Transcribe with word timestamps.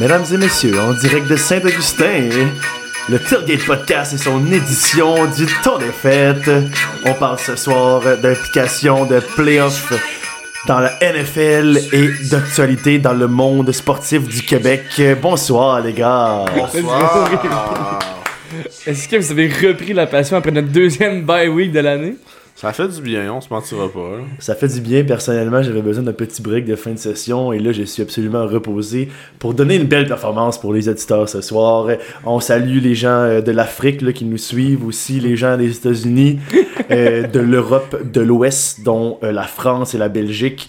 Mesdames 0.00 0.24
et 0.32 0.38
messieurs, 0.38 0.80
en 0.80 0.94
direct 0.94 1.28
de 1.28 1.36
Saint-Augustin, 1.36 2.30
le 3.10 3.18
Tailgate 3.18 3.66
Podcast 3.66 4.14
et 4.14 4.16
son 4.16 4.50
édition 4.50 5.26
du 5.26 5.44
temps 5.62 5.76
des 5.76 5.92
fêtes. 5.92 6.50
On 7.04 7.12
parle 7.12 7.38
ce 7.38 7.54
soir 7.54 8.00
d'implication 8.16 9.04
de 9.04 9.20
playoffs 9.20 9.92
dans 10.66 10.80
la 10.80 10.94
NFL 11.02 11.78
et 11.92 12.08
d'actualité 12.30 12.98
dans 12.98 13.12
le 13.12 13.28
monde 13.28 13.70
sportif 13.72 14.26
du 14.26 14.40
Québec. 14.40 15.02
Bonsoir 15.20 15.82
les 15.82 15.92
gars. 15.92 16.46
Est-ce 18.86 19.06
que 19.06 19.16
vous 19.16 19.32
avez 19.32 19.48
repris 19.48 19.92
la 19.92 20.06
passion 20.06 20.38
après 20.38 20.50
notre 20.50 20.68
deuxième 20.68 21.24
bye 21.24 21.48
week 21.48 21.72
de 21.72 21.80
l'année? 21.80 22.14
Ça 22.60 22.74
fait 22.74 22.88
du 22.88 23.00
bien, 23.00 23.32
on 23.32 23.40
se 23.40 23.48
mentira 23.48 23.88
pas. 23.88 24.18
hein. 24.18 24.24
Ça 24.38 24.54
fait 24.54 24.68
du 24.68 24.82
bien. 24.82 25.02
Personnellement, 25.02 25.62
j'avais 25.62 25.80
besoin 25.80 26.02
d'un 26.04 26.12
petit 26.12 26.42
break 26.42 26.66
de 26.66 26.76
fin 26.76 26.90
de 26.90 26.98
session 26.98 27.54
et 27.54 27.58
là, 27.58 27.72
je 27.72 27.84
suis 27.84 28.02
absolument 28.02 28.46
reposé 28.46 29.08
pour 29.38 29.54
donner 29.54 29.76
une 29.76 29.86
belle 29.86 30.06
performance 30.06 30.60
pour 30.60 30.74
les 30.74 30.86
auditeurs 30.86 31.26
ce 31.26 31.40
soir. 31.40 31.88
On 32.26 32.38
salue 32.38 32.82
les 32.82 32.94
gens 32.94 33.08
euh, 33.22 33.40
de 33.40 33.50
l'Afrique 33.50 34.12
qui 34.12 34.26
nous 34.26 34.36
suivent, 34.36 34.84
aussi 34.84 35.20
les 35.20 35.36
gens 35.36 35.56
des 35.56 35.74
États-Unis, 35.74 36.38
euh, 36.90 37.26
de 37.26 37.40
l'Europe, 37.40 37.96
de 38.12 38.20
l'Ouest, 38.20 38.82
dont 38.84 39.16
euh, 39.22 39.32
la 39.32 39.44
France 39.44 39.94
et 39.94 39.98
la 39.98 40.10
Belgique. 40.10 40.68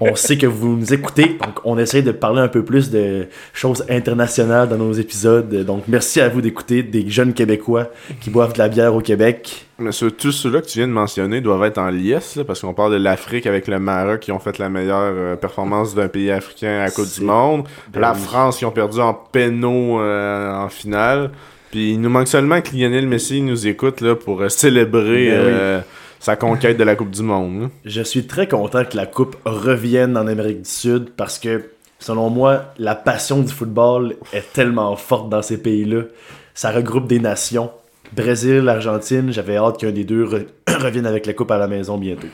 On 0.00 0.14
sait 0.14 0.38
que 0.38 0.46
vous 0.46 0.76
nous 0.76 0.94
écoutez, 0.94 1.24
donc 1.44 1.58
on 1.64 1.76
essaie 1.76 2.02
de 2.02 2.12
parler 2.12 2.40
un 2.40 2.46
peu 2.48 2.64
plus 2.64 2.90
de 2.90 3.26
choses 3.52 3.84
internationales 3.90 4.68
dans 4.68 4.76
nos 4.76 4.92
épisodes. 4.92 5.52
Donc 5.64 5.84
merci 5.88 6.20
à 6.20 6.28
vous 6.28 6.40
d'écouter 6.40 6.84
des 6.84 7.08
jeunes 7.08 7.34
Québécois 7.34 7.88
qui 8.20 8.30
boivent 8.30 8.52
de 8.52 8.58
la 8.58 8.68
bière 8.68 8.94
au 8.94 9.00
Québec. 9.00 9.66
Mais 9.80 9.90
ce- 9.92 10.06
tous 10.06 10.30
ceux-là 10.32 10.60
que 10.60 10.66
tu 10.66 10.78
viens 10.78 10.86
de 10.88 10.92
mentionner 10.92 11.40
doivent 11.40 11.64
être 11.64 11.78
en 11.78 11.88
liesse, 11.88 12.36
là, 12.36 12.44
parce 12.44 12.60
qu'on 12.60 12.74
parle 12.74 12.92
de 12.92 12.96
l'Afrique 13.02 13.46
avec 13.46 13.66
le 13.66 13.78
Maroc 13.80 14.20
qui 14.20 14.30
ont 14.32 14.38
fait 14.38 14.58
la 14.58 14.68
meilleure 14.68 15.12
euh, 15.16 15.36
performance 15.36 15.94
d'un 15.96 16.08
pays 16.08 16.30
africain 16.30 16.78
à 16.80 16.84
la 16.84 16.90
Coupe 16.90 17.12
du 17.12 17.22
Monde. 17.22 17.64
La. 17.94 18.14
France 18.14 18.58
qui 18.58 18.64
ont 18.64 18.70
perdu 18.70 19.00
en 19.00 19.14
pénaux 19.14 20.00
euh, 20.00 20.52
en 20.54 20.68
finale. 20.68 21.30
Puis 21.70 21.92
il 21.92 22.00
nous 22.00 22.08
manque 22.08 22.28
seulement 22.28 22.60
que 22.60 22.74
Lionel 22.74 23.06
Messi 23.06 23.42
nous 23.42 23.66
écoute 23.66 24.00
là, 24.00 24.14
pour 24.14 24.40
euh, 24.42 24.48
célébrer 24.48 25.28
Ben 25.30 25.76
oui. 25.78 25.82
Sa 26.20 26.36
conquête 26.36 26.76
de 26.76 26.84
la 26.84 26.96
Coupe 26.96 27.10
du 27.10 27.22
Monde. 27.22 27.70
Je 27.84 28.02
suis 28.02 28.26
très 28.26 28.48
content 28.48 28.84
que 28.84 28.96
la 28.96 29.06
Coupe 29.06 29.36
revienne 29.44 30.16
en 30.16 30.26
Amérique 30.26 30.62
du 30.62 30.68
Sud 30.70 31.10
parce 31.16 31.38
que, 31.38 31.70
selon 31.98 32.30
moi, 32.30 32.72
la 32.78 32.94
passion 32.94 33.40
du 33.40 33.52
football 33.52 34.16
est 34.32 34.52
tellement 34.52 34.94
forte 34.96 35.28
dans 35.28 35.42
ces 35.42 35.58
pays-là. 35.58 36.02
Ça 36.54 36.70
regroupe 36.70 37.06
des 37.06 37.20
nations. 37.20 37.70
Brésil, 38.16 38.68
Argentine, 38.68 39.32
j'avais 39.32 39.56
hâte 39.56 39.78
qu'un 39.78 39.92
des 39.92 40.04
deux 40.04 40.24
re- 40.24 40.46
revienne 40.82 41.06
avec 41.06 41.26
la 41.26 41.34
Coupe 41.34 41.50
à 41.50 41.58
la 41.58 41.68
maison 41.68 41.98
bientôt. 41.98 42.26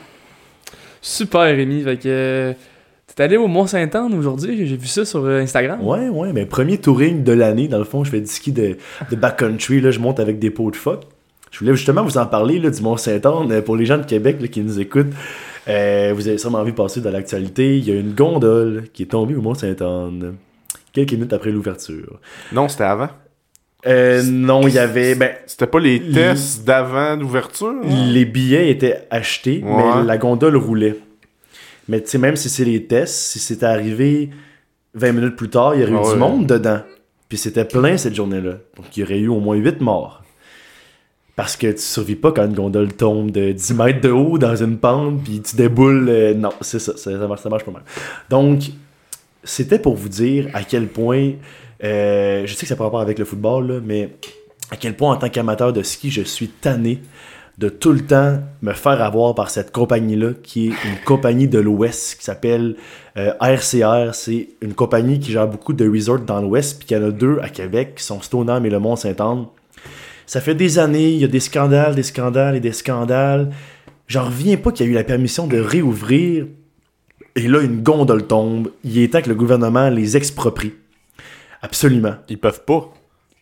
Super, 1.01 1.41
Rémi. 1.55 1.83
Fait 1.83 1.97
que. 1.97 2.07
euh, 2.07 2.53
T'es 3.15 3.23
allé 3.23 3.37
au 3.37 3.47
Mont-Saint-Anne 3.47 4.13
aujourd'hui? 4.13 4.65
J'ai 4.67 4.75
vu 4.75 4.87
ça 4.87 5.05
sur 5.05 5.23
euh, 5.23 5.39
Instagram. 5.39 5.79
Ouais, 5.85 6.09
ouais, 6.09 6.33
mais 6.33 6.45
premier 6.45 6.77
touring 6.79 7.23
de 7.23 7.31
l'année, 7.31 7.67
dans 7.69 7.77
le 7.77 7.85
fond, 7.85 8.03
je 8.03 8.09
fais 8.09 8.19
du 8.19 8.25
ski 8.27 8.51
de, 8.51 8.75
de 9.09 9.15
backcountry, 9.15 9.79
là, 9.79 9.91
je 9.91 9.99
monte 9.99 10.19
avec 10.19 10.37
des 10.39 10.49
pots 10.49 10.69
de 10.71 10.75
phoque. 10.75 11.03
Je 11.55 11.59
voulais 11.61 11.73
justement 11.77 12.03
vous 12.03 12.17
en 12.17 12.25
parler 12.25 12.59
là, 12.59 12.69
du 12.69 12.81
Mont-Saint-Anne 12.81 13.49
euh, 13.49 13.61
pour 13.61 13.77
les 13.77 13.85
gens 13.85 13.97
de 13.97 14.03
Québec 14.03 14.37
là, 14.41 14.47
qui 14.49 14.59
nous 14.59 14.77
écoutent. 14.77 15.13
Euh, 15.69 16.11
vous 16.13 16.27
avez 16.27 16.37
sûrement 16.37 16.57
envie 16.57 16.71
de 16.73 16.75
passer 16.75 16.99
dans 16.99 17.11
l'actualité. 17.11 17.77
Il 17.77 17.87
y 17.87 17.91
a 17.91 17.95
une 17.95 18.11
gondole 18.13 18.87
qui 18.91 19.03
est 19.03 19.05
tombée 19.05 19.35
au 19.35 19.41
Mont-Saint-Anne 19.41 20.35
quelques 20.91 21.13
minutes 21.13 21.31
après 21.31 21.51
l'ouverture. 21.51 22.19
Non, 22.51 22.67
c'était 22.67 22.83
avant. 22.83 23.07
Euh, 23.87 24.21
non, 24.23 24.67
il 24.67 24.73
y 24.73 24.79
avait. 24.79 25.15
Ben, 25.15 25.31
C'était 25.45 25.67
pas 25.67 25.79
les 25.79 25.97
Les- 25.99 26.11
tests 26.13 26.65
d'avant 26.65 27.15
d'ouverture? 27.15 27.67
hein? 27.83 27.87
les 28.11 28.25
billets 28.25 28.69
étaient 28.69 29.07
achetés, 29.09 29.63
Ouais. 29.63 29.83
mais 29.97 30.03
la 30.03 30.17
gondole 30.17 30.57
roulait. 30.57 30.97
Mais 31.87 32.01
tu 32.01 32.09
sais, 32.09 32.17
même 32.17 32.35
si 32.35 32.49
c'est 32.49 32.65
les 32.65 32.83
tests, 32.85 33.13
si 33.15 33.39
c'était 33.39 33.65
arrivé 33.67 34.29
20 34.93 35.11
minutes 35.13 35.35
plus 35.37 35.49
tard, 35.49 35.73
il 35.75 35.81
y 35.81 35.83
aurait 35.83 35.93
eu 35.93 35.97
Ah 36.09 36.13
du 36.13 36.19
monde 36.19 36.47
dedans. 36.47 36.79
Puis 37.29 37.37
c'était 37.37 37.63
plein 37.65 37.95
cette 37.95 38.15
journée-là. 38.15 38.57
Donc 38.75 38.85
il 38.97 38.99
y 38.99 39.03
aurait 39.03 39.19
eu 39.19 39.27
au 39.29 39.39
moins 39.39 39.55
8 39.55 39.79
morts. 39.81 40.21
Parce 41.35 41.57
que 41.57 41.67
tu 41.67 41.79
survis 41.81 42.15
pas 42.15 42.31
quand 42.31 42.45
une 42.45 42.53
gondole 42.53 42.93
tombe 42.93 43.29
de 43.31 43.51
10 43.51 43.73
mètres 43.73 44.01
de 44.01 44.09
haut 44.09 44.37
dans 44.37 44.55
une 44.55 44.77
pente, 44.77 45.21
puis 45.23 45.41
tu 45.41 45.55
déboules. 45.57 46.07
euh, 46.07 46.33
non, 46.33 46.51
c'est 46.61 46.79
ça, 46.79 46.95
ça, 46.95 47.11
ça 47.11 47.49
marche, 47.49 47.63
pas 47.65 47.71
mal. 47.71 47.83
Donc, 48.29 48.61
c'était 49.43 49.79
pour 49.79 49.95
vous 49.95 50.09
dire 50.09 50.47
à 50.53 50.63
quel 50.63 50.87
point. 50.87 51.31
euh, 51.83 52.45
je 52.45 52.53
sais 52.53 52.61
que 52.61 52.67
ça 52.67 52.75
n'a 52.81 52.89
pas 52.89 53.01
avec 53.01 53.19
le 53.19 53.25
football, 53.25 53.67
là, 53.67 53.79
mais 53.83 54.11
à 54.71 54.77
quel 54.77 54.95
point 54.95 55.13
en 55.13 55.17
tant 55.17 55.29
qu'amateur 55.29 55.73
de 55.73 55.83
ski, 55.83 56.09
je 56.09 56.21
suis 56.21 56.47
tanné 56.47 57.01
de 57.57 57.69
tout 57.69 57.91
le 57.93 58.01
temps 58.01 58.39
me 58.61 58.73
faire 58.73 59.01
avoir 59.01 59.33
par 59.35 59.49
cette 59.49 59.71
compagnie-là, 59.71 60.31
qui 60.41 60.67
est 60.67 60.71
une 60.85 60.97
compagnie 61.05 61.47
de 61.47 61.59
l'Ouest, 61.59 62.17
qui 62.17 62.23
s'appelle 62.25 62.75
euh, 63.17 63.33
RCR. 63.41 64.13
C'est 64.13 64.49
une 64.61 64.73
compagnie 64.73 65.19
qui 65.19 65.31
gère 65.31 65.47
beaucoup 65.47 65.73
de 65.73 65.87
resorts 65.87 66.19
dans 66.19 66.41
l'Ouest, 66.41 66.79
puis 66.79 66.87
qu'il 66.87 66.97
y 66.97 66.99
en 66.99 67.07
a 67.07 67.11
deux 67.11 67.39
à 67.41 67.49
Québec, 67.49 67.95
qui 67.97 68.03
sont 68.03 68.21
Stoneham 68.21 68.65
et 68.65 68.69
le 68.69 68.79
Mont-Saint-Anne. 68.79 69.45
Ça 70.25 70.41
fait 70.41 70.55
des 70.55 70.79
années, 70.79 71.11
il 71.11 71.19
y 71.19 71.23
a 71.23 71.27
des 71.27 71.39
scandales, 71.39 71.95
des 71.95 72.03
scandales 72.03 72.55
et 72.55 72.59
des 72.59 72.71
scandales. 72.71 73.51
J'en 74.07 74.25
reviens 74.25 74.57
pas 74.57 74.71
qu'il 74.71 74.85
y 74.85 74.89
a 74.89 74.91
eu 74.91 74.95
la 74.95 75.03
permission 75.03 75.47
de 75.47 75.59
réouvrir. 75.59 76.47
Et 77.35 77.47
là, 77.47 77.61
une 77.61 77.83
gondole 77.83 78.25
tombe. 78.25 78.71
Il 78.83 78.97
est 78.97 79.11
temps 79.11 79.21
que 79.21 79.29
le 79.29 79.35
gouvernement 79.35 79.89
les 79.89 80.17
exproprie. 80.17 80.73
Absolument. 81.61 82.15
Ils 82.29 82.37
peuvent 82.37 82.63
pas. 82.63 82.93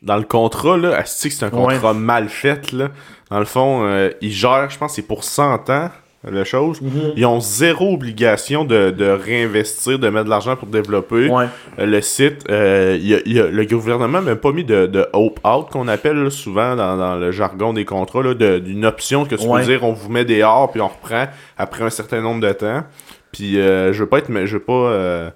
Dans 0.02 0.18
le 0.18 0.24
contrat, 0.24 0.78
là, 0.78 1.02
que 1.02 1.10
c'est 1.10 1.44
un 1.44 1.50
contrat 1.50 1.94
mal 1.94 2.28
fait, 2.28 2.72
là. 2.72 2.92
Dans 3.30 3.40
le 3.40 3.46
fond, 3.46 3.86
euh, 3.86 4.10
ils 4.22 4.32
gèrent, 4.32 4.70
je 4.70 4.78
pense, 4.78 4.96
c'est 4.96 5.02
pour 5.02 5.24
100 5.24 5.70
ans, 5.70 5.90
la 6.32 6.44
chose. 6.46 6.80
Ils 7.18 7.26
ont 7.26 7.40
zéro 7.42 7.94
obligation 7.94 8.64
de, 8.64 8.92
de 8.92 9.06
réinvestir, 9.06 10.00
de 10.00 10.10
mettre 10.10 10.26
de 10.26 10.30
l'argent 10.30 10.56
pour 10.56 10.68
développer 10.70 11.28
Ouais. 11.30 11.46
euh, 11.80 11.86
le 11.86 12.02
site. 12.02 12.46
Euh, 12.50 12.98
il 13.00 13.08
y 13.08 13.16
a- 13.16 13.20
y 13.26 13.40
a- 13.40 13.48
le 13.48 13.66
gouvernement 13.66 14.20
n'a 14.20 14.22
même 14.22 14.38
pas 14.38 14.52
mis 14.52 14.64
de, 14.64 14.86
de 14.86 15.06
hope-out, 15.14 15.70
qu'on 15.72 15.88
appelle 15.88 16.18
là, 16.24 16.30
souvent 16.30 16.76
dans, 16.76 16.96
dans 16.98 17.16
le 17.16 17.32
jargon 17.32 17.74
des 17.74 17.86
contrats, 17.86 18.24
là, 18.24 18.34
de- 18.34 18.60
d'une 18.60 18.86
option 18.86 19.26
que 19.26 19.36
tu 19.36 19.46
Ouais. 19.48 19.60
peux 19.62 19.66
dire, 19.68 19.84
on 19.84 19.94
vous 19.94 20.10
met 20.10 20.24
des 20.26 20.44
hors, 20.44 20.72
puis 20.72 20.80
on 20.82 20.88
reprend 20.88 21.26
après 21.58 21.84
un 21.84 21.90
certain 21.90 22.22
nombre 22.22 22.40
de 22.46 22.54
temps. 22.54 22.84
Puis 23.32 23.60
euh, 23.60 23.92
je 23.94 24.00
veux 24.04 24.10
pas 24.10 24.20
être, 24.20 24.30
mais 24.30 24.46
je 24.48 24.54
veux 24.58 24.64
pas... 24.64 24.74
euh, 24.74 25.30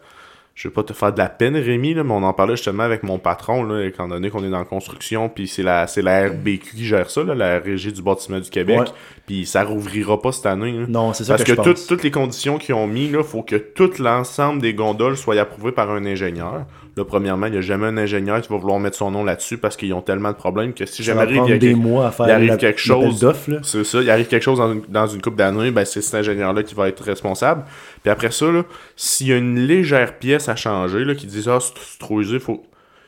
je 0.59 0.68
vais 0.68 0.73
pas 0.73 0.81
te 0.81 0.91
faire 0.91 1.13
de 1.13 1.19
la 1.19 1.29
peine, 1.29 1.56
Rémi, 1.56 1.94
là, 1.94 2.03
mais 2.03 2.13
on 2.13 2.23
en 2.23 2.34
parlait 2.34 2.56
justement 2.56 2.81
avec 2.81 3.03
mon 3.03 3.19
patron, 3.19 3.62
là, 3.63 3.85
étant 3.85 4.07
donné 4.07 4.31
qu'on 4.31 4.44
est 4.44 4.50
dans 4.50 4.57
la 4.57 4.66
construction, 4.66 5.29
puis 5.29 5.47
c'est 5.47 5.62
la, 5.62 5.85
c'est 5.85 6.01
la 6.01 6.29
RBQ 6.29 6.72
qui 6.75 6.84
gère 6.84 7.12
ça, 7.12 7.23
là, 7.23 7.35
la 7.35 7.59
Régie 7.59 7.94
du 7.94 8.01
bâtiment 8.01 8.40
du 8.40 8.50
Québec, 8.50 8.79
puis 9.28 9.46
ça 9.46 9.63
rouvrira 9.63 10.19
pas 10.19 10.31
cette 10.31 10.47
année. 10.47 10.72
là. 10.72 10.85
Non, 10.90 11.13
c'est 11.13 11.25
ça 11.25 11.34
Parce 11.34 11.44
que, 11.44 11.51
que, 11.51 11.57
je 11.57 11.62
toutes- 11.62 11.73
pense. 11.75 11.85
toutes 11.85 12.01
les 12.03 12.09
conditions 12.09 12.57
qu'ils 12.57 12.73
ont 12.73 12.88
mis, 12.88 13.06
il 13.06 13.22
faut 13.23 13.44
que 13.44 13.56
tout 13.56 13.91
l'ensemble 14.00 14.59
des 14.59 14.73
gondoles 14.73 15.16
soient 15.16 15.40
approuvées 15.40 15.72
par 15.73 15.91
un 15.91 16.03
ingénieur. 16.07 16.66
Là, 16.97 17.06
premièrement, 17.06 17.46
il 17.46 17.52
n'y 17.53 17.58
a 17.59 17.62
jamais 17.62 17.85
un 17.85 17.96
ingénieur 17.97 18.41
qui 18.41 18.50
va 18.50 18.58
vouloir 18.58 18.80
mettre 18.80 18.97
son 18.97 19.12
nom 19.12 19.24
là-dessus 19.24 19.58
parce 19.58 19.78
qu'ils 19.78 19.94
ont 19.94 20.02
tellement 20.02 20.31
de 20.31 20.35
problèmes 20.35 20.74
que 20.74 20.85
si 20.85 21.03
jamais 21.03 21.22
arrive, 21.22 21.44
il 21.46 21.50
y 21.52 21.53
a 21.53 21.58
des 21.59 21.68
quelque- 21.68 21.78
mois 21.80 22.08
à 22.08 22.12
faire 22.12 22.25
il 22.28 22.31
arrive 22.31 22.47
la- 22.50 22.58
quelque 22.58 22.80
chose. 22.80 23.25
c'est 23.63 23.84
ça, 23.84 24.02
il 24.02 24.09
arrive 24.09 24.28
quelque 24.28 24.41
chose 24.44 24.58
dans 24.58 24.74
une, 24.74 24.81
dans 24.90 25.06
une 25.08 25.22
coupe 25.22 25.35
d'années, 25.35 25.69
ben 25.72 25.85
c'est 25.85 26.02
cet 26.02 26.16
ingénieur-là 26.16 26.63
qui 26.63 26.74
va 26.75 26.90
être 26.90 27.03
responsable. 27.03 27.63
Puis 28.02 28.09
après 28.12 28.31
ça, 28.31 28.52
là, 28.52 28.63
s'il 28.96 29.28
y 29.28 29.34
a 29.34 29.38
une 29.38 29.59
légère 29.59 30.18
pièce 30.18 30.50
à 30.50 30.56
changer, 30.56 31.06
là, 31.06 31.13
qui 31.16 31.28
dit 31.28 31.44
ah, 31.47 31.59
c'est 31.62 32.00
trop 32.00 32.19
usé, 32.19 32.40
faut. 32.40 32.63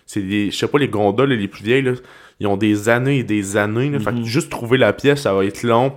C'est 0.05 0.21
des. 0.21 0.51
Je 0.51 0.57
sais 0.57 0.67
pas, 0.67 0.77
les 0.79 0.87
gondoles 0.87 1.31
les 1.31 1.47
plus 1.47 1.63
vieilles, 1.63 1.81
là, 1.83 1.91
ils 2.39 2.47
ont 2.47 2.57
des 2.57 2.89
années 2.89 3.19
et 3.19 3.23
des 3.23 3.57
années. 3.57 3.89
Là, 3.89 3.99
Fait 3.99 4.11
Mhm. 4.11 4.21
que 4.23 4.27
juste 4.27 4.49
trouver 4.49 4.77
la 4.77 4.93
pièce, 4.93 5.21
ça 5.21 5.33
va 5.33 5.45
être 5.45 5.63
long. 5.63 5.93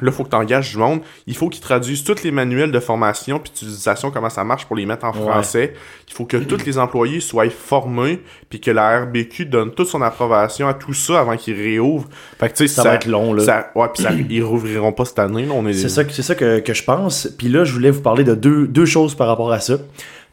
Là, 0.00 0.10
faut 0.10 0.24
que 0.24 0.30
tu 0.30 0.36
engages 0.36 0.70
du 0.72 0.78
monde. 0.78 1.00
Il 1.26 1.36
faut 1.36 1.50
qu'ils 1.50 1.60
traduisent 1.62 2.02
tous 2.02 2.22
les 2.24 2.30
manuels 2.30 2.72
de 2.72 2.80
formation 2.80 3.38
puis 3.38 3.52
d'utilisation, 3.52 4.10
comment 4.10 4.30
ça 4.30 4.42
marche 4.42 4.64
pour 4.64 4.74
les 4.74 4.86
mettre 4.86 5.04
en 5.04 5.12
Ouais. 5.12 5.20
français. 5.20 5.74
Il 6.08 6.14
faut 6.14 6.24
que 6.24 6.38
tous 6.38 6.64
les 6.64 6.78
employés 6.78 7.20
soient 7.20 7.50
formés 7.50 8.22
puis 8.48 8.58
que 8.58 8.70
la 8.70 9.02
RBQ 9.02 9.44
donne 9.44 9.70
toute 9.72 9.88
son 9.88 10.00
approbation 10.00 10.66
à 10.66 10.72
tout 10.72 10.94
ça 10.94 11.20
avant 11.20 11.36
qu'ils 11.36 11.54
réouvrent. 11.56 12.08
Fait 12.40 12.48
que 12.50 12.66
Ça 12.66 12.82
va 12.82 12.94
être 12.94 13.06
long, 13.06 13.34
là. 13.34 13.44
ça- 13.44 13.70
ouais, 13.74 13.86
puis 13.92 14.02
ça- 14.02 14.12
ils 14.12 14.42
rouvriront 14.42 14.92
pas 14.92 15.04
cette 15.04 15.18
année. 15.18 15.44
Là, 15.44 15.52
on 15.54 15.66
est... 15.66 15.74
C'est 15.74 15.90
ça, 15.90 16.04
que- 16.04 16.12
c'est 16.12 16.22
ça 16.22 16.34
que, 16.34 16.60
que 16.60 16.72
je 16.72 16.84
pense. 16.84 17.28
Puis 17.36 17.48
là, 17.48 17.64
je 17.64 17.74
voulais 17.74 17.90
vous 17.90 18.00
parler 18.02 18.24
de 18.24 18.34
deux, 18.34 18.66
deux 18.66 18.86
choses 18.86 19.14
par 19.14 19.26
rapport 19.28 19.52
à 19.52 19.60
ça. 19.60 19.74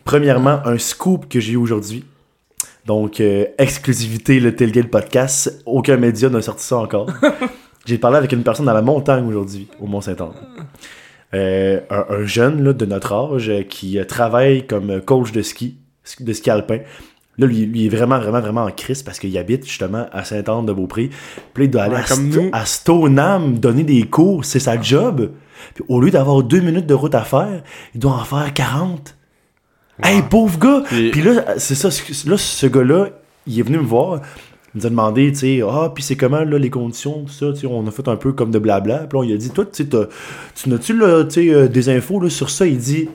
Premièrement, 0.06 0.62
un 0.66 0.78
scoop 0.78 1.28
que 1.28 1.42
j'ai 1.42 1.54
eu 1.54 1.58
aujourd'hui. 1.58 2.06
Donc, 2.86 3.20
euh, 3.20 3.46
exclusivité, 3.58 4.40
le 4.40 4.56
Tailgate 4.56 4.88
Podcast. 4.88 5.62
Aucun 5.66 5.98
média 5.98 6.30
n'a 6.30 6.42
sorti 6.42 6.64
ça 6.66 6.78
encore. 6.78 7.08
j'ai 7.90 7.98
parlé 7.98 8.18
avec 8.18 8.32
une 8.32 8.44
personne 8.44 8.66
dans 8.66 8.74
la 8.74 8.82
montagne 8.82 9.26
aujourd'hui, 9.28 9.68
au 9.82 9.88
Mont-Saint-Anne. 9.88 10.34
Euh, 11.34 11.80
un, 11.90 12.06
un 12.10 12.26
jeune 12.26 12.64
là, 12.64 12.74
de 12.74 12.86
notre 12.86 13.14
âge 13.14 13.50
euh, 13.50 13.62
qui 13.64 14.00
euh, 14.00 14.04
travaille 14.04 14.66
comme 14.66 15.00
coach 15.02 15.32
de 15.32 15.42
ski, 15.44 15.78
de 16.20 16.34
ski 16.34 16.50
alpin. 16.50 16.80
Là, 17.38 17.46
lui, 17.48 17.66
lui 17.68 17.86
est 17.86 17.90
vraiment, 17.90 18.20
vraiment, 18.20 18.42
vraiment 18.42 18.64
en 18.64 18.72
crise 18.72 19.04
parce 19.04 19.20
qu'il 19.20 19.38
habite 19.38 19.66
justement 19.66 20.08
à 20.12 20.24
Sainte-Anne-de-Beaupré. 20.24 21.10
Puis 21.54 21.66
il 21.66 21.70
doit 21.70 21.84
aller 21.84 21.96
Ouais, 21.96 22.02
à, 22.02 22.04
comme 22.04 22.32
Sto- 22.32 22.42
nous. 22.42 22.50
à 22.52 22.66
Stoneham 22.66 23.60
donner 23.60 23.84
des 23.84 24.04
cours. 24.04 24.44
C'est 24.44 24.60
sa 24.60 24.82
job. 24.82 25.32
Puis 25.76 25.84
au 25.88 26.02
lieu 26.02 26.10
d'avoir 26.12 26.42
deux 26.44 26.60
minutes 26.62 26.88
de 26.88 26.94
route 26.96 27.16
à 27.16 27.22
faire, 27.22 27.62
il 27.94 28.00
doit 28.00 28.14
en 28.14 28.24
faire 28.24 28.52
40. 28.54 29.16
Hey, 30.02 30.22
pauvre 30.24 30.58
gars! 30.60 30.82
Puis- 30.86 31.12
Puis 31.12 31.22
là, 31.22 31.58
c'est 31.58 31.76
ça. 31.76 31.90
Là, 32.30 32.38
ce 32.38 32.68
gars-là, 32.68 33.10
il 33.46 33.60
est 33.60 33.64
venu 33.64 33.78
me 33.78 33.84
voir. 33.84 34.22
Il 34.76 34.80
nous 34.82 34.86
a 34.86 34.90
demandé, 34.90 35.32
tu 35.32 35.40
sais, 35.40 35.62
ah, 35.68 35.92
puis 35.94 36.04
c'est 36.04 36.16
comment, 36.16 36.44
là, 36.44 36.58
les 36.60 36.70
conditions, 36.70 37.24
tout 37.24 37.34
ça, 37.34 37.52
tu 37.54 37.62
sais, 37.62 37.68
on 37.68 37.86
a 37.88 37.92
fait 37.92 38.08
un 38.08 38.16
peu 38.18 38.34
comme 38.34 38.52
de 38.52 38.60
blabla. 38.60 39.00
Puis 39.08 39.18
on 39.18 39.22
lui 39.24 39.34
a 39.34 39.38
dit, 39.38 39.50
toi, 39.50 39.66
tu 39.66 39.72
sais, 39.84 39.90
t'as- 39.90 40.08
tu 40.56 40.70
n'as-tu, 40.70 40.96
là, 40.98 41.24
tu 41.24 41.32
sais, 41.48 41.50
euh, 41.54 41.68
des 41.68 41.90
infos, 41.90 42.20
là, 42.20 42.30
sur 42.30 42.50
ça? 42.50 42.68
Il 42.68 42.78
dit, 42.78 43.10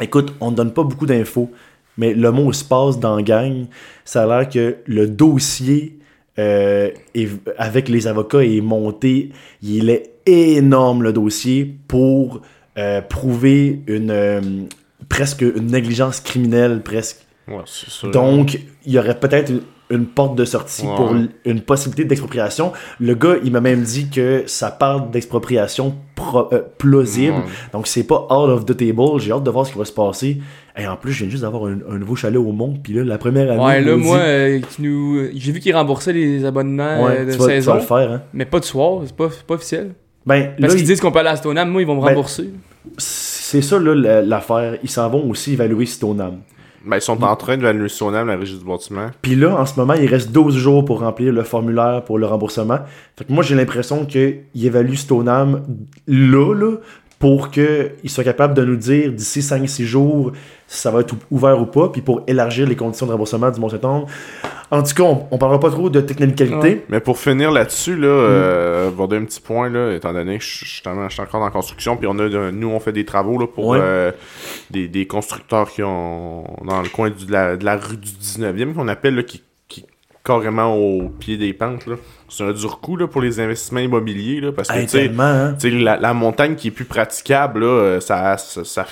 écoute, 0.00 0.34
on 0.40 0.50
ne 0.50 0.56
donne 0.56 0.72
pas 0.72 0.82
beaucoup 0.82 1.06
d'infos. 1.06 1.50
mais 1.98 2.14
le 2.14 2.30
mot 2.32 2.50
se 2.54 2.64
passe 2.64 2.98
dans 2.98 3.20
gang. 3.20 3.66
Ça 4.06 4.22
a 4.22 4.26
l'air 4.26 4.48
que 4.48 4.76
le 4.86 5.06
dossier 5.08 5.98
euh, 6.38 6.88
est- 7.14 7.28
avec 7.58 7.90
les 7.90 8.06
avocats 8.06 8.42
est 8.42 8.62
monté. 8.62 9.28
Il 9.62 9.90
est 9.90 10.10
énorme, 10.24 11.02
le 11.02 11.12
dossier, 11.12 11.76
pour 11.88 12.40
euh, 12.78 13.02
prouver 13.02 13.82
une 13.86 14.10
euh, 14.10 14.40
presque 15.10 15.42
une 15.42 15.66
négligence 15.66 16.20
criminelle, 16.20 16.80
presque. 16.82 17.18
Ouais. 17.46 17.56
Donc, 18.10 18.58
il 18.86 18.92
y 18.94 18.98
aurait 18.98 19.20
peut-être 19.20 19.52
une, 19.92 20.06
porte 20.06 20.34
de 20.36 20.44
sortie 20.44 20.86
Ouais. 20.86 20.96
pour 20.96 21.14
une 21.44 21.60
possibilité 21.60 22.04
d'expropriation. 22.04 22.72
Le 23.00 23.14
gars, 23.14 23.34
il 23.44 23.52
m'a 23.52 23.60
même 23.60 23.82
dit 23.82 24.08
que 24.10 24.42
ça 24.46 24.70
parle 24.70 25.10
d'expropriation 25.10 25.94
pro- 26.14 26.48
euh, 26.52 26.62
plausible. 26.78 27.32
Ouais. 27.34 27.42
Donc, 27.72 27.86
c'est 27.86 28.04
pas 28.04 28.26
out 28.30 28.48
of 28.50 28.64
the 28.66 28.76
table. 28.76 29.18
J'ai 29.18 29.32
hâte 29.32 29.44
de 29.44 29.50
voir 29.50 29.66
ce 29.66 29.72
qui 29.72 29.78
va 29.78 29.84
se 29.84 29.92
passer. 29.92 30.38
Et 30.78 30.86
en 30.86 30.96
plus, 30.96 31.12
je 31.12 31.20
viens 31.24 31.30
juste 31.30 31.42
d'avoir 31.42 31.66
un, 31.66 31.78
un 31.90 31.98
nouveau 31.98 32.16
chalet 32.16 32.38
au 32.38 32.52
Mont. 32.52 32.78
Puis 32.82 32.94
là, 32.94 33.04
la 33.04 33.18
première 33.18 33.50
année. 33.50 33.62
Ouais, 33.62 33.80
là, 33.82 33.96
moi, 33.96 34.16
euh, 34.18 34.60
nous... 34.78 35.20
j'ai 35.34 35.52
vu 35.52 35.60
qu'ils 35.60 35.74
remboursaient 35.76 36.12
les 36.14 36.44
abonnements 36.44 37.04
Ouais, 37.04 37.18
euh, 37.20 37.24
de 37.26 37.32
tu, 37.32 37.38
vas, 37.38 37.44
tu 37.44 37.50
vas 37.50 37.56
saison, 37.56 37.74
le 37.74 37.80
faire. 37.80 38.10
Hein. 38.12 38.22
mais 38.32 38.44
pas 38.46 38.58
de 38.60 38.64
soir, 38.64 39.00
c'est 39.04 39.14
pas, 39.14 39.28
officiel. 39.54 39.90
Ben, 40.24 40.52
Parce 40.60 40.74
qu'ils 40.74 40.84
il- 40.84 40.86
disent 40.86 41.00
qu'on 41.00 41.10
peut 41.12 41.18
aller 41.18 41.28
à 41.28 41.36
Stoneham, 41.36 41.68
moi, 41.68 41.82
ils 41.82 41.86
vont 41.86 41.96
me 41.96 42.00
Ben, 42.00 42.08
rembourser. 42.08 42.48
c'est 42.96 43.60
ça 43.60 43.78
là, 43.78 43.94
la- 43.94 44.22
l'affaire. 44.22 44.78
Ils 44.82 44.88
s'en 44.90 45.08
vont 45.10 45.28
aussi 45.28 45.52
évaluer 45.54 45.84
Stoneham. 45.86 46.38
Ben, 46.84 46.96
ils 46.96 47.02
sont 47.02 47.22
en 47.22 47.36
train 47.36 47.56
de 47.56 47.62
valuer 47.62 47.88
Sonam, 47.88 48.26
la 48.26 48.36
régie 48.36 48.58
du 48.58 48.64
bâtiment. 48.64 49.10
Puis 49.22 49.34
là, 49.34 49.60
en 49.60 49.66
ce 49.66 49.78
moment, 49.78 49.94
il 49.94 50.06
reste 50.06 50.32
12 50.32 50.56
jours 50.56 50.84
pour 50.84 51.00
remplir 51.00 51.32
le 51.32 51.42
formulaire 51.42 52.02
pour 52.04 52.18
le 52.18 52.26
remboursement. 52.26 52.78
Fait 53.16 53.24
que 53.24 53.32
moi, 53.32 53.42
j'ai 53.42 53.54
l'impression 53.54 54.04
qu'il 54.04 54.42
évalue 54.54 54.94
Stoneham 54.94 55.62
là, 56.06 56.54
là, 56.54 56.76
pour 57.22 57.52
qu'il 57.52 57.92
soit 58.10 58.24
capable 58.24 58.52
de 58.52 58.64
nous 58.64 58.74
dire 58.74 59.12
d'ici 59.12 59.38
5-6 59.42 59.84
jours 59.84 60.32
si 60.66 60.80
ça 60.80 60.90
va 60.90 61.02
être 61.02 61.12
ou- 61.12 61.18
ouvert 61.36 61.60
ou 61.60 61.66
pas, 61.66 61.88
puis 61.88 62.00
pour 62.02 62.24
élargir 62.26 62.66
les 62.66 62.74
conditions 62.74 63.06
de 63.06 63.12
remboursement 63.12 63.48
du 63.48 63.60
Mont-Saint-Anne. 63.60 64.06
En 64.72 64.82
tout 64.82 64.92
cas, 64.94 65.02
on, 65.04 65.26
on 65.30 65.38
parlera 65.38 65.60
pas 65.60 65.70
trop 65.70 65.88
de 65.88 66.00
technicalité. 66.00 66.56
Ouais. 66.56 66.84
Mais 66.88 66.98
pour 66.98 67.16
finir 67.20 67.52
là-dessus, 67.52 67.94
là, 67.94 68.08
euh, 68.08 68.88
aborder 68.88 69.18
un 69.18 69.24
petit 69.24 69.40
point, 69.40 69.70
là, 69.70 69.92
étant 69.94 70.12
donné 70.12 70.38
que 70.38 70.44
je 70.44 70.64
je 70.64 70.80
suis 70.80 70.82
encore 71.22 71.38
dans 71.38 71.44
la 71.46 71.50
construction, 71.52 71.96
puis 71.96 72.08
on 72.08 72.18
a, 72.18 72.28
de- 72.28 72.50
nous, 72.50 72.68
on 72.70 72.80
fait 72.80 72.90
des 72.92 73.04
travaux 73.04 73.38
là, 73.38 73.46
pour 73.46 73.68
Ouais. 73.68 73.78
euh, 73.80 74.10
des, 74.72 74.88
des 74.88 75.06
constructeurs 75.06 75.70
qui 75.70 75.84
ont 75.84 76.42
dans 76.66 76.82
le 76.82 76.88
coin 76.88 77.10
du- 77.10 77.26
de, 77.26 77.30
la, 77.32 77.56
de 77.56 77.64
la 77.64 77.76
rue 77.76 77.98
du 77.98 78.10
19e, 78.10 78.74
qu'on 78.74 78.88
appelle, 78.88 79.14
là, 79.14 79.22
qui 79.22 79.42
carrément 80.24 80.74
au 80.76 81.08
pied 81.08 81.36
des 81.36 81.52
pentes. 81.52 81.86
là. 81.86 81.96
C'est 82.28 82.44
un 82.44 82.52
dur 82.52 82.80
coup 82.80 82.96
là, 82.96 83.06
pour 83.06 83.20
les 83.20 83.40
investissements 83.40 83.80
immobiliers, 83.80 84.40
là, 84.40 84.52
parce 84.52 84.68
que 84.68 84.74
Hey, 84.74 84.84
tu 84.86 84.90
sais, 84.92 84.98
tellement, 85.08 85.22
hein? 85.24 85.56
la, 85.64 85.96
la 85.96 86.14
montagne 86.14 86.54
qui 86.54 86.68
est 86.68 86.72
plus 86.72 86.84
praticable, 86.84 87.60
là, 87.60 87.66
euh, 87.66 88.00
ça, 88.00 88.36
ça, 88.38 88.86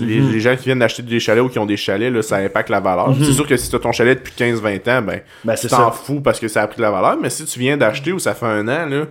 les, 0.00 0.20
Mhm. 0.20 0.32
les 0.32 0.40
gens 0.40 0.56
qui 0.56 0.64
viennent 0.64 0.78
d'acheter 0.78 1.02
des 1.02 1.20
chalets 1.20 1.42
ou 1.44 1.48
qui 1.48 1.58
ont 1.58 1.66
des 1.66 1.76
chalets, 1.76 2.12
là, 2.12 2.22
ça 2.22 2.36
impacte 2.36 2.68
la 2.70 2.80
valeur. 2.80 3.10
Mhm. 3.10 3.24
C'est 3.24 3.32
sûr 3.32 3.46
que 3.46 3.56
si 3.56 3.68
tu 3.70 3.76
as 3.76 3.78
ton 3.78 3.92
chalet 3.92 4.18
depuis 4.18 4.32
15-20 4.36 4.88
ans, 4.88 5.02
ben, 5.02 5.20
Ben, 5.44 5.54
tu 5.54 5.66
t'en 5.68 5.90
fous 5.90 6.20
parce 6.20 6.40
que 6.40 6.48
ça 6.48 6.62
a 6.62 6.66
pris 6.66 6.78
de 6.78 6.82
la 6.82 6.90
valeur. 6.90 7.16
Mais 7.20 7.30
si 7.30 7.44
tu 7.44 7.58
viens 7.58 7.76
d'acheter 7.76 8.12
ou 8.12 8.18
ça 8.18 8.34
fait 8.34 8.46
un 8.46 8.66
an, 8.68 8.86
là, 8.86 9.04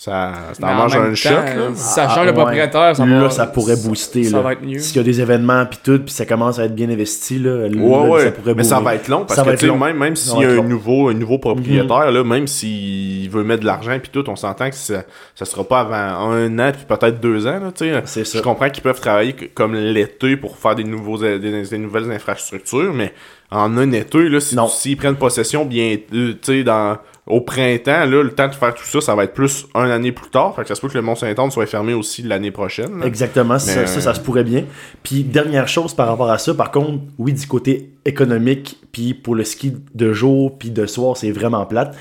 ça, 0.00 0.32
ça 0.52 0.64
en 0.68 0.74
mange 0.76 0.94
un 0.96 1.08
temps, 1.08 1.14
choc. 1.16 1.32
Là. 1.32 1.70
Si 1.74 1.82
ça 1.94 2.06
Ah, 2.08 2.14
change 2.14 2.26
le 2.26 2.30
ouais. 2.30 2.36
propriétaire, 2.36 2.94
ça 2.94 3.04
là, 3.04 3.20
va... 3.22 3.30
ça 3.30 3.46
pourrait 3.46 3.74
booster. 3.74 4.22
Ça 4.22 4.36
là. 4.36 4.42
va 4.44 4.52
être 4.52 4.62
mieux. 4.62 4.78
S'il 4.78 4.96
y 4.96 5.00
a 5.00 5.02
des 5.02 5.20
événements 5.20 5.66
puis 5.66 5.80
tout, 5.82 5.98
puis 5.98 6.14
ça 6.14 6.24
commence 6.24 6.60
à 6.60 6.66
être 6.66 6.74
bien 6.76 6.88
investi, 6.88 7.40
là, 7.40 7.66
là, 7.68 7.76
Ouais, 7.76 8.08
ouais. 8.08 8.24
ça 8.26 8.30
pourrait 8.30 8.54
mais 8.54 8.62
ça 8.62 8.78
va 8.78 8.94
être 8.94 9.08
long 9.08 9.24
parce 9.24 9.34
Ça 9.34 9.42
va 9.42 9.48
que 9.50 9.54
être 9.54 9.60
tu 9.60 9.66
sais, 9.66 9.72
long. 9.72 9.76
même, 9.78 9.96
même 9.98 10.14
s'il 10.14 10.38
y 10.40 10.44
va 10.44 10.52
a 10.52 10.54
un 10.60 10.62
nouveau, 10.62 11.08
un 11.08 11.14
nouveau 11.14 11.38
propriétaire, 11.38 12.12
là, 12.12 12.22
même 12.22 12.46
s'il 12.46 13.28
veut 13.28 13.42
mettre 13.42 13.62
de 13.62 13.66
l'argent 13.66 13.98
puis 14.00 14.10
tout, 14.12 14.22
on 14.30 14.36
s'entend 14.36 14.70
que 14.70 14.76
ça, 14.76 15.02
ça 15.34 15.44
sera 15.44 15.64
pas 15.64 15.80
avant 15.80 16.30
un 16.30 16.58
an 16.60 16.70
puis 16.72 16.84
peut-être 16.86 17.18
deux 17.20 17.48
ans. 17.48 17.58
Là, 17.58 17.72
tu 17.76 17.86
sais. 17.90 18.02
C'est 18.04 18.24
ça. 18.24 18.38
Je 18.38 18.42
comprends 18.44 18.70
qu'ils 18.70 18.84
peuvent 18.84 19.00
travailler 19.00 19.34
comme 19.52 19.74
l'été 19.74 20.36
pour 20.36 20.56
faire 20.58 20.76
des, 20.76 20.84
nouveaux, 20.84 21.18
des, 21.18 21.40
des 21.40 21.78
nouvelles 21.78 22.10
infrastructures, 22.12 22.92
mais 22.94 23.12
en 23.50 23.76
un 23.76 23.90
été, 23.92 24.28
là, 24.28 24.38
si- 24.38 24.56
s'ils 24.68 24.96
prennent 24.96 25.16
possession 25.16 25.64
bien, 25.64 25.96
euh, 26.14 26.32
tu 26.34 26.38
sais, 26.42 26.62
dans 26.62 26.98
au 27.28 27.40
printemps, 27.42 28.06
là, 28.06 28.22
le 28.22 28.30
temps 28.30 28.48
de 28.48 28.54
faire 28.54 28.74
tout 28.74 28.84
ça, 28.84 29.00
ça 29.00 29.14
va 29.14 29.24
être 29.24 29.34
plus 29.34 29.66
un 29.74 29.90
année 29.90 30.12
plus 30.12 30.30
tard. 30.30 30.56
Fait 30.56 30.62
que 30.62 30.68
ça 30.68 30.74
se 30.74 30.80
peut 30.80 30.88
que 30.88 30.94
le 30.94 31.02
Mont-Saint-Anne 31.02 31.50
soit 31.50 31.66
fermé 31.66 31.92
aussi 31.94 32.22
l'année 32.22 32.50
prochaine. 32.50 33.00
là. 33.00 33.06
Exactement, 33.06 33.58
ça, 33.58 33.80
Mais- 33.82 33.86
ça, 33.86 34.00
ça 34.00 34.14
se 34.14 34.20
pourrait 34.20 34.44
bien. 34.44 34.64
Puis 35.02 35.24
dernière 35.24 35.68
chose 35.68 35.94
par 35.94 36.08
rapport 36.08 36.30
à 36.30 36.38
ça, 36.38 36.54
par 36.54 36.70
contre, 36.70 37.02
oui, 37.18 37.32
du 37.34 37.46
côté 37.46 37.90
économique, 38.04 38.78
puis 38.92 39.12
pour 39.14 39.34
le 39.34 39.44
ski 39.44 39.74
de 39.94 40.12
jour, 40.12 40.58
puis 40.58 40.70
de 40.70 40.86
soir, 40.86 41.16
c'est 41.16 41.30
vraiment 41.30 41.64
plate. 41.66 41.94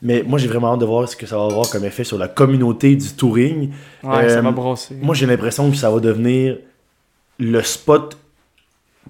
Mais 0.00 0.22
moi, 0.24 0.38
j'ai 0.38 0.46
vraiment 0.46 0.72
hâte 0.74 0.78
de 0.80 0.84
voir 0.84 1.08
ce 1.08 1.16
que 1.16 1.26
ça 1.26 1.36
va 1.36 1.46
avoir 1.46 1.68
comme 1.70 1.84
effet 1.84 2.04
sur 2.04 2.18
la 2.18 2.28
communauté 2.28 2.94
du 2.94 3.12
touring. 3.14 3.70
Ouais, 4.04 4.28
ça 4.28 4.38
Euh, 4.38 4.40
va 4.42 4.52
brasser. 4.52 4.94
Moi, 5.02 5.16
j'ai 5.16 5.26
l'impression 5.26 5.68
que 5.70 5.76
ça 5.76 5.90
va 5.90 5.98
devenir 5.98 6.56
le 7.40 7.62
spot 7.62 8.16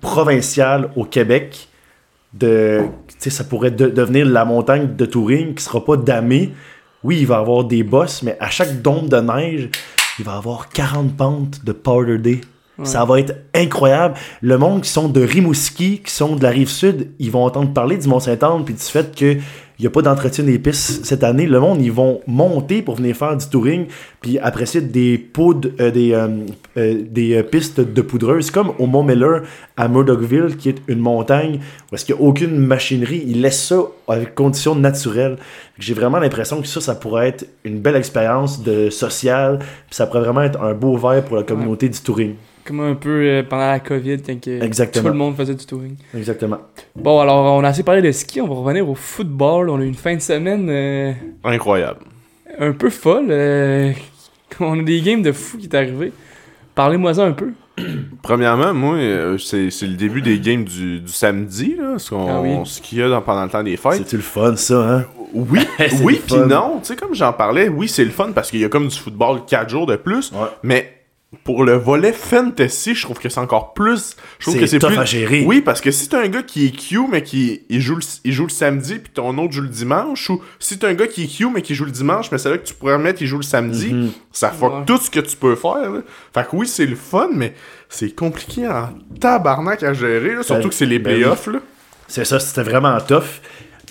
provincial 0.01 0.91
au 0.97 1.05
Québec. 1.05 1.68
De, 2.35 2.81
tu 3.09 3.15
sais, 3.19 3.31
ça 3.31 3.45
pourrait 3.45 3.71
de- 3.71 3.89
devenir 3.89 4.27
la 4.27 4.45
montagne 4.45 4.95
de 4.97 5.07
touring 5.07 5.55
qui 5.55 5.65
sera 5.65 5.85
pas 5.85 5.97
damée. 5.97 6.53
Oui, 7.03 7.19
il 7.21 7.27
va 7.27 7.37
y 7.37 7.39
avoir 7.39 7.65
des 7.65 7.83
bosses, 7.83 8.23
mais 8.23 8.37
à 8.41 8.51
chaque 8.51 8.83
dôme 8.83 9.09
de 9.09 9.17
neige, 9.17 9.71
il 10.19 10.25
va 10.25 10.35
y 10.35 10.37
avoir 10.37 10.69
40 10.69 11.17
pentes 11.17 11.65
de 11.65 11.73
powder 11.73 12.19
day. 12.19 12.41
Ça 12.85 13.05
va 13.05 13.19
être 13.19 13.35
incroyable. 13.57 14.15
Le 14.41 14.57
monde 14.57 14.83
qui 14.83 14.91
sont 14.91 15.09
de 15.09 15.21
Rimouski, 15.21 15.99
qui 15.99 16.13
sont 16.13 16.37
de 16.37 16.43
la 16.45 16.51
rive 16.51 16.69
sud, 16.69 17.09
ils 17.19 17.29
vont 17.29 17.45
entendre 17.45 17.73
parler 17.73 17.97
du 17.97 18.07
Mont-Saint-Anne 18.07 18.65
puis 18.65 18.75
du 18.75 18.81
fait 18.81 19.11
qu'il 19.11 19.41
n'y 19.81 19.87
a 19.89 19.91
pas 19.91 20.01
d'entretien 20.01 20.45
des 20.45 20.61
pistes 20.61 21.05
cette 21.05 21.25
année. 21.25 21.47
Le 21.47 21.59
monde, 21.59 21.83
ils 21.83 21.91
vont 21.91 22.21
monter 22.29 22.83
pour 22.83 22.95
venir 22.95 23.17
faire 23.17 23.37
du 23.37 23.45
touring 23.49 23.87
puis 24.21 24.39
apprécier 24.39 24.81
des 24.81 25.19
poudres, 25.19 25.71
euh, 25.81 25.91
des, 25.91 26.13
euh, 26.13 26.29
euh, 26.79 27.03
des 27.11 27.35
euh, 27.35 27.43
pistes 27.43 27.81
de 27.81 28.01
poudreuse, 28.03 28.51
comme 28.51 28.73
au 28.79 28.87
Mont 28.87 29.03
Miller 29.03 29.43
à 29.77 29.89
Murdochville, 29.89 30.57
qui 30.57 30.69
est 30.71 30.79
une 30.89 31.01
montagne 31.01 31.61
où 31.91 31.95
est-ce 31.95 32.05
qu'il 32.05 32.15
n'y 32.15 32.21
a 32.21 32.25
aucune 32.25 32.57
machinerie. 32.57 33.23
Ils 33.27 33.41
laissent 33.43 33.67
ça 33.67 33.83
avec 34.09 34.35
conditions 34.35 34.75
naturelles. 34.75 35.37
J'ai 35.79 35.95
vraiment 35.95 36.19
l'impression 36.19 36.61
que 36.61 36.67
ça, 36.69 36.81
ça 36.81 36.95
pourrait 36.95 37.29
être 37.29 37.47
une 37.65 37.81
belle 37.81 37.97
expérience 37.97 38.63
de 38.63 38.89
sociale, 38.91 39.59
puis 39.59 39.95
ça 39.97 40.07
pourrait 40.07 40.21
vraiment 40.23 40.43
être 40.43 40.63
un 40.63 40.75
beau 40.75 40.97
verre 40.97 41.25
pour 41.25 41.37
la 41.37 41.43
communauté 41.43 41.89
du 41.89 41.99
touring. 42.01 42.35
Comme 42.65 42.81
un 42.81 42.95
peu 42.97 43.09
euh, 43.25 43.43
pendant 43.49 43.67
la 43.67 43.81
COVID, 43.81 44.19
quand 44.27 44.47
Exactement. 44.47 45.05
tout 45.07 45.13
le 45.13 45.19
monde 45.19 45.37
faisait 45.37 45.55
du 45.55 45.65
touring. 45.65 45.97
Exactement. 46.15 46.59
Bon, 46.95 47.19
alors, 47.21 47.55
on 47.57 47.65
a 47.65 47.69
assez 47.69 47.83
parlé 47.83 48.03
de 48.03 48.13
ski, 48.13 48.43
on 48.43 48.47
va 48.47 48.55
revenir 48.57 48.87
au 48.87 48.95
football. 48.95 49.71
On 49.71 49.81
a 49.81 49.83
eu 49.85 49.87
une 49.87 49.95
fin 49.95 50.15
de 50.15 50.21
semaine 50.21 50.69
euh, 50.69 51.13
Incroyable. 51.45 52.01
un 52.59 52.73
peu 52.73 52.91
folle. 52.91 53.29
euh, 53.31 53.93
on 54.61 54.79
a 54.81 54.83
des 54.83 55.01
games 55.01 55.23
de 55.23 55.33
fou 55.33 55.57
qui 55.57 55.65
est 55.67 55.75
arrivé. 55.75 56.13
Parlez-moi 56.79 57.13
ça 57.13 57.25
un 57.25 57.33
peu. 57.33 57.51
Premièrement, 58.23 58.73
moi, 58.73 58.95
euh, 58.95 59.37
c'est 59.37 59.69
c'est 59.71 59.89
le 59.89 59.95
début 59.95 60.23
des 60.23 60.39
games 60.39 60.63
du, 60.63 61.01
du 61.01 61.11
samedi, 61.13 61.75
là, 61.77 61.99
ce, 61.99 62.11
qu'on- 62.11 62.29
Ah 62.29 62.41
oui. 62.41 62.57
ce 62.67 62.81
qu'il 62.81 62.99
y 62.99 63.03
a 63.03 63.09
dans, 63.09 63.21
pendant 63.21 63.43
le 63.43 63.51
temps 63.51 63.65
des 63.65 63.77
fêtes. 63.77 63.95
C'est-tu 63.95 64.15
le 64.17 64.23
fun, 64.23 64.55
ça, 64.55 64.77
hein? 64.99 65.05
Oui, 65.35 65.59
C'est 65.79 66.01
oui, 66.05 66.15
le 66.15 66.21
puis 66.21 66.35
fun. 66.37 66.47
non. 66.47 66.79
Tu 66.81 66.87
sais, 66.87 66.97
comme 66.97 67.17
j'en 67.17 67.33
parlais, 67.33 67.69
oui, 67.69 67.89
c'est 67.89 68.05
le 68.05 68.11
fun 68.13 68.31
parce 68.33 68.49
qu'il 68.51 68.61
y 68.61 68.65
a 68.65 68.69
comme 68.69 68.87
du 68.87 68.97
football 68.97 69.41
4 69.45 69.69
jours 69.69 69.87
de 69.87 69.97
plus. 69.97 70.31
Ouais. 70.31 70.47
Mais 70.63 70.98
pour 71.45 71.63
le 71.63 71.75
volet 71.75 72.13
fantasy, 72.15 72.95
je 72.95 73.03
trouve 73.03 73.19
que 73.19 73.29
c'est 73.29 73.39
encore 73.41 73.75
plus. 73.75 74.17
Je 74.39 74.45
trouve 74.45 74.55
C'est 74.55 74.61
que 74.61 74.67
c'est 74.67 74.79
tough 74.79 74.89
plus. 74.93 74.99
à 74.99 75.05
gérer. 75.05 75.45
Oui, 75.47 75.61
parce 75.61 75.83
que 75.83 75.91
si 75.91 76.09
t'as 76.09 76.23
un 76.23 76.29
gars 76.29 76.43
qui 76.43 76.67
est 76.67 76.71
Q, 76.71 77.01
mais 77.11 77.23
qui 77.23 77.63
il 77.69 77.83
joue, 77.83 77.97
le, 77.97 78.03
il 78.25 78.33
joue 78.33 78.45
le 78.45 78.49
samedi, 78.51 78.95
puis 78.99 79.13
ton 79.13 79.37
autre 79.37 79.53
joue 79.53 79.61
le 79.63 79.69
dimanche, 79.69 80.31
ou 80.31 80.41
si 80.59 80.79
t'as 80.79 80.89
un 80.89 80.95
gars 80.95 81.07
qui 81.07 81.25
est 81.25 81.27
Q, 81.27 81.49
mais 81.53 81.61
qui 81.61 81.75
joue 81.75 81.85
le 81.85 81.91
dimanche, 81.91 82.31
mais 82.33 82.39
c'est 82.39 82.49
là 82.49 82.57
que 82.57 82.67
tu 82.67 82.73
pourrais 82.73 82.97
mettre, 82.99 83.21
il 83.21 83.27
joue 83.29 83.37
le 83.37 83.43
samedi, 83.43 83.93
Mhm. 83.93 84.11
ça 84.33 84.49
fuck 84.51 84.73
Ouais. 84.73 84.85
tout 84.87 84.97
ce 84.97 85.11
que 85.11 85.21
tu 85.21 85.37
peux 85.37 85.55
faire. 85.55 85.91
là. 85.91 86.01
Fait 86.33 86.45
que 86.45 86.57
oui, 86.57 86.67
c'est 86.67 86.87
le 86.87 86.97
fun, 86.97 87.29
mais 87.35 87.53
c'est 87.91 88.15
compliqué 88.15 88.67
en 88.67 88.89
tabarnak 89.21 89.83
à 89.83 89.93
gérer, 89.93 90.35
là, 90.37 90.43
surtout 90.43 90.63
Ben- 90.63 90.69
que 90.71 90.75
c'est 90.75 90.87
les 90.87 90.99
ben 90.99 91.15
oui. 91.15 91.21
playoffs. 91.21 91.47
là. 91.49 91.59
C'est 92.07 92.25
ça, 92.25 92.41
c'était 92.41 92.63
vraiment 92.63 92.99
tough. 93.03 93.43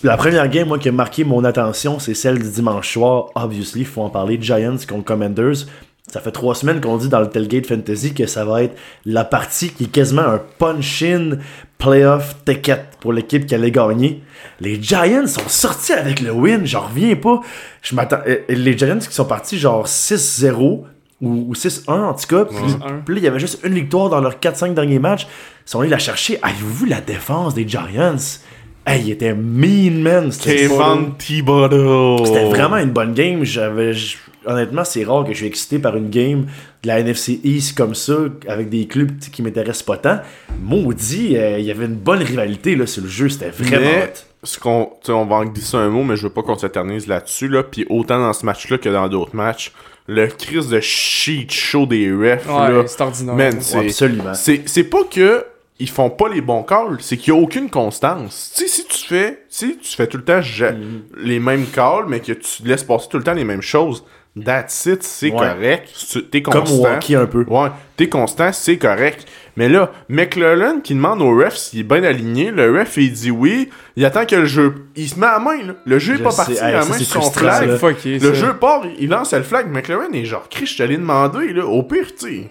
La 0.03 0.15
première 0.15 0.47
game, 0.47 0.67
moi, 0.67 0.77
qui 0.77 0.89
a 0.89 0.91
marqué 0.91 1.23
mon 1.23 1.43
attention, 1.43 1.97
c'est 1.99 2.13
celle 2.13 2.37
du 2.39 2.49
dimanche 2.49 2.93
soir. 2.93 3.27
Obviously, 3.35 3.81
il 3.81 3.85
faut 3.87 4.01
en 4.03 4.09
parler. 4.11 4.37
Giants 4.39 4.77
contre 4.87 5.05
Commanders. 5.05 5.65
Ça 6.07 6.21
fait 6.21 6.31
trois 6.31 6.55
semaines 6.55 6.79
qu'on 6.79 6.95
dit 6.97 7.09
dans 7.09 7.19
le 7.19 7.29
Tailgate 7.29 7.65
Fantasy 7.67 8.13
que 8.13 8.27
ça 8.27 8.45
va 8.45 8.63
être 8.63 8.77
la 9.05 9.25
partie 9.25 9.69
qui 9.71 9.85
est 9.85 9.91
quasiment 9.91 10.21
un 10.21 10.41
punch-in 10.57 11.31
playoff 11.77 12.35
ticket 12.45 12.85
pour 13.01 13.11
l'équipe 13.11 13.45
qui 13.45 13.53
allait 13.53 13.71
gagner. 13.71 14.23
Les 14.61 14.81
Giants 14.81 15.27
sont 15.27 15.47
sortis 15.47 15.91
avec 15.93 16.21
le 16.21 16.31
win, 16.31 16.65
j'en 16.65 16.87
reviens 16.87 17.15
pas. 17.15 17.41
Je 17.81 17.93
m'attends. 17.93 18.19
euh, 18.25 18.37
Les 18.47 18.77
Giants 18.77 18.99
qui 18.99 19.13
sont 19.13 19.25
partis 19.25 19.59
genre 19.59 19.85
6-0 19.85 20.53
ou, 20.55 20.85
ou 21.21 21.53
6-1 21.53 21.89
en 21.91 22.13
tout 22.13 22.27
cas. 22.27 22.45
Puis, 22.45 22.57
6-1. 22.57 23.03
puis 23.05 23.15
là, 23.15 23.21
il 23.21 23.23
y 23.23 23.27
avait 23.27 23.39
juste 23.39 23.59
une 23.65 23.73
victoire 23.73 24.09
dans 24.09 24.21
leurs 24.21 24.35
4-5 24.39 24.73
derniers 24.73 24.99
matchs. 24.99 25.23
Ils 25.65 25.69
sont 25.69 25.81
allés 25.81 25.89
la 25.89 25.99
chercher. 25.99 26.39
Avez-vous 26.41 26.85
vu 26.85 26.87
la 26.87 27.01
défense 27.01 27.53
des 27.53 27.67
Giants? 27.67 28.15
Hey, 28.85 29.01
il 29.03 29.11
était 29.11 29.33
mean, 29.33 30.01
man. 30.01 30.31
C'était 32.25 32.45
vraiment 32.49 32.77
une 32.77 32.91
bonne 32.91 33.13
game. 33.13 33.43
J'avais, 33.43 33.91
honnêtement, 34.47 34.83
c'est 34.83 35.03
rare 35.03 35.23
que 35.25 35.31
je 35.33 35.37
suis 35.37 35.45
excité 35.47 35.77
par 35.79 35.95
une 35.95 36.09
game 36.09 36.45
de 36.83 36.87
la 36.87 36.99
NFC 36.99 37.39
East 37.43 37.77
comme 37.77 37.93
ça, 37.95 38.15
avec 38.47 38.69
des 38.69 38.87
clubs 38.87 39.11
qui 39.31 39.41
m'intéressent 39.43 39.83
pas 39.83 39.97
tant. 39.97 40.19
Maudit, 40.61 41.37
euh, 41.37 41.59
il 41.59 41.65
y 41.65 41.71
avait 41.71 41.85
une 41.85 41.95
bonne 41.95 42.23
rivalité 42.23 42.75
là, 42.75 42.85
sur 42.87 43.03
le 43.03 43.09
jeu. 43.09 43.29
C'était 43.29 43.49
vraiment 43.49 43.85
Mais, 43.85 44.13
ce 44.43 44.59
qu'on, 44.59 44.89
on 45.09 45.25
va 45.25 45.35
en 45.37 45.45
glisser 45.45 45.77
un 45.77 45.89
mot, 45.89 46.03
mais 46.03 46.15
je 46.15 46.23
veux 46.23 46.29
pas 46.33 46.43
qu'on 46.43 46.57
s'éternise 46.57 47.07
là-dessus, 47.07 47.47
là. 47.47 47.63
Puis 47.63 47.85
autant 47.89 48.19
dans 48.19 48.33
ce 48.33 48.45
match-là 48.45 48.77
que 48.77 48.89
dans 48.89 49.07
d'autres 49.07 49.35
matchs, 49.35 49.71
le 50.07 50.27
crise 50.27 50.69
de 50.69 50.79
shit 50.79 51.51
show 51.51 51.85
des 51.85 52.11
refs, 52.11 52.47
là. 52.47 52.79
Ouais, 52.79 52.87
c'est 52.87 53.01
ordinaire. 53.01 53.35
Man, 53.35 53.53
Ouais, 53.55 53.59
c'est, 53.61 53.77
absolument. 53.79 54.33
c'est, 54.33 54.61
c'est 54.67 54.83
pas 54.85 55.03
que 55.03 55.45
ils 55.79 55.89
font 55.89 56.09
pas 56.09 56.27
les 56.27 56.41
bons 56.41 56.63
calls, 56.63 56.97
c'est 57.01 57.17
qu'il 57.17 57.31
y 57.33 57.37
a 57.37 57.39
aucune 57.39 57.69
constance. 57.69 58.51
Tu 58.57 58.67
si 58.67 58.85
tu 58.85 59.05
fais, 59.05 59.43
si 59.47 59.77
tu 59.77 59.95
fais 59.95 60.07
tout 60.07 60.17
le 60.17 60.23
temps 60.23 60.41
ja- 60.41 60.71
Mhm. 60.71 61.01
les 61.23 61.39
mêmes 61.39 61.65
calls, 61.67 62.05
mais 62.07 62.19
que 62.19 62.31
tu 62.31 62.63
laisses 62.63 62.83
passer 62.83 63.07
tout 63.11 63.17
le 63.17 63.23
temps 63.23 63.33
les 63.35 63.43
mêmes 63.43 63.61
choses, 63.61 64.03
that's 64.43 64.85
it, 64.85 65.03
c'est 65.03 65.31
Ouais. 65.31 65.37
correct. 65.37 65.89
Tu- 66.11 66.23
T'es 66.25 66.41
Comme 66.41 66.61
constant. 66.61 66.77
au 66.81 66.87
hockey 66.87 67.15
un 67.15 67.25
peu. 67.25 67.43
Ouais, 67.47 67.69
t'es 67.95 68.09
constant, 68.09 68.51
c'est 68.53 68.77
correct. 68.77 69.25
Mais 69.55 69.69
là, 69.69 69.91
McClellan 70.07 70.81
qui 70.83 70.93
demande 70.93 71.21
au 71.21 71.35
ref 71.35 71.55
s'il 71.55 71.79
est 71.79 71.83
bien 71.83 72.03
aligné, 72.03 72.51
le 72.51 72.77
ref 72.79 72.97
il 72.97 73.11
dit 73.11 73.31
oui, 73.31 73.69
il 73.95 74.05
attend 74.05 74.25
que 74.25 74.35
le 74.35 74.45
jeu. 74.45 74.85
Il 74.95 75.09
se 75.09 75.19
met 75.19 75.25
à 75.25 75.39
main, 75.39 75.63
là. 75.65 75.73
Le 75.85 75.97
jeu 75.99 76.13
est 76.13 76.17
Je 76.17 76.23
pas 76.23 76.31
sais, 76.31 76.37
parti, 76.37 76.51
hey, 76.53 76.73
la 76.73 76.85
main 76.85 76.93
c'est 76.97 77.03
sur 77.05 77.23
son 77.23 77.31
flag. 77.31 77.67
là. 77.67 77.77
fucké, 77.77 78.19
Le 78.19 78.33
ça. 78.33 78.33
jeu 78.33 78.53
part, 78.53 78.83
il 78.99 79.09
lance 79.09 79.33
le 79.33 79.41
flag, 79.43 79.67
McLaren 79.71 80.13
est 80.13 80.25
genre, 80.25 80.47
Chris, 80.49 80.67
je 80.67 80.73
suis 80.73 80.83
allé 80.83 80.97
demander, 80.97 81.53
là, 81.53 81.65
au 81.65 81.81
pire, 81.83 82.05
tu 82.17 82.27
sais. 82.43 82.49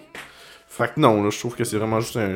Fait 0.67 0.93
que 0.93 0.99
non, 0.99 1.23
là, 1.23 1.29
je 1.31 1.39
trouve 1.39 1.55
que 1.55 1.63
c'est 1.63 1.77
vraiment 1.77 1.99
juste 2.01 2.17
un, 2.17 2.35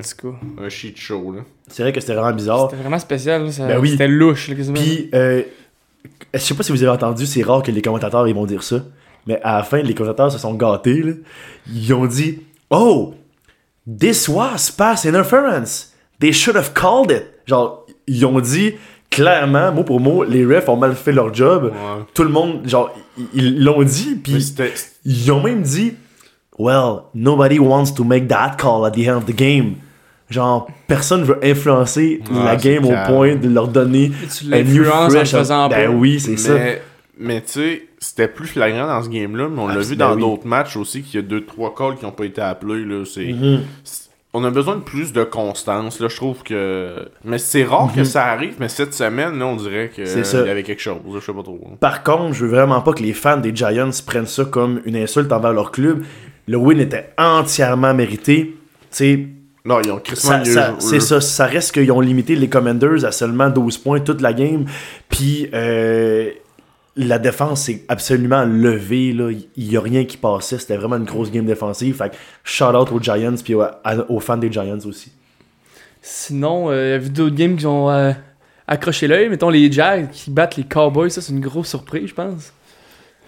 un 0.63 0.70
shit 0.70 0.98
show, 0.98 1.31
là. 1.36 1.41
C'est 1.67 1.84
vrai 1.84 1.91
que 1.93 2.00
c'était 2.01 2.15
vraiment 2.15 2.34
bizarre. 2.36 2.70
C'était 2.70 2.81
vraiment 2.81 2.98
spécial. 3.00 3.43
là, 3.46 3.51
ça- 3.51 3.67
Ben 3.67 3.77
oui. 3.79 3.91
C'était 3.91 4.08
louche, 4.08 4.48
là, 4.48 4.55
quasiment. 4.55 4.79
Puis, 4.79 5.10
euh, 5.13 5.43
je 6.34 6.39
sais 6.39 6.53
pas 6.55 6.63
si 6.63 6.72
vous 6.72 6.81
avez 6.81 6.91
entendu, 6.93 7.25
c'est 7.27 7.43
rare 7.43 7.62
que 7.62 7.72
les 7.72 7.81
commentateurs 7.84 8.27
ils 8.27 8.34
vont 8.34 8.46
dire 8.46 8.63
ça, 8.63 8.77
mais 9.27 9.39
à 9.43 9.57
la 9.57 9.63
fin, 9.63 9.81
les 9.81 9.93
commentateurs 9.93 10.31
se 10.31 10.37
sont 10.37 10.53
gâtés. 10.53 11.01
là. 11.03 11.13
Ils 11.71 11.93
ont 11.93 12.05
dit 12.05 12.39
Oh, 12.69 13.13
this 13.99 14.27
was 14.27 14.71
pass 14.75 15.05
interference. 15.05 15.93
They 16.19 16.31
should 16.33 16.55
have 16.55 16.73
called 16.73 17.11
it. 17.11 17.23
Genre, 17.47 17.85
ils 18.07 18.25
ont 18.25 18.39
dit 18.39 18.73
clairement, 19.09 19.71
mot 19.71 19.83
pour 19.83 19.99
mot, 19.99 20.23
les 20.23 20.45
refs 20.45 20.69
ont 20.69 20.77
mal 20.77 20.95
fait 20.95 21.11
leur 21.11 21.33
job. 21.33 21.65
Ouais. 21.65 22.03
Tout 22.13 22.23
le 22.23 22.29
monde, 22.29 22.61
genre, 22.67 22.93
ils- 23.33 23.61
l'ont 23.63 23.83
dit, 23.83 24.15
puis 24.15 24.33
ils 25.05 25.31
ont 25.31 25.41
même 25.41 25.61
dit 25.63 25.93
Well, 26.59 27.03
nobody 27.15 27.57
wants 27.59 27.91
to 27.95 28.03
make 28.03 28.27
that 28.27 28.55
call 28.57 28.85
at 28.85 28.91
the 28.91 29.07
end 29.07 29.17
of 29.17 29.25
the 29.25 29.35
game. 29.35 29.75
Genre, 30.29 30.67
personne 30.87 31.23
veut 31.23 31.39
influencer 31.43 32.21
Ouais, 32.31 32.43
la 32.45 32.55
game 32.55 32.85
au 32.85 32.93
point 33.07 33.35
de 33.35 33.49
leur 33.49 33.67
donner 33.67 34.11
tu 34.33 34.45
l'influences 34.45 35.11
en 35.15 35.25
faisant 35.39 35.67
Ben 35.69 35.89
oui, 35.89 36.19
c'est 36.19 36.37
ça. 36.37 36.53
Mais, 37.21 37.41
tu 37.41 37.51
sais, 37.51 37.87
c'était 37.99 38.27
plus 38.27 38.47
flagrant 38.47 38.87
dans 38.87 39.03
ce 39.03 39.09
game-là, 39.09 39.47
mais 39.49 39.61
on 39.61 39.67
Ah, 39.67 39.75
l'a 39.75 39.83
c'est- 39.83 39.89
vu 39.91 39.95
ben 39.95 40.09
dans 40.09 40.15
oui. 40.15 40.21
d'autres 40.21 40.47
matchs 40.47 40.75
aussi 40.75 41.03
qu'il 41.03 41.19
y 41.21 41.23
a 41.23 41.27
deux 41.27 41.45
trois 41.45 41.73
calls 41.75 41.95
qui 41.97 42.05
ont 42.05 42.11
pas 42.11 42.25
été 42.25 42.41
appelés, 42.41 42.83
là. 42.83 43.03
C'est. 43.05 43.31
Mhm. 43.31 43.61
c'est- 43.83 44.09
On 44.33 44.45
a 44.45 44.49
besoin 44.49 44.77
de 44.77 44.81
plus 44.81 45.11
de 45.11 45.25
constance, 45.25 45.99
là, 45.99 46.07
je 46.07 46.15
trouve 46.15 46.41
que... 46.41 46.95
Mais 47.25 47.37
c'est 47.37 47.65
rare 47.65 47.91
que 47.93 48.05
ça 48.05 48.27
arrive, 48.27 48.53
mais 48.61 48.69
cette 48.69 48.93
semaine, 48.93 49.37
là, 49.37 49.45
on 49.45 49.57
dirait 49.57 49.91
que 49.93 50.03
Mhm. 50.03 50.07
C'est 50.07 50.23
ça. 50.23 50.39
il 50.39 50.47
y 50.47 50.49
avait 50.49 50.63
quelque 50.63 50.81
chose, 50.81 50.99
je 51.13 51.19
sais 51.19 51.33
pas 51.33 51.43
trop. 51.43 51.59
hein. 51.69 51.75
Par 51.81 52.01
contre, 52.01 52.31
je 52.33 52.45
veux 52.45 52.51
vraiment 52.51 52.79
pas 52.79 52.93
que 52.93 53.03
les 53.03 53.11
fans 53.11 53.35
des 53.35 53.53
Giants 53.53 53.89
prennent 54.07 54.25
ça 54.27 54.45
comme 54.45 54.81
une 54.85 54.95
insulte 54.95 55.33
envers 55.33 55.51
leur 55.51 55.71
club. 55.71 56.05
Le 56.47 56.55
win 56.55 56.79
était 56.79 57.09
entièrement 57.17 57.93
mérité. 57.93 58.55
Tu 58.95 59.33
Non, 59.65 59.81
ils 59.83 59.91
ont 59.91 59.97
sais, 59.97 60.01
crissement 60.03 60.79
c'est 60.79 60.99
ça. 61.01 61.19
Ça 61.19 61.45
reste 61.45 61.73
qu'ils 61.73 61.91
ont 61.91 61.99
limité 61.99 62.37
les 62.37 62.47
Commanders 62.47 63.03
à 63.03 63.11
seulement 63.11 63.49
12 63.49 63.77
points 63.79 63.99
toute 63.99 64.21
la 64.21 64.31
game. 64.31 64.63
Puis 65.09 65.49
euh, 65.53 66.29
la 66.95 67.19
défense 67.19 67.63
s'est 67.63 67.83
absolument 67.88 68.43
levée. 68.43 69.13
là. 69.13 69.31
Il 69.31 69.71
y 69.71 69.77
a 69.77 69.81
rien 69.81 70.05
qui 70.05 70.17
passait. 70.17 70.57
C'était 70.57 70.77
vraiment 70.77 70.98
une 70.98 71.05
grosse 71.05 71.31
game 71.31 71.45
défensive. 71.45 71.95
Fait 71.95 72.10
que 72.10 72.15
shout 72.43 72.65
out 72.65 72.91
aux 72.91 73.00
Giants 73.00 73.36
puis 73.43 73.55
aux, 73.55 74.19
fans 74.19 74.38
des 74.38 74.51
Giants 74.51 74.86
aussi. 74.86 75.12
Sinon, 76.01 76.69
euh, 76.69 76.88
il 76.88 76.89
y 76.89 76.93
a 76.93 76.98
vu 76.98 77.10
d'autres 77.10 77.36
games 77.36 77.55
qui 77.55 77.65
ont 77.65 77.89
euh, 77.89 78.12
accroché 78.67 79.07
l'œil? 79.07 79.29
Mettons 79.29 79.50
les 79.50 79.71
Jags 79.71 80.10
qui 80.10 80.31
battent 80.31 80.57
les 80.57 80.63
Cowboys, 80.63 81.12
ça 81.12 81.21
c'est 81.21 81.31
une 81.31 81.41
grosse 81.41 81.69
surprise, 81.69 82.07
je 82.07 82.13
pense. 82.13 82.53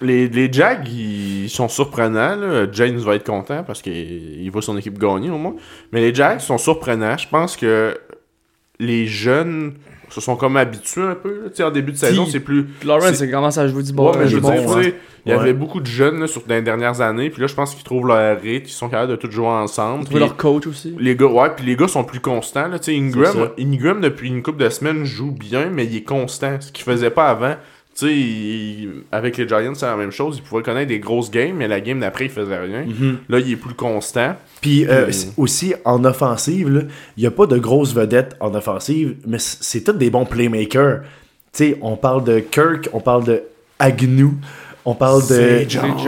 Les, 0.02 0.28
les 0.28 0.52
Jags, 0.52 0.88
ils 0.88 1.50
sont 1.50 1.70
surprenants. 1.70 2.36
Là. 2.36 2.66
James 2.72 2.98
va 2.98 3.16
être 3.16 3.26
content 3.26 3.64
parce 3.64 3.82
qu'il 3.82 4.42
il 4.42 4.50
voit 4.50 4.62
son 4.62 4.78
équipe 4.78 4.98
gagner 4.98 5.30
au 5.30 5.38
moins. 5.38 5.56
Mais 5.92 6.02
les 6.02 6.14
Jags 6.14 6.40
sont 6.40 6.58
surprenants. 6.58 7.18
Je 7.18 7.28
pense 7.28 7.56
que 7.56 7.98
les 8.80 9.06
jeunes 9.06 9.76
se 10.14 10.22
sont 10.22 10.36
comme 10.36 10.58
habitués 10.58 11.02
un 11.02 11.16
peu. 11.16 11.30
là. 11.44 11.50
Tu 11.50 11.56
sais, 11.58 11.64
en 11.64 11.72
début 11.72 11.92
de 11.92 11.98
saison, 11.98 12.26
c'est 12.26 12.40
plus. 12.40 12.68
Lawrence, 12.86 13.14
C'est- 13.14 13.26
il 13.26 13.32
commence 13.32 13.58
à 13.58 13.68
jouer 13.68 13.84
du 13.84 13.94
bon. 13.94 14.12
Ouais, 14.12 14.18
mais 14.20 14.28
je 14.28 14.36
veux 14.36 14.42
bon 14.42 14.52
dire, 14.52 14.70
sais, 14.84 14.96
il 15.26 15.32
y 15.32 15.36
Ouais. 15.36 15.42
avait 15.42 15.54
beaucoup 15.54 15.80
de 15.80 15.86
jeunes 15.88 16.20
là, 16.20 16.28
sur, 16.28 16.42
dans 16.46 16.56
les 16.56 16.62
dernières 16.62 17.00
années. 17.02 17.30
Puis 17.30 17.42
là, 17.42 17.48
je 17.48 17.56
pense 17.56 17.74
qu'ils 17.74 17.84
trouvent 17.84 18.08
leur 18.08 18.40
rythme. 18.42 18.66
Ils 18.68 18.72
sont 18.72 18.90
capables 18.90 19.12
de 19.12 19.16
tout 19.16 19.32
jouer 19.32 19.48
ensemble. 19.48 20.06
Puis 20.06 20.20
leur 20.20 20.36
coach 20.38 20.68
aussi. 20.68 20.96
les 21.00 21.16
gars, 21.16 21.26
ouais, 21.28 21.50
puis 21.56 21.66
les 21.66 21.76
gars 21.76 21.88
sont 21.88 22.04
plus 22.04 22.20
constants. 22.20 22.68
Là. 22.68 22.78
Ingram. 22.88 23.50
Ingram, 23.60 24.02
depuis 24.02 24.28
une 24.28 24.44
couple 24.44 24.64
de 24.64 24.70
semaines, 24.70 25.06
joue 25.06 25.32
bien, 25.32 25.70
mais 25.72 25.86
il 25.86 25.96
est 25.98 26.04
constant. 26.04 26.58
Ce 26.60 26.72
qu'il 26.72 26.84
faisait 26.84 27.10
pas 27.10 27.30
avant. 27.30 27.56
Tu 27.96 28.08
sais, 28.08 28.90
avec 29.12 29.38
les 29.38 29.48
Giants, 29.48 29.76
c'est 29.76 29.86
la 29.86 29.96
même 29.96 30.12
chose. 30.12 30.38
Il 30.38 30.44
pouvait 30.44 30.64
connaître 30.64 30.88
des 30.88 31.00
grosses 31.00 31.30
games, 31.30 31.56
mais 31.56 31.68
la 31.68 31.80
game 31.80 32.00
d'après, 32.00 32.26
il 32.26 32.32
faisait 32.32 32.58
rien. 32.58 32.86
Là, 33.30 33.40
il 33.40 33.52
est 33.52 33.56
plus 33.56 33.76
constant. 33.76 34.36
Puis 34.62 34.86
euh, 34.88 35.12
aussi 35.38 35.74
en 35.86 36.04
offensive, 36.06 36.88
il 37.18 37.22
n'y 37.22 37.28
a 37.28 37.32
pas 37.32 37.46
de 37.46 37.58
grosses 37.58 37.94
vedettes 37.94 38.36
en 38.40 38.56
offensive, 38.56 39.16
mais 39.28 39.38
c'est 39.40 39.82
tous 39.84 39.92
des 39.92 40.10
bons 40.10 40.26
playmakers. 40.26 41.02
Tu 41.02 41.10
sais, 41.52 41.78
on 41.82 41.98
parle 41.98 42.24
de 42.24 42.40
Kirk, 42.40 42.90
on 42.94 43.00
parle 43.00 43.26
de 43.26 43.44
Agnew, 43.78 44.32
on 44.86 44.96
parle 44.96 45.22
de 45.28 45.66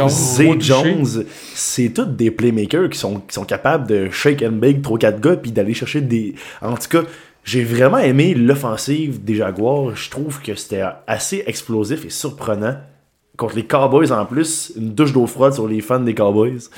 Zay. 0.10 0.60
Jones. 0.60 1.26
C'est 1.54 1.90
tous 1.90 2.06
des 2.06 2.32
playmakers 2.32 2.90
qui 2.90 2.98
sont, 2.98 3.20
qui 3.20 3.34
sont 3.34 3.46
capables 3.46 3.88
de 3.88 4.10
shake 4.10 4.42
and 4.42 4.54
bake 4.54 4.82
3-4 4.82 5.20
gars 5.20 5.36
puis 5.36 5.52
d'aller 5.52 5.74
chercher 5.74 6.02
des. 6.02 6.36
En 6.62 6.76
tout 6.76 6.90
cas, 6.90 7.02
j'ai 7.46 7.64
vraiment 7.64 8.00
aimé 8.00 8.34
l'offensive 8.34 9.24
des 9.24 9.36
Jaguars. 9.36 9.96
Je 9.96 10.10
trouve 10.10 10.42
que 10.42 10.56
c'était 10.56 10.84
assez 11.08 11.44
explosif 11.46 12.04
et 12.04 12.10
surprenant. 12.10 12.76
Contre 13.38 13.56
les 13.56 13.66
Cowboys 13.66 14.12
en 14.12 14.26
plus, 14.26 14.74
une 14.76 14.94
douche 14.94 15.14
d'eau 15.14 15.28
froide 15.28 15.54
sur 15.54 15.68
les 15.68 15.82
fans 15.82 16.00
des 16.00 16.16
Cowboys. 16.16 16.70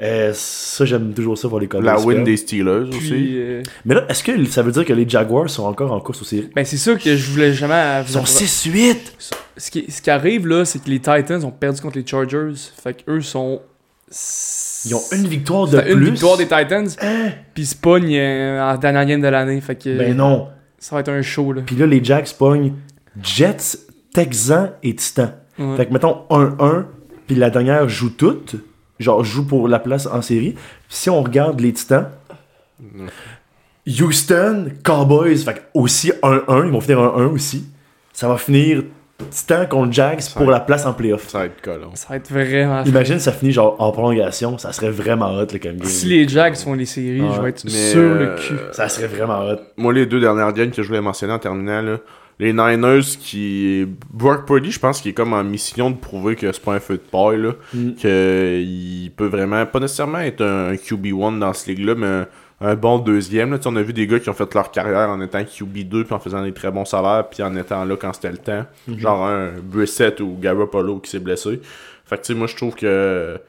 Euh, 0.00 0.32
ça, 0.34 0.84
j'aime 0.84 1.14
toujours 1.14 1.38
ça 1.38 1.48
pour 1.48 1.60
les 1.60 1.68
Cowboys. 1.68 1.86
La 1.86 1.98
win 1.98 2.24
des 2.24 2.36
Steelers 2.36 2.88
aussi. 2.88 3.38
Euh, 3.38 3.62
Mais 3.84 3.94
là, 3.94 4.04
est-ce 4.08 4.22
que 4.22 4.44
ça 4.46 4.62
veut 4.62 4.72
dire 4.72 4.84
que 4.84 4.92
les 4.92 5.08
Jaguars 5.08 5.48
sont 5.48 5.64
encore 5.64 5.92
en 5.92 6.00
course 6.00 6.22
aussi 6.22 6.48
ben 6.54 6.64
c'est 6.64 6.76
ça 6.76 6.94
que 6.96 7.16
je 7.16 7.30
voulais 7.30 7.52
jamais. 7.54 8.02
Ils 8.06 8.12
sont 8.12 8.24
6-8! 8.24 8.96
Ce 9.56 9.70
qui, 9.70 9.90
ce 9.90 10.02
qui 10.02 10.10
arrive 10.10 10.46
là, 10.46 10.64
c'est 10.64 10.82
que 10.82 10.90
les 10.90 10.98
Titans 10.98 11.44
ont 11.44 11.50
perdu 11.52 11.80
contre 11.80 11.98
les 11.98 12.06
Chargers. 12.06 12.52
Fait 12.82 12.94
que 12.94 13.10
eux 13.10 13.20
sont. 13.20 13.60
Ils 14.84 14.94
ont 14.94 15.02
une 15.12 15.26
victoire 15.28 15.68
de 15.68 15.80
plus. 15.80 15.92
une 15.92 16.04
victoire 16.10 16.36
des 16.36 16.44
Titans. 16.46 16.88
Hein? 17.00 17.30
Puis 17.54 17.62
ils 17.64 17.66
se 17.66 17.76
pognent 17.76 18.16
euh, 18.16 18.60
en 18.62 18.76
dernière 18.76 19.06
game 19.06 19.20
de 19.20 19.28
l'année. 19.28 19.60
Fait 19.60 19.76
que 19.76 19.96
Ben 19.96 20.16
non. 20.16 20.48
ça 20.78 20.96
va 20.96 21.00
être 21.00 21.08
un 21.10 21.22
show 21.22 21.52
là. 21.52 21.62
Puis 21.64 21.76
là, 21.76 21.86
les 21.86 22.02
Jacks 22.02 22.34
pognent 22.38 22.72
Jets, 23.22 23.78
Texans 24.12 24.72
et 24.82 24.94
Titans. 24.94 25.34
Ouais. 25.58 25.76
Fait 25.76 25.86
que 25.86 25.92
mettons 25.92 26.22
1-1, 26.30 26.84
puis 27.26 27.36
la 27.36 27.50
dernière 27.50 27.88
joue 27.88 28.10
toutes. 28.10 28.56
Genre, 28.98 29.24
joue 29.24 29.46
pour 29.46 29.68
la 29.68 29.78
place 29.78 30.06
en 30.06 30.22
série. 30.22 30.54
Si 30.88 31.10
on 31.10 31.22
regarde 31.22 31.60
les 31.60 31.72
Titans, 31.72 32.08
Houston, 33.86 34.68
Cowboys, 34.84 35.36
fait 35.38 35.54
que 35.54 35.60
aussi 35.74 36.12
1-1, 36.22 36.66
ils 36.66 36.70
vont 36.72 36.80
finir 36.80 36.98
1-1 37.00 37.26
aussi. 37.32 37.66
Ça 38.12 38.28
va 38.28 38.36
finir 38.38 38.84
Titans 39.30 39.68
contre 39.68 39.92
Jags 39.92 40.22
pour 40.36 40.50
la 40.50 40.60
place 40.60 40.86
en 40.86 40.92
playoff. 40.92 41.28
Ça 41.28 41.38
va 41.38 41.44
être 41.46 41.60
colon. 41.60 41.90
Ça 41.94 42.08
va 42.10 42.16
être 42.16 42.30
vraiment. 42.30 42.84
Imagine 42.84 43.18
ça 43.18 43.32
finit 43.32 43.52
genre 43.52 43.76
en 43.78 43.90
prolongation, 43.92 44.58
ça 44.58 44.72
serait 44.72 44.90
vraiment 44.90 45.30
hot 45.34 45.46
le 45.52 45.58
comme 45.58 45.76
game. 45.76 45.84
Si 45.84 46.06
les 46.06 46.26
Jags 46.28 46.56
font 46.56 46.74
les 46.74 46.86
séries, 46.86 47.20
Ouais. 47.22 47.28
je 47.36 47.40
vais 47.40 47.48
être 47.50 47.64
Mais, 47.64 47.70
sur 47.70 48.00
le 48.00 48.28
euh, 48.30 48.36
cul. 48.36 48.54
Ça 48.72 48.88
serait 48.88 49.06
vraiment 49.06 49.40
hot. 49.40 49.56
Moi, 49.76 49.92
les 49.92 50.06
deux 50.06 50.20
dernières 50.20 50.52
games 50.52 50.70
que 50.70 50.82
je 50.82 50.88
voulais 50.88 51.00
mentionner 51.00 51.32
en 51.32 51.38
terminant, 51.38 51.82
là, 51.82 51.98
les 52.38 52.52
Niners 52.52 53.02
qui. 53.20 53.86
Brock 54.12 54.46
Purdy, 54.46 54.70
je 54.72 54.80
pense 54.80 55.00
qu'il 55.00 55.10
est 55.10 55.14
comme 55.14 55.32
en 55.32 55.44
mission 55.44 55.90
de 55.90 55.96
prouver 55.96 56.34
que 56.34 56.50
c'est 56.50 56.62
pas 56.62 56.74
un 56.74 56.80
feu 56.80 56.94
de 56.94 57.00
paille, 57.00 57.40
là. 57.40 57.52
Mm. 57.74 57.94
Qu'il 57.94 59.10
peut 59.16 59.26
vraiment, 59.26 59.64
pas 59.66 59.80
nécessairement 59.80 60.18
être 60.20 60.42
un 60.42 60.74
QB1 60.74 61.38
dans 61.38 61.52
ce 61.52 61.70
ligue-là, 61.70 61.94
mais 61.94 62.22
un, 62.62 62.74
bon 62.74 62.98
deuxième. 62.98 63.50
Là. 63.50 63.58
Tu 63.58 63.64
sais, 63.64 63.68
On 63.68 63.76
a 63.76 63.82
vu 63.82 63.92
des 63.92 64.06
gars 64.06 64.20
qui 64.20 64.28
ont 64.28 64.34
fait 64.34 64.52
leur 64.54 64.70
carrière 64.70 65.08
en 65.08 65.20
étant 65.20 65.40
QB2 65.40 66.04
puis 66.04 66.14
en 66.14 66.18
faisant 66.18 66.42
des 66.42 66.52
très 66.52 66.70
bons 66.70 66.84
salaires 66.84 67.28
puis 67.28 67.42
en 67.42 67.56
étant 67.56 67.84
là 67.84 67.96
quand 67.96 68.12
c'était 68.12 68.32
le 68.32 68.38
temps. 68.38 68.64
Genre 68.88 69.26
un 69.26 69.52
Brissett 69.62 70.20
ou 70.20 70.36
Garoppolo 70.40 70.98
qui 70.98 71.10
s'est 71.10 71.20
blessé. 71.20 71.60
Fait 72.04 72.16
que 72.16 72.22
tu 72.22 72.32
sais, 72.32 72.38
moi 72.38 72.46
je 72.46 72.56
trouve 72.56 72.74
que 72.74 73.40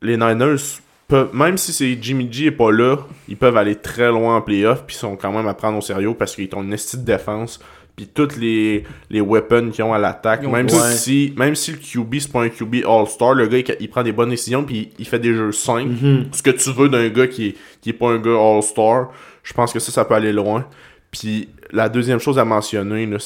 les 0.00 0.16
Niners 0.16 0.80
peuvent, 1.08 1.34
même 1.34 1.58
si 1.58 1.72
c'est 1.72 1.98
Jimmy 2.00 2.28
G 2.30 2.46
est 2.46 2.50
pas 2.50 2.72
là, 2.72 2.96
ils 3.28 3.36
peuvent 3.36 3.56
aller 3.56 3.76
très 3.76 4.08
loin 4.08 4.36
en 4.36 4.40
playoff 4.40 4.84
puis 4.86 4.96
ils 4.96 4.98
sont 4.98 5.16
quand 5.16 5.32
même 5.32 5.46
à 5.46 5.54
prendre 5.54 5.78
au 5.78 5.82
sérieux 5.82 6.14
parce 6.14 6.34
qu'ils 6.34 6.48
ont 6.54 6.62
une 6.62 6.72
estie 6.72 6.96
de 6.96 7.04
défense 7.04 7.60
puis 7.96 8.06
toutes 8.06 8.36
les, 8.36 8.84
les 9.10 9.20
weapons 9.20 9.70
qu'ils 9.70 9.84
ont 9.84 9.92
à 9.92 9.98
l'attaque, 9.98 10.46
même 10.46 10.68
si 10.68 11.34
même 11.36 11.54
si 11.54 11.72
le 11.72 11.78
QB 11.78 12.14
c'est 12.20 12.32
pas 12.32 12.42
un 12.42 12.48
QB 12.48 12.86
All-Star, 12.86 13.34
le 13.34 13.46
gars 13.46 13.58
il, 13.58 13.76
il 13.80 13.88
prend 13.88 14.02
des 14.02 14.12
bonnes 14.12 14.30
décisions 14.30 14.64
puis 14.64 14.90
il, 14.98 15.06
fait 15.06 15.18
des 15.18 15.34
jeux 15.34 15.52
simples. 15.52 15.90
Mhm. 15.90 16.26
Ce 16.32 16.42
que 16.42 16.50
tu 16.50 16.72
veux 16.72 16.88
d'un 16.88 17.08
gars 17.08 17.26
qui 17.26 17.48
est, 17.48 17.56
qui 17.80 17.90
est 17.90 17.94
pas 17.94 18.10
un 18.10 18.18
gars 18.18 18.38
All-Star, 18.38 19.10
je 19.42 19.52
pense 19.52 19.72
que 19.72 19.78
ça, 19.78 19.92
ça 19.92 20.04
peut 20.04 20.14
aller 20.14 20.32
loin. 20.32 20.66
Puis 21.10 21.48
la 21.70 21.88
deuxième 21.88 22.18
chose 22.18 22.38
à 22.38 22.44
mentionner, 22.44 23.06
là, 23.06 23.18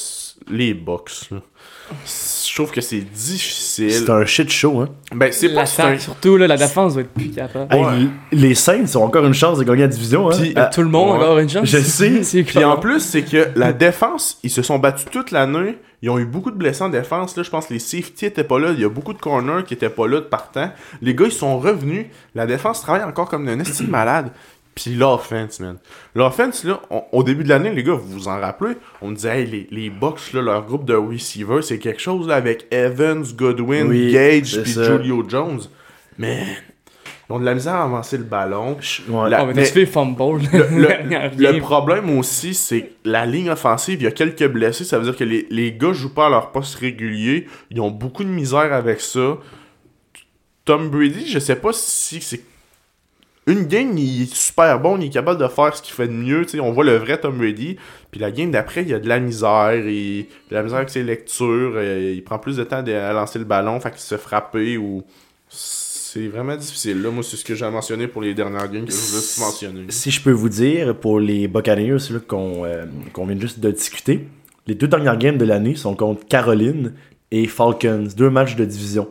les 0.48 0.74
box. 0.74 1.30
Je 2.04 2.54
trouve 2.54 2.70
que 2.70 2.80
c'est 2.80 3.00
difficile. 3.00 3.90
C'est 3.92 4.10
un 4.10 4.24
shit 4.24 4.50
show, 4.50 4.80
hein. 4.80 4.88
Ben, 5.14 5.30
c'est 5.30 5.52
pas 5.54 5.64
un... 5.82 5.98
Surtout, 5.98 6.36
là, 6.36 6.46
la 6.46 6.56
défense 6.56 6.94
va 6.94 7.02
être 7.02 7.12
plus 7.12 7.30
capable. 7.30 7.72
Hey, 7.74 7.84
Ouais. 7.84 8.08
les 8.32 8.54
Saints 8.54 8.96
ont 8.96 9.04
encore 9.04 9.24
une 9.26 9.34
chance 9.34 9.58
de 9.58 9.64
gagner 9.64 9.82
la 9.82 9.88
division, 9.88 10.30
hein. 10.30 10.36
Puis, 10.38 10.52
Ah, 10.56 10.66
Tout 10.66 10.82
le 10.82 10.88
monde 10.88 11.10
Ouais. 11.10 11.22
a 11.24 11.26
encore 11.26 11.38
une 11.38 11.48
chance. 11.50 11.66
Je 11.68 11.78
sais. 11.78 12.42
Puis 12.46 12.64
en 12.64 12.76
plus, 12.78 13.00
c'est 13.00 13.22
que 13.22 13.48
la 13.56 13.72
défense, 13.72 14.38
ils 14.42 14.50
se 14.50 14.62
sont 14.62 14.78
battus 14.78 15.06
toute 15.10 15.30
l'année. 15.32 15.76
Ils 16.02 16.10
ont 16.10 16.18
eu 16.18 16.24
beaucoup 16.26 16.50
de 16.50 16.56
blessés 16.56 16.82
en 16.82 16.88
défense. 16.88 17.36
Là, 17.36 17.42
je 17.42 17.50
pense 17.50 17.66
que 17.66 17.72
les 17.74 17.78
safety 17.80 18.26
étaient 18.26 18.44
pas 18.44 18.58
là. 18.58 18.70
Il 18.72 18.80
y 18.80 18.84
a 18.84 18.88
beaucoup 18.88 19.12
de 19.14 19.18
corners 19.18 19.64
qui 19.66 19.74
étaient 19.74 19.88
pas 19.88 20.06
là 20.06 20.16
de 20.16 20.26
partant. 20.26 20.70
Les 21.02 21.14
gars, 21.14 21.24
ils 21.26 21.32
sont 21.32 21.58
revenus. 21.58 22.06
La 22.34 22.46
défense 22.46 22.82
travaille 22.82 23.02
encore 23.04 23.28
comme 23.28 23.48
un 23.48 23.58
estime 23.60 23.88
malade. 23.88 24.30
Puis 24.76 24.94
l'offense, 24.94 25.58
man. 25.60 25.78
L'offense, 26.14 26.62
là, 26.62 26.80
on- 26.90 27.02
au 27.12 27.22
début 27.22 27.42
de 27.44 27.48
l'année, 27.48 27.72
les 27.72 27.82
gars, 27.82 27.94
vous 27.94 28.06
vous 28.08 28.28
en 28.28 28.38
rappelez, 28.38 28.74
on 29.00 29.10
disait, 29.10 29.40
hey, 29.40 29.46
les, 29.46 29.66
les 29.70 29.88
Bucks, 29.90 30.32
là, 30.34 30.42
leur 30.42 30.66
groupe 30.66 30.84
de 30.84 30.94
receivers, 30.94 31.64
c'est 31.64 31.78
quelque 31.78 32.00
chose, 32.00 32.28
là, 32.28 32.34
avec 32.36 32.66
Evans, 32.70 33.24
Godwin, 33.34 33.88
Oui, 33.88 34.12
Gage, 34.12 34.60
puis 34.62 34.70
ça. 34.70 34.84
Julio 34.84 35.24
Jones. 35.26 35.60
Man, 36.18 36.44
ils 37.28 37.32
ont 37.32 37.40
de 37.40 37.44
la 37.46 37.54
misère 37.54 37.74
à 37.74 37.84
avancer 37.84 38.18
le 38.18 38.24
ballon. 38.24 38.76
Ouais. 39.08 39.30
La- 39.30 39.42
Oh, 39.44 39.46
mais 39.46 39.54
mais- 39.54 39.64
fait 39.64 39.86
fumble. 39.86 40.42
Le, 40.52 40.58
le- 40.78 40.86
Rien. 40.86 41.52
le 41.52 41.58
problème 41.58 42.16
aussi, 42.18 42.52
c'est 42.52 42.82
que 42.82 42.92
la 43.06 43.24
ligne 43.24 43.48
offensive, 43.50 44.00
il 44.00 44.04
y 44.04 44.06
a 44.06 44.12
quelques 44.12 44.46
blessés. 44.46 44.84
Ça 44.84 44.98
veut 44.98 45.04
dire 45.04 45.16
que 45.16 45.24
les, 45.24 45.46
les 45.50 45.72
gars 45.72 45.94
jouent 45.94 46.12
pas 46.14 46.26
à 46.26 46.30
leur 46.30 46.52
poste 46.52 46.74
régulier. 46.76 47.46
Ils 47.70 47.80
ont 47.80 47.90
beaucoup 47.90 48.24
de 48.24 48.28
misère 48.28 48.72
avec 48.74 49.00
ça. 49.00 49.38
Tom 50.66 50.90
Brady, 50.90 51.26
je 51.28 51.38
sais 51.38 51.56
pas 51.56 51.72
si 51.72 52.20
c'est. 52.20 52.42
Une 53.46 53.64
game, 53.66 53.96
il 53.96 54.22
est 54.22 54.34
super 54.34 54.80
bon, 54.80 54.98
il 54.98 55.06
est 55.06 55.10
capable 55.10 55.40
de 55.40 55.46
faire 55.46 55.76
ce 55.76 55.80
qu'il 55.80 55.94
fait 55.94 56.08
de 56.08 56.12
mieux. 56.12 56.42
tu 56.44 56.52
sais, 56.52 56.60
on 56.60 56.72
voit 56.72 56.84
le 56.84 56.96
vrai 56.96 57.18
Tom 57.18 57.38
Brady. 57.38 57.76
Puis 58.10 58.20
la 58.20 58.32
game 58.32 58.50
d'après, 58.50 58.82
il 58.82 58.88
y 58.88 58.94
a 58.94 58.98
de 58.98 59.08
la 59.08 59.20
misère. 59.20 59.74
Il, 59.86 60.26
de 60.50 60.54
la 60.54 60.64
misère 60.64 60.78
avec 60.78 60.90
ses 60.90 61.04
lectures. 61.04 61.80
il 61.80 62.22
prend 62.24 62.40
plus 62.40 62.56
de 62.56 62.64
temps 62.64 62.84
à 62.84 63.12
lancer 63.12 63.38
le 63.38 63.44
ballon. 63.44 63.78
Fait 63.78 63.90
qu'il 63.90 64.00
se 64.00 64.16
frapper 64.16 64.76
ou. 64.76 65.04
C'est 65.48 66.26
vraiment 66.28 66.56
difficile. 66.56 67.02
Là, 67.02 67.10
moi, 67.10 67.22
c'est 67.22 67.36
ce 67.36 67.44
que 67.44 67.54
j'ai 67.54 67.70
mentionné 67.70 68.08
pour 68.08 68.22
les 68.22 68.34
dernières 68.34 68.68
games 68.68 68.84
que 68.84 68.92
je 68.92 68.96
voulais 68.96 69.46
mentionner. 69.46 69.84
Si 69.90 70.10
je 70.10 70.20
peux 70.22 70.32
vous 70.32 70.48
dire, 70.48 70.96
pour 70.98 71.20
les 71.20 71.46
Buccaneers 71.46 71.98
là, 72.10 72.18
qu'on 72.26 72.64
euh, 72.64 72.86
qu'on 73.12 73.26
vient 73.26 73.38
juste 73.38 73.60
de 73.60 73.70
discuter, 73.70 74.26
les 74.66 74.74
deux 74.74 74.88
dernières 74.88 75.18
games 75.18 75.38
de 75.38 75.44
l'année 75.44 75.76
sont 75.76 75.94
contre 75.94 76.26
Caroline 76.26 76.94
et 77.30 77.46
Falcons, 77.46 78.08
deux 78.16 78.30
matchs 78.30 78.56
de 78.56 78.64
division. 78.64 79.08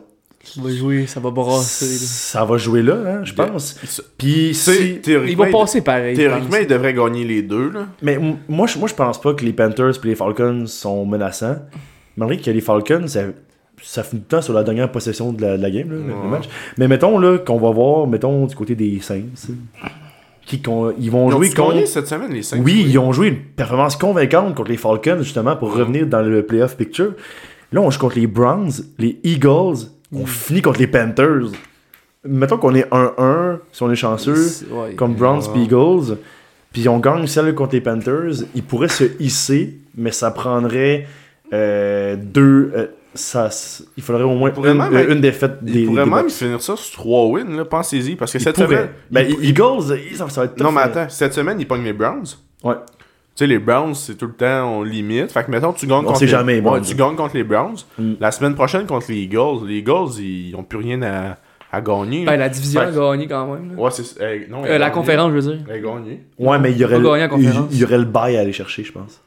Ça 0.54 0.60
va 0.62 0.70
jouer, 0.70 1.06
ça 1.06 1.20
va 1.20 1.30
brasser. 1.30 1.84
là. 1.86 1.90
Ça 2.00 2.44
va 2.44 2.56
jouer 2.56 2.82
là, 2.82 2.94
hein, 3.06 3.24
je 3.24 3.34
pense. 3.34 3.78
Puis 4.16 4.54
si... 4.54 4.70
Il 4.94 5.00
théoriquement, 5.00 5.44
va 5.44 5.50
passer 5.50 5.82
pareil. 5.82 6.16
Théoriquement, 6.16 6.56
ils 6.60 6.66
devraient 6.66 6.94
gagner 6.94 7.24
les 7.24 7.42
deux, 7.42 7.70
là. 7.70 7.86
Mais 8.02 8.18
moi, 8.48 8.66
je, 8.66 8.78
moi, 8.78 8.88
je 8.88 8.94
pense 8.94 9.20
pas 9.20 9.34
que 9.34 9.44
les 9.44 9.52
Panthers 9.52 9.90
et 10.02 10.06
les 10.06 10.14
Falcons 10.14 10.64
sont 10.66 11.04
menaçants. 11.04 11.56
Malgré 12.16 12.38
que 12.38 12.50
les 12.50 12.60
Falcons, 12.62 13.06
ça, 13.06 13.20
ça 13.82 14.02
finit 14.02 14.22
tout 14.22 14.36
le 14.36 14.36
temps 14.38 14.42
sur 14.42 14.54
la 14.54 14.62
dernière 14.62 14.90
possession 14.90 15.32
de 15.32 15.42
la, 15.42 15.56
de 15.58 15.62
la 15.62 15.70
game, 15.70 15.90
là, 15.90 15.96
le- 15.96 16.28
match. 16.30 16.44
Mais 16.78 16.88
mettons 16.88 17.18
là 17.18 17.36
qu'on 17.38 17.58
va 17.58 17.70
voir, 17.70 18.06
mettons 18.06 18.46
du 18.46 18.54
côté 18.54 18.74
des 18.74 19.00
Saints, 19.00 19.22
qui 20.46 20.56
ils 20.56 20.66
vont 20.66 20.92
Ils 20.98 21.10
ont 21.14 21.30
jouer 21.30 21.50
contre. 21.50 21.72
gagné 21.74 21.86
cette 21.86 22.06
semaine, 22.06 22.32
les 22.32 22.42
Saints. 22.42 22.60
Oui, 22.64 22.84
ils 22.88 22.98
ont 22.98 23.12
joué 23.12 23.28
une 23.28 23.36
performance 23.40 23.96
convaincante 23.96 24.54
contre 24.54 24.70
les 24.70 24.76
Falcons, 24.76 25.18
justement, 25.20 25.56
pour 25.56 25.74
Ouais. 25.74 25.80
revenir 25.80 26.06
dans 26.06 26.22
le 26.22 26.46
playoff 26.46 26.76
picture. 26.76 27.12
Là, 27.72 27.80
on 27.80 27.90
joue 27.90 27.98
contre 27.98 28.16
les 28.18 28.28
Browns, 28.28 28.70
les 28.98 29.18
Eagles, 29.24 29.88
on 30.14 30.26
finit 30.26 30.62
contre 30.62 30.78
les 30.80 30.86
Panthers. 30.86 31.50
Mettons 32.24 32.58
qu'on 32.58 32.74
est 32.74 32.88
1-1, 32.90 33.58
si 33.72 33.82
on 33.82 33.90
est 33.90 33.96
chanceux, 33.96 34.46
ouais. 34.70 34.94
comme 34.94 35.14
Browns 35.14 35.42
Ouais. 35.44 35.52
puis 35.52 35.62
Eagles, 35.64 36.16
puis 36.72 36.88
on 36.88 36.98
gagne 36.98 37.26
celle 37.26 37.54
contre 37.54 37.74
les 37.74 37.80
Panthers, 37.80 38.42
ils 38.54 38.62
pourraient 38.64 38.88
se 38.88 39.04
hisser, 39.20 39.78
mais 39.96 40.10
ça 40.10 40.30
prendrait 40.32 41.06
euh, 41.52 42.16
deux... 42.18 42.72
euh, 42.74 42.86
ça, 43.14 43.48
il 43.96 44.02
faudrait 44.02 44.24
au 44.24 44.34
moins 44.34 44.50
pourrait 44.50 44.72
une, 44.72 44.78
même 44.78 44.94
euh, 44.94 45.12
une 45.14 45.20
défaite 45.22 45.62
des, 45.64 45.80
Ils 45.80 45.86
pourraient 45.86 46.04
des 46.04 46.10
même 46.10 46.28
finir 46.28 46.60
ça 46.60 46.76
sur 46.76 46.92
3 47.00 47.26
wins. 47.28 47.64
Pensez-y, 47.64 48.14
parce 48.16 48.30
que 48.32 48.38
cette 48.38 48.58
semaine. 48.58 48.88
Ben, 49.10 49.26
Eagles, 49.40 49.96
ils- 50.10 50.16
ça, 50.16 50.28
ça 50.28 50.40
va 50.42 50.44
être 50.46 50.60
Non, 50.60 50.70
mais 50.70 50.80
euh, 50.82 50.84
attends, 50.84 51.08
cette 51.08 51.32
semaine, 51.32 51.58
ils 51.58 51.66
pognent 51.66 51.84
les 51.84 51.94
Browns. 51.94 52.26
Ouais. 52.62 52.74
Tu 53.36 53.44
sais, 53.44 53.46
les 53.46 53.58
Browns, 53.58 53.94
c'est 53.94 54.16
tout 54.16 54.26
le 54.26 54.32
temps, 54.32 54.78
on 54.78 54.82
limite. 54.82 55.30
Fait 55.30 55.44
que, 55.44 55.50
mettons, 55.50 55.74
tu 55.74 55.86
gagnes 55.86 55.98
On 55.98 56.04
contre 56.04 56.18
sait 56.20 56.24
les... 56.24 56.30
jamais, 56.30 56.58
ouais, 56.60 56.80
tu 56.80 56.94
gagnes 56.94 57.16
contre 57.16 57.36
les 57.36 57.44
Browns. 57.44 57.76
Mm. 57.98 58.12
La 58.18 58.30
semaine 58.30 58.54
prochaine, 58.54 58.86
contre 58.86 59.06
les 59.10 59.16
Eagles. 59.18 59.66
Les 59.66 59.76
Eagles, 59.78 60.18
ils 60.20 60.54
ont 60.56 60.62
plus 60.62 60.78
rien 60.78 61.02
à, 61.02 61.36
à 61.70 61.80
gagner. 61.82 62.24
Ben, 62.24 62.36
la 62.38 62.48
division 62.48 62.80
a 62.80 62.90
gagné 62.90 63.26
quand 63.28 63.46
même. 63.52 63.76
là. 63.76 63.82
Ouais, 63.82 63.90
c'est... 63.90 64.04
eh, 64.22 64.50
non, 64.50 64.64
Euh, 64.64 64.78
la 64.78 64.88
conférence, 64.88 65.32
je 65.32 65.36
veux 65.38 65.52
dire. 65.52 65.64
Elle 65.68 65.74
a 65.74 65.78
gagné. 65.80 66.22
Ouais, 66.38 66.58
mais 66.58 66.72
il 66.72 66.78
y 66.78 66.84
aurait, 66.86 66.98
le, 66.98 67.04
il, 67.70 67.78
y 67.78 67.84
aurait 67.84 67.98
le 67.98 68.04
bail 68.04 68.38
à 68.38 68.40
aller 68.40 68.54
chercher, 68.54 68.84
je 68.84 68.92
pense. 68.92 69.20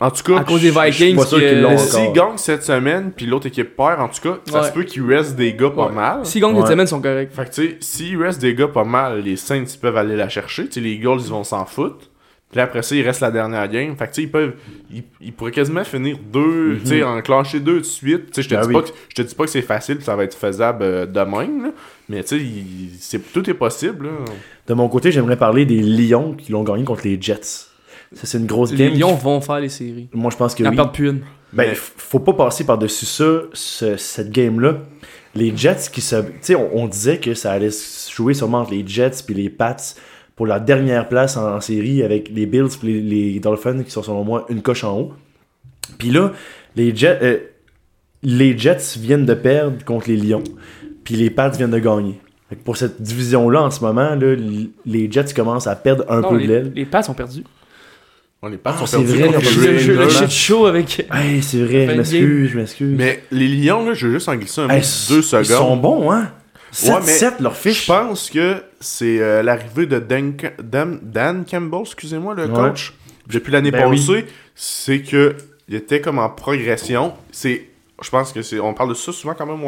En 0.00 0.10
tout 0.10 0.24
cas, 0.24 0.40
À 0.40 0.42
cause 0.44 0.62
des 0.62 0.70
Vikings. 0.70 1.16
qu'ils 1.16 1.78
S'ils 1.78 2.12
gagnent 2.12 2.36
cette 2.36 2.64
semaine, 2.64 3.12
puis 3.14 3.24
l'autre 3.26 3.46
équipe 3.46 3.76
perd, 3.76 4.00
en 4.00 4.08
tout 4.08 4.20
cas, 4.20 4.38
ça 4.50 4.62
Ouais. 4.62 4.66
se 4.66 4.72
peut 4.72 4.82
qu'il 4.82 5.04
reste 5.08 5.36
des 5.36 5.52
gars 5.54 5.70
pas 5.70 5.86
ouais. 5.86 5.92
mal. 5.92 6.26
S'ils 6.26 6.40
gagnent 6.42 6.54
Ouais. 6.54 6.62
cette 6.62 6.70
semaine, 6.72 6.86
ils 6.86 6.90
sont 6.90 7.00
corrects. 7.00 7.30
Fait 7.32 7.44
que 7.44 7.54
tu 7.54 7.62
sais, 7.68 7.76
s'il 7.78 8.20
reste 8.20 8.40
des 8.40 8.56
gars 8.56 8.66
pas 8.66 8.82
mal, 8.82 9.20
les 9.20 9.36
Saints 9.36 9.62
ils 9.72 9.78
peuvent 9.78 9.96
aller 9.96 10.16
la 10.16 10.28
chercher. 10.28 10.64
Tu 10.66 10.72
sais, 10.72 10.80
les 10.80 10.94
Eagles 10.94 11.20
ils 11.20 11.30
vont 11.30 11.44
s'en 11.44 11.64
foutre. 11.66 12.08
Puis 12.52 12.58
là, 12.58 12.64
après 12.64 12.82
ça, 12.82 12.94
il 12.94 13.02
reste 13.02 13.20
la 13.22 13.30
dernière 13.30 13.66
game. 13.66 13.96
Fait 13.96 14.04
que 14.06 14.10
tu 14.12 14.16
sais, 14.16 14.22
ils 14.24 14.30
peuvent. 14.30 14.52
Ils, 14.92 15.02
ils 15.22 15.32
pourraient 15.32 15.50
quasiment 15.52 15.82
finir 15.84 16.18
deux, 16.32 16.76
tu 16.82 16.86
sais, 16.88 17.02
en 17.02 17.20
clencher 17.22 17.58
deux 17.60 17.78
de 17.78 17.84
suite. 17.84 18.26
Tu 18.26 18.34
sais, 18.34 18.42
je 18.42 18.48
te 18.50 18.54
Ben 18.54 18.60
dis 18.60 18.66
oui. 18.68 18.74
pas 18.74 18.82
que 18.82 18.88
je 19.08 19.14
te 19.14 19.22
dis 19.22 19.34
pas 19.34 19.44
que 19.44 19.50
c'est 19.50 19.62
facile, 19.62 19.96
que 19.96 20.04
ça 20.04 20.14
va 20.14 20.24
être 20.24 20.36
faisable 20.36 20.82
euh, 20.84 21.06
demain, 21.06 21.48
là. 21.62 21.70
Mais 22.10 22.22
tu 22.22 22.38
sais, 23.00 23.18
tout 23.32 23.48
est 23.48 23.54
possible, 23.54 24.06
là. 24.06 24.12
De 24.68 24.74
mon 24.74 24.88
côté, 24.88 25.10
j'aimerais 25.10 25.36
parler 25.38 25.64
des 25.64 25.80
Lions 25.80 26.34
qui 26.34 26.52
l'ont 26.52 26.62
gagné 26.62 26.84
contre 26.84 27.02
les 27.04 27.16
Jets. 27.20 27.40
Ça, 28.14 28.24
c'est 28.24 28.36
une 28.36 28.44
grosse 28.46 28.70
Les 28.72 28.90
game. 28.90 28.98
Lions 28.98 29.14
vont 29.14 29.40
faire 29.40 29.60
les 29.60 29.70
séries. 29.70 30.08
Moi, 30.12 30.30
je 30.30 30.36
pense 30.36 30.54
que 30.54 30.62
Ils 30.62 30.66
en 30.66 30.70
oui. 30.70 30.76
perdent 30.76 30.92
plus 30.94 31.08
une. 31.08 31.20
Ben, 31.54 31.68
Mais- 31.70 31.74
faut 31.74 32.18
pas 32.20 32.34
passer 32.34 32.64
par-dessus 32.64 33.06
ça, 33.06 33.24
ce- 33.54 33.96
cette 33.96 34.30
game-là. 34.30 34.78
Les 35.34 35.56
Jets 35.56 35.88
qui 35.90 36.02
se. 36.02 36.16
Tu 36.16 36.26
sais, 36.42 36.54
on, 36.54 36.76
on 36.76 36.86
disait 36.86 37.16
que 37.16 37.32
ça 37.32 37.52
allait 37.52 37.70
se 37.70 38.12
jouer 38.12 38.34
sûrement 38.34 38.58
entre 38.60 38.72
les 38.72 38.86
Jets 38.86 39.22
puis 39.24 39.34
les 39.34 39.48
Pats 39.48 39.76
pour 40.42 40.48
la 40.48 40.58
dernière 40.58 41.08
place 41.08 41.36
en, 41.36 41.54
en 41.54 41.60
série 41.60 42.02
avec 42.02 42.28
les 42.28 42.46
Bills 42.46 42.66
puis 42.80 43.00
les, 43.00 43.32
les 43.32 43.38
Dolphins 43.38 43.84
qui 43.84 43.92
sont 43.92 44.02
selon 44.02 44.24
moi 44.24 44.44
une 44.48 44.60
coche 44.60 44.82
en 44.82 44.98
haut. 44.98 45.12
Puis 45.98 46.10
là, 46.10 46.32
les 46.74 46.92
Jets, 46.96 47.20
euh, 47.22 47.38
les 48.24 48.58
Jets 48.58 48.96
viennent 48.98 49.24
de 49.24 49.34
perdre 49.34 49.84
contre 49.84 50.08
les 50.08 50.16
Lions, 50.16 50.42
puis 51.04 51.14
les 51.14 51.30
Pats 51.30 51.50
viennent 51.50 51.70
de 51.70 51.78
gagner. 51.78 52.18
Fait 52.48 52.56
que 52.56 52.62
pour 52.64 52.76
cette 52.76 53.00
division-là, 53.00 53.62
en 53.62 53.70
ce 53.70 53.82
moment, 53.84 54.16
là, 54.16 54.34
les 54.84 55.12
Jets 55.12 55.32
commencent 55.32 55.68
à 55.68 55.76
perdre 55.76 56.04
un 56.08 56.22
Non, 56.22 56.30
peu 56.30 56.34
de 56.34 56.40
les, 56.40 56.46
l'aile. 56.48 56.72
les 56.74 56.86
Pats 56.86 57.08
ont 57.08 57.14
perdu. 57.14 57.44
On 58.42 58.48
les 58.48 58.56
Pats 58.56 58.72
Ah, 58.74 58.78
sont 58.80 58.86
c'est 58.86 58.96
perdus 58.96 59.12
vrai, 59.12 59.28
le 59.94 59.94
Le, 60.02 60.08
shit 60.08 60.28
show 60.30 60.66
avec. 60.66 61.06
Hey, 61.12 61.40
c'est 61.40 61.62
vrai, 61.62 61.86
je 61.86 61.92
de 61.92 61.96
m'excuse, 61.98 62.50
je 62.50 62.58
m'excuse. 62.58 62.98
Mais 62.98 63.22
les 63.30 63.46
Lions, 63.46 63.86
là, 63.86 63.94
je 63.94 64.08
veux 64.08 64.14
juste 64.14 64.28
en 64.28 64.34
glisser 64.34 64.60
un 64.62 64.68
Hey, 64.70 64.80
de 64.80 65.14
deux 65.14 65.22
secondes. 65.22 65.44
Ils 65.44 65.52
sont 65.52 65.76
bons, 65.76 66.10
hein? 66.10 66.32
7-7 66.72 67.34
mais 67.36 67.42
leur 67.42 67.54
Je 67.54 67.58
fiche. 67.58 67.86
pense 67.86 68.30
que 68.30 68.62
c'est 68.80 69.20
euh, 69.20 69.42
l'arrivée 69.42 69.86
de 69.86 69.98
Dan, 69.98 70.34
Dan, 70.62 70.98
Dan 71.02 71.44
Campbell, 71.48 71.80
excusez-moi, 71.82 72.34
le 72.34 72.48
coach, 72.48 72.94
depuis 73.26 73.52
l'année 73.52 73.70
Ben 73.70 73.88
oui. 73.88 73.96
passée. 74.04 74.26
C'est 74.54 75.02
que 75.02 75.36
il 75.68 75.74
était 75.74 76.00
comme 76.00 76.18
en 76.18 76.28
progression. 76.30 77.14
C'est, 77.30 77.68
je 78.02 78.10
pense 78.10 78.32
que 78.32 78.42
c'est, 78.42 78.58
on 78.60 78.74
parle 78.74 78.90
de 78.90 78.94
ça 78.94 79.12
souvent 79.12 79.34
quand 79.34 79.46
même. 79.46 79.60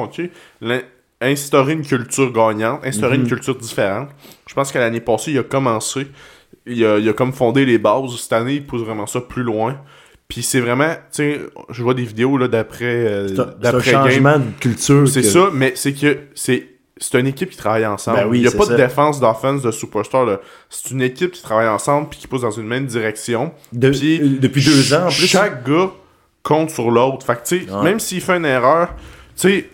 L'in- 0.60 0.82
Instaurer 1.20 1.72
une 1.74 1.86
culture 1.86 2.32
gagnante, 2.32 2.80
instaurer 2.84 3.16
Mhm. 3.16 3.22
une 3.22 3.28
culture 3.28 3.56
différente. 3.56 4.08
Je 4.46 4.52
pense 4.52 4.70
qu'à 4.72 4.80
l'année 4.80 5.00
passée, 5.00 5.30
il 5.30 5.38
a 5.38 5.42
commencé. 5.44 6.08
Il 6.66 6.84
a, 6.84 6.98
il 6.98 7.08
a 7.08 7.12
comme 7.12 7.32
fondé 7.32 7.64
les 7.64 7.78
bases. 7.78 8.14
Cette 8.18 8.32
année, 8.34 8.54
il 8.54 8.66
pousse 8.66 8.82
vraiment 8.82 9.06
ça 9.06 9.20
plus 9.20 9.42
loin. 9.42 9.80
Puis 10.28 10.42
c'est 10.42 10.60
vraiment, 10.60 10.92
tu 10.94 10.98
sais, 11.12 11.40
je 11.70 11.82
vois 11.82 11.94
des 11.94 12.02
vidéos 12.04 12.36
là 12.36 12.48
d'après 12.48 12.84
euh, 13.06 13.28
d'après 13.60 13.92
game. 13.92 14.04
changement 14.08 14.38
de 14.38 14.44
culture. 14.60 15.08
C'est 15.08 15.20
que- 15.22 15.26
ça, 15.28 15.50
mais 15.54 15.72
c'est 15.76 15.92
que 15.94 16.18
c'est 16.34 16.66
c'est 16.98 17.18
une 17.18 17.26
équipe 17.26 17.50
qui 17.50 17.56
travaille 17.56 17.86
ensemble. 17.86 18.18
Ben 18.18 18.26
oui, 18.28 18.38
Il 18.38 18.42
n'y 18.42 18.48
a 18.48 18.52
pas 18.56 18.64
ça. 18.66 18.72
de 18.72 18.76
défense, 18.76 19.20
d'offense, 19.20 19.62
de 19.62 19.70
superstar. 19.70 20.24
là. 20.24 20.40
C'est 20.70 20.90
une 20.92 21.02
équipe 21.02 21.32
qui 21.32 21.42
travaille 21.42 21.68
ensemble 21.68 22.08
puis 22.08 22.18
qui 22.20 22.26
pousse 22.28 22.42
dans 22.42 22.50
une 22.50 22.66
même 22.66 22.86
direction. 22.86 23.52
De- 23.72 23.90
Puis, 23.90 24.20
euh, 24.20 24.38
depuis 24.40 24.64
deux 24.64 24.94
ans, 24.94 25.04
en 25.06 25.08
plus. 25.08 25.26
Chaque 25.26 25.68
gars 25.68 25.90
compte 26.42 26.70
sur 26.70 26.90
l'autre. 26.90 27.26
Fait 27.26 27.42
que, 27.66 27.72
Ouais. 27.72 27.82
même 27.82 27.98
s'il 28.00 28.20
fait 28.20 28.36
une 28.36 28.44
erreur, 28.44 28.88
tu 29.36 29.48
sais, 29.48 29.70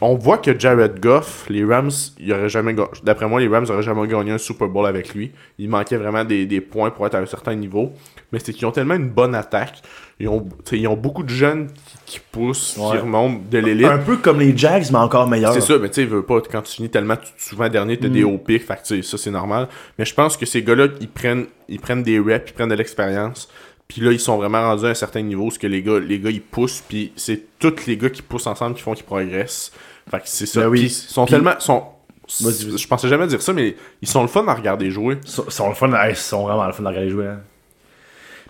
on 0.00 0.14
voit 0.14 0.38
que 0.38 0.58
Jared 0.58 1.00
Goff, 1.00 1.46
les 1.48 1.64
Rams, 1.64 1.90
il 2.18 2.32
aurait 2.32 2.48
jamais 2.48 2.74
d'après 3.02 3.26
moi, 3.28 3.40
les 3.40 3.48
Rams 3.48 3.64
n'auraient 3.66 3.82
jamais 3.82 4.06
gagné 4.06 4.32
un 4.32 4.38
Super 4.38 4.68
Bowl 4.68 4.86
avec 4.86 5.14
lui. 5.14 5.32
Il 5.58 5.68
manquait 5.68 5.96
vraiment 5.96 6.24
des, 6.24 6.46
des 6.46 6.60
points 6.60 6.90
pour 6.90 7.06
être 7.06 7.14
à 7.14 7.18
un 7.18 7.26
certain 7.26 7.54
niveau. 7.54 7.92
Mais 8.32 8.38
c'est 8.38 8.52
qu'ils 8.52 8.66
ont 8.66 8.72
tellement 8.72 8.94
une 8.94 9.08
bonne 9.08 9.34
attaque. 9.34 9.82
Ils 10.18 10.28
ont, 10.28 10.48
ils 10.72 10.88
ont 10.88 10.96
beaucoup 10.96 11.22
de 11.22 11.28
jeunes 11.28 11.68
qui, 12.04 12.14
qui 12.14 12.20
poussent, 12.32 12.76
Ouais. 12.78 12.92
qui 12.92 12.98
remontent 12.98 13.40
de 13.50 13.58
l'élite. 13.58 13.86
Un 13.86 13.98
peu 13.98 14.16
comme 14.16 14.40
les 14.40 14.56
Jags, 14.56 14.86
mais 14.90 14.98
encore 14.98 15.28
meilleur. 15.28 15.52
C'est 15.52 15.60
ça, 15.60 15.78
mais 15.78 15.88
tu 15.88 15.96
sais, 15.96 16.04
veux 16.06 16.22
pas, 16.22 16.40
quand 16.50 16.62
tu 16.62 16.72
finis 16.76 16.88
tellement 16.88 17.16
souvent 17.36 17.68
dernier, 17.68 17.98
t'as 17.98 18.08
des 18.08 18.22
Mm. 18.24 18.28
hauts 18.28 18.38
pics, 18.38 18.64
fait 18.64 18.80
que 18.82 19.02
ça 19.02 19.18
c'est 19.18 19.30
normal. 19.30 19.68
Mais 19.98 20.04
je 20.04 20.14
pense 20.14 20.36
que 20.36 20.46
ces 20.46 20.62
gars-là, 20.62 20.88
ils 21.00 21.08
prennent, 21.08 21.46
ils 21.68 21.78
prennent 21.80 22.02
des 22.02 22.18
reps, 22.18 22.50
ils 22.50 22.54
prennent 22.54 22.68
de 22.70 22.74
l'expérience. 22.74 23.48
Puis 23.88 24.00
là, 24.00 24.10
ils 24.12 24.18
sont 24.20 24.36
vraiment 24.36 24.60
rendus 24.62 24.84
à 24.86 24.88
un 24.88 24.94
certain 24.94 25.22
niveau, 25.22 25.50
ce 25.50 25.58
que 25.58 25.66
les 25.66 25.82
gars, 25.82 25.98
les 26.00 26.18
gars, 26.18 26.30
ils 26.30 26.42
poussent, 26.42 26.82
puis 26.88 27.12
c'est 27.16 27.42
tous 27.58 27.86
les 27.86 27.96
gars 27.96 28.10
qui 28.10 28.20
poussent 28.22 28.46
ensemble 28.48 28.74
qui 28.74 28.82
font 28.82 28.94
qu'ils 28.94 29.04
progressent. 29.04 29.70
Fait 30.10 30.18
que 30.18 30.24
c'est 30.26 30.46
ça. 30.46 30.60
Ben 30.62 30.68
oui. 30.68 30.80
Puis 30.80 30.86
ils 30.88 30.90
sont 31.12 31.24
Puis- 31.24 31.32
tellement, 31.34 31.54
sont, 31.60 31.84
je 32.28 32.86
pensais 32.88 33.08
jamais 33.08 33.26
dire 33.28 33.40
ça, 33.40 33.52
mais 33.52 33.76
ils 34.02 34.08
sont 34.08 34.22
le 34.22 34.28
fun 34.28 34.46
à 34.48 34.54
regarder 34.54 34.90
jouer. 34.90 35.18
Ils 35.24 35.28
sont, 35.30 35.44
ils 35.46 35.52
sont 35.52 35.68
le 35.68 35.74
fun, 35.74 35.90
ils 36.08 36.16
sont 36.16 36.44
vraiment 36.44 36.66
le 36.66 36.72
fun 36.72 36.82
de 36.82 36.88
regarder 36.88 37.10
jouer. 37.10 37.26
hein. 37.26 37.40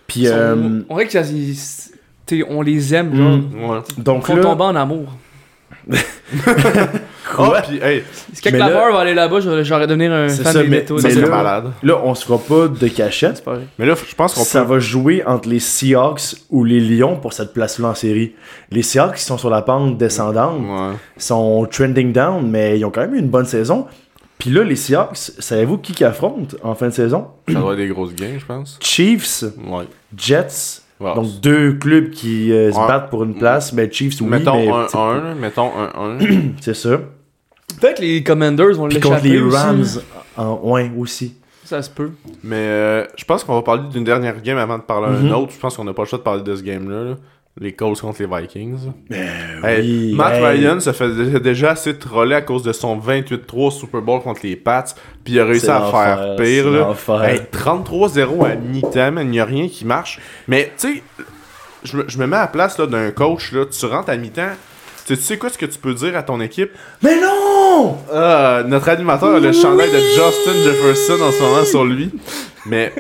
Puis, 0.07 0.21
Ils 0.21 0.29
sont- 0.29 0.35
euh, 0.35 0.81
On 0.89 0.95
dirait 0.97 1.07
que 1.07 1.13
ça- 1.13 1.23
ils- 2.31 2.45
on 2.49 2.63
les 2.63 2.95
aime, 2.95 3.15
genre. 3.15 3.37
Mm. 3.39 3.65
Ouais. 3.71 3.79
Ils 3.99 4.03
donc 4.05 4.25
font 4.27 4.37
là, 4.37 4.43
tomber 4.43 4.65
en 4.65 4.77
amour. 4.77 5.13
Quoi? 7.35 7.59
Ah, 7.59 7.63
puis 7.63 7.79
hey, 7.83 8.03
laveur 8.53 8.93
va 8.93 9.01
aller 9.01 9.15
là-bas, 9.15 9.41
j'aurais 9.63 9.87
devenir 9.87 10.13
un 10.13 10.29
fan 10.29 10.45
ça, 10.45 10.53
des 10.63 10.69
mais- 10.69 10.79
métaux. 10.79 10.99
ça 10.99 11.09
mais 11.09 11.15
serait 11.15 11.27
là- 11.29 11.37
malade. 11.37 11.65
là, 11.83 12.01
on 12.05 12.15
se 12.15 12.25
fera 12.25 12.39
pas 12.39 12.69
de 12.69 12.89
cachette. 12.89 13.37
C'est 13.37 13.45
pas 13.45 13.55
vrai. 13.55 13.67
Mais 13.79 13.87
là, 13.87 13.95
je 13.95 14.15
pense 14.15 14.35
qu'on 14.35 14.45
Ça 14.45 14.63
peut. 14.63 14.75
va 14.75 14.79
jouer 14.79 15.25
entre 15.27 15.49
les 15.49 15.59
Seahawks 15.59 16.37
ou 16.51 16.65
les 16.65 16.81
Lions 16.81 17.17
pour 17.17 17.33
cette 17.33 17.53
place-là 17.53 17.89
en 17.89 17.95
série. 17.95 18.35
Les 18.71 18.83
Seahawks 18.83 19.17
qui 19.17 19.23
sont 19.25 19.39
sur 19.39 19.51
la 19.51 19.63
pente 19.63 19.99
descendante 19.99 20.61
Ouais. 20.61 20.97
sont 21.19 21.67
trending 21.71 22.13
down, 22.13 22.49
mais 22.49 22.79
ils 22.79 22.85
ont 22.85 22.91
quand 22.91 23.01
même 23.03 23.15
eu 23.15 23.19
une 23.19 23.29
bonne 23.31 23.47
saison. 23.47 23.87
Puis 24.39 24.51
là, 24.51 24.63
les 24.63 24.77
Seahawks, 24.77 25.17
savez-vous 25.17 25.79
qui 25.79 25.93
qui 25.95 26.05
affronte 26.05 26.57
en 26.63 26.75
fin 26.75 26.89
de 26.89 26.93
saison? 26.93 27.29
Ça 27.49 27.55
doit 27.59 27.73
être 27.73 27.79
des 27.79 27.89
grosses 27.89 28.15
gains, 28.15 28.37
je 28.39 28.45
pense. 28.45 28.79
Chiefs, 28.83 29.45
Ouais. 29.67 29.85
Jets, 30.17 30.83
donc 31.01 31.41
deux 31.43 31.73
clubs 31.73 32.11
qui 32.11 32.53
euh, 32.53 32.71
se 32.71 32.77
battent 32.77 33.09
pour 33.11 33.25
une 33.25 33.35
place, 33.35 33.73
mais 33.73 33.91
Chiefs, 33.91 34.21
oui, 34.21 34.27
mettons 34.29 34.57
mais 34.57 34.69
1-1, 34.69 35.15
là, 35.23 35.35
mettons 35.35 35.71
1-1. 35.71 36.19
c'est 36.61 36.75
ça. 36.77 36.99
Peut-être 37.81 37.97
que 37.99 38.03
les 38.03 38.23
Commanders 38.23 38.75
vont 38.75 38.89
Puis 38.89 39.01
contre 39.01 39.23
l'échapper 39.25 39.29
les 39.29 39.41
aussi. 39.41 39.57
Rams, 39.57 39.85
en, 40.37 40.61
ouais, 40.71 40.91
aussi. 40.97 41.35
Ça 41.65 41.83
se 41.83 41.91
peut. 41.91 42.11
Mais 42.45 42.57
euh, 42.57 43.05
je 43.17 43.25
pense 43.25 43.43
qu'on 43.43 43.55
va 43.55 43.63
parler 43.63 43.83
d'une 43.93 44.05
dernière 44.05 44.41
game 44.41 44.57
avant 44.59 44.79
de 44.79 44.83
parler 44.85 45.17
d'un 45.21 45.33
autre. 45.35 45.53
Je 45.53 45.59
pense 45.59 45.77
qu'on 45.77 45.85
n'a 45.85 45.93
pas 45.93 46.03
le 46.03 46.09
choix 46.09 46.19
de 46.19 46.23
parler 46.25 46.43
de 46.43 46.55
ce 46.55 46.63
game-là. 46.63 47.03
là. 47.05 47.15
Les 47.59 47.73
Colts 47.73 47.99
contre 48.01 48.23
les 48.23 48.29
Vikings. 48.41 48.93
Ben 49.09 49.27
Hey, 49.65 49.81
oui, 50.11 50.15
Matt 50.15 50.35
hey. 50.35 50.45
Ryan 50.45 50.79
se 50.79 50.93
fait 50.93 51.09
dé- 51.11 51.41
déjà 51.41 51.71
assez 51.71 51.97
troller 51.99 52.35
à 52.35 52.43
cause 52.43 52.63
de 52.63 52.73
son 52.73 52.99
28-3 52.99 53.71
Super 53.73 54.03
Bowl 54.03 54.21
contre 54.21 54.41
les 54.45 54.57
Pats. 54.57 54.85
Puis 55.25 55.35
il 55.35 55.41
a 55.41 55.45
réussi 55.47 55.69
à 55.71 55.81
faire 55.91 56.37
pire. 56.37 56.65
c'est 56.65 56.71
Là. 56.71 56.79
l'enfer. 56.81 57.25
Hey, 57.25 57.41
33-0 57.51 58.45
à 58.45 58.55
mi-temps, 58.57 59.11
man, 59.13 59.27
il 59.27 59.31
n'y 59.31 59.41
a 59.41 59.45
rien 59.47 59.69
qui 59.69 59.87
marche. 59.87 60.21
Mais 60.49 60.71
tu 60.79 60.97
sais, 60.97 61.03
je 61.83 61.97
me- 61.97 62.05
je 62.07 62.19
me 62.19 62.27
mets 62.27 62.37
à 62.37 62.41
la 62.43 62.47
place 62.49 62.79
là, 62.79 62.87
d'un 62.87 63.11
coach. 63.11 63.53
Là, 63.53 63.65
tu 63.65 63.87
rentres 63.87 64.11
à 64.11 64.17
mi-temps. 64.19 64.53
Tu 65.07 65.15
sais- 65.15 65.21
tu 65.21 65.27
sais 65.27 65.39
quoi 65.39 65.49
ce 65.51 65.59
que 65.59 65.67
tu 65.67 65.79
peux 65.79 65.95
dire 65.95 66.17
à 66.17 66.23
ton 66.23 66.41
équipe? 66.41 66.71
Mais 67.03 67.21
non! 67.21 67.97
Ah, 68.13 68.63
notre 68.67 68.89
animateur 68.89 69.35
a 69.37 69.41
le 69.41 69.53
chandail 69.53 69.91
de 69.91 69.99
Justin 69.99 70.53
Jefferson 70.65 71.23
en 71.23 71.31
ce 71.31 71.43
moment 71.43 71.65
sur 71.65 71.85
lui. 71.85 72.11
Mais 72.67 72.93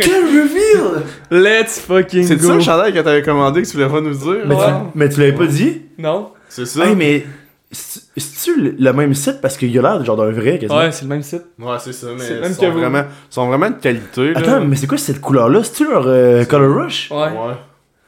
Quel 0.00 0.24
reveal! 0.24 1.02
Let's 1.30 1.78
fucking 1.80 2.24
c'est 2.26 2.36
go. 2.36 2.48
ça 2.48 2.54
le 2.54 2.60
chandail 2.60 2.92
que 2.92 2.98
t'avais 2.98 3.22
commandé 3.22 3.62
que 3.62 3.68
tu 3.68 3.74
voulais 3.76 3.88
pas 3.88 4.00
nous 4.00 4.14
dire? 4.14 4.42
Mais, 4.46 4.56
tu, 4.56 4.62
mais 4.96 5.08
tu 5.08 5.20
l'avais 5.20 5.32
pas 5.32 5.46
dit? 5.46 5.82
Non? 5.98 6.30
C'est 6.48 6.66
ça? 6.66 6.86
Hey, 6.86 6.96
mais 6.96 7.24
c'est- 7.70 8.00
c'est-tu 8.16 8.74
le- 8.76 8.92
même 8.92 9.14
site? 9.14 9.40
Parce 9.40 9.56
qu'il 9.56 9.76
a 9.78 9.82
l'air 9.82 10.04
genre 10.04 10.16
d'un 10.16 10.32
vrai 10.32 10.58
quasiment? 10.58 10.80
Ouais, 10.80 10.90
c'est 10.90 11.02
le 11.02 11.08
même 11.08 11.22
site. 11.22 11.42
Ouais, 11.60 11.76
c'est 11.78 11.92
ça, 11.92 12.08
mais 12.12 12.18
C'est 12.24 12.34
ils 12.34 12.40
même 12.40 12.52
sont 12.52 12.70
vous. 12.72 12.78
vraiment, 12.80 13.04
sont 13.30 13.46
vraiment 13.46 13.70
de 13.70 13.76
qualité. 13.76 14.32
Là. 14.32 14.38
Attends, 14.40 14.60
mais 14.64 14.74
c'est 14.74 14.88
quoi 14.88 14.98
cette 14.98 15.20
couleur-là? 15.20 15.62
C'est-tu 15.62 15.88
leur 15.88 16.04
euh, 16.06 16.44
Color 16.44 16.84
Rush? 16.84 17.10
Ouais. 17.12 17.16
Ouais. 17.18 17.54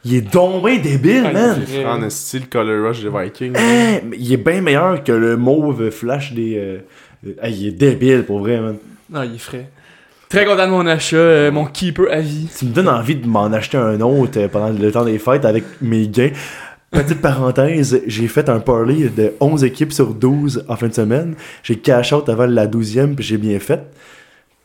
Il 0.09 0.15
est 0.15 0.31
tombé 0.31 0.79
débile, 0.79 1.25
Ah, 1.27 1.33
man! 1.33 1.65
il 1.69 1.75
est 1.75 1.83
vrai. 1.83 1.91
En 2.07 2.11
style 2.11 2.49
Color 2.49 2.89
Rush 2.89 3.03
des 3.03 3.09
Vikings. 3.11 3.53
Hein, 3.57 4.01
mais 4.09 4.17
il 4.19 4.33
est 4.33 4.37
bien 4.37 4.61
meilleur 4.61 5.03
que 5.03 5.11
le 5.13 5.37
mauve 5.37 5.91
flash 5.91 6.33
des. 6.33 6.55
euh, 6.57 7.33
hey, 7.43 7.55
il 7.55 7.67
est 7.69 7.73
débile 7.73 8.23
pour 8.25 8.39
vrai, 8.39 8.61
man. 8.61 8.77
Non, 9.11 9.23
il 9.25 9.35
est 9.35 9.39
frais. 9.39 9.69
Très 10.29 10.45
content 10.45 10.67
de 10.67 10.71
mon 10.73 10.87
achat, 10.87 11.17
euh, 11.17 11.51
mon 11.51 11.67
keeper 11.67 12.07
à 12.13 12.21
vie. 12.21 12.49
Tu 12.57 12.67
me 12.67 12.73
donnes 12.73 12.89
envie 12.89 13.17
de 13.17 13.27
m'en 13.27 13.47
acheter 13.53 13.79
un 13.79 14.01
autre 14.01 14.39
euh, 14.41 14.49
pendant 14.49 14.71
le 14.71 14.93
temps 14.93 15.05
des 15.05 15.19
fêtes 15.19 15.45
avec 15.45 15.65
mes 15.81 16.07
gains. 16.09 16.31
Petite 16.93 17.21
parenthèse, 17.21 18.01
j'ai 18.07 18.29
fait 18.29 18.49
un 18.49 18.61
parlay 18.61 19.09
de 19.09 19.33
11 19.41 19.65
équipes 19.65 19.93
sur 19.93 20.15
12 20.15 20.65
en 20.69 20.77
fin 20.77 20.87
de 20.89 20.95
semaine. 20.95 21.35
J'ai 21.63 21.77
cash 21.77 22.13
out 22.13 22.29
avant 22.29 22.47
la 22.47 22.67
12e, 22.69 23.15
puis 23.17 23.25
j'ai 23.25 23.39
bien 23.39 23.59
fait. 23.59 23.81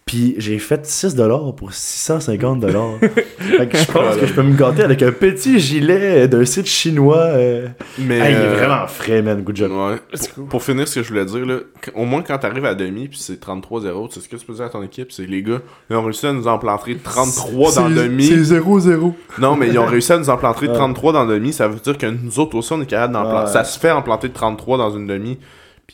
Puis 0.06 0.36
j'ai 0.40 0.60
fait 0.60 0.84
6$ 0.86 1.56
pour 1.56 1.72
650$. 1.72 3.00
fait 3.40 3.68
que 3.70 3.78
je 3.78 3.86
pense 3.92 4.18
que 4.18 4.26
je 4.26 4.34
peux 4.34 4.42
me 4.44 4.56
gâter 4.58 4.84
avec 4.84 5.02
un 5.04 5.12
petit 5.12 5.60
gilet 5.60 6.28
d'un 6.28 6.44
site 6.44 6.66
chinois. 6.66 7.18
euh. 7.18 7.68
Mais 8.00 8.18
Hey, 8.20 8.34
il 8.34 8.38
est 8.38 8.46
euh, 8.46 8.56
vraiment 8.56 8.88
frais, 8.88 9.22
man. 9.22 9.42
Good 9.42 9.56
job. 9.56 9.72
Ouais. 9.72 9.98
Pour, 10.50 10.64
finir 10.64 10.88
ce 10.88 10.96
que 10.96 11.04
je 11.04 11.10
voulais 11.10 11.24
dire, 11.26 11.46
là, 11.46 11.60
qu- 11.82 11.92
au 11.96 12.06
moins 12.06 12.24
quand 12.24 12.38
t'arrives 12.40 12.66
à 12.66 12.76
demi 12.76 13.08
puis 13.08 13.20
c'est 13.20 13.40
33-0, 13.40 14.08
tu 14.10 14.16
sais 14.16 14.20
ce 14.22 14.28
que 14.28 14.36
tu 14.36 14.46
peux 14.46 14.54
dire 14.54 14.66
à 14.66 14.70
ton 14.70 14.84
équipe, 14.84 15.12
c'est 15.12 15.26
les 15.28 15.44
gars, 15.44 15.60
ils 15.90 15.96
ont 15.96 16.04
réussi 16.04 16.26
à 16.28 16.34
nous 16.34 16.48
en 16.48 16.58
planter 16.58 16.98
33 16.98 17.74
dans 17.76 17.90
demi. 17.90 18.30
0-0. 18.30 19.14
Non, 19.40 19.56
mais 19.56 19.68
ils 19.70 19.80
ont 19.80 19.86
réussi 19.86 20.12
à 20.14 20.18
nous 20.18 20.30
en 20.30 20.38
planter 20.38 20.68
33 20.68 21.14
dans 21.14 21.26
demi, 21.26 21.54
ça 21.54 21.68
veut 21.68 21.80
dire 21.80 21.98
que 21.98 22.08
nous 22.08 22.40
autres 22.40 22.58
aussi 22.58 22.74
on 22.74 22.82
est 22.82 22.86
capable 22.86 23.14
d'en 23.14 23.22
Ouais. 23.32 23.48
Ça 23.48 23.64
se 23.64 23.80
fait 23.80 23.92
en 23.92 24.02
planter 24.02 24.30
33 24.30 24.78
dans 24.78 24.92
une 24.92 25.08
demi. 25.08 25.38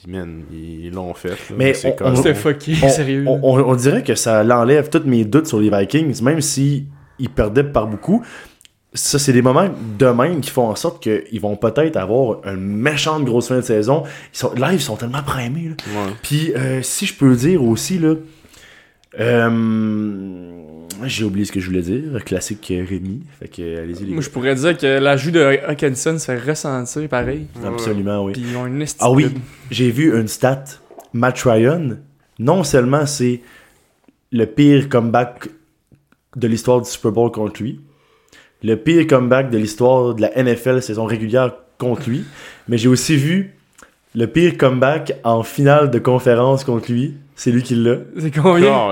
Puis 0.04 0.12
man, 0.12 0.44
ils 0.52 0.92
l'ont 0.92 1.14
fait. 1.14 1.30
là. 1.30 1.36
Mais 1.58 1.74
c'est 1.74 1.96
on- 2.02 2.16
C'était 2.16 2.36
fucké, 2.36 2.74
on, 2.84 2.90
sérieux. 2.90 3.26
on- 3.28 3.40
on- 3.44 3.70
on 3.72 3.76
dirait 3.76 4.04
que 4.04 4.16
ça 4.16 4.44
l'enlève 4.44 4.90
tous 4.90 5.04
mes 5.06 5.26
doutes 5.26 5.48
sur 5.48 5.60
les 5.60 5.70
Vikings, 5.70 6.22
même 6.24 6.42
si 6.42 6.86
ils 7.20 7.30
perdaient 7.30 7.64
par 7.64 7.88
beaucoup. 7.88 8.24
Ça, 8.94 9.20
c'est 9.20 9.34
des 9.34 9.42
moments 9.42 9.70
de 10.00 10.06
même 10.08 10.40
qui 10.40 10.50
font 10.50 10.70
en 10.70 10.76
sorte 10.76 11.04
qu'ils 11.04 11.42
vont 11.42 11.56
peut-être 11.56 11.98
avoir 11.98 12.40
une 12.48 12.56
méchante 12.78 13.26
grosse 13.26 13.48
fin 13.50 13.58
de 13.58 13.62
saison. 13.62 14.04
Ils 14.34 14.38
sont, 14.38 14.54
là, 14.56 14.72
ils 14.74 14.80
sont 14.82 14.96
tellement 14.96 15.22
primés. 15.24 15.70
là. 15.70 15.76
Ouais. 16.06 16.12
Puis, 16.24 16.54
euh, 16.56 16.82
si 16.82 17.06
je 17.06 17.14
peux 17.14 17.36
dire 17.36 17.64
aussi, 17.64 18.00
là, 18.00 18.14
euh, 19.20 19.50
j'ai 21.06 21.24
oublié 21.24 21.46
ce 21.46 21.52
que 21.52 21.60
je 21.60 21.68
voulais 21.68 21.82
dire. 21.82 22.24
Classique 22.24 22.72
euh, 22.72 22.86
Rémi. 22.88 23.24
Fait 23.40 23.48
que, 23.48 23.62
euh, 23.62 23.84
allez-y, 23.84 24.06
les 24.06 24.08
Moi, 24.08 24.18
gars. 24.18 24.26
je 24.26 24.30
pourrais 24.30 24.56
dire 24.56 24.78
que 24.78 25.00
l'ajout 25.00 25.32
de 25.32 25.40
Hawkinson 25.68 26.18
se 26.18 26.26
fait 26.26 26.38
ressentir 26.40 27.08
pareil. 27.10 27.48
Absolument, 27.66 28.24
oui. 28.26 28.34
Puis 28.34 28.44
ils 28.50 28.56
ont 28.58 28.66
une 28.66 28.82
estime. 28.82 29.06
Ah 29.06 29.12
oui, 29.12 29.28
j'ai 29.72 29.92
vu 29.92 30.18
une 30.18 30.28
stat. 30.28 30.64
Matt 31.14 31.40
Ryan, 31.42 31.98
non 32.40 32.64
seulement 32.64 33.06
c'est 33.06 33.42
le 34.32 34.46
pire 34.46 34.90
comeback 34.90 35.50
de 36.36 36.48
l'histoire 36.48 36.82
du 36.82 36.90
Super 36.90 37.12
Bowl 37.12 37.32
contre 37.32 37.62
lui, 37.64 37.80
le 38.64 38.76
pire 38.76 39.08
comeback 39.08 39.50
de 39.50 39.58
l'histoire 39.58 40.14
de 40.14 40.22
la 40.22 40.44
NFL 40.44 40.82
saison 40.82 41.06
régulière 41.06 41.54
contre 41.78 42.10
lui, 42.10 42.24
mais 42.68 42.78
j'ai 42.78 42.90
aussi 42.90 43.16
vu 43.16 43.56
le 44.16 44.28
pire 44.28 44.58
comeback 44.58 45.14
en 45.24 45.44
finale 45.44 45.90
de 45.92 46.00
conférence 46.00 46.64
contre 46.64 46.92
lui. 46.92 47.16
C'est 47.40 47.52
lui 47.52 47.62
qui 47.62 47.76
l'a. 47.76 47.98
C'est 48.18 48.32
combien. 48.36 48.90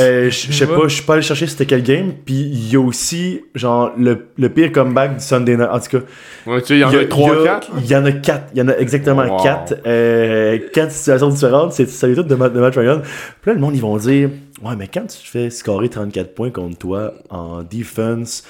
Euh, 0.00 0.28
je 0.28 0.30
je 0.30 0.52
sais 0.52 0.66
pas, 0.66 0.88
je 0.88 0.94
suis 0.94 1.04
pas 1.04 1.12
allé 1.14 1.22
chercher 1.22 1.46
c'était 1.46 1.64
quel 1.64 1.84
game. 1.84 2.12
Puis 2.26 2.34
il 2.34 2.72
y 2.72 2.74
a 2.74 2.80
aussi, 2.80 3.42
genre, 3.54 3.92
le, 3.96 4.26
le 4.36 4.48
pire 4.48 4.72
comeback 4.72 5.18
du 5.18 5.24
Sunday 5.24 5.56
night. 5.56 5.68
En 5.70 5.78
tout 5.78 5.98
cas, 5.98 6.04
Ouais, 6.44 6.60
tu 6.60 6.66
sais, 6.66 6.74
il 6.74 6.80
y 6.80 6.84
en 6.84 6.90
y 6.90 6.96
a 6.96 7.00
a- 7.00 7.04
3 7.04 7.30
il 7.30 7.36
y 7.36 7.40
a- 7.40 7.44
4 7.44 7.70
Il 7.78 7.86
y 7.90 7.96
en 7.96 8.04
a 8.04 8.10
quatre. 8.12 8.44
Il 8.52 8.58
y 8.58 8.62
en 8.62 8.68
a 8.68 8.76
exactement 8.78 9.22
Wow. 9.24 9.42
quatre. 9.44 9.74
Euh, 9.86 10.58
quatre 10.72 10.90
situations 10.90 11.28
différentes. 11.28 11.72
C'est 11.72 11.88
ça 11.88 12.08
les 12.08 12.16
toutes 12.16 12.26
de, 12.26 12.34
Matt- 12.34 12.52
de 12.52 12.58
Matt 12.58 12.74
Ryan. 12.74 13.00
Puis 13.00 13.50
là, 13.50 13.54
le 13.54 13.60
monde, 13.60 13.76
ils 13.76 13.80
vont 13.80 13.96
dire 13.96 14.28
Ouais, 14.62 14.74
mais 14.76 14.88
quand 14.92 15.06
tu 15.06 15.18
te 15.22 15.28
fais 15.28 15.50
scorer 15.50 15.88
34 15.88 16.34
points 16.34 16.50
contre 16.50 16.76
toi 16.78 17.14
en 17.30 17.62
defense, 17.62 18.42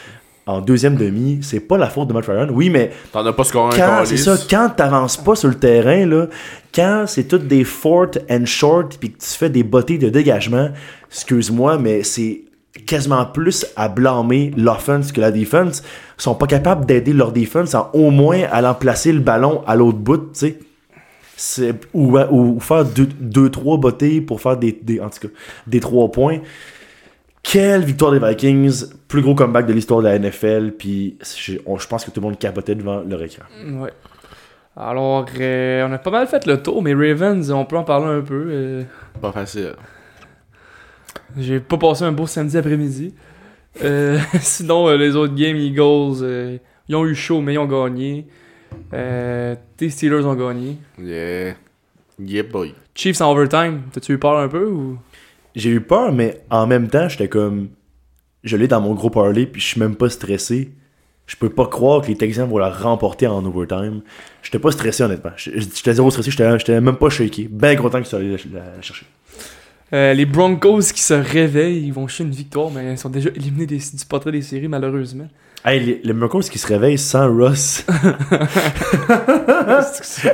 en 0.47 0.61
deuxième 0.61 0.97
demi, 0.97 1.39
c'est 1.43 1.61
pas 1.61 1.79
la 1.79 1.89
faute 1.89 2.09
de 2.09 2.13
Matt 2.13 2.27
Ryan. 2.27 2.49
Oui, 2.51 2.69
mais 2.71 2.91
T'en 3.13 3.25
as 3.25 3.33
pas 3.33 3.45
scoré 3.45 3.81
un 3.81 3.87
quand, 3.87 4.05
c'est 4.05 4.11
calice. 4.17 4.25
ça, 4.25 4.37
quand 4.51 4.71
t'avances 4.77 5.17
pas 5.17 5.35
sur 5.37 5.49
le 5.49 5.55
terrain, 5.55 6.05
là, 6.07 6.27
quand 6.75 7.05
c'est 7.07 7.25
toutes 7.25 7.47
des 7.49 7.65
fourth 7.65 8.19
and 8.31 8.45
short, 8.47 8.99
puis 8.99 9.11
que 9.13 9.19
tu 9.19 9.29
fais 9.29 9.49
des 9.49 9.63
bottées 9.63 9.97
de 9.99 10.09
dégagement, 10.11 10.69
excuse-moi, 11.11 11.79
mais 11.79 12.03
c'est 12.03 12.43
quasiment 12.87 13.25
plus 13.25 13.65
à 13.77 13.89
blâmer 13.89 14.51
l'offense 14.57 15.13
que 15.13 15.21
la 15.21 15.31
defense. 15.31 15.83
Ils 16.19 16.23
sont 16.23 16.35
pas 16.35 16.47
capables 16.47 16.85
d'aider 16.85 17.13
leur 17.13 17.33
defense 17.33 17.75
en 17.75 17.89
au 17.95 18.11
moins 18.11 18.43
allant 18.51 18.75
placer 18.75 19.13
le 19.13 19.21
ballon 19.21 19.63
à 19.67 19.77
l'autre 19.77 19.99
bout, 19.99 20.19
tu 20.19 20.41
sais. 20.41 20.59
C'est- 21.37 21.75
Ou, 21.95 22.17
ou 22.19 22.61
faire 22.61 22.85
deux, 22.85 23.09
deux, 23.19 23.49
trois 23.51 23.77
bottées 23.77 24.21
pour 24.21 24.41
faire 24.41 24.57
des, 24.57 24.79
des- 24.83 25.01
en 25.01 25.09
tout 25.11 25.27
cas, 25.27 25.35
des 25.67 25.81
trois 25.81 26.11
points. 26.11 26.39
Quelle 27.45 27.85
victoire 27.85 28.11
des 28.11 28.19
Vikings, 28.19 28.87
plus 29.07 29.21
gros 29.23 29.35
comeback 29.37 29.67
de 29.67 29.73
l'histoire 29.73 30.01
de 30.01 30.07
la 30.09 30.19
NFL, 30.19 30.73
puis 30.79 31.17
je, 31.37 31.55
on- 31.67 31.79
je 31.79 31.87
pense 31.87 32.05
que 32.05 32.11
tout 32.11 32.21
le 32.21 32.27
monde 32.27 32.39
capotait 32.39 32.75
devant 32.75 33.03
leur 33.03 33.23
écran. 33.23 33.45
Ouais. 33.81 33.93
Alors, 34.77 35.27
euh, 35.39 35.87
on 35.87 35.93
a 35.93 35.99
pas 35.99 36.11
mal 36.11 36.27
fait 36.27 36.47
le 36.47 36.61
tour, 36.61 36.83
mais 36.83 36.95
Ravens, 36.95 37.49
on 37.53 37.65
peut 37.65 37.77
en 37.77 37.85
parler 37.85 38.07
un 38.07 38.23
peu. 38.23 38.45
euh, 38.49 38.83
Pas 39.21 39.31
facile. 39.31 39.75
J'ai 41.37 41.61
pas 41.61 41.77
passé 41.79 42.05
un 42.05 42.13
beau 42.13 42.27
samedi 42.27 42.57
après-midi. 42.57 43.15
Euh, 43.85 44.19
sinon, 44.41 44.89
euh, 44.89 44.97
les 44.97 45.15
autres 45.15 45.35
games, 45.35 45.57
Eagles, 45.57 46.23
euh, 46.23 46.59
ils 46.89 46.97
ont 46.97 47.05
eu 47.05 47.15
chaud, 47.15 47.41
mais 47.41 47.55
ils 47.55 47.59
ont 47.59 47.67
gagné. 47.67 48.27
Euh, 48.93 49.55
tes 49.77 49.91
Steelers 49.91 50.25
ont 50.25 50.35
gagné. 50.35 50.77
Yeah. 51.01 51.55
Yeah, 52.19 52.43
boy. 52.45 52.75
Chiefs 52.95 53.21
en 53.21 53.31
overtime, 53.33 53.83
t'as-tu 53.93 54.13
eu 54.13 54.19
peur 54.19 54.39
un 54.39 54.49
peu 54.49 54.67
ou? 54.67 54.99
J'ai 55.55 55.71
eu 55.71 55.81
peur, 55.81 56.13
mais 56.13 56.41
en 56.51 56.67
même 56.67 56.89
temps, 56.89 57.09
j'étais 57.09 57.29
comme. 57.29 57.69
Je 58.43 58.57
l'ai 58.57 58.69
dans 58.69 58.81
mon 58.81 58.95
gros 58.95 59.11
parlay, 59.11 59.47
puis 59.47 59.61
je 59.61 59.67
suis 59.69 59.81
même 59.81 59.97
pas 59.97 60.11
stressé. 60.11 60.73
Je 61.27 61.37
peux 61.37 61.49
pas 61.49 61.67
croire 61.67 62.03
que 62.03 62.09
les 62.09 62.17
Texans 62.17 62.49
vont 62.49 62.59
la 62.59 62.69
remporter 62.69 63.27
en 63.27 63.43
overtime. 63.47 64.03
J'étais 64.43 64.59
pas 64.59 64.71
stressé, 64.71 65.03
honnêtement. 65.05 65.31
J'étais 65.37 65.95
zéro 65.95 66.11
stressé, 66.11 66.31
j'étais 66.31 66.81
même 66.81 66.97
pas 66.97 67.09
shaké. 67.09 67.49
Ben 67.51 67.77
content 67.79 67.99
que 68.01 68.05
tu 68.05 68.11
sois 68.11 68.19
allé 68.19 68.37
la, 68.53 68.83
chercher. 68.83 69.07
Euh, 69.95 70.13
les 70.13 70.27
Broncos 70.27 70.81
qui 70.93 71.01
se 71.01 71.15
réveillent, 71.15 71.87
ils 71.87 71.93
vont 71.93 72.07
chercher 72.09 72.25
une 72.25 72.31
victoire, 72.33 72.71
mais 72.71 72.93
ils 72.93 72.99
sont 72.99 73.09
déjà 73.09 73.31
éliminés 73.35 73.67
des- 73.67 73.79
du 73.79 74.05
portrait 74.07 74.33
des 74.33 74.43
séries, 74.43 74.69
malheureusement. 74.69 75.29
Hey, 75.65 75.81
les, 75.81 76.01
les 76.05 76.13
Broncos 76.13 76.41
qui 76.43 76.59
se 76.59 76.67
réveillent 76.67 76.99
sans 76.99 77.35
Russ. 77.35 77.87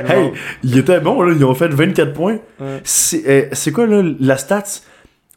hey, 0.08 0.32
il 0.64 0.78
était 0.78 0.98
bon, 1.00 1.22
là. 1.22 1.32
Ils 1.36 1.44
ont 1.44 1.54
fait 1.54 1.68
24 1.68 2.12
points. 2.12 2.38
Ouais. 2.60 2.80
C'est 2.82 3.22
euh, 3.28 3.48
c'est 3.52 3.70
quoi, 3.70 3.86
là, 3.86 4.02
la 4.18 4.36
stats? 4.36 4.80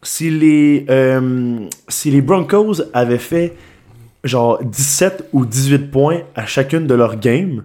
Si 0.04 0.30
les, 0.30 0.86
euh, 0.90 1.60
si 1.88 2.12
les 2.12 2.22
Broncos 2.22 2.82
avaient 2.94 3.18
fait 3.18 3.54
genre 4.24 4.64
17 4.64 5.30
ou 5.34 5.46
18 5.46 5.92
points 5.92 6.22
à 6.36 6.46
chacune 6.46 6.88
de 6.88 6.94
leurs 6.94 7.18
games 7.18 7.64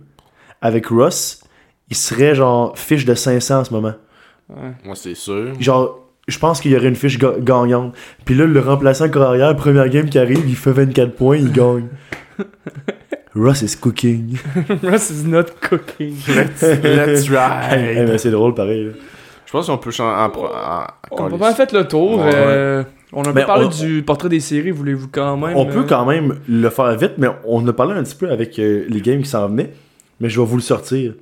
avec 0.63 0.87
Russ, 0.87 1.43
ils 1.91 1.97
seraient 1.97 2.35
genre 2.35 2.77
fiche 2.79 3.05
de 3.05 3.15
500 3.15 3.61
en 3.61 3.65
ce 3.65 3.73
moment. 3.75 3.95
Ouais. 4.49 4.73
Moi, 4.85 4.95
c'est 4.97 5.15
sûr. 5.15 5.53
Genre, 5.61 5.99
je 6.27 6.39
pense 6.39 6.61
qu'il 6.61 6.73
y 6.73 6.77
aurait 6.77 6.89
une 6.89 6.95
fiche 6.97 7.19
ga- 7.19 7.37
gagnante. 7.39 7.95
Puis 8.25 8.35
là, 8.35 8.45
le 8.47 8.61
remplaçant 8.61 9.09
carrière, 9.09 9.55
première 9.57 9.89
game 9.89 10.09
qui 10.09 10.19
arrive, 10.19 10.43
il 10.47 10.57
fait 10.57 10.73
24 10.73 11.15
points, 11.15 11.37
il 11.37 11.53
gagne. 11.53 11.87
Russ 13.35 13.63
is 13.63 13.77
cooking. 13.77 14.37
Russ 14.83 15.11
is 15.11 15.25
not 15.25 15.45
cooking. 15.61 16.15
Let's, 16.29 16.63
let's 16.63 17.29
Hey, 17.29 17.79
hey, 17.95 17.99
ride. 18.01 18.09
mais 18.09 18.19
c'est 18.19 18.31
drôle 18.31 18.55
pareil. 18.55 18.87
là. 18.87 18.93
Je 19.49 19.53
pense 19.53 19.67
qu'on 19.69 19.79
peut 19.79 19.91
changer. 19.91 20.15
On 20.15 20.45
a 20.45 20.95
en- 21.11 21.31
pas 21.31 21.37
mal 21.39 21.55
fait 21.55 21.73
le 21.73 21.89
tour. 21.89 22.19
Ouais. 22.19 22.31
euh, 22.35 22.85
on 23.15 23.23
a 23.23 23.33
Ben, 23.33 23.47
parlé 23.47 23.65
on- 23.65 23.69
du 23.71 24.03
portrait 24.03 24.29
des 24.29 24.41
séries, 24.41 24.71
voulez-vous 24.73 25.09
quand 25.11 25.39
même 25.39 25.57
On 25.57 25.65
peut 25.65 25.79
euh, 25.79 25.85
quand 25.89 26.05
même 26.05 26.39
le 26.47 26.69
faire 26.69 26.95
vite, 26.99 27.13
mais 27.17 27.29
on 27.47 27.67
a 27.67 27.73
parlé 27.73 27.95
un 27.95 28.03
petit 28.03 28.15
peu 28.15 28.31
avec 28.31 28.59
euh, 28.59 28.85
les 28.91 29.01
games 29.01 29.23
qui 29.23 29.29
s'en 29.31 29.49
venaient. 29.49 29.73
Mais 30.21 30.29
je 30.29 30.39
vais 30.39 30.47
vous 30.47 30.57
le 30.57 30.61
sortir. 30.63 31.15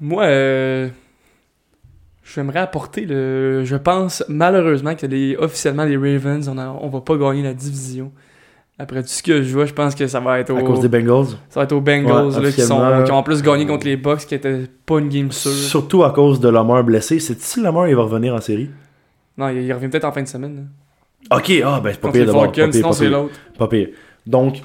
Moi, 0.00 0.24
euh, 0.24 0.88
j'aimerais 2.24 2.60
apporter 2.60 3.02
le. 3.04 3.64
Je 3.66 3.76
pense 3.76 4.24
malheureusement 4.28 4.94
que 4.94 5.04
les 5.04 5.36
officiellement 5.36 5.84
les 5.84 5.96
Ravens, 5.98 6.48
on, 6.48 6.56
a- 6.56 6.70
on 6.80 6.88
va 6.88 7.02
pas 7.02 7.18
gagner 7.18 7.42
la 7.42 7.52
division. 7.52 8.10
Après 8.78 9.02
tout 9.02 9.08
ce 9.08 9.22
que 9.22 9.42
je 9.42 9.52
vois, 9.52 9.66
je 9.66 9.72
pense 9.74 9.94
que 9.94 10.06
ça 10.06 10.18
va 10.18 10.40
être 10.40 10.50
À 10.50 10.54
au, 10.54 10.64
cause 10.64 10.80
des 10.80 10.88
Bengals? 10.88 11.26
ça 11.50 11.60
va 11.60 11.64
être 11.64 11.72
aux 11.72 11.80
Bengals 11.80 12.28
Ouais, 12.28 12.42
là, 12.42 12.50
qui, 12.50 12.62
sont, 12.62 12.74
officiellement. 12.76 13.04
qui 13.04 13.12
ont 13.12 13.16
en 13.16 13.22
plus 13.22 13.42
gagné 13.42 13.66
contre 13.66 13.86
les 13.86 13.96
Bucks, 13.96 14.26
qui 14.26 14.34
était 14.34 14.62
pas 14.86 14.98
une 14.98 15.08
game 15.08 15.30
sûre. 15.30 15.52
Surtout 15.52 16.02
à 16.04 16.10
cause 16.10 16.40
de 16.40 16.48
Lamar 16.48 16.82
blessé. 16.82 17.20
C'est 17.20 17.40
si 17.40 17.60
Lamar 17.60 17.86
il 17.88 17.94
va 17.94 18.02
revenir 18.02 18.34
en 18.34 18.40
série? 18.40 18.70
Non, 19.36 19.48
il, 19.50 19.58
il 19.62 19.72
revient 19.72 19.88
peut-être 19.88 20.04
en 20.06 20.12
fin 20.12 20.22
de 20.22 20.28
semaine. 20.28 20.56
là. 21.30 21.36
Ok, 21.36 21.52
ah 21.64 21.80
ben 21.84 21.90
c'est 21.92 22.00
pas 22.00 22.10
pire 22.10 22.26
d'abord. 22.26 22.52
Sinon 22.72 22.92
c'est 22.92 23.08
l'autre. 23.08 23.34
Pas 23.56 23.68
pire. 23.68 23.88
Donc, 24.26 24.62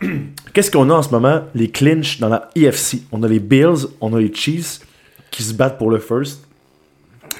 qu'est-ce 0.54 0.70
qu'on 0.70 0.88
a 0.90 0.94
en 0.94 1.02
ce 1.02 1.10
moment? 1.10 1.42
Les 1.54 1.68
clinches 1.70 2.18
dans 2.20 2.28
la 2.28 2.48
EFC. 2.54 3.02
On 3.12 3.22
a 3.22 3.28
les 3.28 3.40
Bills, 3.40 3.86
on 4.00 4.14
a 4.14 4.20
les 4.20 4.32
Chiefs 4.32 4.80
qui 5.30 5.42
se 5.42 5.52
battent 5.52 5.76
pour 5.78 5.90
le 5.90 5.98
first. 5.98 6.46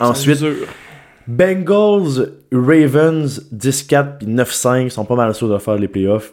Ensuite. 0.00 0.44
Bengals, 1.28 2.32
Ravens, 2.52 3.48
10-4 3.54 4.18
puis 4.18 4.26
9-5 4.26 4.90
sont 4.90 5.04
pas 5.04 5.16
mal 5.16 5.34
sûrs 5.34 5.48
de 5.48 5.58
faire 5.58 5.76
les 5.76 5.88
playoffs. 5.88 6.32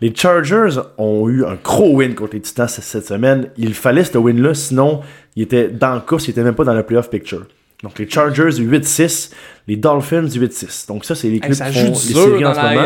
Les 0.00 0.12
Chargers 0.14 0.80
ont 0.98 1.28
eu 1.28 1.44
un 1.44 1.56
gros 1.62 1.96
win 1.96 2.14
contre 2.14 2.34
les 2.34 2.40
Titans 2.40 2.68
cette 2.68 3.06
semaine. 3.06 3.48
Il 3.56 3.74
fallait 3.74 4.04
ce 4.04 4.18
win-là, 4.18 4.54
sinon 4.54 5.00
ils 5.36 5.42
étaient 5.44 5.68
dans 5.68 5.94
le 5.94 6.00
course, 6.00 6.26
ils 6.26 6.30
étaient 6.32 6.42
même 6.42 6.54
pas 6.54 6.64
dans 6.64 6.74
le 6.74 6.82
playoff 6.82 7.10
picture. 7.10 7.46
Donc 7.82 7.98
les 7.98 8.08
Chargers 8.08 8.50
8-6, 8.50 9.30
les 9.68 9.76
Dolphins 9.76 10.24
8-6. 10.26 10.88
Donc 10.88 11.04
ça, 11.04 11.14
c'est 11.14 11.28
les 11.28 11.34
Hey, 11.34 11.40
clubs 11.40 11.54
ça 11.54 11.66
qui 11.70 11.78
font 11.78 11.90
les 11.90 12.14
séries 12.30 12.42
dans 12.42 12.50
en 12.50 12.54
ce 12.54 12.60
moment. 12.74 12.82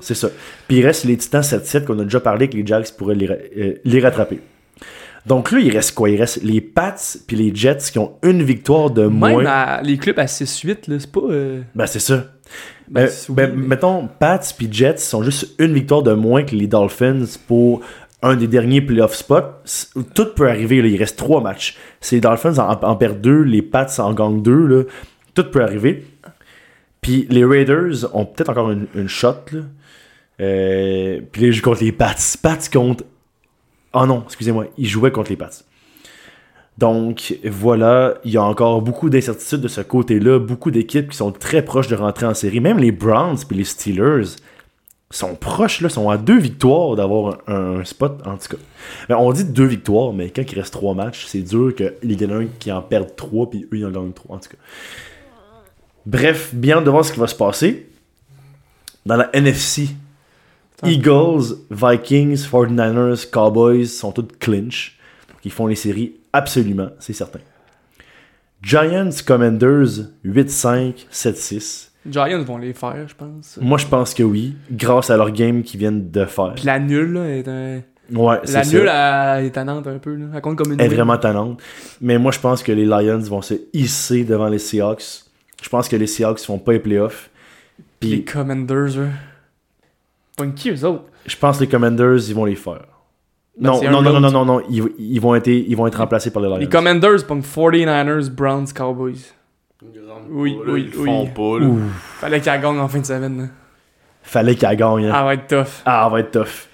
C'est 0.00 0.14
ça. 0.14 0.28
Puis 0.68 0.76
il 0.78 0.86
reste 0.86 1.04
les 1.04 1.16
Titans 1.16 1.42
7-7 1.42 1.84
qu'on 1.84 1.98
a 1.98 2.04
déjà 2.04 2.20
parlé 2.20 2.48
que 2.48 2.56
les 2.56 2.66
Jags 2.66 2.86
pourraient 2.96 3.14
les, 3.16 3.26
ra- 3.26 3.34
euh, 3.58 3.74
les 3.84 4.00
rattraper. 4.00 4.40
Donc 5.26 5.50
là, 5.50 5.58
il 5.58 5.70
reste 5.70 5.94
quoi? 5.94 6.08
Il 6.08 6.18
reste 6.20 6.42
les 6.42 6.60
Pats 6.60 6.94
puis 7.26 7.36
les 7.36 7.54
Jets 7.54 7.78
qui 7.90 7.98
ont 7.98 8.12
une 8.22 8.42
victoire 8.42 8.90
de 8.90 9.06
moins. 9.06 9.38
Même 9.38 9.46
à- 9.46 9.80
les 9.82 9.96
clubs 9.98 10.18
à 10.18 10.26
6-8, 10.26 10.86
là, 10.88 10.96
c'est 11.00 11.10
pas. 11.10 11.20
euh, 11.28 11.62
Ben 11.74 11.86
c'est 11.86 11.98
ça. 11.98 12.26
ben, 12.88 13.08
c'est- 13.08 13.32
ben, 13.32 13.52
mais- 13.54 13.66
Mettons, 13.68 14.08
Pats 14.20 14.40
puis 14.56 14.68
Jets 14.70 14.98
sont 14.98 15.22
juste 15.22 15.54
une 15.58 15.72
victoire 15.74 16.02
de 16.02 16.12
moins 16.12 16.44
que 16.44 16.54
les 16.54 16.66
Dolphins 16.68 17.24
pour 17.48 17.80
un 18.22 18.36
des 18.36 18.46
derniers 18.46 18.80
playoff 18.80 19.14
spots. 19.14 19.74
Tout 20.14 20.26
peut 20.34 20.48
arriver, 20.48 20.80
là. 20.80 20.88
il 20.88 20.96
reste 20.96 21.18
trois 21.18 21.40
matchs. 21.40 21.76
Si 22.00 22.14
les 22.14 22.20
Dolphins 22.20 22.58
en, 22.58 22.70
en 22.82 22.96
perdent 22.96 23.20
deux, 23.20 23.42
les 23.42 23.62
Pats 23.62 23.86
en 23.98 24.14
gagnent 24.14 24.42
deux, 24.42 24.66
là. 24.66 24.82
tout 25.34 25.44
peut 25.50 25.62
arriver. 25.62 26.04
Puis 27.00 27.26
les 27.30 27.44
Raiders 27.44 28.06
ont 28.14 28.24
peut-être 28.26 28.48
encore 28.50 28.70
une, 28.70 28.86
une 28.94 29.08
shot. 29.08 29.34
Là. 29.52 29.60
Euh, 30.40 31.20
puis 31.32 31.42
là, 31.46 31.50
jouent 31.50 31.62
contre 31.62 31.82
les 31.84 31.92
Pats. 31.92 32.14
Pats 32.42 32.58
contre... 32.72 33.04
Oh 33.92 34.06
non, 34.06 34.22
excusez-moi, 34.26 34.66
ils 34.76 34.86
jouaient 34.86 35.12
contre 35.12 35.30
les 35.30 35.36
Pats. 35.36 35.50
Donc 36.78 37.38
voilà, 37.44 38.18
il 38.24 38.32
y 38.32 38.36
a 38.36 38.42
encore 38.42 38.82
beaucoup 38.82 39.08
d'incertitudes 39.08 39.62
de 39.62 39.68
ce 39.68 39.80
côté-là, 39.80 40.38
beaucoup 40.38 40.70
d'équipes 40.70 41.10
qui 41.10 41.16
sont 41.16 41.32
très 41.32 41.64
proches 41.64 41.88
de 41.88 41.96
rentrer 41.96 42.26
en 42.26 42.34
série. 42.34 42.60
Même 42.60 42.78
les 42.78 42.92
Browns 42.92 43.38
puis 43.48 43.56
les 43.56 43.64
Steelers 43.64 44.36
sont 45.10 45.36
proches, 45.36 45.80
là, 45.80 45.88
sont 45.88 46.10
à 46.10 46.18
deux 46.18 46.38
victoires 46.38 46.96
d'avoir 46.96 47.38
un, 47.46 47.84
spot, 47.84 48.20
en 48.26 48.36
tout 48.36 48.56
cas. 48.56 48.62
Ben, 49.08 49.16
on 49.16 49.32
dit 49.32 49.44
deux 49.44 49.64
victoires, 49.64 50.12
mais 50.12 50.30
quand 50.30 50.42
il 50.42 50.58
reste 50.58 50.72
trois 50.72 50.94
matchs, 50.94 51.26
c'est 51.26 51.42
dur 51.42 51.72
en 51.78 52.08
ait 52.08 52.32
un 52.32 52.46
qui 52.58 52.72
en 52.72 52.82
perde 52.82 53.14
trois, 53.16 53.48
puis 53.48 53.66
eux, 53.72 53.78
ils 53.78 53.86
en 53.86 53.90
gagnent 53.90 54.12
trois, 54.12 54.36
en 54.36 54.38
tout 54.40 54.50
cas. 54.50 54.56
Bref, 56.04 56.54
bien 56.54 56.82
de 56.82 56.90
voir 56.90 57.04
ce 57.04 57.12
qui 57.12 57.20
va 57.20 57.26
se 57.26 57.34
passer. 57.34 57.88
Dans 59.06 59.16
la 59.16 59.30
NFC. 59.32 59.88
Eagles, 60.84 61.56
Vikings, 61.70 62.46
49ers, 62.46 63.30
Cowboys 63.30 63.86
sont 63.86 64.12
toutes 64.12 64.38
clinch. 64.38 64.98
Donc, 65.28 65.38
ils 65.44 65.50
font 65.50 65.66
les 65.66 65.74
séries 65.74 66.14
absolument, 66.32 66.90
c'est 66.98 67.12
certain. 67.12 67.40
Giants, 68.62 69.10
Commanders, 69.26 70.08
8-5, 70.24 71.06
7-6. 71.12 71.88
Giants 72.08 72.42
vont 72.42 72.58
les 72.58 72.72
faire, 72.72 73.06
je 73.08 73.14
pense. 73.14 73.58
Moi, 73.60 73.78
je 73.78 73.86
pense 73.86 74.14
que 74.14 74.22
oui, 74.22 74.54
grâce 74.70 75.10
à 75.10 75.16
leur 75.16 75.30
game 75.30 75.62
qu'ils 75.62 75.80
viennent 75.80 76.10
de 76.10 76.24
faire. 76.24 76.54
Puis 76.54 76.64
la 76.64 76.78
nulle, 76.78 77.12
là, 77.12 77.28
est 77.28 77.48
un... 77.48 77.80
Ouais, 78.14 78.38
La 78.46 78.64
nulle, 78.64 78.88
elle 78.92 79.46
est 79.46 79.50
tannante 79.50 79.86
un 79.88 79.98
peu, 79.98 80.14
là. 80.14 80.26
Elle 80.32 80.40
compte 80.40 80.56
comme 80.56 80.72
une 80.72 80.80
Elle 80.80 80.92
est 80.92 80.94
vraiment 80.94 81.18
tannante. 81.18 81.60
Mais 82.00 82.18
moi, 82.18 82.30
je 82.30 82.38
pense 82.38 82.62
que 82.62 82.70
les 82.70 82.84
Lions 82.84 83.18
vont 83.18 83.42
se 83.42 83.54
hisser 83.72 84.22
devant 84.22 84.48
les 84.48 84.60
Seahawks. 84.60 85.24
Je 85.60 85.68
pense 85.68 85.88
que 85.88 85.96
les 85.96 86.06
Seahawks 86.06 86.40
font 86.40 86.58
pas 86.58 86.72
les 86.72 86.78
playoffs. 86.78 87.30
Les 88.02 88.08
Puis 88.08 88.24
Commanders, 88.24 88.98
eux. 88.98 89.08
Qui, 90.54 90.70
eux 90.70 90.84
autres? 90.84 91.04
je 91.26 91.36
pense 91.36 91.56
que 91.58 91.64
les 91.64 91.68
Commanders, 91.68 92.28
ils 92.28 92.34
vont 92.34 92.44
les 92.44 92.54
faire. 92.56 92.84
Ben, 93.58 93.70
non, 93.70 93.82
non, 93.82 94.02
non, 94.02 94.02
non, 94.02 94.18
autre. 94.28 94.30
non, 94.32 94.44
non, 94.44 94.62
ils, 94.68 94.84
ils 94.98 95.18
vont 95.20 95.34
être, 95.34 95.46
ils 95.48 95.74
vont 95.74 95.86
être 95.86 95.96
remplacés 95.98 96.30
par 96.30 96.42
les 96.42 96.48
Lions. 96.48 96.56
Les 96.58 96.68
Commanders 96.68 97.26
pognent 97.26 97.40
49ers, 97.40 98.28
Browns, 98.30 98.66
Cowboys. 98.74 99.32
Oui, 100.28 100.58
oui, 100.66 100.84
ils 100.88 100.92
font 100.92 101.22
oui. 101.24 101.30
pas, 101.34 101.58
là. 101.64 101.74
Fallait 102.18 102.40
qu'elle 102.40 102.60
gagne 102.60 102.78
en 102.78 102.88
fin 102.88 102.98
de 103.00 103.06
semaine. 103.06 103.38
là. 103.42 103.48
fallait 104.22 104.54
qu'elle 104.56 104.76
gagne. 104.76 105.06
hein. 105.06 105.12
Ah, 105.14 105.24
va 105.24 105.34
être 105.34 105.46
tough. 105.46 105.82
Ah, 105.86 106.08
va 106.10 106.20
être 106.20 106.32
tough. 106.32 106.68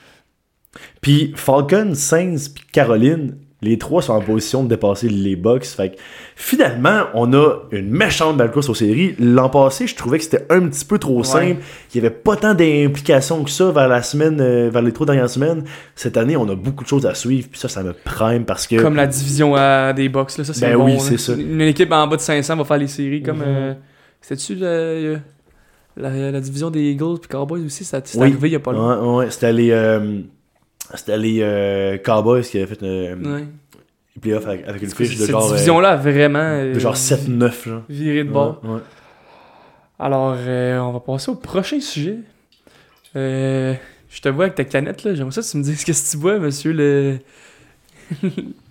Puis 1.00 1.32
Falcon, 1.36 1.92
Saints, 1.94 2.50
puis 2.54 2.64
Caroline, 2.72 3.36
les 3.62 3.78
trois 3.78 4.02
sont 4.02 4.12
en 4.14 4.20
position 4.20 4.64
de 4.64 4.68
dépasser 4.68 5.08
les 5.08 5.36
Bucks. 5.36 5.64
Fait 5.64 5.90
que 5.90 5.96
finalement, 6.34 7.04
on 7.14 7.32
a 7.32 7.60
une 7.70 7.88
méchante 7.90 8.36
belle 8.36 8.50
course 8.50 8.68
aux 8.68 8.74
séries. 8.74 9.14
L'an 9.20 9.48
passé, 9.48 9.86
je 9.86 9.94
trouvais 9.94 10.18
que 10.18 10.24
c'était 10.24 10.44
un 10.50 10.66
petit 10.68 10.84
peu 10.84 10.98
trop 10.98 11.18
Ouais. 11.18 11.24
simple. 11.24 11.56
Il 11.94 12.00
n'y 12.00 12.06
avait 12.06 12.14
pas 12.14 12.34
tant 12.36 12.54
d'implications 12.54 13.44
que 13.44 13.50
ça 13.50 13.70
vers 13.70 13.86
la 13.86 14.02
semaine, 14.02 14.40
euh, 14.40 14.68
vers 14.72 14.82
les 14.82 14.90
trois 14.92 15.06
dernières 15.06 15.30
semaines. 15.30 15.62
Cette 15.94 16.16
année, 16.16 16.36
on 16.36 16.48
a 16.48 16.56
beaucoup 16.56 16.82
de 16.82 16.88
choses 16.88 17.06
à 17.06 17.14
suivre. 17.14 17.48
Puis 17.50 17.60
ça, 17.60 17.68
ça 17.68 17.82
me 17.84 17.92
prime 17.92 18.44
parce 18.44 18.66
que. 18.66 18.82
Comme 18.82 18.96
la 18.96 19.06
division 19.06 19.56
euh, 19.56 19.92
des 19.92 20.08
Bucks, 20.08 20.36
là. 20.38 20.44
Ça, 20.44 20.52
c'est 20.54 20.66
Ben 20.70 20.76
bon. 20.76 20.86
oui, 20.86 20.94
là. 20.94 20.98
c'est 20.98 21.18
ça. 21.18 21.32
Une 21.34 21.60
équipe 21.60 21.92
en 21.92 22.06
bas 22.08 22.16
de 22.16 22.20
500 22.20 22.56
va 22.56 22.64
faire 22.64 22.78
les 22.78 22.88
séries. 22.88 23.22
Comme. 23.22 23.38
Mhm. 23.38 23.44
euh, 23.46 23.74
C'était-tu 24.20 24.54
la, 24.56 26.30
la 26.30 26.40
division 26.40 26.70
des 26.70 26.80
Eagles 26.90 27.18
puis 27.20 27.28
Cowboys 27.28 27.64
aussi? 27.64 27.84
Ça 27.84 28.00
c'est 28.04 28.18
Oui. 28.18 28.24
arrivé 28.28 28.48
il 28.48 28.52
y 28.52 28.56
a 28.56 28.60
pas 28.60 28.72
longtemps. 28.72 29.16
Ouais, 29.18 29.24
ouais, 29.24 29.30
c'était 29.30 29.52
les. 29.52 29.70
C'était 30.96 31.18
les 31.18 31.38
euh, 31.42 31.98
Cowboys 31.98 32.42
qui 32.42 32.58
avaient 32.58 32.66
fait 32.74 32.82
euh, 32.82 33.14
Ouais. 33.16 33.44
les 34.16 34.20
playoffs 34.20 34.46
avec, 34.46 34.66
avec 34.68 34.82
une 34.82 34.90
fiche 34.90 35.16
de 35.16 35.20
Cette 35.22 35.30
genre. 35.30 35.46
euh, 35.46 35.52
division-là 35.54 35.96
vraiment. 35.96 36.38
euh, 36.38 36.74
de 36.74 36.78
genre 36.78 36.94
7-9, 36.96 37.64
genre. 37.68 37.82
Viré 37.88 38.24
de 38.24 38.30
bord. 38.30 38.60
Ouais. 38.64 38.80
Alors, 39.98 40.34
on 40.36 40.92
va 40.92 41.00
passer 41.00 41.30
au 41.30 41.36
prochain 41.36 41.80
sujet. 41.80 42.18
Je 43.14 44.20
te 44.20 44.28
vois 44.28 44.44
avec 44.44 44.56
ta 44.56 44.64
canette, 44.64 45.04
là. 45.04 45.14
J'aimerais 45.14 45.32
ça 45.32 45.40
que 45.42 45.46
tu 45.50 45.56
me 45.56 45.62
dises 45.62 45.80
ce 45.80 45.86
que 45.86 46.10
tu 46.10 46.16
bois, 46.18 46.38
monsieur 46.38 46.72
le... 46.72 47.18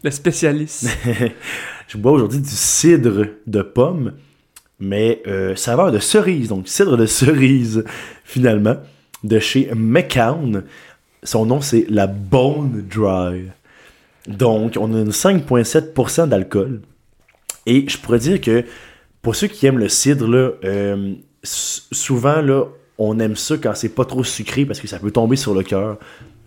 le 0.04 0.12
spécialiste? 0.12 0.88
je 1.88 1.98
bois 1.98 2.12
aujourd'hui 2.12 2.40
du 2.40 2.50
cidre 2.50 3.26
de 3.48 3.62
pomme, 3.62 4.14
mais 4.80 5.22
euh, 5.28 5.56
saveur 5.56 5.92
de 5.92 6.00
cerise. 6.00 6.50
Donc, 6.50 6.68
cidre 6.68 6.96
de 6.98 7.06
cerise, 7.08 7.84
finalement, 8.24 8.76
de 9.24 9.40
chez 9.40 9.70
McCown. 9.76 10.64
Son 11.24 11.46
nom, 11.46 11.62
c'est 11.62 11.86
la 11.90 12.08
Bone 12.08 12.86
Dry. 12.90 13.52
Donc, 14.28 14.78
on 14.80 14.94
a 14.94 15.00
une 15.00 15.12
5,7% 15.12 16.28
d'alcool. 16.28 16.82
Et 17.66 17.88
je 17.88 17.98
pourrais 17.98 18.20
dire 18.20 18.42
que 18.42 18.66
pour 19.22 19.36
ceux 19.36 19.48
qui 19.48 19.66
aiment 19.66 19.78
le 19.78 19.90
cidre, 19.90 20.58
euh, 20.64 21.14
souvent, 21.44 22.42
on 22.98 23.20
aime 23.20 23.36
ça 23.36 23.58
quand 23.58 23.76
c'est 23.76 23.90
pas 23.90 24.06
trop 24.06 24.24
sucré 24.24 24.66
parce 24.66 24.80
que 24.80 24.88
ça 24.88 25.00
peut 25.00 25.12
tomber 25.12 25.36
sur 25.36 25.54
le 25.54 25.64
cœur. 25.64 25.98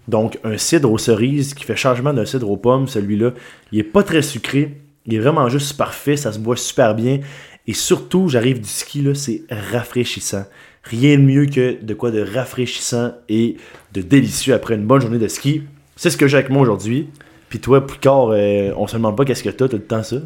Donc, 0.09 0.39
un 0.45 0.59
cidre 0.59 0.91
aux 0.91 0.99
cerises 0.99 1.55
qui 1.55 1.65
fait 1.65 1.77
changement 1.77 2.13
d'un 2.13 2.27
cidre 2.27 2.51
aux 2.51 2.57
pommes, 2.57 2.89
celui-là, 2.89 3.33
il 3.73 3.79
est 3.79 3.85
pas 3.85 4.03
très 4.03 4.23
sucré. 4.23 4.81
Il 5.07 5.15
est 5.15 5.19
vraiment 5.19 5.49
juste 5.49 5.77
parfait, 5.77 6.17
ça 6.17 6.33
se 6.33 6.39
boit 6.39 6.57
super 6.57 6.95
bien. 6.95 7.21
Et 7.67 7.75
surtout, 7.75 8.29
j'arrive 8.29 8.61
du 8.61 8.69
ski, 8.69 9.07
c'est 9.15 9.43
rafraîchissant. 9.51 10.45
Rien 10.85 11.17
de 11.17 11.23
mieux 11.23 11.47
que 11.47 11.83
de 11.83 11.95
quoi 11.95 12.11
de 12.11 12.21
rafraîchissant 12.21 13.13
et 13.29 13.57
de 13.93 14.03
délicieux 14.03 14.55
après 14.55 14.75
une 14.75 14.87
bonne 14.87 15.01
journée 15.01 15.19
de 15.19 15.29
ski. 15.29 15.63
C'est 15.97 16.11
ce 16.11 16.17
que 16.17 16.27
j'ai 16.27 16.37
avec 16.37 16.51
moi 16.51 16.63
aujourd'hui. 16.63 17.09
Puis 17.55 17.61
toi, 17.61 17.87
Picard, 17.87 18.31
euh, 18.33 18.73
on 18.77 18.89
se 18.89 18.97
demande 18.97 19.17
pas 19.17 19.25
qu'est-ce 19.25 19.45
que 19.45 19.49
t'as 19.49 19.69
tout 19.69 19.77
le 19.77 19.83
temps 19.85 20.03
ça. 20.03 20.17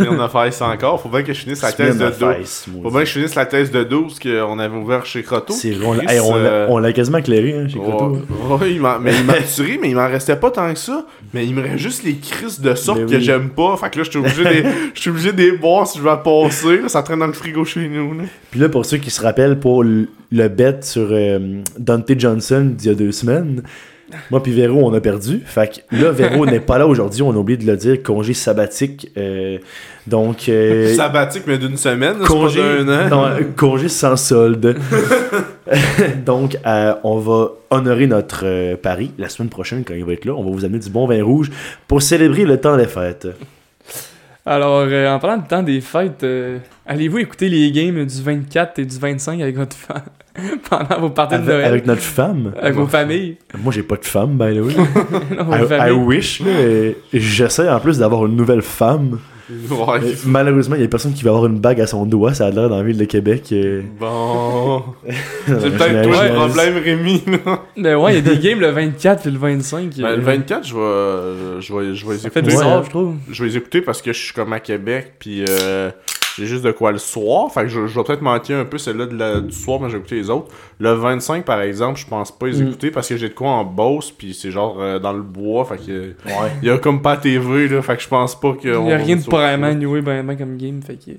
on 0.00 0.20
a 0.20 0.28
fait 0.28 0.50
ça 0.50 0.66
encore. 0.66 1.00
Faut 1.00 1.08
bien 1.08 1.22
que 1.22 1.32
je 1.32 1.38
finisse 1.40 1.62
la 1.62 1.72
thèse 1.72 1.96
de 1.96 2.10
12. 2.10 2.66
Faut 2.82 2.90
bien 2.90 3.00
que 3.00 3.06
je 3.06 3.12
finisse 3.12 3.34
la 3.34 3.46
thèse 3.46 3.70
de 3.70 3.84
12 3.84 4.18
qu'on 4.18 4.58
avait 4.58 4.76
ouvert 4.76 5.06
chez 5.06 5.22
Croteau. 5.22 5.54
C'est 5.54 5.72
on 5.82 5.94
hey, 5.94 6.20
on 6.20 6.36
euh, 6.36 6.66
on 6.68 6.76
l'a 6.76 6.92
quasiment 6.92 7.16
éclairé 7.16 7.56
hein, 7.56 7.68
chez 7.68 7.78
Croteau. 7.78 8.18
Ouais, 8.50 8.56
ouais, 8.60 8.72
il 8.74 8.82
m'a- 8.82 8.98
mais 9.00 9.14
il 9.18 9.24
m'a 9.24 9.32
tué, 9.56 9.78
mais 9.80 9.88
il 9.88 9.96
m'en 9.96 10.06
restait 10.08 10.36
pas 10.36 10.50
tant 10.50 10.70
que 10.74 10.78
ça. 10.78 11.06
Mais 11.32 11.46
il 11.46 11.54
me 11.54 11.62
reste 11.62 11.78
juste 11.78 12.04
les 12.04 12.16
crises 12.16 12.60
de 12.60 12.74
sorte 12.74 13.00
Mais 13.00 13.06
que 13.06 13.18
j'aime 13.18 13.48
pas. 13.48 13.78
Fait 13.78 13.88
que 13.88 14.00
là, 14.00 14.04
je 14.04 14.10
suis 14.10 14.18
obligé 14.18 14.44
de 14.44 14.68
je 14.92 15.00
suis 15.00 15.08
obligé 15.08 15.32
de 15.32 15.38
les 15.42 15.52
boire 15.52 15.86
si 15.86 15.96
je 15.96 16.04
vais 16.04 16.18
passer. 16.22 16.82
Là, 16.82 16.88
ça 16.90 17.02
traîne 17.02 17.20
dans 17.20 17.26
le 17.26 17.32
frigo 17.32 17.64
chez 17.64 17.88
nous. 17.88 18.12
Là. 18.12 18.24
Puis 18.50 18.60
là, 18.60 18.68
pour 18.68 18.84
ceux 18.84 18.98
qui 18.98 19.10
se 19.10 19.22
rappellent, 19.22 19.58
pour 19.58 19.82
le, 19.84 20.06
le 20.30 20.48
bet 20.48 20.80
sur 20.82 21.08
euh, 21.10 21.62
Dante 21.78 22.12
Johnson 22.18 22.72
d'il 22.76 22.88
y 22.88 22.92
a 22.92 22.94
deux 22.94 23.12
semaines, 23.12 23.62
Moi 24.30 24.42
puis 24.42 24.52
Véro, 24.52 24.80
on 24.88 24.92
a 24.94 25.00
perdu. 25.00 25.42
Fait 25.44 25.82
que 25.90 25.96
là, 25.96 26.10
Véro 26.10 26.46
n'est 26.50 26.60
pas 26.60 26.78
là 26.78 26.86
aujourd'hui. 26.86 27.22
On 27.22 27.30
a 27.30 27.36
oublié 27.36 27.56
de 27.56 27.66
le 27.66 27.76
dire. 27.76 28.02
Congé 28.02 28.34
sabbatique. 28.34 29.10
euh, 29.16 29.58
donc, 30.06 30.48
euh, 30.48 30.94
Sabbatique, 30.96 31.44
mais 31.46 31.56
d'une 31.58 31.76
semaine, 31.78 32.14
c'est 32.20 32.26
pas 32.26 32.26
congé, 32.28 32.60
d'un 32.84 33.06
an. 33.06 33.08
non, 33.08 33.24
euh, 33.26 33.40
congé 33.56 33.88
sans 33.88 34.16
solde. 34.16 34.76
donc, 36.26 36.56
euh, 36.66 36.94
on 37.04 37.18
va 37.18 37.48
honorer 37.70 38.06
notre 38.06 38.42
euh, 38.44 38.76
pari 38.76 39.12
la 39.18 39.28
semaine 39.28 39.48
prochaine 39.48 39.82
quand 39.84 39.94
il 39.94 40.04
va 40.04 40.12
être 40.12 40.24
là. 40.24 40.34
On 40.34 40.44
va 40.44 40.50
vous 40.50 40.64
amener 40.64 40.78
du 40.78 40.90
bon 40.90 41.06
vin 41.06 41.22
rouge 41.24 41.50
pour 41.88 42.02
célébrer 42.02 42.44
le 42.44 42.60
temps 42.60 42.76
des 42.76 42.86
fêtes. 42.86 43.28
Alors, 44.46 44.80
euh, 44.86 45.08
en 45.08 45.18
parlant 45.18 45.38
du 45.38 45.48
temps 45.48 45.62
des 45.62 45.80
fêtes, 45.80 46.22
euh, 46.22 46.58
allez-vous 46.84 47.18
écouter 47.18 47.48
les 47.48 47.70
games 47.72 48.04
du 48.04 48.22
24 48.22 48.78
et 48.78 48.84
du 48.84 48.98
25 48.98 49.40
avec 49.40 49.56
votre 49.56 49.74
femme? 49.76 50.02
pendant 50.70 51.00
vos 51.00 51.10
parties 51.10 51.36
de 51.36 51.40
Avec, 51.42 51.48
Noël? 51.48 51.64
avec 51.64 51.86
notre 51.86 52.02
femme. 52.02 52.52
Avec 52.60 52.74
vos 52.74 52.86
familles? 52.86 53.36
Moi, 53.62 53.72
j'ai 53.72 53.82
pas 53.82 53.96
de 53.96 54.04
femme, 54.04 54.36
by 54.36 54.56
the 54.56 54.62
way. 54.62 54.74
Non, 55.36 55.54
I, 55.54 55.88
I 55.88 55.92
wish. 55.92 56.42
J'essaie 57.12 57.68
en 57.68 57.80
plus 57.80 57.98
d'avoir 57.98 58.26
une 58.26 58.36
nouvelle 58.36 58.62
femme. 58.62 59.18
Ouais. 59.70 60.00
Mais 60.00 60.12
malheureusement, 60.24 60.74
il 60.74 60.80
y 60.80 60.84
a 60.84 60.88
personne 60.88 61.12
qui 61.12 61.22
va 61.22 61.28
avoir 61.30 61.44
une 61.46 61.58
bague 61.60 61.78
à 61.80 61.86
son 61.86 62.06
doigt. 62.06 62.32
Ça 62.32 62.46
a 62.46 62.50
l'air 62.50 62.70
dans 62.70 62.78
la 62.78 62.82
ville 62.82 62.96
de 62.96 63.04
Québec. 63.04 63.44
euh. 63.52 63.82
Bon. 64.00 64.82
C'est 65.46 65.54
peut-être 65.76 66.02
toi 66.10 66.24
le 66.28 66.34
problème, 66.34 66.78
Rémi. 66.82 67.22
là. 67.26 67.60
Mais 67.76 67.94
ouais, 67.94 68.16
il 68.18 68.26
y 68.26 68.30
a 68.30 68.34
des 68.34 68.38
games 68.40 68.58
le 68.60 68.70
24 68.70 69.26
et 69.26 69.30
le 69.30 69.38
25. 69.38 69.90
Ben, 69.98 70.04
euh, 70.06 70.16
le 70.16 70.22
24, 70.22 70.66
je 70.66 70.74
vais, 70.74 71.60
je 71.60 71.74
vais, 71.74 71.94
je 71.94 72.06
vais 72.06 72.12
les 72.14 72.18
Ça 72.20 72.30
fait 72.30 72.40
écouter. 72.40 72.56
bizarre, 72.56 72.78
Ouais. 72.78 72.84
je 72.86 72.90
trouve. 72.90 73.14
Je 73.30 73.42
vais 73.42 73.48
les 73.50 73.56
écouter 73.58 73.82
parce 73.82 74.00
que 74.00 74.14
je 74.14 74.18
suis 74.18 74.32
comme 74.32 74.52
à 74.54 74.60
Québec, 74.60 75.12
puis 75.18 75.44
euh, 75.46 75.90
j'ai 76.36 76.46
juste 76.46 76.64
de 76.64 76.72
quoi 76.72 76.92
le 76.92 76.98
soir. 76.98 77.50
Fait 77.52 77.62
que 77.62 77.68
je, 77.68 77.86
je 77.86 77.94
vais 77.98 78.04
peut-être 78.04 78.22
manquer 78.22 78.54
un 78.54 78.64
peu 78.64 78.78
celle-là 78.78 79.06
de 79.06 79.16
la- 79.16 79.40
du 79.40 79.52
soir, 79.52 79.80
mais 79.80 79.88
j'ai 79.90 79.96
écouté 79.98 80.16
les 80.16 80.30
autres. 80.30 80.48
Le 80.78 80.92
25, 80.92 81.44
par 81.44 81.60
exemple, 81.60 81.98
je 82.00 82.06
pense 82.06 82.30
pas 82.36 82.46
les 82.46 82.60
Mm. 82.62 82.66
écouter 82.68 82.90
parce 82.90 83.08
que 83.08 83.16
j'ai 83.16 83.28
de 83.28 83.34
quoi 83.34 83.50
en 83.50 83.64
Beauce, 83.64 84.10
puis 84.10 84.34
c'est 84.34 84.50
genre 84.50 84.76
euh, 84.80 84.98
dans 84.98 85.12
le 85.12 85.22
bois. 85.22 85.64
Fait 85.64 85.76
que. 85.78 86.14
Il 86.62 86.68
y 86.68 86.70
a 86.70 86.78
comme 86.78 87.02
pas 87.02 87.16
TV, 87.16 87.68
là. 87.68 87.80
Fait 87.82 87.96
que 87.96 88.02
je 88.02 88.08
pense 88.08 88.38
pas 88.38 88.52
que. 88.54 88.68
Il 88.68 88.84
n'y 88.84 88.92
a 88.92 88.96
rien 88.96 89.16
de 89.16 89.20
vraiment 89.22 89.66
anyway, 89.66 90.00
ben, 90.02 90.24
ben 90.26 90.36
comme 90.36 90.56
game, 90.56 90.80
fait 90.82 90.96
que. 90.96 91.12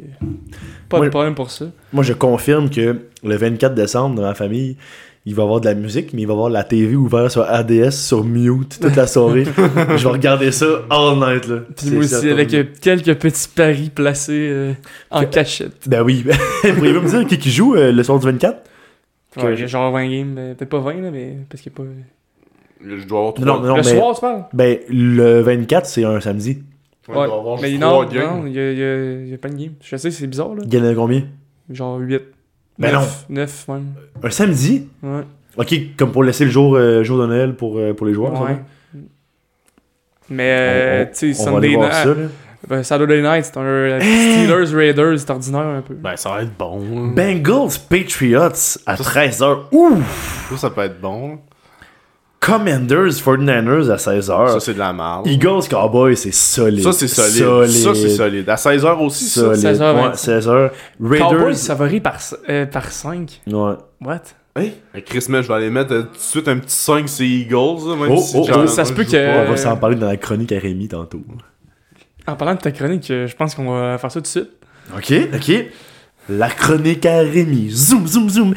Pas 0.90 1.00
Ouais. 1.00 1.06
de 1.06 1.10
problème 1.12 1.36
pour 1.36 1.50
ça. 1.50 1.66
Moi, 1.94 2.04
je 2.04 2.14
confirme 2.14 2.70
que 2.70 3.00
le 3.24 3.36
24 3.36 3.74
décembre, 3.76 4.16
dans 4.16 4.22
ma 4.24 4.36
famille, 4.36 4.78
il 5.26 5.34
va 5.34 5.42
y 5.42 5.46
avoir 5.46 5.60
de 5.62 5.66
la 5.66 5.74
musique, 5.74 6.14
mais 6.14 6.22
il 6.22 6.26
va 6.28 6.34
y 6.34 6.36
avoir 6.36 6.50
la 6.50 6.64
TV 6.64 6.96
ouverte 6.96 7.32
sur 7.32 7.42
ADS, 7.44 7.92
sur 7.92 8.24
mute, 8.24 8.80
toute 8.80 8.96
la 8.96 9.08
soirée. 9.08 9.46
je 9.98 10.04
vais 10.04 10.10
regarder 10.10 10.52
ça 10.52 10.66
all 10.90 11.16
night, 11.18 11.48
là. 11.48 11.62
Puis 11.76 11.90
moi 11.92 12.04
aussi, 12.04 12.30
avec 12.30 12.54
euh, 12.54 12.64
quelques 12.82 13.16
petits 13.16 13.48
paris 13.48 13.90
placés 13.94 14.50
euh, 14.52 14.74
en 15.10 15.22
Que- 15.22 15.26
cachette. 15.32 15.88
Ben 15.90 16.04
oui. 16.04 16.24
Pourriez-vous 16.62 17.02
me 17.02 17.08
dire 17.10 17.26
qui, 17.28 17.38
qui 17.40 17.52
joue 17.52 17.76
euh, 17.76 17.92
le 17.92 18.04
soir 18.04 18.20
du 18.20 18.26
24 18.26 18.62
Ouais, 19.38 19.44
que- 19.44 19.56
j'ai 19.56 19.68
genre 19.68 19.92
20 19.92 20.10
games, 20.10 20.36
euh, 20.38 20.54
peut-être 20.54 20.70
pas 20.70 20.80
20, 20.80 21.02
là, 21.02 21.12
mais 21.12 21.38
parce 21.50 21.62
qu'il 21.62 21.72
n'y 21.72 21.76
a 21.76 21.84
pas. 21.84 21.92
Je 23.02 23.08
dois 23.08 23.20
avoir 23.20 23.34
trois. 23.34 23.46
Non, 23.48 23.60
non, 23.62 23.76
le 23.78 23.82
mais. 23.82 23.96
soir, 23.98 24.14
tu 24.16 24.22
parles? 24.22 24.44
Ben, 24.54 24.78
le 24.90 25.42
24, 25.42 25.86
c'est 25.88 26.04
un 26.06 26.20
samedi. 26.22 26.64
Ouais, 27.10 27.18
avoir 27.24 27.60
mais 27.62 27.78
non, 27.78 28.04
il 28.10 28.16
y 28.16 28.20
a, 28.20 28.24
a- 28.24 29.34
a 29.36 29.38
pas 29.38 29.50
de 29.50 29.56
game. 29.56 29.74
Je 29.84 29.96
sais, 29.98 30.12
c'est 30.12 30.28
bizarre, 30.28 30.54
là. 30.56 30.62
Il 30.66 30.74
y 30.74 30.78
en 30.80 30.86
a 30.86 30.94
combien? 30.94 31.24
Genre 31.70 31.98
8. 31.98 32.22
Ben 32.78 32.92
9, 32.92 33.26
9 33.30 33.68
même. 33.70 33.86
Un 34.24 34.30
samedi? 34.30 34.88
Ouais. 35.02 35.22
Ok, 35.58 35.74
comme 35.98 36.12
pour 36.12 36.24
laisser 36.24 36.44
le 36.46 36.52
jour, 36.52 36.76
euh, 36.76 37.04
jour 37.04 37.20
de 37.22 37.26
Noël 37.28 37.56
pour, 37.56 37.78
euh, 37.78 37.94
pour 37.94 38.06
les 38.06 38.14
joueurs. 38.14 38.40
ouais. 38.42 38.58
Mais, 40.30 40.56
euh, 40.58 41.06
tu 41.18 41.34
sais, 41.34 41.48
On 41.48 41.52
va 41.52 41.58
aller 41.60 41.68
Sunday 41.74 41.76
voir 41.76 41.90
night. 41.90 42.04
ça, 42.04 42.22
là. 42.22 42.28
ben, 42.68 42.84
Saturday 42.84 43.22
night, 43.22 43.46
c'est 43.46 43.58
un 43.58 43.62
euh, 43.62 44.00
Steelers 44.00 44.76
Raiders, 44.76 45.20
c'est 45.20 45.30
ordinaire 45.30 45.68
un 45.68 45.82
peu. 45.82 45.94
Ben, 45.94 46.16
ça 46.18 46.30
va 46.32 46.42
être 46.42 46.58
bon. 46.58 46.80
Bengals 47.10 47.78
Patriots 47.88 48.80
à 48.88 48.96
13h. 48.96 49.58
Ouf 49.72 50.48
Ça, 50.50 50.58
ça 50.58 50.70
peut 50.72 50.82
être 50.82 51.00
bon. 51.00 51.40
Commanders 52.46 53.12
49ers 53.24 53.90
à 53.90 53.96
16h. 53.96 54.48
Ça, 54.54 54.60
c'est 54.60 54.74
de 54.76 54.80
la 54.80 54.94
merde. 54.94 55.26
Eagles 55.26 55.68
Cowboys, 55.70 56.16
c'est 56.16 56.34
solide. 56.34 56.84
Ça, 56.84 56.92
c'est 56.92 57.08
solide. 57.08 57.70
Ça, 57.72 57.96
c'est 57.96 58.10
solide. 58.10 58.50
À 58.50 58.56
16h 58.56 59.00
aussi, 59.04 59.26
ça. 59.26 59.42
Solide. 59.56 59.66
16h, 59.66 59.96
Ouais, 59.96 60.12
16h. 60.16 60.72
Raiders. 61.02 61.30
Cowboys 61.30 61.56
favoris 61.56 62.02
par, 62.02 62.18
euh, 62.50 62.66
par 62.68 62.92
5. 62.92 63.42
Ouais. 63.48 63.74
What? 64.02 64.20
Hey, 64.58 64.74
Chris, 65.06 65.26
man, 65.28 65.42
je 65.42 65.48
vais 65.48 65.54
aller 65.56 65.70
mettre 65.70 65.92
euh, 65.94 66.04
tout 66.04 66.14
de 66.14 66.18
suite 66.22 66.48
un 66.48 66.58
petit 66.60 66.76
5 66.76 67.10
c'est 67.10 67.28
Eagles. 67.28 67.98
même 68.00 68.12
Oh, 68.12 68.18
si 68.22 68.36
oh, 68.38 68.48
oh, 68.56 68.68
ça 68.68 68.86
se 68.86 68.94
peut 68.94 69.04
que- 69.04 69.12
pas. 69.12 69.48
On 69.48 69.50
va 69.52 69.58
s'en 69.58 69.76
parler 69.76 69.96
dans 69.96 70.08
la 70.08 70.18
chronique 70.18 70.52
à 70.52 70.60
Rémi 70.60 70.88
tantôt. 70.88 71.22
En 72.28 72.36
parlant 72.36 72.54
de 72.56 72.60
ta 72.60 72.72
chronique, 72.72 73.10
euh, 73.12 73.28
je 73.28 73.36
pense 73.36 73.54
qu'on 73.56 73.72
va 73.74 73.98
faire 73.98 74.12
ça 74.12 74.20
tout 74.20 74.24
de 74.24 74.28
suite. 74.28 74.50
Ok, 74.96 75.14
ok. 75.34 75.66
La 76.30 76.50
chronique 76.50 77.06
à 77.06 77.18
Rémi. 77.20 77.70
Zoom, 77.72 78.08
zoom, 78.08 78.30
zoom. 78.30 78.54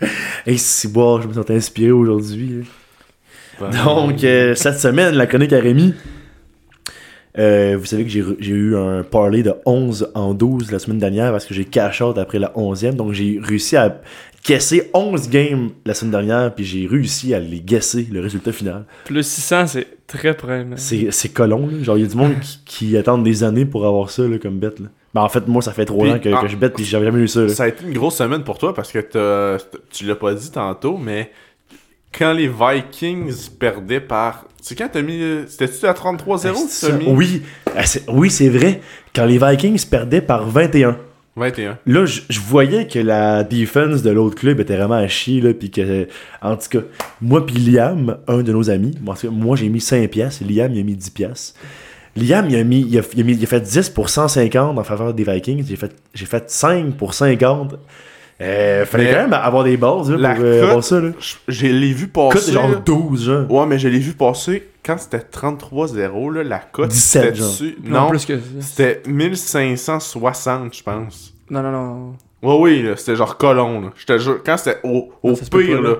Hey, 0.46 0.58
c'est 0.58 0.92
bon, 0.92 1.20
je 1.20 1.28
me 1.28 1.32
sens 1.32 1.50
inspiré 1.50 1.90
aujourd'hui. 1.90 2.64
Ben, 3.58 3.70
Donc, 3.84 4.22
euh, 4.22 4.54
cette 4.54 4.78
semaine, 4.78 5.14
la 5.14 5.26
chronique 5.26 5.52
à 5.52 5.58
Rémi. 5.58 5.94
Euh, 7.38 7.76
vous 7.78 7.84
savez 7.84 8.04
que 8.04 8.10
j'ai 8.10 8.50
eu 8.50 8.76
un 8.76 9.02
parlay 9.02 9.42
de 9.42 9.54
11 9.66 10.12
en 10.14 10.32
12 10.32 10.70
la 10.70 10.78
semaine 10.78 10.98
dernière 10.98 11.32
parce 11.32 11.44
que 11.44 11.52
j'ai 11.52 11.64
cash 11.64 12.00
out 12.00 12.16
après 12.18 12.38
la 12.38 12.52
11e. 12.54 12.92
Donc, 12.92 13.12
j'ai 13.12 13.40
réussi 13.42 13.76
à 13.76 14.00
guesser 14.44 14.90
11 14.94 15.28
games 15.28 15.70
la 15.84 15.94
semaine 15.94 16.12
dernière, 16.12 16.54
puis 16.54 16.64
j'ai 16.64 16.86
réussi 16.86 17.34
à 17.34 17.40
les 17.40 17.60
guesser, 17.60 18.06
le 18.10 18.20
résultat 18.20 18.52
final. 18.52 18.84
Plus 19.04 19.26
600, 19.26 19.66
c'est 19.66 19.86
très 20.06 20.34
probablement. 20.34 20.76
C'est 20.76 21.32
colon, 21.32 21.66
là. 21.66 21.82
Genre, 21.82 21.98
il 21.98 22.02
y 22.02 22.04
a 22.04 22.08
du 22.08 22.16
monde 22.16 22.38
qui, 22.40 22.60
qui 22.64 22.96
attendent 22.96 23.24
des 23.24 23.42
années 23.42 23.66
pour 23.66 23.86
avoir 23.86 24.10
ça 24.10 24.22
là, 24.22 24.38
comme 24.38 24.58
bet. 24.58 24.74
Là. 24.78 24.88
Ben, 25.16 25.22
en 25.22 25.28
fait, 25.30 25.48
moi, 25.48 25.62
ça 25.62 25.72
fait 25.72 25.86
3 25.86 26.04
Puis, 26.04 26.12
ans 26.12 26.18
que, 26.18 26.28
ah, 26.28 26.42
que 26.42 26.48
je 26.48 26.56
bête, 26.56 26.74
puis 26.74 26.84
j'avais 26.84 27.06
jamais 27.06 27.20
eu 27.20 27.28
ça. 27.28 27.40
là. 27.40 27.48
Ça 27.48 27.62
a 27.64 27.68
été 27.68 27.84
une 27.86 27.94
grosse 27.94 28.16
semaine 28.16 28.44
pour 28.44 28.58
toi 28.58 28.74
parce 28.74 28.92
que 28.92 28.98
tu 29.90 30.04
l'as 30.04 30.14
pas 30.14 30.34
dit 30.34 30.50
tantôt, 30.50 30.98
mais 30.98 31.30
quand 32.16 32.34
les 32.34 32.48
Vikings 32.48 33.48
perdaient 33.58 34.00
par. 34.00 34.44
C'est 34.60 34.74
quand 34.76 34.88
t'as 34.92 35.00
mis. 35.00 35.18
C'était-tu 35.48 35.86
à 35.86 35.94
33-0 35.94 36.52
que 36.66 36.70
Ça, 36.70 36.88
t'as 36.90 36.96
mis? 36.98 37.06
Oui, 37.08 37.42
Ah, 37.74 37.86
c'est- 37.86 38.04
oui, 38.10 38.30
c'est 38.30 38.50
vrai. 38.50 38.82
Quand 39.14 39.24
les 39.24 39.38
Vikings 39.38 39.86
perdaient 39.88 40.20
par 40.20 40.44
21. 40.46 40.98
21. 41.34 41.78
Là, 41.86 42.04
je 42.04 42.40
voyais 42.40 42.86
que 42.86 42.98
la 42.98 43.42
defense 43.42 44.02
de 44.02 44.10
l'autre 44.10 44.34
club 44.36 44.60
était 44.60 44.76
vraiment 44.76 44.94
à 44.96 45.08
chier, 45.08 45.40
là, 45.40 45.52
que, 45.54 46.08
en 46.42 46.56
tout 46.56 46.68
cas, 46.70 46.80
moi 47.22 47.44
puis 47.46 47.56
Liam, 47.56 48.18
un 48.28 48.42
de 48.42 48.52
nos 48.52 48.68
amis, 48.70 48.98
moi 49.30 49.56
j'ai 49.56 49.68
mis 49.70 49.80
5 49.80 50.10
piastres, 50.10 50.44
Liam 50.46 50.72
il 50.74 50.80
a 50.80 50.82
mis 50.82 50.94
10 50.96 51.10
piastres. 51.10 51.58
Liam, 52.16 52.46
il 52.48 52.56
a, 52.56 52.64
mis, 52.64 52.80
il, 52.80 52.98
a, 52.98 53.02
il 53.14 53.20
a 53.20 53.24
mis- 53.24 53.34
il 53.36 53.44
a 53.44 53.46
fait 53.46 53.60
10 53.60 53.90
pour 53.90 54.08
150 54.08 54.78
en 54.78 54.84
faveur 54.84 55.12
des 55.14 55.24
Vikings, 55.24 55.64
j'ai 55.66 55.76
fait, 55.76 55.94
j'ai 56.14 56.26
fait 56.26 56.50
5 56.50 56.94
pour 56.96 57.14
50. 57.14 57.74
Euh, 58.38 58.84
fallait 58.84 59.04
Mais 59.04 59.10
quand 59.12 59.16
même 59.22 59.32
avoir 59.32 59.64
des 59.64 59.78
bases 59.78 60.10
là, 60.10 60.16
la 60.18 60.34
pour 60.34 60.44
euh, 60.44 60.60
cote- 60.60 60.68
avoir 60.68 60.84
ça. 60.84 61.00
Là. 61.00 61.10
Je 61.48 61.66
l'ai 61.68 61.92
vu 61.94 62.08
Cote 62.08 62.34
passer. 62.34 62.52
genre 62.52 62.68
là. 62.68 62.82
12, 62.84 63.24
genre. 63.24 63.50
Ouais, 63.50 63.64
mais 63.66 63.78
je 63.78 63.88
l'ai 63.88 63.98
vu 63.98 64.12
passer 64.12 64.68
quand 64.84 64.98
c'était 64.98 65.20
33-0, 65.32 66.30
là, 66.34 66.44
la 66.44 66.58
cote. 66.58 66.88
17, 66.90 67.22
c'était 67.22 67.34
genre. 67.34 67.48
dessus. 67.48 67.76
Non, 67.82 68.00
Non, 68.02 68.08
plus 68.10 68.26
que 68.26 68.38
c'était 68.60 69.02
1560, 69.06 70.74
je 70.76 70.82
pense. 70.82 71.34
Non, 71.50 71.62
non, 71.62 71.70
non. 71.72 72.14
Ouais, 72.42 72.56
oui, 72.60 72.82
là, 72.82 72.96
c'était 72.96 73.16
genre 73.16 73.36
colon, 73.38 73.80
là. 73.80 73.90
Quand 74.44 74.56
c'était 74.56 74.78
au, 74.84 75.12
Non, 75.24 75.34
pire, 75.34 75.48
pas, 75.50 75.58
là. 75.82 75.90
là, 75.90 75.96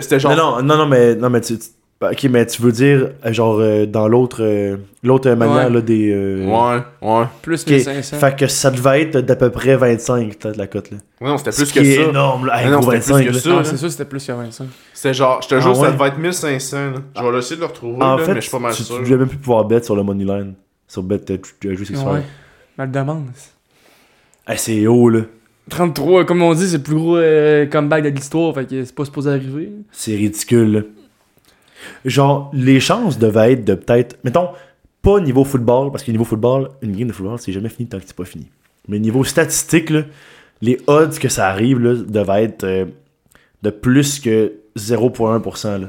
c'était 0.00 0.18
genre. 0.18 0.34
Non, 0.34 0.56
non, 0.56 0.62
non, 0.62 0.76
non, 0.78 0.86
mais, 0.86 1.14
non, 1.14 1.30
mais 1.30 1.40
tu, 1.40 1.58
tu- 1.58 1.66
ok, 2.12 2.24
mais 2.30 2.46
tu 2.46 2.62
veux 2.62 2.72
dire, 2.72 3.10
euh, 3.24 3.32
genre, 3.32 3.58
euh, 3.60 3.86
dans 3.86 4.08
l'autre 4.08 4.38
euh, 4.42 4.76
l'autre 5.02 5.30
manière, 5.32 5.68
Ouais. 5.68 5.74
là, 5.74 5.80
des... 5.80 6.10
euh, 6.10 6.44
Ouais, 6.46 6.80
ouais. 7.02 7.24
Plus 7.42 7.62
ok, 7.62 7.70
1500. 7.70 8.16
Fait 8.18 8.36
que 8.36 8.46
ça 8.46 8.70
devait 8.70 9.02
être 9.02 9.18
d'à 9.18 9.36
peu 9.36 9.50
près 9.50 9.76
25, 9.76 10.36
peut-être, 10.38 10.56
la 10.56 10.66
cote, 10.66 10.90
là. 10.90 10.98
Ouais, 11.20 11.28
Non, 11.28 11.38
c'était 11.38 11.50
plus 11.52 11.72
que 11.72 11.84
ça. 11.84 12.02
énorme, 12.10 12.46
là. 12.46 12.60
Hey, 12.60 12.66
Ah 12.68 12.70
non, 12.70 12.80
plus 12.80 12.86
25, 12.98 13.26
que 13.26 13.32
ça. 13.32 13.50
Non, 13.50 13.64
c'est 13.64 13.76
sûr, 13.76 13.90
c'était 13.90 14.04
plus 14.04 14.26
que 14.26 14.32
25. 14.32 14.66
C'était 14.92 15.14
genre, 15.14 15.40
je 15.42 15.48
te 15.48 15.54
Ah 15.54 15.60
jure, 15.60 15.76
ça 15.76 15.82
ouais? 15.82 15.92
devait 15.92 16.08
être 16.08 16.18
1500, 16.18 16.76
là. 16.76 16.92
Je 17.16 17.22
vais 17.32 17.38
essayer 17.38 17.56
de 17.56 17.60
le 17.60 17.66
retrouver, 17.66 18.02
En 18.02 18.16
là, 18.16 18.24
fait, 18.24 18.30
mais 18.34 18.40
je 18.40 18.40
suis 18.42 18.50
pas 18.50 18.58
mal 18.58 18.72
tu, 18.74 18.82
sûr. 18.82 18.96
tu 18.96 19.02
devais 19.04 19.16
même 19.18 19.28
plus 19.28 19.38
pouvoir 19.38 19.64
bet 19.64 19.82
sur 19.82 19.96
le 19.96 20.02
money 20.02 20.24
line. 20.24 20.54
Sur 20.88 21.02
bet 21.02 21.18
tu- 21.20 21.38
tu- 21.60 21.76
juste 21.76 21.92
Ouais. 21.92 22.22
Mais 22.78 22.86
le 22.86 22.92
demande. 22.92 23.26
Hey, 24.46 24.58
c'est 24.58 24.86
haut, 24.86 25.08
là. 25.08 25.20
33, 25.70 26.24
comme 26.26 26.42
on 26.42 26.52
dit, 26.52 26.68
c'est 26.68 26.76
le 26.76 26.82
plus 26.82 26.94
gros 26.94 27.16
euh, 27.16 27.64
comeback 27.64 28.02
de 28.04 28.08
l'histoire, 28.10 28.54
fait 28.54 28.66
que 28.68 28.84
c'est 28.84 28.94
pas 28.94 29.06
supposé 29.06 29.30
arriver. 29.30 29.70
C'est 29.92 30.14
ridicule, 30.14 30.72
là. 30.72 30.80
Genre, 32.04 32.50
les 32.52 32.80
chances 32.80 33.18
devaient 33.18 33.52
être 33.52 33.64
de 33.64 33.74
peut-être... 33.74 34.18
Mettons, 34.24 34.48
pas 35.02 35.20
niveau 35.20 35.44
football, 35.44 35.90
parce 35.90 36.02
que 36.02 36.10
niveau 36.10 36.24
football, 36.24 36.70
une 36.82 36.96
game 36.96 37.08
de 37.08 37.12
football, 37.12 37.38
c'est 37.38 37.52
jamais 37.52 37.68
fini 37.68 37.88
tant 37.88 37.98
que 37.98 38.04
c'est 38.06 38.16
pas 38.16 38.24
fini. 38.24 38.48
Mais 38.88 38.98
niveau 38.98 39.24
statistique, 39.24 39.90
là, 39.90 40.02
les 40.62 40.78
odds 40.86 41.18
que 41.18 41.28
ça 41.28 41.48
arrive, 41.48 41.78
là, 41.78 41.94
devaient 41.94 42.44
être 42.44 42.64
euh, 42.64 42.86
de 43.62 43.70
plus 43.70 44.20
que 44.20 44.52
0.1%, 44.76 45.80
là. 45.80 45.88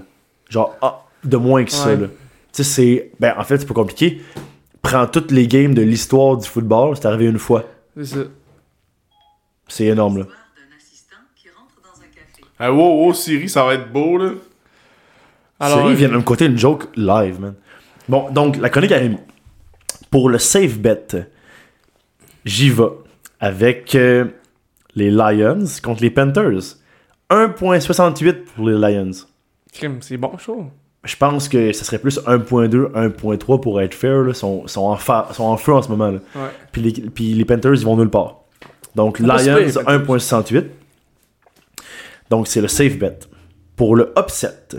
Genre, 0.50 0.76
ah, 0.82 1.06
de 1.24 1.38
moins 1.38 1.64
que 1.64 1.72
ça, 1.72 1.88
Ouais. 1.89 1.98
là. 1.98 2.08
Tu 2.54 2.64
sais, 2.64 2.64
c'est... 2.64 3.12
Ben, 3.20 3.34
en 3.38 3.43
fait, 3.43 3.58
c'est 3.58 3.66
pas 3.66 3.74
compliqué. 3.74 4.22
Prends 4.82 5.08
toutes 5.08 5.32
les 5.32 5.48
games 5.48 5.74
de 5.74 5.82
l'histoire 5.82 6.38
du 6.38 6.48
football, 6.48 6.96
c'est 6.96 7.06
arrivé 7.08 7.26
une 7.26 7.39
fois. 7.39 7.64
C'est 7.98 8.06
ça. 8.06 8.20
C'est 9.68 9.86
énorme, 9.86 10.20
là. 10.20 10.26
Ah, 12.58 12.72
wow, 12.72 13.06
wow, 13.06 13.14
Siri, 13.14 13.50
ça 13.50 13.66
va 13.66 13.74
être 13.74 13.91
beau, 13.91 14.18
là. 14.18 14.32
Alors, 15.60 15.80
Siri 15.80 15.91
euh, 15.93 15.95
vient 15.95 16.10
de 16.10 16.16
me 16.16 16.22
côté 16.22 16.45
une 16.45 16.58
joke 16.58 16.88
live, 16.95 17.39
man. 17.39 17.53
Bon, 18.10 18.30
donc, 18.32 18.58
la 18.58 18.70
chronique 18.70 18.91
Rémi. 18.91 19.18
Pour 20.12 20.30
le 20.30 20.38
safe 20.38 20.78
bet, 20.78 21.08
j'y 22.45 22.70
vais 22.70 22.84
avec 23.39 23.95
euh, 23.95 24.26
les 24.95 25.12
Lions 25.12 25.66
contre 25.84 26.01
les 26.01 26.10
Panthers. 26.10 26.78
1.68 27.30 28.43
pour 28.56 28.70
les 28.70 28.78
Lions. 28.78 29.12
C'est 30.01 30.18
bon, 30.18 30.38
chaud. 30.38 30.66
Je 31.03 31.16
pense 31.18 31.49
que 31.49 31.72
ça 31.74 31.84
serait 31.84 31.99
plus 31.99 32.20
1.2, 32.20 32.91
1.3 32.93 33.60
pour 33.62 33.82
être 33.82 33.93
fair. 33.93 34.18
Là. 34.24 34.30
Ils 34.30 34.36
sont, 34.36 34.68
sont 34.68 34.82
en 34.86 34.95
fa- 34.95 35.30
sont 35.34 35.43
en 35.43 35.58
feu 35.58 35.74
en 35.74 35.82
ce 35.82 35.89
moment. 35.89 36.12
Là. 36.12 36.20
Ouais. 36.36 36.49
Puis, 36.72 36.82
les, 36.82 36.91
puis 37.10 37.34
les 37.34 37.45
Panthers, 37.45 37.76
ils 37.76 37.86
vont 37.86 37.95
nulle 37.97 38.10
part. 38.10 38.41
Donc, 38.95 39.20
Lions, 39.20 39.36
pire, 39.38 39.58
les 39.58 39.72
Panthers. 39.74 39.99
1.68. 39.99 40.66
Donc, 42.30 42.47
c'est 42.47 42.62
le 42.62 42.68
safe 42.68 42.97
bet. 42.97 43.20
Pour 43.76 43.95
le 43.95 44.14
upset, 44.18 44.78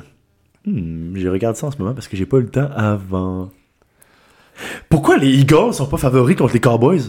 hmm, 0.66 1.16
j'ai 1.16 1.28
regardé 1.28 1.58
ça 1.58 1.66
en 1.66 1.70
ce 1.70 1.78
moment 1.78 1.94
parce 1.94 2.08
que 2.08 2.16
j'ai 2.16 2.26
pas 2.26 2.38
eu 2.38 2.42
le 2.42 2.48
temps 2.50 2.68
avant. 2.74 3.50
Pourquoi 4.88 5.18
les 5.18 5.28
Eagles 5.28 5.74
sont 5.74 5.86
pas 5.86 5.96
favoris 5.98 6.36
contre 6.36 6.54
les 6.54 6.60
Cowboys? 6.60 7.02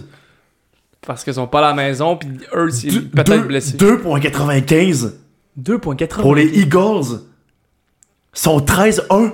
Parce 1.05 1.23
qu'ils 1.23 1.33
sont 1.35 1.47
pas 1.47 1.59
à 1.59 1.69
la 1.69 1.73
maison, 1.73 2.17
puis 2.17 2.29
eux, 2.53 2.69
c'est 2.69 2.89
Deux- 2.89 3.01
peut-être 3.03 3.41
deux- 3.41 3.47
blessé. 3.47 3.77
2.95 3.77 5.13
2.80. 5.57 6.21
pour 6.21 6.35
les 6.35 6.59
Eagles. 6.59 7.21
Sont 8.33 8.59
13-1. 8.59 9.31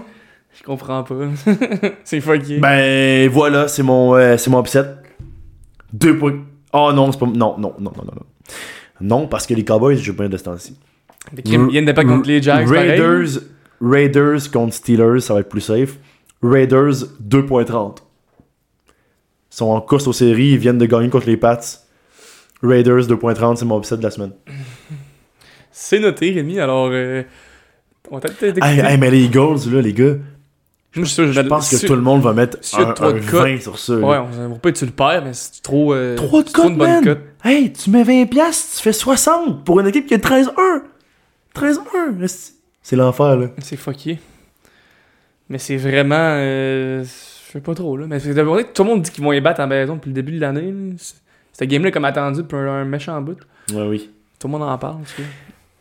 Je 0.57 0.63
comprends 0.63 1.03
pas. 1.03 1.15
c'est 2.03 2.21
fucké. 2.21 2.59
Ben 2.59 3.27
voilà, 3.29 3.67
c'est 3.67 3.83
mon, 3.83 4.15
euh, 4.15 4.37
c'est 4.37 4.49
mon 4.51 4.61
upset. 4.61 4.85
2 5.93 6.17
points. 6.17 6.39
Oh 6.71 6.91
non, 6.93 7.11
c'est 7.11 7.19
pas. 7.19 7.25
Non, 7.25 7.57
non, 7.57 7.73
non, 7.79 7.91
non, 7.95 8.03
non. 8.05 8.13
Non, 9.01 9.19
Non, 9.21 9.27
parce 9.27 9.47
que 9.47 9.53
les 9.55 9.65
Cowboys 9.65 9.97
jouent 9.97 10.13
bien 10.15 10.29
de 10.29 10.37
ce 10.37 10.43
temps-ci. 10.43 10.77
Des 11.33 11.41
crimes, 11.41 11.67
ils 11.69 11.71
viennent 11.81 11.93
pas 11.93 12.05
contre 12.05 12.27
les 12.27 12.41
Jags, 12.41 12.67
pareil. 12.67 12.91
Raiders, 12.91 13.41
Raiders 13.83 14.49
contre 14.51 14.73
Steelers, 14.73 15.19
ça 15.19 15.33
va 15.33 15.41
être 15.41 15.49
plus 15.49 15.61
safe. 15.61 15.97
Raiders 16.41 16.93
2.30. 17.21 17.97
Ils 18.87 19.55
sont 19.55 19.65
en 19.65 19.81
course 19.81 20.07
aux 20.07 20.13
séries, 20.13 20.51
ils 20.53 20.57
viennent 20.57 20.77
de 20.77 20.85
gagner 20.85 21.09
contre 21.09 21.27
les 21.27 21.37
Pats. 21.37 21.59
Raiders 22.61 23.01
2.30, 23.07 23.57
c'est 23.57 23.65
mon 23.65 23.77
upset 23.79 23.97
de 23.97 24.03
la 24.03 24.11
semaine. 24.11 24.31
C'est 25.71 25.99
noté, 25.99 26.31
Rémi, 26.31 26.59
alors... 26.59 26.89
Euh, 26.91 27.23
on 28.09 28.19
va 28.19 28.21
peut-être 28.29 28.63
Hey, 28.63 28.79
hey, 28.79 28.97
mais 28.97 29.11
les 29.11 29.23
Eagles, 29.25 29.57
là, 29.71 29.81
les 29.81 29.93
gars, 29.93 30.15
je 30.91 31.03
sûr, 31.03 31.31
je 31.31 31.41
vais- 31.41 31.47
pense 31.47 31.69
que 31.69 31.85
tout 31.87 31.95
le 31.95 32.01
monde 32.01 32.21
va 32.21 32.33
mettre 32.33 32.57
un, 32.77 32.93
un 32.99 33.13
de 33.13 33.19
20 33.19 33.61
sur 33.61 33.79
ça. 33.79 33.95
Ouais, 33.95 34.17
on 34.17 34.47
va 34.49 34.55
pas 34.59 34.69
être 34.69 34.75
tu 34.77 34.85
le 34.85 34.91
perds, 34.91 35.23
mais 35.25 35.33
c'est 35.33 35.61
trop... 35.61 35.93
Euh, 35.93 36.15
3 36.15 36.43
de 36.43 36.47
c'est 36.47 36.53
trop 36.53 36.69
une 36.69 36.77
bonne 36.77 37.03
cote. 37.03 37.19
Hey, 37.43 37.73
tu 37.73 37.89
mets 37.89 38.03
20$, 38.03 38.27
piastres, 38.27 38.77
tu 38.77 38.83
fais 38.83 38.93
60 38.93 39.65
pour 39.65 39.79
une 39.79 39.87
équipe 39.87 40.05
qui 40.05 40.13
est 40.13 40.23
13-1. 40.23 40.51
13-1, 41.55 42.21
esti. 42.23 42.53
C'est 42.83 42.95
l'enfer, 42.95 43.35
là. 43.37 43.47
C'est 43.59 43.77
fucké. 43.77 44.19
Mais 45.49 45.57
c'est 45.57 45.77
vraiment... 45.77 46.15
Euh, 46.19 47.03
je 47.03 47.51
sais 47.53 47.61
pas 47.61 47.73
trop, 47.73 47.97
là. 47.97 48.05
Mais 48.07 48.19
c'est 48.19 48.33
d'abord 48.33 48.57
que 48.57 48.63
tout 48.73 48.83
le 48.83 48.89
monde 48.89 49.01
dit 49.01 49.11
qu'ils 49.11 49.23
vont 49.23 49.31
les 49.31 49.41
battre 49.41 49.61
en 49.61 49.67
maison 49.67 49.95
depuis 49.95 50.09
le 50.09 50.13
début 50.15 50.33
de 50.33 50.41
l'année. 50.41 50.73
Cette 51.51 51.69
game-là, 51.69 51.91
comme 51.91 52.05
attendu, 52.05 52.43
pour 52.43 52.59
un, 52.59 52.85
méchant 52.85 53.19
bout. 53.21 53.37
Ouais, 53.73 53.87
oui. 53.87 54.09
Tout 54.39 54.47
le 54.47 54.51
monde 54.51 54.63
en 54.63 54.77
parle, 54.77 55.01
tu 55.05 55.21
sais. 55.21 55.27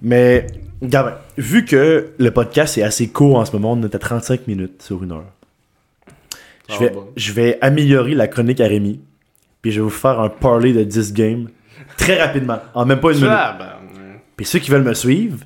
Mais, 0.01 0.47
regarde, 0.81 1.15
vu 1.37 1.65
que 1.65 2.11
le 2.19 2.31
podcast 2.31 2.77
est 2.77 2.83
assez 2.83 3.09
court 3.09 3.37
en 3.39 3.45
ce 3.45 3.53
moment, 3.53 3.73
on 3.73 3.83
est 3.83 3.95
à 3.95 3.99
35 3.99 4.47
minutes 4.49 4.83
sur 4.83 5.03
une 5.03 5.13
heure. 5.13 5.25
Je 6.69 6.75
Ah, 6.75 6.79
vais, 6.79 6.91
bon. 6.91 7.09
je 7.17 7.33
vais 7.33 7.59
améliorer 7.61 8.15
la 8.15 8.27
chronique 8.29 8.61
à 8.61 8.67
Rémi, 8.67 9.01
puis 9.63 9.71
je 9.73 9.81
vais 9.81 9.85
vous 9.85 9.91
faire 9.91 10.21
un 10.21 10.29
parlay 10.29 10.73
de 10.73 10.83
10 10.85 11.13
games 11.13 11.49
très 11.97 12.21
rapidement, 12.21 12.59
en 12.75 12.85
même 12.85 13.01
pas 13.01 13.11
une 13.13 13.17
minute. 13.19 13.31
Ah, 13.33 13.57
ben, 13.59 13.69
Puis 14.37 14.45
ceux 14.47 14.59
qui 14.59 14.71
veulent 14.71 14.83
me 14.83 14.95
suivre, 14.95 15.39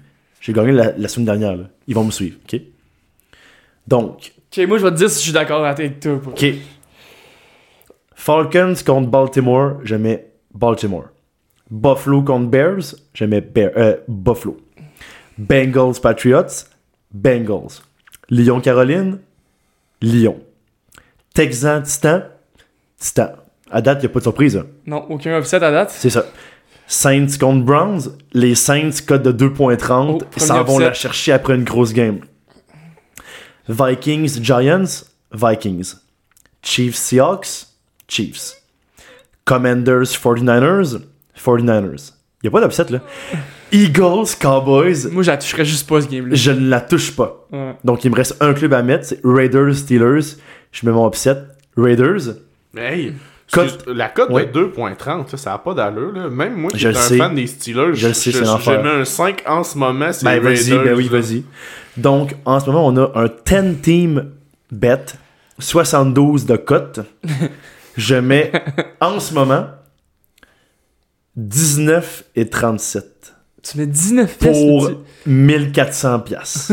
j'ai 0.47 0.53
gagné 0.53 0.71
la, 0.73 0.93
la 0.97 1.09
semaine 1.09 1.27
dernière, 1.27 1.57
là. 1.57 1.65
ils 1.89 1.95
vont 1.95 2.05
me 2.05 2.11
suivre, 2.13 2.37
ok? 2.45 2.61
Donc, 3.89 4.33
Ok, 4.57 4.67
moi, 4.69 4.79
je 4.79 4.85
vais 4.85 4.91
te 4.93 4.97
dire 4.97 5.11
si 5.11 5.19
je 5.19 5.25
suis 5.25 5.33
d'accord 5.33 5.65
avec 5.67 5.99
toi. 6.01 6.21
pour- 6.21 6.33
ok. 6.35 6.45
Falcons 8.15 8.75
contre 8.87 9.09
Baltimore, 9.09 9.81
je 9.85 9.97
mets 9.97 10.29
Baltimore. 10.55 11.07
Buffalo 11.71 12.23
contre 12.23 12.47
Bears, 12.49 12.95
je 13.13 13.25
mets 13.25 13.41
Bear- 13.41 13.73
euh, 13.77 13.97
Buffalo. 14.09 14.57
Bengals 15.37 16.01
Patriots, 16.01 16.65
Bengals. 17.13 17.83
Lyon 18.31 18.61
Caroline, 18.61 19.19
Lyon. 20.01 20.39
Texan 21.35 21.83
Titan, 21.83 22.23
Titan. 22.99 23.31
À 23.71 23.83
date, 23.83 23.99
il 23.99 24.07
n'y 24.07 24.07
a 24.07 24.09
pas 24.11 24.21
de 24.21 24.25
surprise. 24.25 24.57
hein? 24.57 24.67
Non, 24.87 25.05
aucun 25.11 25.37
upset 25.39 25.57
à 25.63 25.71
date? 25.73 25.91
C'est 25.91 26.11
ça. 26.11 26.25
Saints 26.87 27.39
contre 27.41 27.65
Browns, 27.65 28.03
les 28.33 28.55
Saints 28.55 28.91
code 29.07 29.23
de 29.23 29.49
2.30 29.49 30.21
Oh, 30.23 30.39
s'en 30.39 30.63
vont 30.63 30.79
la 30.79 30.93
chercher 30.95 31.33
après 31.33 31.55
une 31.55 31.65
grosse 31.65 31.93
game. 31.93 32.21
Vikings 33.69 34.43
Giants, 34.43 35.05
Vikings. 35.33 35.95
Chiefs 36.63 36.97
Seahawks, 36.97 37.67
Chiefs. 38.09 38.63
Commanders 39.45 40.05
49ers, 40.17 41.01
49ers. 41.37 42.13
Il 42.43 42.49
a 42.49 42.51
pas 42.51 42.61
d'upset 42.61 42.87
là. 42.91 43.01
Eagles 43.73 44.37
Cowboys, 44.41 45.09
Moi, 45.11 45.23
je 45.25 45.31
la 45.31 45.37
toucherais 45.39 45.65
juste 45.65 45.89
pas, 45.89 46.01
ce 46.01 46.07
game-là. 46.07 46.35
je 46.37 46.51
ne 46.53 46.69
la 46.69 46.81
touche 46.81 47.15
pas. 47.17 47.47
Ouais. 47.53 47.75
Donc 47.83 48.05
il 48.05 48.11
me 48.13 48.17
reste 48.17 48.37
un 48.41 48.55
club 48.55 48.73
à 48.75 48.83
mettre, 48.83 49.07
c'est 49.07 49.21
Raiders 49.25 49.75
Steelers. 49.75 50.37
Je 50.71 50.87
mets 50.87 50.93
mon 50.93 51.09
upset. 51.09 51.37
Raiders, 51.77 52.37
hey, 52.77 53.15
Cote- 53.53 53.87
la 53.87 54.09
cote 54.09 54.31
Ouais. 54.31 54.47
de 54.47 54.53
2.30, 54.53 55.29
ça, 55.31 55.37
ça 55.37 55.55
a 55.55 55.59
pas 55.59 55.73
d'allure. 55.75 56.13
Là. 56.13 56.29
Même 56.29 56.55
moi 56.57 56.71
qui 56.73 56.79
Je 56.79 56.89
suis 56.89 56.97
un 56.99 57.01
sais. 57.01 57.17
fan 57.19 57.35
des 57.35 57.47
Steelers, 57.47 57.95
Je 57.95 58.09
le 58.09 58.13
sais, 58.15 58.33
c'est 58.33 58.39
je, 58.39 58.45
je 58.45 58.71
mets 58.71 58.89
un 58.91 59.05
5 59.05 59.43
en 59.47 59.63
ce 59.63 59.79
moment, 59.79 60.13
c'est 60.13 60.25
Ben 60.25 60.41
vas-y, 60.41 60.71
ben 60.71 60.95
oui, 60.95 61.09
vas-y. 61.09 61.45
Donc, 61.97 62.35
en 62.45 62.59
ce 62.61 62.67
moment, 62.67 62.87
on 62.87 62.97
a 62.97 63.13
un 63.15 63.27
10 63.29 63.81
team 63.83 64.33
bet, 64.73 65.05
72 65.59 66.45
de 66.47 66.57
cote. 66.57 67.01
Je 67.97 68.17
mets 68.17 68.53
en 69.01 69.21
ce 69.21 69.33
moment 69.33 69.69
19 71.37 72.25
et 72.35 72.49
37 72.49 73.35
Tu 73.63 73.79
mets 73.79 73.87
19 73.87 74.39
pièces. 74.39 74.59
pour 74.59 74.85
là-dessus. 74.85 75.01
1400 75.27 76.21
pièces. 76.21 76.73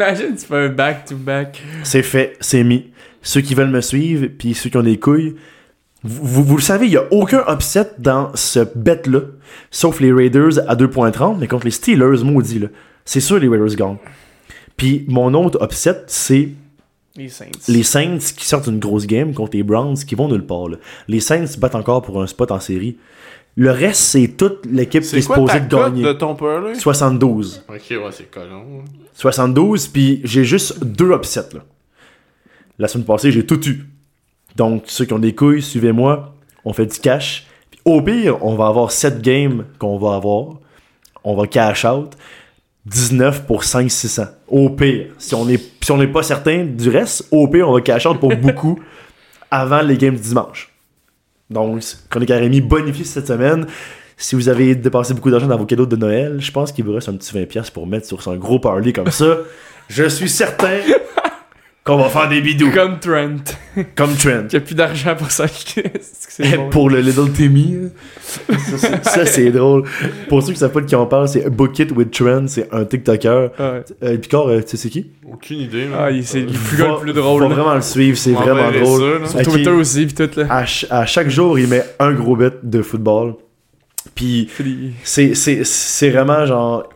Imagine, 0.00 0.34
tu 0.36 0.46
fais 0.46 0.56
un 0.56 0.68
back-to-back. 0.70 1.62
C'est 1.82 2.02
fait, 2.02 2.36
c'est 2.40 2.64
mis. 2.64 2.86
Ceux 3.22 3.42
qui 3.42 3.54
veulent 3.54 3.68
me 3.70 3.80
suivre, 3.82 4.28
puis 4.38 4.54
ceux 4.54 4.70
qui 4.70 4.76
ont 4.78 4.82
des 4.82 4.98
couilles, 4.98 5.34
vous, 6.02 6.24
vous- 6.26 6.44
vous 6.44 6.56
le 6.56 6.62
savez, 6.62 6.86
il 6.86 6.90
n'y 6.90 6.96
a 6.96 7.04
aucun 7.10 7.44
upset 7.52 7.90
dans 7.98 8.30
ce 8.34 8.60
bet-là, 8.74 9.20
sauf 9.70 10.00
les 10.00 10.10
Raiders 10.12 10.58
à 10.68 10.74
2.30, 10.74 11.36
mais 11.38 11.46
contre 11.46 11.66
les 11.66 11.70
Steelers, 11.70 12.24
maudit, 12.24 12.60
là. 12.60 12.68
C'est 13.04 13.20
sûr 13.20 13.38
les 13.38 13.48
Raiders 13.48 13.76
gagnent. 13.76 13.98
Puis 14.78 15.04
mon 15.08 15.34
autre 15.34 15.62
upset, 15.62 16.02
c'est 16.06 16.48
Les 17.16 17.28
Saints. 17.28 17.46
les 17.68 17.82
Saints 17.82 18.18
qui 18.36 18.46
sortent 18.46 18.68
une 18.68 18.78
grosse 18.78 19.06
game 19.06 19.34
contre 19.34 19.54
les 19.56 19.62
Browns 19.62 19.96
qui 19.98 20.14
vont 20.14 20.28
nulle 20.28 20.46
part. 20.46 20.68
là. 20.68 20.76
Les 21.08 21.20
Saints 21.20 21.46
se 21.46 21.58
battent 21.58 21.74
encore 21.74 22.00
pour 22.00 22.22
un 22.22 22.26
spot 22.26 22.50
en 22.52 22.60
série. 22.60 22.96
Le 23.62 23.72
reste, 23.72 24.00
c'est 24.00 24.28
toute 24.38 24.64
l'équipe 24.64 25.02
qui 25.02 25.16
est 25.16 25.18
ta 25.18 25.34
supposée 25.34 25.60
de 25.60 25.68
cote 25.68 25.92
gagner. 25.92 26.02
de 26.02 26.12
ton 26.14 26.34
parlay? 26.34 26.74
72. 26.76 27.66
Ok, 27.68 27.76
ouais, 27.90 27.98
c'est 28.10 28.30
colon. 28.30 28.84
72, 29.12 29.88
puis 29.88 30.22
j'ai 30.24 30.44
juste 30.44 30.82
deux 30.82 31.12
upsets. 31.12 31.52
Là. 31.52 31.60
La 32.78 32.88
semaine 32.88 33.04
passée, 33.04 33.30
j'ai 33.30 33.44
tout 33.44 33.62
eu. 33.68 33.84
Donc, 34.56 34.84
ceux 34.86 35.04
qui 35.04 35.12
ont 35.12 35.18
des 35.18 35.34
couilles, 35.34 35.60
suivez-moi. 35.60 36.34
On 36.64 36.72
fait 36.72 36.86
du 36.86 36.98
cash. 36.98 37.48
Puis, 37.70 37.80
au 37.84 38.00
pire, 38.00 38.42
on 38.42 38.54
va 38.54 38.66
avoir 38.66 38.90
7 38.90 39.20
games 39.20 39.66
qu'on 39.78 39.98
va 39.98 40.14
avoir. 40.14 40.54
On 41.22 41.36
va 41.36 41.46
cash 41.46 41.84
out. 41.84 42.16
19 42.86 43.44
pour 43.46 43.62
5-600. 43.62 44.26
Au 44.48 44.70
pire. 44.70 45.08
Si 45.18 45.34
on 45.34 45.44
n'est 45.44 45.60
si 45.82 45.92
on 45.92 45.98
n'est 45.98 46.08
pas 46.08 46.22
certain 46.22 46.64
du 46.64 46.88
reste, 46.88 47.28
au 47.30 47.46
pire, 47.46 47.68
on 47.68 47.74
va 47.74 47.82
cash 47.82 48.06
out 48.06 48.18
pour 48.18 48.34
beaucoup 48.34 48.80
avant 49.50 49.82
les 49.82 49.98
games 49.98 50.16
du 50.16 50.22
dimanche. 50.22 50.69
Donc, 51.50 51.82
Chronique 52.08 52.30
Arémi 52.30 52.60
bonifie 52.60 53.04
cette 53.04 53.26
semaine. 53.26 53.66
Si 54.16 54.34
vous 54.34 54.48
avez 54.48 54.74
dépensé 54.74 55.14
beaucoup 55.14 55.30
d'argent 55.30 55.46
dans 55.46 55.56
vos 55.56 55.66
cadeaux 55.66 55.86
de 55.86 55.96
Noël, 55.96 56.36
je 56.40 56.52
pense 56.52 56.72
qu'il 56.72 56.84
vous 56.84 56.92
reste 56.92 57.08
un 57.08 57.14
petit 57.14 57.34
20$ 57.34 57.72
pour 57.72 57.86
mettre 57.86 58.06
sur 58.06 58.28
un 58.28 58.36
gros 58.36 58.60
party 58.60 58.92
comme 58.92 59.10
ça. 59.10 59.38
Je 59.88 60.08
suis 60.08 60.28
certain 60.28 60.78
qu'on 61.84 61.96
va 61.96 62.08
faire 62.08 62.28
des 62.28 62.40
bidous. 62.40 62.70
Comme 62.72 62.98
Trent, 63.00 63.42
Comme 63.96 64.14
Trent. 64.14 64.46
qui 64.48 64.56
a 64.56 64.60
plus 64.60 64.74
d'argent 64.74 65.14
pour 65.16 65.30
ça. 65.30 65.46
C'est 66.32 66.56
bon. 66.56 66.70
pour 66.70 66.90
le 66.90 67.00
Little 67.00 67.30
Timmy. 67.32 67.76
hein. 67.76 68.54
Ça, 69.02 69.26
c'est- 69.26 69.50
drôle. 69.50 69.84
Pour 70.28 70.42
ceux 70.42 70.52
qui 70.52 70.58
savent 70.58 70.70
pas 70.72 70.80
de 70.80 70.86
qui 70.86 70.94
on 70.94 71.06
parle, 71.06 71.28
c'est 71.28 71.48
Book 71.50 71.78
It 71.78 71.90
with 71.92 72.10
Trent. 72.12 72.46
C'est 72.46 72.68
un 72.72 72.84
TikToker. 72.84 73.48
Ouais. 73.58 73.82
Euh, 74.04 74.16
Picard, 74.18 74.48
euh, 74.48 74.60
tu 74.60 74.68
sais 74.68 74.76
c'est 74.76 74.88
qui? 74.90 75.10
Aucune 75.30 75.58
idée. 75.60 75.86
man. 75.86 75.98
Ah, 76.00 76.10
il- 76.10 76.24
c'est 76.24 76.40
le 76.40 76.46
plus 76.46 76.76
Va- 76.76 76.84
gars 76.84 76.90
le 76.92 76.98
plus 77.00 77.12
drôle. 77.12 77.42
Là. 77.42 77.48
vraiment 77.48 77.74
le 77.74 77.80
suivre, 77.82 78.16
c'est 78.16 78.32
vraiment 78.32 78.70
drôle. 78.70 79.00
ça, 79.26 79.36
là. 79.38 79.42
Sur. 79.44 79.52
Twitter 79.52 79.70
aussi, 79.70 80.06
pis 80.06 80.14
tout 80.14 80.30
là. 80.36 80.46
À, 80.48 80.58
ch- 80.66 80.86
à 80.90 81.04
chaque 81.06 81.28
jour, 81.30 81.58
il 81.58 81.66
met 81.66 81.82
un 81.98 82.12
gros 82.12 82.36
bet 82.36 82.52
de 82.62 82.82
football. 82.82 83.34
Puis 84.14 84.48
c'est 85.02 86.10
vraiment 86.10 86.46
genre. 86.46 86.88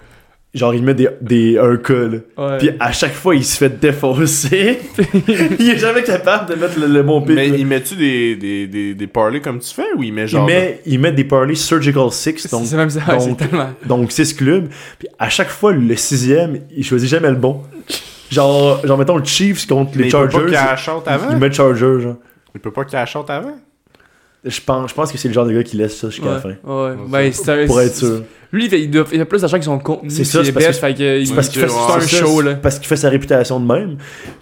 Genre, 0.54 0.72
il 0.72 0.84
met 0.84 0.94
des, 0.94 1.08
des, 1.20 1.58
un 1.58 1.76
cas, 1.78 1.94
là. 1.94 2.18
Ouais. 2.38 2.58
Puis 2.58 2.70
à 2.78 2.92
chaque 2.92 3.12
fois, 3.14 3.34
il 3.34 3.44
se 3.44 3.56
fait 3.58 3.80
défoncer. 3.80 4.78
il 5.58 5.68
est 5.70 5.78
jamais 5.78 6.04
capable 6.04 6.48
de 6.48 6.54
mettre 6.54 6.78
le, 6.78 6.86
le 6.86 7.02
bon 7.02 7.20
pic. 7.22 7.34
Mais 7.34 7.48
là. 7.48 7.56
il 7.56 7.66
met-tu 7.66 7.96
des, 7.96 8.36
des, 8.36 8.66
des, 8.68 8.94
des 8.94 9.06
parlays 9.08 9.40
comme 9.40 9.58
tu 9.58 9.74
fais 9.74 9.82
ou 9.96 10.04
il 10.04 10.12
met 10.12 10.22
il, 10.22 10.28
genre. 10.28 10.46
met, 10.46 10.80
il 10.86 11.00
met 11.00 11.10
des 11.10 11.24
parlays 11.24 11.56
Surgical 11.56 12.08
Six, 12.12 12.48
donc, 12.52 12.66
c'est 12.66 12.76
même 12.76 12.88
ça, 12.88 13.00
ouais, 13.00 13.18
donc, 13.26 13.36
tellement. 13.38 13.70
donc 13.84 14.12
6 14.12 14.34
clubs. 14.34 14.68
Puis 14.98 15.08
à 15.18 15.28
chaque 15.28 15.48
fois, 15.50 15.72
le 15.72 15.96
sixième, 15.96 16.60
il 16.76 16.84
choisit 16.84 17.08
jamais 17.08 17.30
le 17.30 17.36
bon. 17.36 17.62
Genre, 18.30 18.86
genre 18.86 18.98
mettons 18.98 19.16
le 19.18 19.24
Chiefs 19.24 19.66
contre 19.66 19.90
mais 19.96 20.04
les 20.04 20.08
il 20.08 20.12
peut 20.12 20.30
Chargers. 20.30 20.52
pas 20.52 20.66
cash 20.66 20.88
out 20.88 21.02
il, 21.04 21.12
avant? 21.12 21.30
il 21.32 21.36
met 21.38 21.52
Chargers, 21.52 22.00
genre. 22.00 22.16
Il 22.54 22.60
peut 22.60 22.70
pas 22.70 22.84
cash 22.84 23.16
out 23.16 23.28
avant? 23.28 23.56
Je 24.44 24.60
pense, 24.60 24.90
je 24.90 24.94
pense 24.94 25.10
que 25.10 25.16
c'est 25.18 25.28
le 25.28 25.34
genre 25.34 25.46
de 25.46 25.52
gars 25.52 25.62
qui 25.62 25.76
laisse 25.78 25.96
ça 25.96 26.10
jusqu'à 26.10 26.30
la 26.32 26.38
fin. 26.40 26.50
Ouais, 26.64 26.94
Ben, 27.08 27.32
ça- 27.32 27.42
c'est 27.44 27.62
un- 27.64 27.66
Pour 27.66 27.80
être 27.80 27.96
sûr. 27.96 28.22
Lui, 28.54 28.64
il, 28.66 28.70
fait, 28.70 28.80
il, 28.82 28.90
doit- 28.90 29.04
il 29.12 29.20
a 29.20 29.24
plus 29.24 29.40
d'argent 29.40 29.58
que 29.58 29.64
son 29.64 29.78
contenu. 29.78 30.08
C'est 30.10 30.24
ça, 30.24 30.44
c'est 30.44 30.52
parce 30.52 30.78
fait 30.78 30.94
que 30.94 31.24
C'est 31.24 31.34
parce 31.34 31.48
qu'il 31.48 31.60
fait, 31.60 31.66
un 31.66 32.00
show, 32.00 32.40
c'est 32.40 32.44
là. 32.48 32.54
Parce 32.54 32.78
qu'il 32.78 32.86
fait 32.86 32.96
sa 32.96 33.08
réputation 33.08 33.58
de 33.60 33.66
même. 33.66 33.96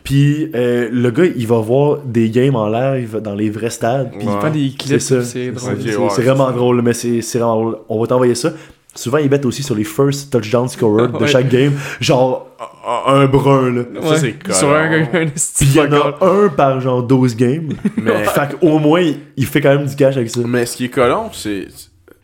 Puis 0.05 0.51
euh, 0.55 0.89
le 0.93 1.11
gars, 1.11 1.25
il 1.35 1.47
va 1.47 1.59
voir 1.59 1.99
des 2.05 2.31
games 2.31 2.55
en 2.57 2.69
live 2.69 3.21
dans 3.23 3.35
les 3.35 3.51
vrais 3.51 3.71
stades. 3.71 4.11
Puis 4.19 4.29
il 4.29 4.41
fait 4.41 4.51
des 4.51 4.71
c'est 4.71 4.77
clips, 4.77 5.01
ça. 5.01 5.23
c'est 5.23 5.51
drôle. 5.51 5.77
C'est 5.81 5.97
ouais, 5.97 6.09
c'est 6.11 6.15
c'est 6.17 6.23
vraiment 6.23 6.51
drôle, 6.51 6.83
mais 6.83 6.93
c'est 6.93 7.21
vraiment 7.35 7.55
drôle. 7.61 7.79
On 7.89 8.01
va 8.01 8.07
t'envoyer 8.07 8.35
ça. 8.35 8.53
Souvent, 8.95 9.17
ils 9.17 9.31
mettent 9.31 9.47
aussi 9.47 9.63
sur 9.63 9.75
les 9.75 9.85
first 9.85 10.31
touchdown 10.31 10.69
scorers 10.69 11.09
de 11.13 11.17
Ouais. 11.17 11.27
chaque 11.27 11.49
game, 11.49 11.73
genre 12.01 12.49
un 13.09 13.23
un 13.23 13.27
brun, 13.27 13.71
là. 13.73 13.83
Ça, 14.03 14.17
c'est 14.19 14.53
Sur 14.53 14.71
un, 14.75 14.93
un, 14.93 15.07
Puis 15.07 15.31
il 15.63 15.75
y 15.77 15.81
en 15.81 15.91
a 15.93 16.19
un 16.21 16.49
par 16.51 16.79
genre 16.81 17.03
12 17.03 17.35
games. 17.37 17.71
Mais, 17.97 18.25
fait 18.25 18.55
qu'au 18.61 18.79
moins, 18.79 19.01
il, 19.01 19.17
il 19.39 19.47
fait 19.47 19.63
quand 19.63 19.71
même 19.75 19.87
du 19.87 19.97
cash 19.97 20.17
avec 20.19 20.29
ça. 20.29 20.41
mais 20.47 20.67
ce 20.67 20.77
qui 20.77 20.85
est 20.85 20.89
collant, 20.91 21.31
c'est 21.33 21.69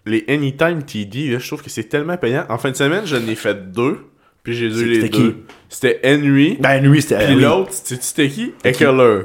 les 0.09 0.25
Anytime 0.29 0.83
TD, 0.83 1.29
là, 1.31 1.39
je 1.39 1.47
trouve 1.47 1.63
que 1.63 1.71
c'est 1.71 1.85
tellement 1.85 2.17
payant. 2.17 2.45
En 2.49 2.59
fin 2.59 2.71
de 2.71 2.77
semaine, 2.77 3.03
j'en 3.07 3.27
ai 3.29 3.35
fait 3.35 3.71
deux, 3.73 3.99
puis 4.43 4.55
j'ai 4.55 4.69
dû 4.69 4.85
les 4.85 5.01
C'était 5.03 5.09
deux. 5.19 5.31
qui? 5.31 5.37
C'était 5.69 6.01
Henry, 6.05 6.57
Ben, 6.61 6.83
lui, 6.83 7.03
c'était. 7.03 7.25
puis 7.27 7.35
oui. 7.37 7.43
l'autre, 7.43 7.71
c'était 7.73 8.29
qui? 8.29 8.53
Eckler. 8.65 9.23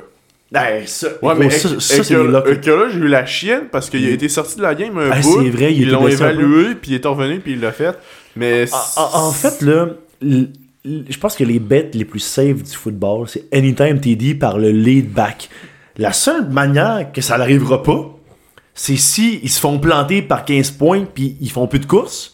Ben, 0.51 0.84
ça, 0.86 1.07
Ouais, 1.23 1.34
mais 1.36 1.49
ça, 1.49 1.69
ça, 1.79 2.03
c'est 2.03 2.13
Eckler, 2.13 2.86
j'ai 2.91 2.99
eu 2.99 3.07
la 3.07 3.25
chienne 3.25 3.63
parce 3.71 3.89
qu'il 3.89 4.05
a 4.05 4.09
été 4.11 4.29
sorti 4.29 4.57
de 4.57 4.61
la 4.61 4.75
game 4.75 4.95
un 4.99 5.09
Ah, 5.11 5.19
bout. 5.19 5.41
c'est 5.43 5.49
vrai, 5.49 5.73
il 5.73 5.81
ils 5.81 5.89
l'ont 5.91 6.07
évalué, 6.07 6.75
puis 6.75 6.91
il 6.91 6.95
est 6.95 7.05
revenu, 7.07 7.39
puis 7.39 7.53
il 7.53 7.59
l'a 7.59 7.71
fait. 7.71 7.97
Mais 8.36 8.65
En, 8.97 9.31
fait, 9.31 9.61
là, 9.63 9.89
je 10.21 11.17
pense 11.17 11.36
que 11.36 11.43
les 11.43 11.59
bêtes 11.59 11.95
les 11.95 12.05
plus 12.05 12.19
safe 12.19 12.61
du 12.61 12.71
football, 12.75 13.27
c'est 13.27 13.45
Anytime 13.53 13.99
TD 13.99 14.36
par 14.36 14.57
le 14.59 14.69
lead 14.71 15.11
back. 15.11 15.49
La 15.97 16.11
seule 16.13 16.49
manière 16.49 17.11
que 17.13 17.21
ça 17.21 17.38
n'arrivera 17.38 17.81
pas, 17.84 18.12
c'est 18.74 18.95
si 18.97 19.39
ils 19.43 19.49
se 19.49 19.59
font 19.59 19.78
planter 19.80 20.21
par 20.21 20.45
15 20.45 20.71
points 20.71 21.05
puis 21.05 21.38
ils 21.41 21.51
font 21.51 21.67
plus 21.67 21.80
de 21.80 21.86
course, 21.86 22.34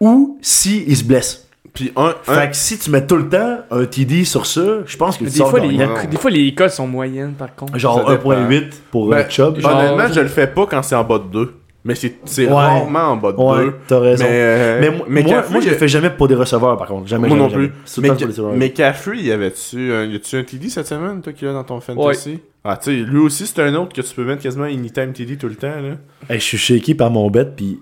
ou 0.00 0.38
si 0.42 0.84
ils 0.86 0.96
se 0.96 1.04
blessent. 1.04 1.46
puis 1.72 1.92
un, 1.96 2.14
un- 2.28 2.34
Fait 2.34 2.50
que 2.50 2.56
si 2.56 2.78
tu 2.78 2.90
mets 2.90 3.06
tout 3.06 3.16
le 3.16 3.28
temps 3.28 3.58
un 3.70 3.84
TD 3.86 4.24
sur 4.24 4.46
ça, 4.46 4.62
je 4.86 4.96
pense 4.96 5.16
que 5.16 5.24
tu 5.24 5.30
Des 5.30 5.36
sors 5.38 5.50
fois, 5.50 5.60
les, 5.60 5.76
des 6.08 6.16
fois, 6.18 6.30
les 6.30 6.54
codes 6.54 6.70
sont 6.70 6.86
moyennes, 6.86 7.32
par 7.34 7.54
contre. 7.54 7.76
Genre 7.78 8.06
Ça 8.06 8.12
dépend. 8.16 8.30
1.8 8.32 8.70
pour 8.90 9.08
Ben, 9.08 9.28
Chubb. 9.28 9.58
genre- 9.60 9.76
honnêtement, 9.76 10.12
je 10.12 10.20
le 10.20 10.28
fais 10.28 10.46
pas 10.46 10.66
quand 10.66 10.82
c'est 10.82 10.94
en 10.94 11.04
bas 11.04 11.18
de 11.18 11.24
2. 11.24 11.54
Mais 11.86 11.94
c'est 11.94 12.14
c'est 12.24 12.46
Ouais. 12.46 12.52
rarement 12.52 13.10
en 13.12 13.16
bas 13.16 13.32
de 13.32 13.36
Ouais, 13.36 13.64
2. 13.66 13.74
t'as 13.86 13.98
raison. 13.98 14.24
Mais, 14.24 14.30
euh, 14.32 14.78
Mais, 14.80 14.90
moi, 14.90 15.06
moi, 15.06 15.22
Caffrey, 15.22 15.52
moi, 15.52 15.60
je 15.60 15.68
le 15.68 15.74
fais 15.76 15.88
jamais 15.88 16.08
pour 16.10 16.28
des 16.28 16.34
receveurs, 16.34 16.78
par 16.78 16.86
contre. 16.88 17.06
Jamais, 17.06 17.28
Moi 17.28 17.36
non 17.36 17.50
jamais, 17.50 17.64
jamais. 17.64 17.68
plus. 17.84 17.94
Tout 17.94 18.00
Mais, 18.00 18.08
pour 18.08 18.16
des 18.52 18.56
mais 18.58 18.70
Caffrey, 18.70 19.18
y 19.18 19.30
avait-tu 19.32 19.92
un, 19.92 20.04
y 20.06 20.16
a-tu 20.16 20.36
un 20.36 20.44
TD 20.44 20.70
cette 20.70 20.86
semaine, 20.86 21.20
toi, 21.20 21.32
qui 21.34 21.44
l'a 21.44 21.52
dans 21.52 21.64
ton 21.64 21.80
fantasy? 21.80 22.40
Ah, 22.64 22.78
tu 22.82 22.84
sais, 22.90 22.96
lui 22.96 23.18
aussi, 23.18 23.46
c'est 23.46 23.60
un 23.60 23.74
autre 23.74 23.92
que 23.94 24.00
tu 24.00 24.14
peux 24.14 24.24
mettre 24.24 24.42
quasiment 24.42 24.64
anytime 24.64 25.12
TD 25.12 25.36
tout 25.36 25.48
le 25.48 25.56
temps, 25.56 25.66
là. 25.68 25.96
Hey, 26.30 26.40
je 26.40 26.44
suis 26.44 26.56
shaké 26.58 26.94
par 26.94 27.10
mon 27.10 27.28
bet, 27.30 27.44
puis 27.54 27.78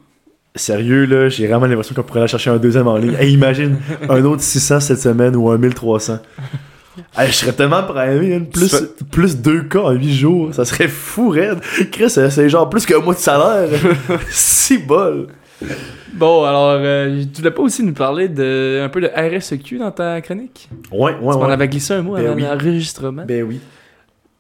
sérieux, 0.57 1.05
là, 1.05 1.28
j'ai 1.28 1.46
vraiment 1.46 1.66
l'impression 1.66 1.94
qu'on 1.94 2.03
pourrait 2.03 2.20
aller 2.22 2.28
chercher 2.28 2.50
un 2.50 2.57
deuxième 2.57 2.88
en 2.88 2.96
ligne. 2.96 3.14
Hey, 3.20 3.32
imagine 3.32 3.76
un 4.09 4.24
autre 4.24 4.42
600 4.42 4.80
cette 4.80 4.98
semaine 4.98 5.36
ou 5.36 5.48
un 5.48 5.59
1300. 5.59 6.18
Hey, 7.16 7.28
je 7.28 7.32
serais 7.36 7.53
tellement 7.53 7.82
primé, 7.82 8.34
hein, 8.34 8.43
plus, 8.53 8.70
Tu 8.99 9.05
plus 9.05 9.36
2K 9.36 9.78
en 9.78 9.90
8 9.93 10.12
jours. 10.14 10.55
Ça 10.55 10.64
serait 10.64 10.88
fou, 10.88 11.30
raide. 11.30 11.59
Chris, 11.90 12.11
c'est 12.11 12.28
c'est 12.30 12.49
genre 12.49 12.68
plus 12.68 12.84
qu'un 12.84 12.99
mois 13.01 13.14
de 13.14 13.18
salaire. 13.18 13.68
6 14.30 14.78
bol. 14.78 15.28
Bon, 16.12 16.45
alors, 16.45 16.72
euh, 16.72 17.22
tu 17.32 17.40
voulais 17.40 17.51
pas 17.53 17.62
aussi 17.62 17.82
nous 17.82 17.95
parler 17.95 18.28
de 18.28 18.82
un 18.84 18.88
peu 18.90 19.01
de 19.01 19.09
RSEQ 19.09 19.78
dans 19.78 19.90
ta 19.90 20.20
chronique? 20.20 20.68
Ouais, 20.90 21.14
ouais, 21.20 21.32
Tu 21.34 21.38
ouais. 21.38 21.53
avais 21.53 21.68
glissé 21.68 21.95
un 21.95 22.03
mot 22.03 22.14
Ben 22.16 22.26
avant 22.26 22.34
oui. 22.34 22.43
l'enregistrement. 22.43 23.24
Ben 23.26 23.43
oui. 23.45 23.61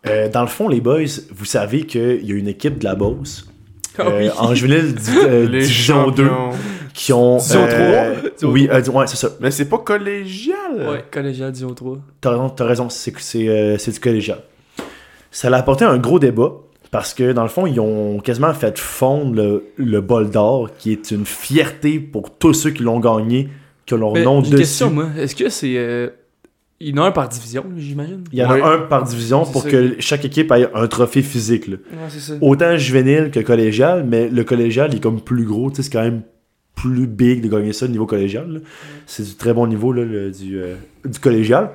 Euh, 0.06 0.28
dans 0.28 0.42
le 0.42 0.48
fond, 0.48 0.68
les 0.68 0.80
boys, 0.80 0.98
vous 1.30 1.44
savez 1.44 1.84
qu'il 1.86 2.26
y 2.26 2.32
a 2.32 2.34
une 2.34 2.48
équipe 2.48 2.78
de 2.78 2.84
la 2.84 2.94
Beauce 2.96 3.46
Ah 3.98 4.02
euh, 4.02 4.18
oui. 4.18 4.30
en 4.36 4.50
euh, 4.52 5.46
Les 5.46 5.60
Division 5.60 6.10
2 6.10 6.24
champions. 6.24 6.50
Qui 6.94 7.12
ont. 7.12 7.36
Division 7.38 7.66
euh, 7.68 8.12
3? 8.14 8.22
Division 8.30 8.50
Oui, 8.50 8.68
euh, 8.70 8.82
ouais, 8.90 9.06
c'est 9.06 9.16
ça. 9.16 9.30
Mais 9.40 9.50
c'est 9.50 9.68
pas 9.68 9.78
collégial. 9.78 10.56
Ouais, 10.88 11.04
collégial, 11.10 11.52
disons 11.52 11.74
3. 11.74 11.98
T'as 12.20 12.30
raison, 12.30 12.48
t'as 12.50 12.64
raison, 12.64 12.88
c'est 12.88 13.12
c'est, 13.18 13.48
euh, 13.48 13.78
c'est 13.78 13.92
du 13.92 14.00
collégial. 14.00 14.38
Ça 15.30 15.48
a 15.48 15.56
apporté 15.56 15.84
un 15.84 15.98
gros 15.98 16.18
débat 16.18 16.52
parce 16.90 17.14
que 17.14 17.32
dans 17.32 17.42
le 17.42 17.48
fond, 17.48 17.66
ils 17.66 17.80
ont 17.80 18.18
quasiment 18.20 18.52
fait 18.52 18.78
fondre 18.78 19.34
le, 19.34 19.64
le 19.76 20.00
bol 20.02 20.28
d'or, 20.30 20.68
qui 20.78 20.92
est 20.92 21.10
une 21.10 21.24
fierté 21.24 21.98
pour 21.98 22.36
tous 22.36 22.52
ceux 22.52 22.70
qui 22.70 22.82
l'ont 22.82 23.00
gagné, 23.00 23.48
que 23.86 23.94
leur 23.94 24.12
Mais 24.12 24.24
nom 24.24 24.40
j'ai 24.42 24.50
une 24.50 24.52
dessus. 24.52 24.62
question, 24.62 24.90
moi. 24.90 25.06
Est-ce 25.16 25.34
que 25.34 25.48
c'est. 25.48 25.74
euh, 25.78 26.10
Il 26.80 26.94
y 26.94 26.98
en 27.00 27.04
a 27.04 27.06
un 27.06 27.12
par 27.12 27.28
division, 27.30 27.64
j'imagine? 27.78 28.24
Il 28.30 28.38
y 28.40 28.44
en 28.44 28.50
a 28.50 28.74
un 28.74 28.78
par 28.80 29.04
division 29.04 29.46
pour 29.46 29.62
ça. 29.62 29.70
que 29.70 29.94
chaque 30.00 30.26
équipe 30.26 30.52
ait 30.52 30.68
un 30.74 30.86
trophée 30.86 31.22
physique. 31.22 31.66
là. 31.68 31.76
Ouais, 31.92 31.98
c'est 32.10 32.20
ça. 32.20 32.34
Autant 32.42 32.76
juvénile 32.76 33.30
que 33.30 33.40
collégial, 33.40 34.04
mais 34.06 34.28
le 34.28 34.44
collégial 34.44 34.90
il 34.92 34.96
est 34.96 35.00
comme 35.00 35.22
plus 35.22 35.46
gros, 35.46 35.70
tu 35.70 35.76
sais, 35.76 35.82
c'est 35.84 35.90
quand 35.92 36.02
même 36.02 36.22
plus 36.74 37.06
big 37.06 37.42
de 37.42 37.48
gagner 37.48 37.72
ça 37.72 37.86
au 37.86 37.88
niveau 37.88 38.06
collégial. 38.06 38.50
là. 38.50 38.60
C'est 39.06 39.22
du 39.24 39.34
très 39.36 39.52
bon 39.52 39.66
niveau 39.66 39.92
là, 39.92 40.04
le- 40.04 40.30
du, 40.30 40.58
euh, 40.60 40.74
du 41.04 41.18
collégial. 41.18 41.70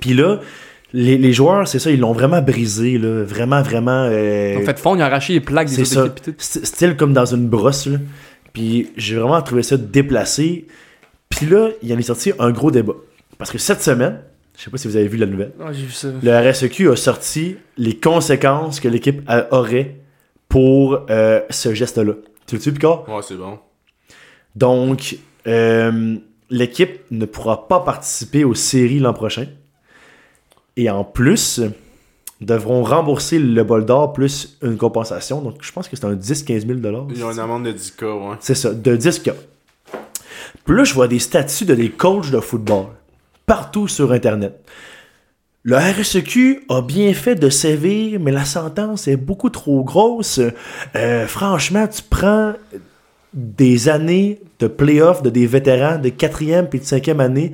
Puis 0.00 0.14
là, 0.14 0.40
les, 0.92 1.18
les 1.18 1.32
joueurs, 1.32 1.68
c'est 1.68 1.78
ça, 1.78 1.90
ils 1.90 2.00
l'ont 2.00 2.12
vraiment 2.12 2.40
brisé, 2.42 2.98
là, 2.98 3.22
vraiment, 3.22 3.62
vraiment. 3.62 4.08
euh, 4.10 4.58
En 4.58 4.62
fait, 4.62 4.78
fond, 4.78 4.96
ils 4.96 5.02
ont 5.02 5.04
arraché 5.04 5.34
les 5.34 5.40
plaques 5.40 5.68
des 5.68 5.84
c'est 5.84 5.96
autres 5.98 6.14
ça. 6.24 6.30
équipes 6.30 6.40
style 6.40 6.96
comme 6.96 7.12
dans 7.12 7.26
une 7.26 7.46
brosse. 7.48 7.86
Là. 7.86 7.98
Puis 8.52 8.88
j'ai 8.96 9.16
vraiment 9.16 9.40
trouvé 9.42 9.62
ça 9.62 9.76
déplacé. 9.76 10.66
Puis 11.28 11.46
là, 11.46 11.68
il 11.82 11.92
en 11.94 11.98
est 11.98 12.02
sorti 12.02 12.32
un 12.40 12.50
gros 12.50 12.70
débat. 12.72 12.94
Parce 13.38 13.52
que 13.52 13.58
cette 13.58 13.82
semaine, 13.82 14.20
je 14.58 14.64
sais 14.64 14.70
pas 14.70 14.78
si 14.78 14.88
vous 14.88 14.96
avez 14.96 15.06
vu 15.06 15.16
la 15.16 15.26
nouvelle, 15.26 15.52
Ah, 15.60 15.72
j'ai 15.72 15.84
vu 15.84 15.92
ça. 15.92 16.08
le 16.20 16.50
RSEQ 16.50 16.90
a 16.90 16.96
sorti 16.96 17.56
les 17.78 17.94
conséquences 17.96 18.80
que 18.80 18.88
l'équipe 18.88 19.22
a- 19.28 19.46
aurait 19.54 19.96
pour 20.48 21.06
euh, 21.10 21.40
ce 21.50 21.72
geste-là. 21.72 22.14
Tu 22.46 22.56
le 22.56 22.60
sais, 22.60 22.72
Picard? 22.72 23.08
Ouais, 23.08 23.22
c'est 23.22 23.36
bon. 23.36 23.58
Donc, 24.56 25.16
euh, 25.46 26.16
l'équipe 26.50 27.00
ne 27.10 27.24
pourra 27.24 27.68
pas 27.68 27.80
participer 27.80 28.44
aux 28.44 28.54
séries 28.54 28.98
l'an 28.98 29.12
prochain. 29.12 29.46
Et 30.76 30.90
en 30.90 31.04
plus, 31.04 31.60
devront 32.40 32.82
rembourser 32.82 33.38
le 33.38 33.62
bol 33.64 33.84
d'or 33.84 34.12
plus 34.12 34.56
une 34.62 34.76
compensation. 34.76 35.42
Donc, 35.42 35.56
je 35.60 35.72
pense 35.72 35.88
que 35.88 35.96
c'est 35.96 36.06
un 36.06 36.14
10-15 36.14 36.66
000 36.82 37.08
Ils 37.14 37.24
ont 37.24 37.32
une 37.32 37.38
amende 37.38 37.64
de 37.64 37.72
10K, 37.72 38.04
ouais. 38.04 38.36
c'est 38.40 38.54
ça, 38.54 38.72
de 38.72 38.96
10K. 38.96 39.34
Puis 40.64 40.76
là, 40.76 40.84
je 40.84 40.94
vois 40.94 41.08
des 41.08 41.18
statuts 41.18 41.64
de 41.64 41.74
des 41.74 41.90
coachs 41.90 42.30
de 42.30 42.40
football 42.40 42.86
partout 43.46 43.88
sur 43.88 44.12
Internet. 44.12 44.60
Le 45.62 45.76
RSEQ 45.76 46.64
a 46.70 46.80
bien 46.80 47.12
fait 47.12 47.34
de 47.34 47.50
sévir, 47.50 48.18
mais 48.18 48.30
la 48.30 48.46
sentence 48.46 49.08
est 49.08 49.16
beaucoup 49.16 49.50
trop 49.50 49.84
grosse. 49.84 50.40
Euh, 50.94 51.26
franchement, 51.26 51.86
tu 51.86 52.02
prends 52.08 52.54
des 53.34 53.88
années 53.88 54.40
de 54.58 54.66
playoffs 54.66 55.22
de 55.22 55.30
des 55.30 55.46
vétérans 55.46 55.98
de 55.98 56.08
quatrième 56.08 56.68
puis 56.68 56.80
de 56.80 56.84
cinquième 56.84 57.20
année 57.20 57.52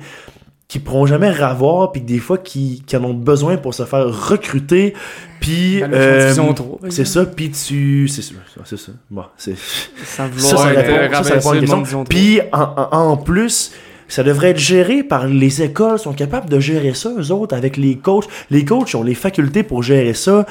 qui 0.67 0.79
pourront 0.79 1.05
jamais 1.05 1.29
ravoir 1.29 1.91
puis 1.93 2.01
des 2.01 2.17
fois 2.19 2.37
qui, 2.37 2.83
qui 2.85 2.97
en 2.97 3.03
ont 3.05 3.13
besoin 3.13 3.55
pour 3.57 3.73
se 3.73 3.85
faire 3.85 4.05
recruter 4.29 4.93
puis 5.39 5.81
euh, 5.83 6.23
division 6.23 6.53
3, 6.53 6.79
par 6.79 6.91
c'est 6.91 7.05
ça 7.05 7.25
puis 7.25 7.51
tu 7.51 8.07
c'est 8.09 8.21
ça 8.21 8.33
c'est 8.65 8.77
ça 8.77 8.91
bon 9.09 9.23
c'est 9.37 9.55
ça, 10.03 10.27
ça 10.37 10.73
être, 10.73 11.51
répond. 11.51 12.03
Puis, 12.03 12.41
en, 12.51 12.59
en- 12.91 12.97
en 13.11 13.17
plus, 13.17 13.71
ça 14.09 14.23
devrait 14.23 14.49
être 14.51 14.57
géré 14.59 15.03
par 15.03 15.27
les 15.27 15.61
écoles, 15.61 15.99
sont 15.99 16.13
capables 16.13 16.49
de 16.49 16.59
gérer 16.59 16.93
ça, 16.93 17.11
eux 17.17 17.31
autres, 17.31 17.55
avec 17.55 17.77
les 17.77 17.97
coachs. 17.97 18.25
Les 18.49 18.63
coachs 18.65 18.95
ont 18.95 19.03
les 19.03 19.15
facultés 19.15 19.63
pour 19.63 19.83
gérer 19.83 20.13
ça. 20.13 20.45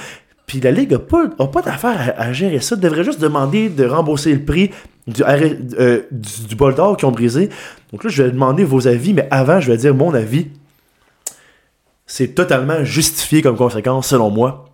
Puis 0.46 0.60
la 0.60 0.70
Ligue 0.70 0.92
n'a 0.92 0.98
pas, 0.98 1.24
a 1.38 1.46
pas 1.46 1.62
d'affaire 1.62 2.14
à, 2.18 2.22
à 2.22 2.32
gérer 2.32 2.60
ça. 2.60 2.76
devrait 2.76 3.02
juste 3.04 3.20
demander 3.20 3.68
de 3.70 3.84
rembourser 3.86 4.32
le 4.34 4.44
prix 4.44 4.70
euh, 5.08 6.02
du, 6.10 6.56
bol 6.56 6.74
d'or 6.74 6.96
qu'ils 6.96 7.06
ont 7.06 7.12
brisé. 7.12 7.48
Donc 7.92 8.04
là, 8.04 8.10
je 8.10 8.22
vais 8.22 8.30
demander 8.30 8.64
vos 8.64 8.88
avis, 8.88 9.14
mais 9.14 9.28
avant, 9.30 9.60
je 9.60 9.70
vais 9.70 9.76
dire 9.76 9.94
mon 9.94 10.12
avis. 10.14 10.48
C'est 12.06 12.34
totalement 12.34 12.84
justifié 12.84 13.42
comme 13.42 13.56
conséquence, 13.56 14.08
selon 14.08 14.30
moi. 14.30 14.70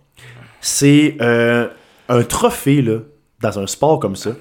C'est 0.61 1.17
euh, 1.21 1.67
un 2.09 2.23
trophée, 2.23 2.81
là, 2.81 2.99
dans 3.41 3.59
un 3.59 3.67
sport 3.67 3.99
comme 3.99 4.15
ça, 4.15 4.31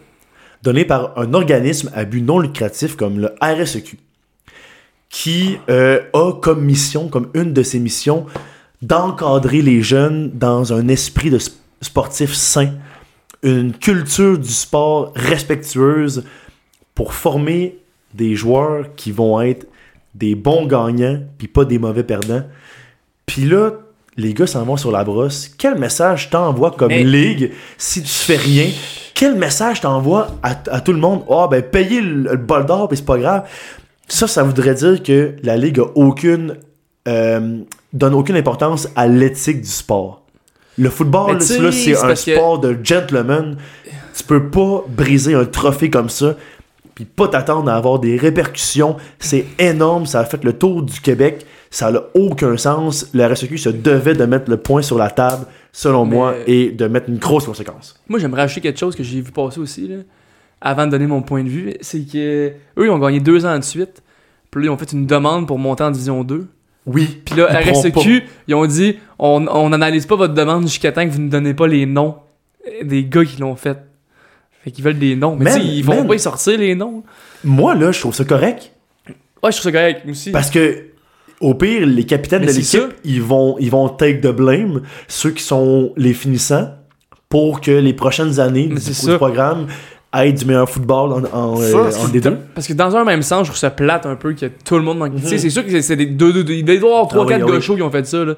donné 0.63 0.85
par 0.85 1.19
un 1.19 1.35
organisme 1.35 1.91
à 1.95 2.05
but 2.05 2.23
non 2.23 2.39
lucratif 2.39 2.97
comme 2.97 3.19
le 3.19 3.35
RSEQ, 3.41 3.99
qui 5.09 5.59
euh, 5.69 6.01
a 6.15 6.33
comme 6.33 6.63
mission, 6.65 7.09
comme 7.09 7.29
une 7.35 7.53
de 7.53 7.63
ses 7.63 7.79
missions, 7.79 8.27
d'encadrer 8.81 9.63
les 9.63 9.83
jeunes 9.83 10.31
dans 10.33 10.73
un 10.73 10.89
esprit 10.89 11.31
de 11.31 11.39
sp- 11.39 11.55
sportif 11.81 12.33
sain, 12.33 12.73
une 13.43 13.73
culture 13.73 14.39
du 14.39 14.49
sport 14.51 15.13
respectueuse 15.17 16.25
pour 16.95 17.15
former 17.15 17.79
des 18.15 18.35
joueurs 18.37 18.95
qui 18.97 19.11
vont 19.13 19.41
être 19.41 19.67
des 20.15 20.35
bons 20.35 20.67
gagnants 20.67 21.21
puis 21.39 21.49
pas 21.49 21.65
des 21.65 21.79
mauvais 21.79 22.05
perdants. 22.05 22.43
Puis 23.27 23.45
là, 23.45 23.71
les 24.17 24.35
gars 24.35 24.47
s'en 24.47 24.65
vont 24.65 24.77
sur 24.77 24.93
la 24.93 25.05
brosse. 25.05 25.49
Quel 25.57 25.79
message 25.79 26.29
t'envoies 26.31 26.73
comme 26.73 26.89
Mais- 26.89 27.03
ligue 27.05 27.53
si 27.79 28.03
tu 28.03 28.09
fais 28.11 28.37
rien? 28.37 28.67
Quel 29.15 29.35
message 29.37 29.81
t'envoies 29.81 30.29
à, 30.43 30.57
à 30.71 30.81
tout 30.81 30.93
le 30.93 30.99
monde? 30.99 31.25
Ah, 31.31 31.49
ben, 31.51 31.63
payez 31.63 32.01
le, 32.01 32.31
le 32.31 32.37
bol 32.37 32.67
d'or, 32.67 32.89
puis 32.89 32.99
c'est 32.99 33.05
pas 33.07 33.19
grave. 33.19 33.49
Ça, 34.09 34.27
ça 34.27 34.43
voudrait 34.43 34.75
dire 34.75 35.03
que 35.03 35.35
la 35.43 35.57
ligue 35.57 35.79
a 35.81 35.85
aucune. 35.95 36.57
euh, 37.09 37.59
donne 37.93 38.15
aucune 38.15 38.37
importance 38.37 38.89
à 38.97 39.07
l'éthique 39.07 39.61
du 39.63 39.69
sport. 39.69 40.22
Le 40.79 40.89
football, 40.91 41.41
c'est 41.43 41.59
un 41.61 42.09
que- 42.09 42.15
sport 42.15 42.59
de 42.61 42.77
gentleman. 42.83 43.57
Tu 44.17 44.25
peux 44.25 44.49
pas 44.51 44.85
briser 44.89 45.35
un 45.35 45.45
trophée 45.45 45.91
comme 45.91 46.09
ça, 46.09 46.37
puis 46.95 47.05
pas 47.05 47.29
t'attendre 47.29 47.71
à 47.71 47.77
avoir 47.77 47.99
des 47.99 48.17
répercussions. 48.17 48.97
C'est 49.19 49.47
énorme, 49.59 50.07
ça 50.07 50.21
a 50.21 50.25
fait 50.25 50.43
le 50.45 50.53
tour 50.53 50.83
du 50.83 51.01
Québec. 51.01 51.47
Ça 51.71 51.91
n'a 51.91 52.03
aucun 52.15 52.57
sens. 52.59 53.09
Le 53.15 53.25
RSEQ 53.25 53.57
se 53.57 53.71
devait 53.71 54.15
de 54.15 54.25
mettre 54.27 54.51
le 54.51 54.59
point 54.59 54.83
sur 54.83 54.99
la 54.99 55.09
table, 55.11 55.47
selon 55.73 56.05
Mais- 56.05 56.17
moi, 56.17 56.35
et 56.47 56.71
de 56.71 56.87
mettre 56.87 57.09
une 57.09 57.17
grosse 57.17 57.47
conséquence. 57.47 57.99
Moi, 58.09 58.19
j'aimerais 58.19 58.43
ajouter 58.43 58.61
quelque 58.61 58.79
chose 58.79 58.95
que 58.95 59.03
j'ai 59.03 59.23
vu 59.23 59.33
passer 59.33 59.59
aussi, 59.61 59.89
là, 59.89 59.97
avant 60.61 60.85
de 60.87 60.91
donner 60.91 61.07
mon 61.07 61.23
point 61.23 61.43
de 61.43 61.49
vue. 61.49 61.75
C'est 61.81 62.01
que 62.07 62.49
eux, 62.79 62.85
ils 62.85 62.91
ont 62.91 62.99
gagné 62.99 63.21
deux 63.21 63.47
ans 63.47 63.59
de 63.59 63.65
suite. 63.65 64.03
Puis 64.51 64.61
là, 64.61 64.67
ils 64.67 64.71
ont 64.71 64.77
fait 64.77 64.93
une 64.93 65.07
demande 65.07 65.47
pour 65.47 65.59
monter 65.59 65.83
en 65.85 65.91
Division 65.91 66.23
2. 66.25 66.47
Oui. 66.87 67.23
Puis 67.25 67.37
là, 67.37 67.61
Ils 67.65 67.71
RSEQ, 67.71 68.25
ils 68.49 68.55
ont 68.55 68.67
dit 68.67 68.97
on 69.19 69.47
on 69.49 69.69
n'analyse 69.71 70.07
pas 70.07 70.17
votre 70.17 70.35
demande 70.35 70.63
jusqu'à 70.65 70.93
temps 70.93 71.05
que 71.07 71.13
vous 71.13 71.21
ne 71.21 71.31
donnez 71.31 71.55
pas 71.55 71.67
les 71.67 71.87
noms 71.87 72.17
des 72.83 73.05
gars 73.05 73.25
qui 73.25 73.41
l'ont 73.41 73.57
fait. 73.57 73.79
Fait 74.65 74.71
qu'ils 74.71 74.85
veulent 74.85 74.99
des 74.99 75.17
noms. 75.17 75.37
Mais 75.37 75.51
Man, 75.51 75.61
ils 75.63 75.85
vont 75.85 75.97
man. 75.97 76.07
pas 76.07 76.15
y 76.15 76.21
sortir 76.21 76.59
les 76.59 76.75
noms. 76.75 77.03
Moi, 77.45 77.75
là, 77.75 77.91
je 77.93 78.01
trouve 78.01 78.15
ça 78.15 78.25
correct. 78.25 78.73
Ouais, 79.43 79.51
je 79.51 79.59
trouve 79.59 79.73
ça 79.73 79.73
correct 79.73 80.03
aussi. 80.09 80.31
Parce 80.31 80.51
que, 80.51 80.85
au 81.41 81.55
pire, 81.55 81.85
les 81.85 82.05
capitaines 82.05 82.43
Mais 82.43 82.53
de 82.53 82.53
l'équipe, 82.53 82.95
ils 83.05 83.21
vont, 83.21 83.57
ils 83.59 83.71
vont 83.71 83.89
take 83.89 84.21
the 84.21 84.29
blame, 84.29 84.83
ceux 85.09 85.31
qui 85.33 85.43
sont 85.43 85.93
les 85.97 86.15
finissants, 86.15 86.69
pour 87.29 87.61
que 87.61 87.73
les 87.73 87.93
prochaines 87.95 88.39
années 88.39 88.69
Mais 88.71 88.79
du, 88.79 88.91
du 88.93 89.17
programme 89.17 89.67
aient 90.15 90.33
du 90.33 90.45
meilleur 90.45 90.69
football 90.69 91.13
en, 91.33 91.37
en, 91.37 91.57
Ça, 91.57 91.63
euh, 91.77 91.91
c'est 91.91 92.01
en 92.01 92.09
D2. 92.09 92.37
Parce 92.55 92.67
que 92.67 92.73
dans 92.75 92.95
un 92.97 93.05
même 93.05 93.23
sens, 93.23 93.47
je 93.47 93.51
trouve 93.51 93.59
ça 93.59 93.71
plate 93.71 94.07
un 94.07 94.17
peu 94.17 94.33
que 94.35 94.47
tout 94.65 94.77
le 94.77 94.83
monde. 94.83 94.99
dans- 94.99 95.09
Tu 95.11 95.19
sais, 95.27 95.35
Mhm. 95.35 95.39
c'est 95.39 95.51
sûr 95.51 95.65
que 95.67 95.81
c'est- 95.81 95.97
des 95.97 96.07
deux, 96.07 96.33
deux, 96.33 96.45
deux. 96.45 96.55
Il 96.55 96.65
doit 96.65 96.75
y 96.75 96.79
avoir 96.79 97.09
trois, 97.09 97.25
Ah 97.25 97.29
quatre 97.29 97.39
oui, 97.39 97.45
ah 97.49 97.51
gars 97.53 97.57
oui. 97.59 97.63
chauds 97.63 97.77
qui 97.77 97.83
ont 97.83 97.91
fait 97.91 98.07
ça, 98.07 98.25
là. 98.25 98.35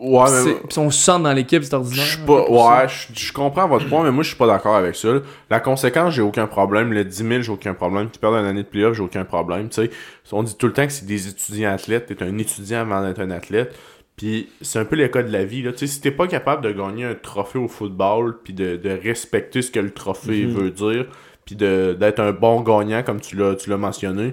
Ouais, 0.00 0.24
mais. 0.44 0.52
Puis 0.52 0.62
ils 0.68 0.72
sont 0.74 0.90
sens 0.90 1.22
dans 1.22 1.32
l'équipe, 1.32 1.62
c'est 1.62 1.70
Je 1.70 1.76
ordinaire. 1.76 2.04
pas. 2.26 2.42
pour 2.44 2.64
ça. 2.66 2.78
Ouais, 2.82 2.88
je 3.14 3.20
je 3.26 3.32
comprends 3.32 3.68
votre 3.68 3.88
point, 3.88 4.02
mais 4.02 4.10
moi, 4.10 4.24
je 4.24 4.28
suis 4.28 4.36
pas 4.36 4.48
d'accord 4.48 4.74
avec 4.74 4.96
ça. 4.96 5.12
là. 5.12 5.20
La 5.48 5.60
conséquence, 5.60 6.12
j'ai 6.14 6.22
aucun 6.22 6.46
problème. 6.48 6.92
Le 6.92 7.04
10 7.04 7.22
000, 7.26 7.42
j'ai 7.42 7.52
aucun 7.52 7.72
problème. 7.72 8.08
Tu 8.12 8.18
perds 8.18 8.34
une 8.36 8.46
année 8.46 8.64
de 8.64 8.68
playoff, 8.68 8.94
j'ai 8.96 9.02
aucun 9.02 9.24
problème. 9.24 9.68
Tu 9.68 9.82
sais, 9.82 9.90
on 10.32 10.42
dit 10.42 10.56
tout 10.56 10.66
le 10.66 10.72
temps 10.72 10.86
que 10.86 10.92
c'est 10.92 11.06
des 11.06 11.28
étudiants 11.28 11.72
athlètes. 11.72 12.06
T'es 12.06 12.20
un 12.24 12.36
étudiant 12.36 12.80
avant 12.80 13.00
d'être 13.06 13.20
un 13.20 13.30
athlète. 13.30 13.74
Puis 14.16 14.48
c'est 14.62 14.78
un 14.78 14.84
peu 14.86 14.96
le 14.96 15.08
cas 15.08 15.22
de 15.22 15.30
la 15.32 15.44
vie. 15.44 15.62
Là. 15.62 15.72
Tu 15.72 15.86
si 15.86 16.00
t'es 16.00 16.10
pas 16.10 16.26
capable 16.26 16.62
de 16.62 16.72
gagner 16.72 17.04
un 17.04 17.14
trophée 17.14 17.58
au 17.58 17.68
football, 17.68 18.38
puis 18.42 18.54
de, 18.54 18.76
de 18.76 18.90
respecter 18.90 19.60
ce 19.62 19.70
que 19.70 19.80
le 19.80 19.90
trophée 19.90 20.46
Mhm. 20.46 20.52
veut 20.54 20.70
dire, 20.70 21.06
puis 21.44 21.54
d'être 21.54 22.20
un 22.20 22.32
bon 22.32 22.60
gagnant, 22.62 23.02
comme 23.02 23.20
tu 23.20 23.36
l'as 23.36 23.54
tu 23.54 23.68
l'as 23.70 23.76
mentionné, 23.76 24.32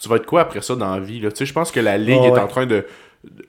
tu 0.00 0.08
vas 0.08 0.16
être 0.16 0.26
quoi 0.26 0.40
après 0.42 0.62
ça 0.62 0.74
dans 0.74 0.94
la 0.94 1.00
vie? 1.00 1.22
Tu 1.34 1.44
je 1.46 1.52
pense 1.52 1.70
que 1.70 1.80
la 1.80 1.98
Ligue 1.98 2.20
Ah 2.24 2.26
est 2.28 2.38
en 2.38 2.46
train 2.46 2.66
de, 2.66 2.84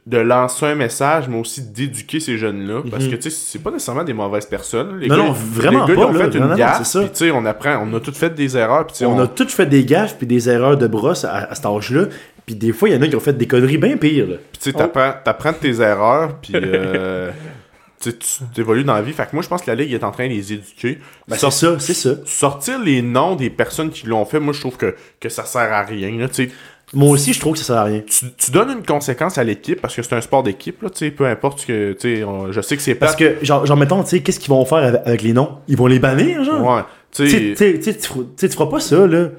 de 0.05 0.17
lancer 0.17 0.65
un 0.65 0.75
message, 0.75 1.27
mais 1.29 1.37
aussi 1.39 1.61
d'éduquer 1.61 2.19
ces 2.19 2.37
jeunes-là. 2.37 2.81
Parce 2.91 3.05
Mhm. 3.05 3.11
que, 3.11 3.15
tu 3.15 3.21
sais, 3.23 3.29
c'est 3.29 3.59
pas 3.59 3.71
nécessairement 3.71 4.03
des 4.05 4.13
mauvaises 4.13 4.45
personnes. 4.45 4.99
Les 4.99 5.07
Non, 5.07 5.15
gars, 5.17 5.23
non, 5.23 5.31
vraiment 5.31 5.85
les 5.85 5.95
gars, 5.95 6.01
pas, 6.01 6.07
ils 6.11 6.15
ont 6.15 6.19
là. 6.19 6.31
fait 6.31 6.39
Non, 6.39 6.49
une 6.51 6.55
gaffe, 6.55 6.91
puis 6.93 7.09
tu 7.09 7.15
sais, 7.15 7.31
on 7.31 7.45
apprend, 7.45 7.77
on 7.89 7.93
a 7.93 7.99
tous 8.01 8.13
fait 8.17 8.33
des 8.33 8.55
erreurs, 8.57 8.87
puis 8.87 8.95
tu 8.97 9.05
On 9.05 9.15
on- 9.15 9.19
a 9.19 9.27
tous 9.27 9.47
fait 9.53 9.65
des 9.65 9.83
gaffes 9.85 10.17
puis 10.17 10.27
des 10.27 10.49
erreurs 10.49 10.77
de 10.77 10.87
brosse 10.87 11.23
à, 11.25 11.33
à 11.49 11.55
cet 11.55 11.65
âge-là. 11.65 12.05
Puis 12.45 12.55
des 12.55 12.71
fois, 12.73 12.89
il 12.89 12.95
y 12.95 12.97
en 12.97 13.01
a 13.01 13.07
qui 13.07 13.15
ont 13.15 13.19
fait 13.19 13.33
des 13.37 13.47
conneries 13.47 13.77
bien 13.77 13.97
pires. 13.97 14.27
là. 14.27 14.35
puis 14.51 14.59
tu 14.61 14.69
sais, 14.71 14.73
t'apprends, 14.73 15.13
t'apprends 15.23 15.51
de 15.51 15.57
tes 15.57 15.81
erreurs, 15.81 16.35
puis 16.41 16.53
euh, 16.55 17.31
tu 17.99 18.11
évolues 18.61 18.83
dans 18.83 18.93
la 18.93 19.01
vie. 19.01 19.13
Fait 19.13 19.23
que 19.23 19.29
moi, 19.33 19.41
je 19.41 19.47
pense 19.47 19.61
que 19.63 19.71
la 19.71 19.75
Ligue 19.75 19.93
est 19.93 20.03
en 20.03 20.11
train 20.11 20.27
de 20.27 20.33
les 20.33 20.53
éduquer. 20.53 20.99
Ben, 21.27 21.35
c'est 21.37 21.49
ça, 21.49 21.79
c'est 21.79 21.93
ça. 21.95 22.11
sortir 22.25 22.79
les 22.79 23.01
noms 23.01 23.35
des 23.35 23.49
personnes 23.49 23.89
qui 23.89 24.05
l'ont 24.07 24.25
fait, 24.25 24.39
moi, 24.39 24.53
je 24.53 24.59
trouve 24.59 24.77
que, 24.77 24.95
que 25.19 25.29
ça 25.29 25.43
sert 25.45 25.73
à 25.73 25.81
rien. 25.81 26.11
là. 26.19 26.27
Tu 26.27 26.45
sais, 26.45 26.51
Moi 26.93 27.09
aussi, 27.09 27.33
je 27.33 27.39
trouve 27.39 27.53
que 27.53 27.59
ça 27.59 27.65
sert 27.65 27.77
à 27.77 27.83
rien. 27.85 28.01
tu, 28.01 28.25
tu 28.37 28.51
donnes 28.51 28.69
une 28.77 28.85
conséquence 28.85 29.39
à 29.39 29.43
l'équipe 29.43 29.81
parce 29.81 29.95
que 29.95 30.03
c'est 30.03 30.13
un 30.13 30.21
sport 30.21 30.43
d'équipe, 30.43 30.83
là, 30.83 30.91
tu 30.91 30.99
sais, 30.99 31.09
peu 31.11 31.25
importe 31.25 31.61
ce 31.61 31.65
que, 31.65 31.93
tu 31.93 32.17
sais, 32.17 32.23
on- 32.23 32.51
je 32.51 32.61
sais 32.61 32.75
que 32.77 32.83
c'est 32.83 32.93
Parce 32.93 33.15
plate. 33.15 33.39
que, 33.39 33.45
genre, 33.45 33.65
genre 33.65 33.77
mettons, 33.77 34.03
tu 34.03 34.09
sais, 34.11 34.19
qu'est-ce 34.21 34.39
qu'ils 34.39 34.49
vont 34.51 34.63
faire 34.65 34.77
avec, 34.79 35.01
avec 35.03 35.21
les 35.23 35.33
noms? 35.33 35.57
Ils 35.67 35.77
vont 35.77 35.87
les 35.87 35.97
bannir, 35.99 36.43
genre? 36.43 36.63
Ouais, 36.75 36.81
tu 37.11 37.23
Tu 37.23 37.29
sais, 37.29 37.37
tu 37.39 37.55
sais, 37.55 37.73
tu 37.79 37.83
sais, 37.83 37.97
tu 37.97 38.07
feras- 38.07 38.19
tu 38.19 38.27
sais, 38.37 38.49
tu 38.49 38.55
feras 38.55 38.69
pas 38.69 38.79
ça, 38.79 39.07
là. 39.07 39.29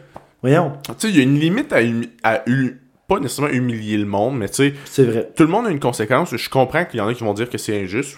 Voyons, 0.42 0.72
tu 0.86 0.92
sais, 0.98 1.08
il 1.10 1.16
y 1.16 1.20
a 1.20 1.22
une 1.22 1.38
limite 1.38 1.72
à, 1.72 1.82
humi- 1.82 2.10
à 2.24 2.42
hu- 2.48 2.80
pas 3.08 3.18
nécessairement 3.20 3.52
humilier 3.52 3.96
le 3.98 4.04
monde, 4.06 4.36
mais 4.38 4.48
tu 4.48 4.54
sais, 4.54 4.74
c'est 4.84 5.04
vrai. 5.04 5.30
tout 5.36 5.42
le 5.44 5.48
monde 5.48 5.66
a 5.66 5.70
une 5.70 5.80
conséquence. 5.80 6.34
Je 6.36 6.48
comprends 6.50 6.84
qu'il 6.84 6.98
y 6.98 7.00
en 7.00 7.08
a 7.08 7.14
qui 7.14 7.22
vont 7.24 7.34
dire 7.34 7.48
que 7.50 7.58
c'est 7.58 7.80
injuste. 7.82 8.16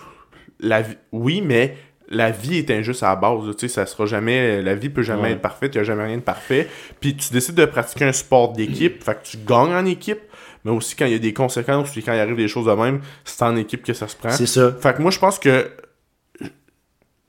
La 0.60 0.82
vie- 0.82 0.96
oui, 1.12 1.42
mais 1.44 1.76
la 2.08 2.30
vie 2.30 2.56
est 2.58 2.70
injuste 2.70 3.02
à 3.02 3.10
la 3.10 3.16
base. 3.16 3.40
Tu 3.56 3.68
sais, 3.68 3.74
ça 3.74 3.84
sera 3.86 4.06
jamais. 4.06 4.62
La 4.62 4.74
vie 4.74 4.88
peut 4.88 5.02
jamais 5.02 5.22
Ouais. 5.22 5.30
être 5.32 5.42
parfaite. 5.42 5.74
Il 5.74 5.78
n'y 5.78 5.82
a 5.82 5.84
jamais 5.84 6.04
rien 6.04 6.16
de 6.16 6.22
parfait. 6.22 6.68
Puis 7.00 7.14
tu 7.16 7.32
décides 7.32 7.54
de 7.54 7.64
pratiquer 7.66 8.06
un 8.06 8.12
sport 8.12 8.52
d'équipe. 8.54 9.04
Fait 9.04 9.14
que 9.14 9.26
tu 9.28 9.36
gagnes 9.36 9.74
en 9.74 9.84
équipe. 9.84 10.20
Mais 10.64 10.70
aussi 10.72 10.96
quand 10.96 11.04
il 11.06 11.12
y 11.12 11.14
a 11.14 11.18
des 11.18 11.32
conséquences, 11.34 11.90
puis 11.92 12.02
quand 12.02 12.12
il 12.14 12.18
arrive 12.18 12.36
des 12.36 12.48
choses 12.48 12.66
de 12.66 12.72
même, 12.72 13.00
c'est 13.24 13.42
en 13.44 13.54
équipe 13.56 13.84
que 13.84 13.92
ça 13.92 14.08
se 14.08 14.16
prend. 14.16 14.30
C'est 14.30 14.46
ça. 14.46 14.74
Fait 14.80 14.96
que 14.96 15.02
moi, 15.02 15.10
je 15.10 15.18
pense 15.18 15.38
que 15.38 15.70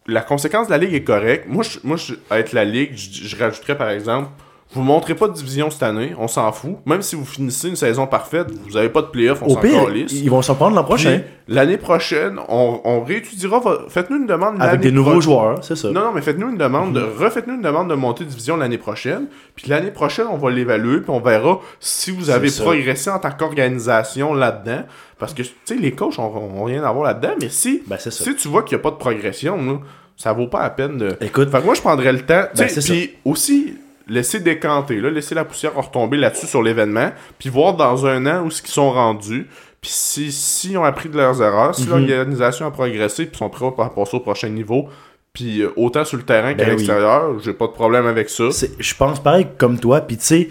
la 0.07 0.21
conséquence 0.21 0.67
de 0.67 0.71
la 0.71 0.77
ligue 0.79 0.93
est 0.93 1.03
correcte. 1.03 1.47
Moi, 1.47 1.63
je, 1.63 1.79
moi 1.83 1.97
je, 1.97 2.15
être 2.31 2.53
la 2.53 2.65
ligue, 2.65 2.91
je, 2.95 3.27
je 3.27 3.35
rajouterais 3.37 3.77
par 3.77 3.89
exemple, 3.89 4.29
vous 4.71 4.83
montrez 4.83 5.15
pas 5.15 5.27
de 5.27 5.33
division 5.33 5.71
cette 5.71 5.81
année, 5.81 6.13
on 6.19 6.27
s'en 6.27 6.51
fout. 6.51 6.77
Même 6.85 7.01
si 7.01 7.15
vous 7.15 7.25
finissez 7.25 7.69
une 7.69 7.75
saison 7.75 8.05
parfaite, 8.05 8.51
vous 8.67 8.77
avez 8.77 8.89
pas 8.89 9.01
de 9.01 9.07
playoff, 9.07 9.41
on 9.41 9.49
s'en 9.49 9.61
calisse. 9.61 10.11
ils 10.11 10.29
vont 10.29 10.43
s'en 10.43 10.53
prendre 10.53 10.75
l'an 10.75 10.83
prochain. 10.83 11.21
L'année 11.47 11.77
prochaine, 11.77 12.39
on, 12.47 12.79
on 12.83 13.03
réétudiera. 13.03 13.59
Faites-nous 13.87 14.17
une 14.17 14.27
demande 14.27 14.61
Avec 14.61 14.81
des 14.81 14.91
nouveaux 14.91 15.21
joueurs, 15.21 15.63
c'est 15.63 15.75
ça. 15.75 15.89
Non, 15.89 16.01
non, 16.01 16.11
mais 16.13 16.21
faites-nous 16.21 16.51
une 16.51 16.57
demande, 16.57 16.93
de, 16.93 17.01
refaites-nous 17.01 17.55
une 17.55 17.63
demande 17.63 17.89
de 17.89 17.95
monter 17.95 18.23
de 18.25 18.29
division 18.29 18.57
l'année 18.57 18.77
prochaine. 18.77 19.25
Puis 19.55 19.67
l'année 19.69 19.89
prochaine, 19.89 20.27
on 20.31 20.37
va 20.37 20.51
l'évaluer, 20.51 21.01
puis 21.01 21.09
on 21.09 21.19
verra 21.19 21.59
si 21.79 22.11
vous 22.11 22.29
avez 22.29 22.51
progressé 22.51 23.09
en 23.09 23.17
tant 23.17 23.31
qu'organisation 23.31 24.35
là-dedans. 24.35 24.83
Parce 25.17 25.33
que, 25.33 25.41
tu 25.41 25.49
sais, 25.65 25.75
les 25.75 25.93
coachs 25.93 26.19
ont, 26.19 26.31
ont 26.59 26.63
rien 26.63 26.83
à 26.83 26.91
voir 26.91 27.05
là-dedans, 27.05 27.33
mais 27.41 27.49
si, 27.49 27.81
Ben, 27.87 27.97
si 27.97 28.35
tu 28.35 28.47
vois 28.47 28.61
qu'il 28.61 28.77
n'y 28.77 28.81
a 28.81 28.83
pas 28.83 28.91
de 28.91 28.97
progression, 28.97 29.57
là, 29.57 29.79
ça 30.15 30.31
vaut 30.33 30.47
pas 30.47 30.61
la 30.61 30.69
peine 30.69 30.97
de. 30.97 31.17
Écoute, 31.21 31.49
Fait 31.49 31.59
que 31.59 31.65
moi, 31.65 31.73
je 31.73 31.81
prendrais 31.81 32.13
le 32.13 32.21
temps. 32.21 32.43
Ben, 32.55 32.67
puis 32.67 33.15
aussi, 33.25 33.73
laisser 34.09 34.39
décanter, 34.39 34.99
là, 34.99 35.09
laisser 35.09 35.35
la 35.35 35.45
poussière 35.45 35.75
retomber 35.75 36.17
là-dessus 36.17 36.47
sur 36.47 36.61
l'événement, 36.63 37.11
puis 37.37 37.49
voir 37.49 37.75
dans 37.75 38.05
un 38.05 38.25
an 38.25 38.43
où 38.45 38.51
ce 38.51 38.61
qu'ils 38.61 38.71
sont 38.73 38.91
rendus. 38.91 39.47
Puis 39.81 39.91
si, 39.93 40.31
si 40.31 40.75
ont 40.75 40.83
appris 40.83 41.07
de 41.09 41.15
leurs 41.17 41.41
erreurs, 41.41 41.73
si 41.75 41.83
Mhm. 41.83 41.89
l'organisation 42.07 42.65
a 42.65 42.71
progressé, 42.71 43.25
puis 43.27 43.37
sont 43.37 43.49
prêts 43.49 43.65
à 43.77 43.89
passer 43.89 44.17
au 44.17 44.19
prochain 44.19 44.49
niveau, 44.49 44.89
puis 45.31 45.61
euh, 45.61 45.69
autant 45.77 46.03
sur 46.03 46.17
le 46.17 46.23
terrain 46.23 46.53
qu'à 46.53 46.65
Ben 46.65 46.71
oui. 46.71 46.75
l'extérieur, 46.77 47.39
j'ai 47.39 47.53
pas 47.53 47.67
de 47.67 47.71
problème 47.71 48.05
avec 48.07 48.29
ça. 48.29 48.45
je 48.79 48.95
pense 48.95 49.21
pareil 49.21 49.47
comme 49.57 49.79
toi. 49.79 50.01
Puis 50.01 50.17
tu 50.17 50.25
sais, 50.25 50.49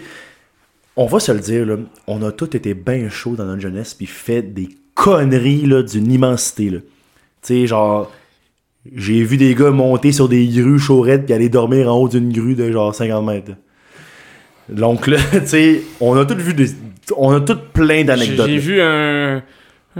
on 0.95 1.05
va 1.05 1.19
se 1.19 1.31
le 1.31 1.39
dire, 1.39 1.65
là, 1.65 1.75
on 2.07 2.23
a 2.23 2.31
tous 2.31 2.55
été 2.55 2.73
bien 2.73 3.07
chauds 3.09 3.35
dans 3.35 3.45
notre 3.45 3.61
jeunesse, 3.61 3.93
puis 3.93 4.05
fait 4.07 4.41
des 4.41 4.69
conneries 4.95 5.67
d'une 5.85 6.11
immensité. 6.11 6.69
Tu 6.71 6.81
sais, 7.41 7.67
genre, 7.67 8.11
j'ai 8.95 9.23
vu 9.23 9.37
des 9.37 9.53
gars 9.55 9.71
monter 9.71 10.11
sur 10.11 10.29
des 10.29 10.47
grues 10.47 10.79
chaurettes 10.79 11.25
puis 11.25 11.33
aller 11.33 11.49
dormir 11.49 11.93
en 11.93 11.97
haut 11.97 12.09
d'une 12.09 12.31
grue 12.31 12.55
de 12.55 12.71
genre 12.71 12.93
50 12.95 13.25
mètres. 13.25 13.51
Donc 14.69 15.07
là, 15.07 15.17
tu 15.31 15.47
sais, 15.47 15.81
on 15.99 16.15
a 16.17 16.25
tous 16.25 16.35
vu 16.37 16.53
des. 16.53 16.67
On 17.17 17.31
a 17.33 17.39
tous 17.41 17.57
plein 17.73 18.03
d'anecdotes. 18.03 18.47
j'ai 18.47 18.57
vu 18.57 18.81
un. 18.81 19.37
un- 19.37 19.41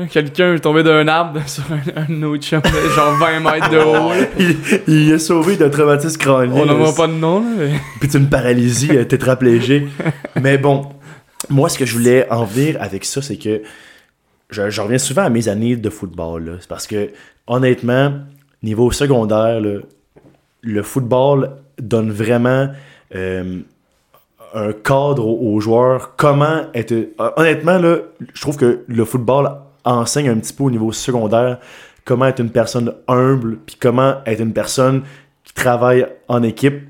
Quelqu'un 0.09 0.57
tomber 0.59 0.83
d'un 0.83 1.07
arbre 1.07 1.41
sur 1.47 1.63
un, 1.71 2.03
un 2.09 2.23
autre 2.23 2.43
chum, 2.43 2.61
de 2.61 2.89
genre 2.95 3.17
20 3.17 3.39
mètres 3.39 3.69
de 3.69 3.77
haut. 3.79 4.11
Il, 4.39 4.55
il 4.87 5.11
est 5.11 5.17
sauvé 5.19 5.57
d'un 5.57 5.69
traumatisme 5.69 6.17
crânien. 6.17 6.53
On 6.61 6.65
n'en 6.65 6.77
voit 6.77 6.95
pas 6.95 7.07
de 7.07 7.13
nom, 7.17 7.39
là. 7.41 7.47
mais- 7.57 7.79
puis 7.99 8.09
une 8.17 8.29
paralysie 8.29 8.91
euh, 8.95 9.03
tétraplégique. 9.03 9.85
Mais 10.41 10.57
bon, 10.57 10.85
moi, 11.49 11.67
ce 11.67 11.77
que 11.79 11.85
je 11.85 11.93
voulais 11.93 12.29
en 12.31 12.45
venir 12.45 12.77
avec 12.79 13.03
ça, 13.03 13.21
c'est 13.23 13.37
que 13.37 13.61
je, 14.51 14.69
je 14.69 14.81
reviens 14.81 14.99
souvent 14.99 15.23
à 15.23 15.29
mes 15.29 15.49
années 15.49 15.75
de 15.75 15.89
football. 15.89 16.45
là. 16.45 16.51
C'est 16.59 16.69
parce 16.69 16.85
que, 16.87 17.09
honnêtement, 17.47 18.13
niveau 18.63 18.91
secondaire, 18.91 19.61
le 20.61 20.83
football 20.83 21.51
donne 21.81 22.11
vraiment 22.11 22.69
euh, 23.15 23.59
un 24.53 24.73
cadre 24.73 25.25
aux, 25.25 25.59
joueurs. 25.59 26.15
Comment 26.15 26.63
être. 26.73 26.93
Honnêtement, 27.37 27.77
là, 27.77 27.97
je 28.33 28.41
trouve 28.41 28.57
que 28.57 28.83
le 28.87 29.05
football 29.05 29.49
enseigne 29.85 30.29
un 30.29 30.37
petit 30.37 30.53
peu 30.53 30.63
au 30.63 30.71
niveau 30.71 30.91
secondaire 30.91 31.59
comment 32.05 32.25
être 32.25 32.39
une 32.39 32.49
personne 32.49 32.95
humble, 33.07 33.59
puis 33.65 33.75
comment 33.79 34.15
être 34.25 34.39
une 34.41 34.53
personne 34.53 35.03
qui 35.43 35.53
travaille 35.53 36.07
en 36.27 36.41
équipe. 36.41 36.81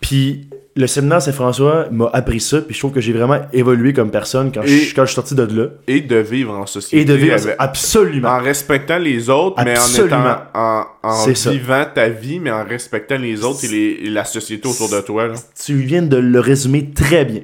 Puis 0.00 0.47
le 0.80 0.86
séminaire 0.86 1.20
Saint-François 1.20 1.88
m'a 1.90 2.08
appris 2.12 2.38
ça, 2.40 2.60
puis 2.60 2.72
je 2.74 2.78
trouve 2.78 2.92
que 2.92 3.00
j'ai 3.00 3.12
vraiment 3.12 3.40
évolué 3.52 3.92
comme 3.92 4.10
personne 4.12 4.52
quand, 4.52 4.62
Et- 4.62 4.68
je, 4.68 4.94
quand 4.94 5.02
je 5.02 5.08
suis 5.08 5.14
sorti 5.16 5.34
de 5.34 5.42
là. 5.42 5.66
Et 5.88 6.00
de 6.00 6.16
vivre 6.16 6.56
en 6.56 6.66
société. 6.66 7.02
Et 7.02 7.04
de 7.04 7.14
vivre 7.14 7.34
avec- 7.34 7.56
absolument. 7.58 8.28
en 8.28 8.38
respectant 8.40 8.98
les 8.98 9.28
autres, 9.28 9.56
mais 9.64 9.72
en 9.76 9.82
Absolument. 9.82 10.16
étant 10.16 10.36
en, 10.54 10.84
en 11.02 11.34
ça. 11.34 11.50
vivant 11.50 11.84
ta 11.92 12.08
vie, 12.08 12.38
mais 12.38 12.50
en 12.52 12.64
respectant 12.64 13.18
les 13.18 13.42
autres 13.44 13.64
et, 13.64 13.68
les- 13.68 13.98
et 14.04 14.10
la 14.10 14.24
société 14.24 14.68
autour 14.68 14.88
de 14.88 15.00
toi. 15.00 15.26
là. 15.26 15.34
Tu 15.60 15.74
viens 15.74 16.02
de 16.02 16.16
le 16.16 16.38
résumer 16.40 16.90
très 16.90 17.24
bien. 17.24 17.40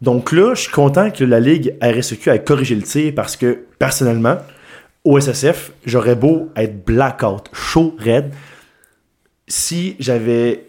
Donc 0.00 0.30
là, 0.30 0.54
je 0.54 0.60
suis 0.62 0.70
content 0.72 1.10
que 1.10 1.24
la 1.24 1.40
Ligue 1.40 1.74
RSEQ 1.82 2.30
ait 2.30 2.44
corrigé 2.44 2.76
le 2.76 2.82
tir 2.82 3.12
parce 3.16 3.36
que, 3.36 3.58
personnellement, 3.80 4.36
au 5.02 5.18
SSF, 5.18 5.72
j'aurais 5.84 6.14
beau 6.14 6.50
être 6.54 6.84
blackout, 6.84 7.50
chaud, 7.52 7.96
raide, 7.98 8.30
si 9.48 9.96
j'avais... 9.98 10.66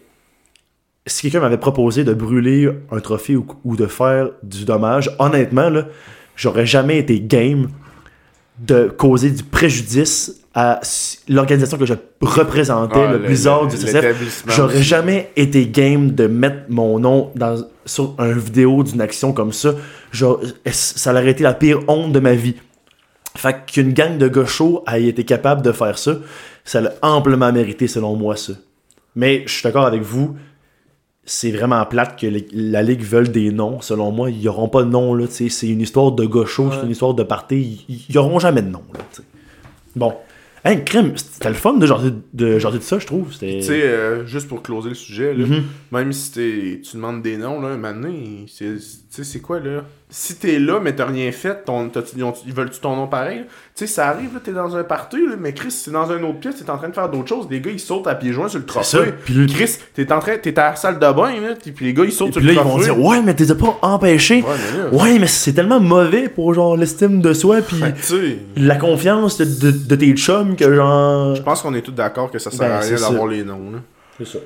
Si 1.06 1.22
quelqu'un 1.22 1.40
m'avait 1.40 1.58
proposé 1.58 2.04
de 2.04 2.12
brûler 2.12 2.70
un 2.90 3.00
trophée 3.00 3.36
ou, 3.36 3.46
ou 3.64 3.76
de 3.76 3.86
faire 3.86 4.30
du 4.42 4.64
dommage, 4.64 5.10
honnêtement, 5.18 5.70
là, 5.70 5.86
j'aurais 6.36 6.66
jamais 6.66 6.98
été 6.98 7.20
game 7.20 7.68
de 8.58 8.88
causer 8.88 9.30
du 9.30 9.42
préjudice 9.42 10.40
à 10.54 10.80
l'organisation 11.28 11.78
que 11.78 11.86
je 11.86 11.94
représentais, 12.20 13.04
Ah, 13.08 13.12
le, 13.12 13.18
Blizzard 13.18 13.68
du 13.68 13.76
CCF. 13.76 14.44
J'aurais 14.48 14.82
jamais 14.82 15.30
été 15.36 15.66
game 15.66 16.10
de 16.10 16.26
mettre 16.26 16.64
mon 16.68 16.98
nom 16.98 17.30
dans, 17.36 17.56
sur 17.86 18.14
un 18.18 18.32
vidéo 18.32 18.82
d'une 18.82 19.00
action 19.00 19.32
comme 19.32 19.52
ça. 19.52 19.74
Ça 20.12 21.12
aurait 21.12 21.30
été 21.30 21.44
la 21.44 21.54
pire 21.54 21.80
honte 21.88 22.12
de 22.12 22.20
ma 22.20 22.34
vie. 22.34 22.56
Fait 23.36 23.64
qu'une 23.64 23.92
gang 23.92 24.18
de 24.18 24.26
gars 24.26 24.44
chauds 24.44 24.82
ait 24.92 25.04
été 25.04 25.24
capable 25.24 25.62
de 25.62 25.70
faire 25.70 25.96
ça, 25.98 26.16
ça 26.64 26.80
l'a 26.80 26.94
amplement 27.00 27.52
mérité 27.52 27.86
selon 27.86 28.16
moi 28.16 28.36
ça. 28.36 28.54
Mais 29.14 29.44
je 29.46 29.52
suis 29.52 29.62
d'accord 29.62 29.86
avec 29.86 30.02
vous, 30.02 30.36
c'est 31.32 31.52
vraiment 31.52 31.84
plate 31.86 32.18
que 32.20 32.26
les- 32.26 32.48
la 32.52 32.82
ligue 32.82 33.02
veuille 33.02 33.28
des 33.28 33.52
noms. 33.52 33.80
Selon 33.80 34.10
moi, 34.10 34.30
ils 34.30 34.42
n'auront 34.44 34.68
pas 34.68 34.82
de 34.82 34.88
nom 34.88 35.14
là. 35.14 35.26
C'est 35.28 35.68
une 35.68 35.80
histoire 35.80 36.10
de 36.10 36.26
chauds, 36.44 36.70
c'est 36.72 36.84
une 36.84 36.90
histoire 36.90 37.14
de 37.14 37.22
party. 37.22 37.84
Ils- 37.88 38.14
n'auront 38.14 38.40
jamais 38.40 38.62
de 38.62 38.68
nom 38.70 38.82
là. 38.94 39.00
Bon. 39.94 40.14
Hey, 40.64 40.84
crème, 40.84 41.12
c'était 41.16 41.48
le 41.48 41.54
fun 41.54 41.74
de 41.78 41.86
jaser 41.86 42.10
de, 42.34 42.58
jaser 42.58 42.78
de 42.78 42.82
ça, 42.82 42.98
je 42.98 43.06
trouve. 43.06 43.30
Tu 43.38 43.62
sais, 43.62 43.82
euh, 43.82 44.26
juste 44.26 44.46
pour 44.46 44.62
closer 44.62 44.90
le 44.90 44.94
sujet, 44.94 45.32
là, 45.32 45.46
Mhm. 45.46 45.62
même 45.90 46.12
si 46.12 46.32
tu 46.82 46.96
demandes 46.96 47.22
des 47.22 47.38
noms, 47.38 47.62
là, 47.62 47.76
sais, 49.08 49.24
c'est 49.24 49.40
quoi, 49.40 49.58
là? 49.60 49.84
Si 50.12 50.34
t'es 50.34 50.58
là, 50.58 50.80
mais 50.82 50.92
t'as 50.92 51.06
rien 51.06 51.30
fait, 51.30 51.64
ton, 51.64 51.88
t'as- 51.88 52.00
ils, 52.16 52.24
ont- 52.24 52.34
ils 52.44 52.52
veulent-tu 52.52 52.80
ton 52.80 52.96
nom 52.96 53.06
pareil? 53.06 53.38
là? 53.38 53.44
Tu 53.76 53.86
sais, 53.86 53.86
ça 53.86 54.08
arrive, 54.08 54.34
là, 54.34 54.40
t'es 54.42 54.50
dans 54.50 54.74
un 54.76 54.82
party, 54.82 55.18
là, 55.18 55.36
mais 55.38 55.52
Chris, 55.54 55.70
c'est 55.70 55.92
dans 55.92 56.10
un 56.10 56.20
autre 56.24 56.40
pièce, 56.40 56.56
t'es 56.56 56.68
en 56.68 56.76
train 56.78 56.88
de 56.88 56.94
faire 56.94 57.08
d'autres 57.08 57.28
choses, 57.28 57.46
les 57.48 57.60
gars, 57.60 57.70
ils 57.70 57.78
sautent 57.78 58.08
à 58.08 58.16
pieds 58.16 58.32
joints 58.32 58.48
sur 58.48 58.58
le 58.58 58.64
C'est 58.68 58.82
ça. 58.82 58.98
trophée. 58.98 59.14
Puis 59.24 59.34
le- 59.34 59.46
Chris, 59.46 59.76
t'es 59.94 60.12
en 60.12 60.18
train, 60.18 60.36
t'es 60.42 60.58
à 60.58 60.70
la 60.70 60.76
salle 60.76 60.96
de 60.98 61.12
bain, 61.12 61.40
là, 61.40 61.54
puis 61.62 61.72
les 61.86 61.94
gars, 61.94 62.02
ils 62.04 62.10
sautent 62.12 62.30
Et 62.30 62.32
sur 62.32 62.40
puis 62.42 62.48
là, 62.48 62.54
le 62.54 62.58
ils 62.58 62.64
vont 62.64 62.70
trophée. 62.70 62.84
dire 62.92 62.98
Ouais, 63.04 63.22
mais 63.22 63.34
t'es 63.34 63.54
pas 63.54 63.78
empêché. 63.82 64.42
Ouais, 64.42 64.48
mais 64.74 64.78
là, 64.82 64.88
Ouais, 65.04 65.18
mais 65.20 65.26
c'est 65.28 65.52
tellement 65.52 65.78
mauvais 65.80 66.28
pour 66.28 66.52
genre 66.54 66.76
l'estime 66.76 67.20
de 67.22 67.32
soi 67.32 67.58
puis 67.62 67.80
la 68.56 68.74
confiance 68.76 69.38
de, 69.38 69.44
de- 69.70 69.78
de 69.86 69.94
tes 69.94 70.12
chums 70.14 70.56
que 70.56 70.74
genre. 70.74 71.36
je 71.36 71.42
pense 71.42 71.62
qu'on 71.62 71.74
est 71.74 71.82
tous 71.82 71.92
d'accord 71.92 72.32
que 72.32 72.40
ça 72.40 72.50
sert 72.50 72.58
Ben, 72.68 72.72
à 72.74 72.80
rien 72.80 72.96
d'avoir 72.96 73.28
les 73.28 73.44
noms, 73.44 73.70
là. 73.72 73.78
C'est 74.18 74.26
ça. 74.26 74.38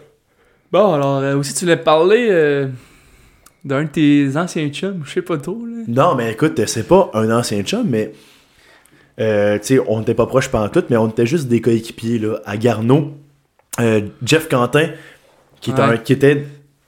Bon, 0.71 0.93
alors, 0.93 1.19
euh, 1.21 1.37
aussi, 1.37 1.55
tu 1.55 1.65
l'as 1.67 1.77
parlé 1.77 2.27
euh, 2.31 2.67
d'un 3.65 3.85
de 3.85 3.89
tes 3.89 4.37
anciens 4.37 4.69
chums, 4.69 5.03
je 5.05 5.11
sais 5.13 5.23
pas 5.23 5.39
trop, 5.39 5.65
là. 5.67 5.83
Non, 5.89 6.15
mais 6.15 6.33
écoute, 6.33 6.61
c'est 6.67 6.87
pas 6.87 7.11
un 7.15 7.31
ancien 7.31 7.63
chum, 7.63 7.87
mais. 7.89 8.13
euh, 9.21 9.59
tu 9.59 9.77
sais, 9.77 9.81
on 9.87 10.01
n'était 10.01 10.15
pas 10.15 10.27
proches 10.27 10.49
pendant 10.49 10.69
tout, 10.69 10.83
mais 10.91 10.97
on 10.97 11.09
était 11.09 11.27
juste 11.27 11.49
des 11.49 11.61
coéquipiers 11.61 12.19
là, 12.19 12.41
à 12.47 12.57
Garneau. 12.57 13.13
Euh, 13.81 14.01
Jeff 14.25 14.49
Quentin, 14.49 14.89
qui, 15.61 15.71
est 15.71 15.75
Ouais. 15.75 15.81
un- 15.81 15.97
qui 15.97 16.13
était 16.13 16.45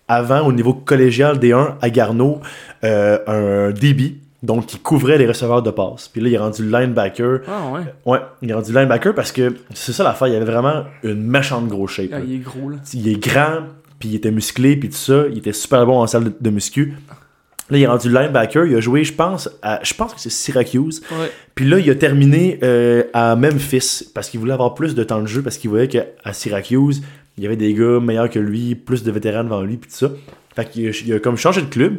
avant 0.08 0.40
au 0.46 0.52
niveau 0.52 0.74
collégial 0.74 1.38
D1 1.38 1.76
à 1.80 1.90
Garneau, 1.90 2.40
euh, 2.84 3.18
un 3.26 3.70
DB, 3.72 4.16
donc 4.42 4.66
qui 4.66 4.78
couvrait 4.78 5.18
les 5.18 5.26
receveurs 5.26 5.62
de 5.62 5.70
passe. 5.70 6.08
Puis 6.08 6.20
là, 6.20 6.28
il 6.28 6.34
est 6.34 6.38
rendu 6.38 6.62
linebacker. 6.68 7.40
Ah 7.48 7.70
ouais. 7.72 7.80
Ouais, 8.04 8.18
il 8.42 8.50
est 8.50 8.54
rendu 8.54 8.72
linebacker 8.72 9.14
parce 9.14 9.32
que 9.32 9.54
c'est 9.74 9.92
ça 9.92 10.04
l'affaire, 10.04 10.28
il 10.28 10.36
avait 10.36 10.44
vraiment 10.44 10.84
une 11.02 11.22
méchante 11.22 11.66
grosse 11.68 11.92
shape. 11.92 12.10
Ah, 12.12 12.18
il 12.26 12.34
est 12.34 12.38
gros, 12.38 12.68
là. 12.70 12.76
il 12.94 13.08
est 13.08 13.18
grand, 13.20 13.62
puis 13.98 14.10
il 14.10 14.14
était 14.16 14.30
musclé, 14.30 14.76
puis 14.76 14.88
tout 14.88 14.96
ça. 14.96 15.24
Il 15.30 15.38
était 15.38 15.52
super 15.52 15.86
bon 15.86 15.98
en 15.98 16.06
salle 16.06 16.24
de, 16.24 16.32
de 16.40 16.50
muscu. 16.50 16.94
Là, 17.68 17.78
il 17.78 17.82
est 17.82 17.86
rendu 17.86 18.08
linebacker. 18.08 18.66
Il 18.66 18.76
a 18.76 18.80
joué, 18.80 19.02
je 19.02 19.12
pense, 19.12 19.50
à, 19.62 19.80
je 19.82 19.92
pense 19.94 20.14
que 20.14 20.20
c'est 20.20 20.30
Syracuse. 20.30 21.02
Ouais. 21.10 21.30
Puis 21.54 21.68
là, 21.68 21.78
il 21.78 21.90
a 21.90 21.94
terminé 21.94 22.58
euh, 22.62 23.04
à 23.12 23.34
Memphis 23.34 24.08
parce 24.14 24.30
qu'il 24.30 24.38
voulait 24.38 24.52
avoir 24.52 24.74
plus 24.74 24.94
de 24.94 25.02
temps 25.02 25.20
de 25.20 25.26
jeu 25.26 25.42
parce 25.42 25.58
qu'il 25.58 25.70
voyait 25.70 25.88
qu'à 25.88 26.32
Syracuse, 26.32 27.02
il 27.36 27.42
y 27.42 27.46
avait 27.46 27.56
des 27.56 27.74
gars 27.74 28.00
meilleurs 28.00 28.30
que 28.30 28.38
lui, 28.38 28.74
plus 28.76 29.02
de 29.02 29.10
vétérans 29.10 29.44
devant 29.44 29.62
lui, 29.62 29.76
puis 29.76 29.90
tout 29.90 29.96
ça. 29.96 30.12
Fait 30.54 30.70
qu'il 30.70 30.88
a, 30.88 30.90
il 31.04 31.12
a 31.12 31.18
comme 31.18 31.36
changé 31.36 31.60
de 31.60 31.66
club. 31.66 31.98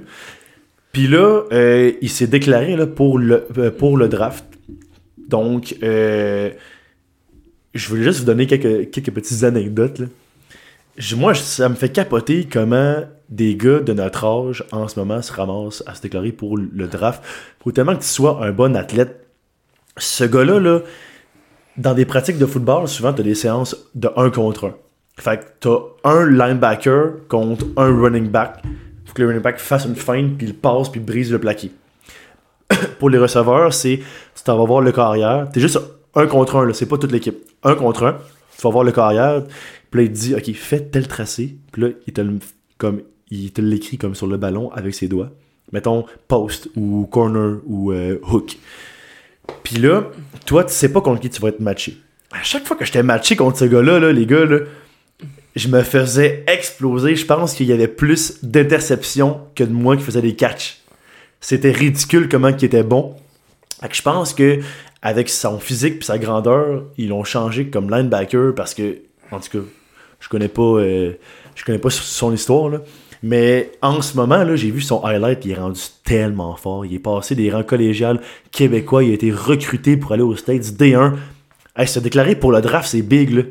Puis 0.91 1.07
là, 1.07 1.43
euh, 1.51 1.91
il 2.01 2.09
s'est 2.09 2.27
déclaré 2.27 2.75
là, 2.75 2.87
pour, 2.87 3.19
le, 3.19 3.45
euh, 3.57 3.69
pour 3.69 3.97
le 3.97 4.07
draft. 4.07 4.45
Donc, 5.27 5.75
euh, 5.83 6.49
je 7.75 7.87
voulais 7.89 8.03
juste 8.03 8.19
vous 8.19 8.25
donner 8.25 8.47
quelques, 8.47 8.89
quelques 8.89 9.11
petites 9.11 9.43
anecdotes. 9.43 9.99
Là. 9.99 10.05
Moi, 11.15 11.35
ça 11.35 11.69
me 11.69 11.75
fait 11.75 11.89
capoter 11.89 12.47
comment 12.51 13.03
des 13.29 13.55
gars 13.55 13.79
de 13.79 13.93
notre 13.93 14.25
âge 14.25 14.63
en 14.71 14.87
ce 14.87 14.99
moment 14.99 15.21
se 15.21 15.31
ramassent 15.31 15.83
à 15.85 15.93
se 15.93 16.01
déclarer 16.01 16.31
pour 16.31 16.57
le 16.57 16.87
draft. 16.87 17.21
Faut 17.63 17.71
tellement 17.71 17.95
que 17.95 18.01
tu 18.01 18.07
sois 18.07 18.43
un 18.43 18.51
bon 18.51 18.75
athlète. 18.75 19.27
Ce 19.97 20.23
gars-là, 20.23 20.59
là, 20.59 20.79
dans 21.77 21.93
des 21.93 22.05
pratiques 22.05 22.37
de 22.37 22.45
football, 22.45 22.87
souvent, 22.87 23.13
tu 23.13 23.21
as 23.21 23.23
des 23.23 23.35
séances 23.35 23.75
de 23.93 24.09
1 24.15 24.31
contre 24.31 24.67
1. 24.67 24.75
Fait 25.19 25.39
que 25.39 25.45
tu 25.59 25.67
as 25.67 26.09
un 26.09 26.25
linebacker 26.25 27.27
contre 27.27 27.65
un 27.75 27.95
running 27.95 28.29
back. 28.29 28.63
Faut 29.05 29.13
que 29.13 29.21
le 29.21 29.27
running 29.27 29.43
back 29.43 29.59
fasse 29.59 29.85
une 29.85 29.95
feinte, 29.95 30.37
puis 30.37 30.47
il 30.47 30.55
passe, 30.55 30.89
puis 30.89 30.99
il 30.99 31.05
brise 31.05 31.31
le 31.31 31.39
plaqué. 31.39 31.71
pour 32.99 33.09
les 33.09 33.17
receveurs, 33.17 33.73
c'est 33.73 33.97
tu 34.35 34.43
t'en 34.43 34.57
vas 34.57 34.65
voir 34.65 34.81
le 34.81 34.91
carrière. 34.91 35.47
T'es 35.51 35.59
juste 35.59 35.79
un 36.15 36.25
contre 36.27 36.55
un, 36.57 36.65
là, 36.65 36.73
c'est 36.73 36.87
pas 36.87 36.97
toute 36.97 37.11
l'équipe. 37.11 37.37
Un 37.63 37.75
contre 37.75 38.05
un, 38.05 38.17
tu 38.57 38.63
vas 38.63 38.69
voir 38.69 38.83
le 38.83 38.91
carrière, 38.91 39.43
puis 39.91 40.01
là, 40.01 40.05
il 40.05 40.13
te 40.13 40.17
dit, 40.17 40.35
OK, 40.35 40.53
fais 40.53 40.81
tel 40.81 41.07
tracé, 41.07 41.57
puis 41.71 41.81
là, 41.83 41.89
il 42.07 42.13
te 42.13 42.21
comme, 42.77 43.01
il 43.29 43.51
te 43.51 43.61
l'écrit 43.61 43.97
comme 43.97 44.15
sur 44.15 44.27
le 44.27 44.37
ballon 44.37 44.71
avec 44.71 44.93
ses 44.93 45.07
doigts. 45.07 45.31
Mettons 45.71 46.05
post 46.27 46.69
ou 46.75 47.07
corner 47.11 47.57
ou 47.65 47.91
euh, 47.91 48.19
hook. 48.31 48.57
Puis 49.63 49.77
là, 49.77 50.09
toi, 50.45 50.63
tu 50.63 50.73
sais 50.73 50.89
pas 50.89 51.01
contre 51.01 51.21
qui 51.21 51.29
tu 51.29 51.41
vas 51.41 51.49
être 51.49 51.59
matché. 51.59 51.97
À 52.31 52.43
chaque 52.43 52.65
fois 52.65 52.77
que 52.77 52.85
j'étais 52.85 53.03
matché 53.03 53.35
contre 53.35 53.57
ce 53.57 53.65
gars-là, 53.65 53.99
là, 53.99 54.11
les 54.11 54.25
gars, 54.25 54.45
là, 54.45 54.59
je 55.55 55.67
me 55.67 55.81
faisais 55.81 56.43
exploser. 56.47 57.15
Je 57.15 57.25
pense 57.25 57.53
qu'il 57.53 57.67
y 57.67 57.73
avait 57.73 57.87
plus 57.87 58.43
d'interceptions 58.43 59.41
que 59.55 59.63
de 59.63 59.73
moi 59.73 59.97
qui 59.97 60.03
faisais 60.03 60.21
des 60.21 60.35
catchs. 60.35 60.81
C'était 61.41 61.71
ridicule 61.71 62.29
comment 62.29 62.49
il 62.49 62.63
était 62.63 62.83
bon. 62.83 63.15
Fait 63.81 63.89
que 63.89 63.95
je 63.95 64.01
pense 64.01 64.33
que 64.33 64.59
avec 65.01 65.29
son 65.29 65.59
physique 65.59 65.97
et 66.01 66.03
sa 66.03 66.17
grandeur, 66.17 66.83
ils 66.97 67.09
l'ont 67.09 67.23
changé 67.23 67.67
comme 67.67 67.89
linebacker 67.89 68.53
parce 68.55 68.73
que, 68.73 68.97
en 69.31 69.39
tout 69.39 69.49
cas, 69.51 69.65
je 70.19 70.29
connais 70.29 70.47
pas, 70.47 70.61
euh, 70.61 71.13
je 71.55 71.63
connais 71.63 71.79
pas 71.79 71.89
son 71.89 72.33
histoire 72.33 72.69
là. 72.69 72.79
Mais 73.23 73.71
en 73.81 74.01
ce 74.01 74.15
moment, 74.15 74.43
là, 74.43 74.55
j'ai 74.55 74.69
vu 74.69 74.81
son 74.81 75.03
highlight, 75.03 75.43
il 75.45 75.51
est 75.51 75.55
rendu 75.55 75.81
tellement 76.03 76.55
fort. 76.55 76.85
Il 76.85 76.93
est 76.93 76.99
passé 76.99 77.33
des 77.33 77.51
rangs 77.51 77.63
collégiales 77.63 78.21
québécois, 78.51 79.03
il 79.03 79.11
a 79.11 79.13
été 79.13 79.31
recruté 79.31 79.97
pour 79.97 80.11
aller 80.11 80.21
aux 80.21 80.35
States 80.35 80.63
D1. 80.63 81.13
Hey, 81.75 81.87
se 81.87 81.99
déclarer 81.99 82.35
pour 82.35 82.51
le 82.51 82.61
draft, 82.61 82.87
c'est 82.87 83.01
big, 83.01 83.31
là. 83.31 83.43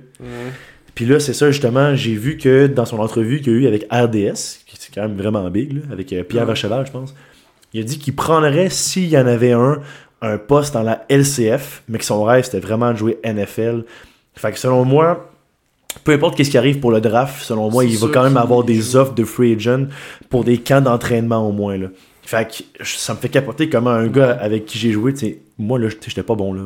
Puis 0.95 1.05
là, 1.05 1.21
c'est 1.21 1.35
ça, 1.35 1.51
justement, 1.51 1.95
j'ai 1.95 2.15
vu 2.15 2.39
que 2.39 2.67
dans 2.69 2.87
son 2.87 2.99
entrevue 3.01 3.41
qu'il 3.41 3.53
y 3.53 3.57
a 3.57 3.59
eu 3.59 3.67
avec 3.67 3.87
RDS, 3.93 4.63
qui 4.67 4.77
c'est 4.79 4.95
quand 4.95 5.03
même 5.03 5.17
vraiment 5.17 5.49
big, 5.51 5.73
là, 5.73 5.81
avec 5.93 6.13
euh, 6.13 6.23
Pierre 6.23 6.45
Ouais. 6.45 6.47
Vercheval, 6.47 6.87
je 6.87 6.93
pense, 6.93 7.15
il 7.75 7.81
a 7.81 7.85
dit 7.85 7.99
qu'il 7.99 8.15
prendrait, 8.15 8.71
s'il 8.71 9.09
y 9.09 9.19
en 9.19 9.27
avait 9.27 9.53
un, 9.53 9.81
un 10.23 10.39
poste 10.39 10.75
dans 10.75 10.83
la 10.83 11.05
LCF, 11.09 11.83
mais 11.89 11.99
que 11.99 12.05
son 12.05 12.25
rêve, 12.25 12.45
c'était 12.45 12.61
vraiment 12.61 12.93
de 12.93 12.97
jouer 12.97 13.19
NFL. 13.25 13.85
Fait 14.35 14.53
que 14.53 14.59
selon 14.59 14.85
moi, 14.85 15.31
peu 16.05 16.13
importe 16.13 16.37
qu'est-ce 16.37 16.51
qui 16.51 16.59
arrive 16.59 16.79
pour 16.81 16.91
le 16.91 17.01
draft, 17.01 17.43
selon 17.43 17.71
moi, 17.71 17.85
il 17.85 17.97
va 17.99 18.09
quand 18.13 18.23
même 18.23 18.37
avoir 18.37 18.65
des 18.65 18.97
offres 18.97 19.15
de 19.15 19.25
free 19.25 19.55
agent 19.55 19.87
pour 20.29 20.45
des 20.45 20.59
camps 20.59 20.81
d'entraînement 20.81 21.47
au 21.47 21.53
moins, 21.53 21.77
là. 21.77 21.89
Fait 22.23 22.65
que 22.79 22.85
ça 22.85 23.15
me 23.15 23.19
fait 23.19 23.29
capoter 23.29 23.69
comment 23.69 23.91
un 23.91 24.09
gars 24.09 24.33
avec 24.33 24.67
qui 24.67 24.79
j'ai 24.79 24.91
joué, 24.91 25.15
tu 25.15 25.39
moi, 25.59 25.79
là, 25.79 25.89
j'étais 25.89 26.25
pas 26.25 26.35
bon, 26.35 26.53
là, 26.53 26.63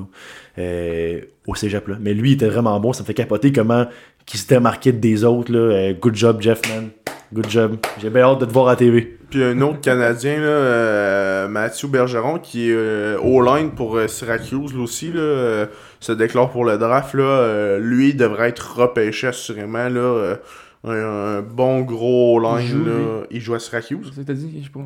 euh, 0.59 1.21
au 1.47 1.55
cégep, 1.55 1.87
là. 1.87 1.97
Mais 2.01 2.15
lui, 2.15 2.31
il 2.31 2.35
était 2.35 2.49
vraiment 2.49 2.81
bon. 2.81 2.95
Ça 2.95 3.03
me 3.03 3.07
fait 3.07 3.15
capoter 3.15 3.53
comment 3.53 3.87
qu'il 4.25 4.41
se 4.41 4.47
démarquait 4.47 4.93
des 4.93 5.23
autres, 5.23 5.53
là. 5.53 5.59
Euh, 5.59 5.93
good 5.93 6.17
job, 6.17 6.41
Jeff, 6.41 6.61
man. 6.69 6.89
Good 7.33 7.49
job. 7.49 7.77
J'ai 8.01 8.11
bien 8.11 8.23
hâte 8.23 8.41
de 8.41 8.45
te 8.47 8.53
voir 8.53 8.69
à 8.69 8.77
TV. 8.77 9.19
Puis 9.31 9.45
un 9.45 9.61
autre 9.61 9.81
Canadien, 9.81 10.39
là, 10.39 10.47
euh, 10.47 11.49
Mathieu 11.49 11.87
Bergeron, 11.87 12.41
qui 12.41 12.71
est 12.71 12.75
euh, 12.75 13.19
all-line 13.23 13.71
pour 13.71 13.97
euh, 13.97 14.09
Syracuse, 14.09 14.75
là 14.75 14.81
aussi, 14.83 15.13
là, 15.13 15.21
euh, 15.21 15.67
se 16.01 16.11
déclare 16.11 16.51
pour 16.51 16.65
le 16.65 16.77
draft. 16.77 17.15
Là, 17.15 17.23
euh, 17.23 17.79
lui, 17.79 18.09
il 18.09 18.17
devrait 18.17 18.49
être 18.49 18.79
repêché 18.81 19.29
assurément. 19.29 19.89
Là, 19.89 20.01
euh, 20.01 20.37
un, 20.85 21.39
un 21.39 21.43
bon 21.43 21.83
gros 21.83 22.39
all-line. 22.45 22.67
Il 22.67 22.69
joue, 22.73 22.85
là. 22.85 23.23
Il 23.31 23.41
joue 23.41 23.55
à 23.55 23.61
Syracuse. 23.61 24.11
C'est 24.13 24.29
dit? 24.35 24.59
Je 24.59 24.65
sais 24.65 24.71
pas. 24.73 24.81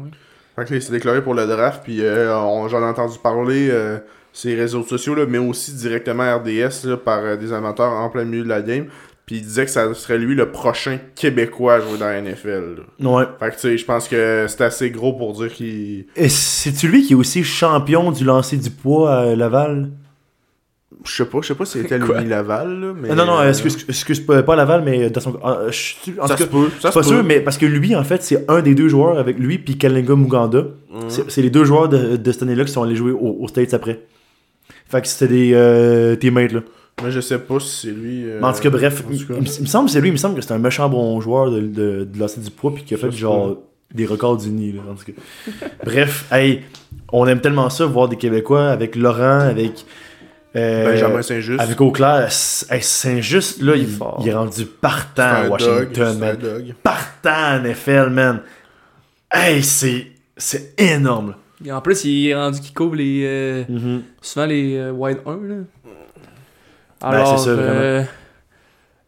Fait 0.56 0.68
que 0.68 0.74
il 0.74 0.82
s'est 0.82 0.92
déclaré 0.92 1.22
pour 1.22 1.32
le 1.34 1.46
draft, 1.46 1.80
puis 1.82 2.04
euh, 2.04 2.36
on- 2.36 2.68
j'en 2.68 2.80
ai 2.80 2.84
entendu 2.84 3.16
parler 3.22 3.68
euh, 3.70 3.96
sur 4.34 4.50
les 4.50 4.56
réseaux 4.56 4.82
sociaux, 4.84 5.14
là, 5.14 5.24
mais 5.26 5.38
aussi 5.38 5.72
directement 5.74 6.22
à 6.24 6.36
RDS 6.36 6.84
là, 6.86 6.96
par 6.98 7.20
euh, 7.20 7.36
des 7.36 7.52
amateurs 7.54 7.90
en 7.90 8.08
plein 8.10 8.24
milieu 8.24 8.44
de 8.44 8.48
la 8.50 8.60
game. 8.60 8.86
Puis 9.26 9.36
il 9.36 9.42
disait 9.42 9.64
que 9.64 9.70
ça 9.70 9.92
serait 9.94 10.18
lui 10.18 10.34
le 10.34 10.50
prochain 10.50 10.98
Québécois 11.14 11.74
à 11.76 11.80
jouer 11.80 11.96
dans 11.98 12.06
la 12.06 12.20
NFL. 12.20 12.76
là. 13.00 13.10
Ouais. 13.10 13.24
Fait 13.40 13.48
que 13.50 13.54
tu 13.54 13.60
sais, 13.60 13.78
je 13.78 13.84
pense 13.86 14.06
que 14.06 14.44
c'est 14.48 14.60
assez 14.60 14.90
gros 14.90 15.14
pour 15.14 15.32
dire 15.32 15.50
qu'il. 15.52 16.04
Et 16.16 16.28
c'est-tu 16.28 16.88
lui 16.88 17.02
qui 17.02 17.14
est 17.14 17.16
aussi 17.16 17.42
champion 17.42 18.12
du 18.12 18.22
lancer 18.24 18.58
du 18.58 18.68
poids 18.70 19.16
à 19.20 19.34
Laval? 19.34 19.90
Je 21.06 21.10
sais 21.12 21.24
pas, 21.26 21.38
je 21.42 21.48
sais 21.48 21.54
pas 21.54 21.64
si 21.64 21.80
c'était? 21.82 21.98
Louis 21.98 22.24
Laval, 22.26 22.80
là, 22.80 22.92
mais. 22.98 23.10
Euh, 23.10 23.14
non, 23.14 23.26
non, 23.26 23.38
euh, 23.38 23.48
excuse, 23.48 23.84
excuse 23.88 24.20
pas, 24.20 24.56
Laval, 24.56 24.82
mais 24.84 25.10
dans 25.10 25.20
son. 25.20 25.38
ah, 25.42 25.62
je 25.70 25.94
en 26.20 26.26
Ça 26.26 26.36
se 26.36 26.44
peut, 26.44 26.68
ça 26.80 26.90
pas 26.90 27.02
se 27.02 27.08
peut. 27.08 27.14
sûr, 27.16 27.24
mais 27.24 27.40
parce 27.40 27.58
que 27.58 27.66
lui, 27.66 27.94
en 27.96 28.04
fait, 28.04 28.22
c'est 28.22 28.44
un 28.48 28.62
des 28.62 28.74
deux 28.74 28.88
joueurs 28.88 29.18
avec 29.18 29.38
lui, 29.38 29.58
puis 29.58 29.76
Kalinga 29.76 30.14
Muganda. 30.14 30.60
Mhm. 30.90 31.00
C'est 31.08 31.30
c'est 31.30 31.42
les 31.42 31.50
deux 31.50 31.64
joueurs 31.64 31.88
de, 31.88 32.16
de 32.16 32.32
cette 32.32 32.42
année-là 32.42 32.64
qui 32.64 32.72
sont 32.72 32.82
allés 32.82 32.94
jouer 32.96 33.10
au- 33.12 33.38
aux 33.40 33.48
States 33.48 33.74
après. 33.74 34.00
Fait 34.88 35.00
que 35.02 35.08
c'était 35.08 35.28
des 35.32 35.50
euh, 35.54 36.14
teammates, 36.16 36.52
là. 36.52 36.60
Mais 37.04 37.10
je 37.10 37.20
sais 37.20 37.38
pas 37.38 37.60
si 37.60 37.86
c'est 37.86 37.92
lui. 37.92 38.24
euh, 38.24 38.38
Mais 38.40 38.46
en 38.48 38.52
tout 38.52 38.60
cas, 38.60 38.70
bref, 38.70 39.02
il, 39.10 39.18
tout 39.20 39.26
cas. 39.28 39.34
il 39.38 39.42
me- 39.42 39.56
il 39.56 39.62
me 39.62 39.66
semble 39.66 39.86
que 39.86 39.92
c'est 39.92 40.00
lui, 40.00 40.08
il 40.08 40.12
me 40.12 40.16
semble 40.16 40.34
que 40.36 40.40
c'est 40.40 40.52
un 40.52 40.58
méchant 40.58 40.88
bon 40.88 41.20
joueur 41.20 41.50
de, 41.50 41.60
de, 41.60 42.08
de 42.10 42.18
lancer 42.18 42.40
du 42.40 42.50
poids, 42.50 42.74
puis 42.74 42.84
qui 42.84 42.94
a 42.94 42.96
fait 42.96 43.10
genre 43.12 43.58
des 43.94 44.06
records 44.06 44.38
d'unis, 44.38 44.72
là, 44.72 44.80
en 44.90 44.94
tout 44.94 45.04
cas. 45.12 45.66
bref, 45.84 46.26
hey, 46.32 46.62
on 47.12 47.26
aime 47.26 47.40
tellement 47.40 47.70
ça, 47.70 47.86
voir 47.86 48.08
des 48.08 48.16
Québécois 48.16 48.68
avec 48.70 48.96
Laurent, 48.96 49.40
avec 49.40 49.84
Euh, 50.56 50.92
Benjamin 50.92 51.20
Saint-Just. 51.22 51.60
Avec 51.60 51.80
Auclair, 51.80 52.28
hey, 52.70 52.80
Saint-Just, 52.82 53.60
là, 53.60 53.74
il, 53.74 53.88
fort. 53.88 54.18
il 54.22 54.28
est 54.28 54.34
rendu 54.34 54.64
partant 54.66 55.22
à 55.22 55.48
Washington, 55.48 56.16
dog, 56.40 56.64
man. 56.66 56.74
Partant 56.82 57.58
NFL, 57.62 58.10
man. 58.10 58.40
Hey, 59.32 59.62
c'est, 59.64 60.06
c'est 60.36 60.74
énorme. 60.80 61.34
Et 61.64 61.72
en 61.72 61.80
plus, 61.80 62.04
il 62.04 62.28
est 62.28 62.34
rendu 62.36 62.60
qu'il 62.60 62.72
couvre 62.74 62.94
les, 62.94 63.22
euh, 63.24 63.64
Mhm. 63.68 64.02
souvent 64.20 64.46
les 64.46 64.76
euh, 64.76 64.92
wide 64.92 65.18
1. 65.26 65.32
Là. 65.42 65.54
Ben, 67.10 67.18
Alors, 67.18 67.44
euh, 67.48 68.02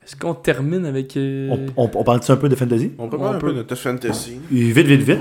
est-ce 0.05 0.17
qu'on 0.17 0.35
termine 0.35 0.85
avec. 0.87 1.17
euh, 1.17 1.49
On, 1.77 1.85
on, 1.85 1.91
on 1.95 2.05
parle-tu 2.05 2.31
un 2.31 2.37
peu 2.37 2.49
de 2.49 2.55
fantasy? 2.55 2.93
On 2.99 3.09
peut 3.09 3.19
parler 3.19 3.37
un 3.37 3.41
peu 3.41 3.53
de 3.53 3.75
Fantasy. 3.75 4.39
Vite, 4.51 4.87
vite, 4.87 5.03
vite. 5.03 5.19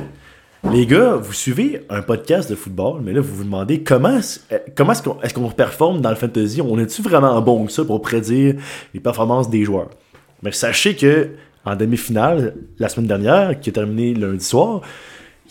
Les 0.72 0.88
gars, 0.88 1.14
vous 1.16 1.34
suivez 1.34 1.84
un 1.90 2.02
podcast 2.02 2.50
de 2.50 2.56
football, 2.56 3.02
mais 3.04 3.14
là, 3.14 3.22
vous 3.22 3.36
vous 3.36 3.44
demandez 3.44 3.84
comment, 3.84 4.18
est-ce- 4.18 4.40
euh, 4.52 4.58
comment 4.76 4.94
est-ce 4.94 5.04
qu'on 5.04 5.22
est 5.22 5.32
qu'on 5.32 5.50
performe 5.52 6.02
dans 6.02 6.10
le 6.10 6.16
fantasy? 6.16 6.60
On 6.62 6.80
est-tu 6.80 7.04
vraiment 7.04 7.40
bon 7.42 7.66
que 7.66 7.72
ça 7.72 7.86
pour 7.86 8.02
prédire 8.02 8.56
les 8.94 9.00
performances 9.00 9.48
des 9.50 9.64
joueurs? 9.64 9.90
Mais 10.42 10.52
sachez 10.52 10.96
que 10.96 11.30
en 11.66 11.76
demi-finale, 11.76 12.56
la 12.80 12.90
semaine 12.90 13.08
dernière, 13.08 13.60
qui 13.60 13.70
est 13.70 13.74
terminée 13.74 14.14
lundi 14.16 14.44
soir, 14.44 14.82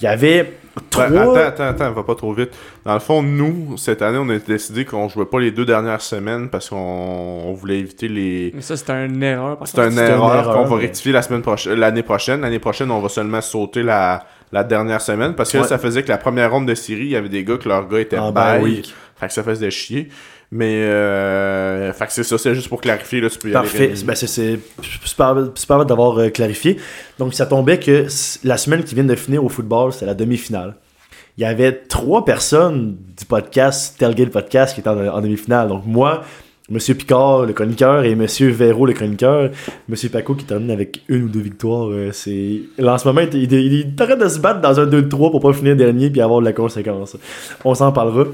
il 0.01 0.05
y 0.05 0.07
avait 0.09 0.53
trois... 0.91 1.05
Attends, 1.05 1.35
attends, 1.37 1.65
attends, 1.65 1.93
va 1.93 2.03
pas 2.03 2.15
trop 2.15 2.33
vite. 2.33 2.51
Dans 2.85 2.95
le 2.95 3.01
fond, 3.01 3.23
nous, 3.23 3.77
cette 3.77 4.03
année, 4.03 4.19
on 4.19 4.29
a 4.29 4.39
décidé 4.39 4.85
qu'on 4.85 5.09
jouait 5.09 5.25
pas 5.27 5.41
les 5.41 5.51
deux 5.51 5.65
dernières 5.65 6.01
semaines 6.01 6.49
parce 6.49 6.69
qu'on 6.69 6.77
on 6.77 7.53
voulait 7.55 7.79
éviter 7.79 8.09
les. 8.09 8.53
Mais 8.55 8.61
ça, 8.63 8.77
c'est 8.77 8.91
une 8.91 9.23
erreur. 9.23 9.59
C'est 9.65 9.79
une 9.81 9.99
erreur 9.99 10.35
erreur, 10.35 10.55
qu'on 10.57 10.65
va 10.65 10.77
mais- 10.77 10.83
rectifier 10.83 11.13
la 11.13 11.23
semaine 11.23 11.43
prochaine, 11.43 11.75
l'année 11.79 12.03
prochaine. 12.03 12.41
L'année 12.41 12.59
prochaine, 12.59 12.91
on 12.91 13.01
va 13.01 13.09
seulement 13.09 13.41
sauter 13.41 13.83
la, 13.83 14.25
la 14.53 14.65
dernière 14.65 15.01
semaine 15.01 15.35
parce 15.35 15.53
que 15.53 15.59
là, 15.59 15.65
ça 15.65 15.79
faisait 15.79 16.03
que 16.03 16.09
la 16.09 16.19
première 16.19 16.51
ronde 16.53 16.67
de 16.67 16.75
série, 16.75 17.05
il 17.05 17.11
y 17.11 17.17
avait 17.17 17.29
des 17.29 17.45
gars 17.45 17.57
que 17.57 17.69
leur 17.69 17.89
gars 17.89 18.01
était 18.01 18.19
bye 18.33 18.63
week. 18.63 18.95
Fait 19.17 19.29
que 19.29 19.33
ça 19.33 19.43
faisait 19.45 19.71
chier. 19.71 20.09
Mais, 20.57 20.85
euh, 20.85 21.93
fait 21.93 22.07
que 22.07 22.13
c'est 22.13 22.23
ça, 22.23 22.39
c'est 22.39 22.55
juste 22.55 22.69
pour 22.69 22.81
clarifier, 22.81 23.21
là, 23.21 23.29
tu 23.29 23.39
peux 23.41 23.49
y 23.49 23.53
Parfait. 23.53 23.91
aller. 23.91 24.03
Ben, 24.07 24.15
c'est- 24.15 24.29
c'est 24.29 24.61
super, 25.03 25.35
super 25.57 25.85
d'avoir 25.85 26.17
euh, 26.21 26.29
clarifié. 26.29 26.77
Donc, 27.19 27.35
ça 27.35 27.45
tombait 27.47 27.81
que 27.81 28.07
la 28.45 28.57
semaine 28.57 28.85
qui 28.85 28.95
vient 28.95 29.03
de 29.03 29.15
finir 29.17 29.45
au 29.45 29.49
football, 29.49 29.93
c'est 29.93 30.07
la 30.07 30.15
demi-finale. 30.15 30.77
Il 31.37 31.43
y 31.43 31.45
avait 31.45 31.73
trois 31.73 32.25
personnes 32.25 32.97
du 33.19 33.25
podcast, 33.25 33.99
Tailgate 33.99 34.31
Podcast, 34.31 34.75
qui 34.75 34.81
étaient 34.81 34.89
en, 34.91 35.09
en 35.09 35.21
demi-finale. 35.21 35.67
Donc, 35.69 35.83
moi, 35.87 36.23
Monsieur 36.71 36.95
Picard, 36.95 37.47
le 37.47 37.53
chroniqueur, 37.53 38.05
et 38.05 38.15
Monsieur 38.15 38.49
Véro, 38.51 38.87
le 38.87 38.93
chroniqueur. 38.93 39.51
Monsieur 39.89 40.09
Paco 40.09 40.35
qui 40.37 40.45
termine 40.45 40.71
avec 40.71 41.01
une 41.09 41.25
ou 41.25 41.29
deux 41.29 41.41
victoires. 41.41 41.89
euh, 41.91 42.11
c'est... 42.13 42.61
Là, 42.79 42.95
en 42.95 42.99
ce 42.99 43.09
moment, 43.09 43.23
il, 43.33 43.35
il, 43.43 43.53
il 43.53 43.81
est 43.81 44.01
en 44.01 44.07
train 44.07 44.17
de 44.17 44.29
se 44.29 44.39
battre 44.39 44.61
dans 44.61 44.79
un 44.79 44.87
2-3 44.87 45.09
pour 45.33 45.41
pas 45.41 45.53
finir 45.53 45.75
dernier 45.75 46.11
puis 46.11 46.21
avoir 46.21 46.39
de 46.39 46.45
la 46.45 46.53
conséquence. 46.53 47.17
On 47.65 47.75
s'en 47.75 47.91
parlera. 47.91 48.27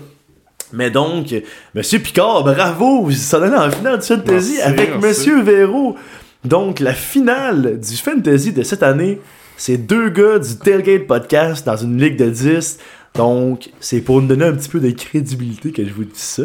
Mais 0.73 0.91
donc, 0.91 1.35
Monsieur 1.75 1.99
Picard, 1.99 2.45
bravo! 2.45 3.03
Vous 3.05 3.13
s'en 3.13 3.43
allez 3.43 3.57
en 3.57 3.71
finale 3.71 3.99
du 3.99 4.07
Fantasy 4.07 4.55
Merci, 4.57 4.61
avec 4.63 4.91
merci. 4.91 5.07
Monsieur 5.07 5.43
Véro. 5.43 5.97
Donc, 6.45 6.81
la 6.81 6.95
finale 6.95 7.79
du 7.81 7.97
Fantasy 7.97 8.53
de 8.53 8.63
cette 8.63 8.83
année, 8.83 9.21
c'est 9.57 9.77
deux 9.77 10.09
gars 10.09 10.39
du 10.39 10.57
Tailgate 10.57 11.07
Podcast 11.07 11.67
dans 11.67 11.77
une 11.77 12.01
ligue 12.01 12.17
de 12.17 12.31
10. 12.31 12.79
Donc, 13.15 13.71
c'est 13.81 14.01
pour 14.01 14.23
nous 14.23 14.29
donner 14.29 14.47
un 14.47 14.53
petit 14.53 14.69
peu 14.69 14.81
de 14.81 14.91
crédibilité 14.91 15.73
que 15.73 15.85
je 15.85 15.93
vous 15.93 16.05
dis 16.05 16.11
ça. 16.15 16.45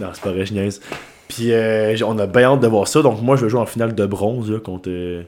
Non, 0.00 0.08
c'est 0.12 0.22
pas 0.22 0.30
vrai, 0.30 0.46
je 0.46 0.54
niaise. 0.54 0.80
Puis, 1.28 1.52
euh, 1.52 1.96
on 2.06 2.18
a 2.18 2.26
bien 2.26 2.52
hâte 2.52 2.60
de 2.60 2.66
voir 2.66 2.86
ça. 2.88 3.02
Donc, 3.02 3.20
moi, 3.22 3.36
je 3.36 3.44
vais 3.44 3.50
jouer 3.50 3.60
en 3.60 3.66
finale 3.66 3.94
de 3.94 4.06
bronze 4.06 4.50
là, 4.50 4.58
contre 4.60 4.88
euh, 4.90 5.22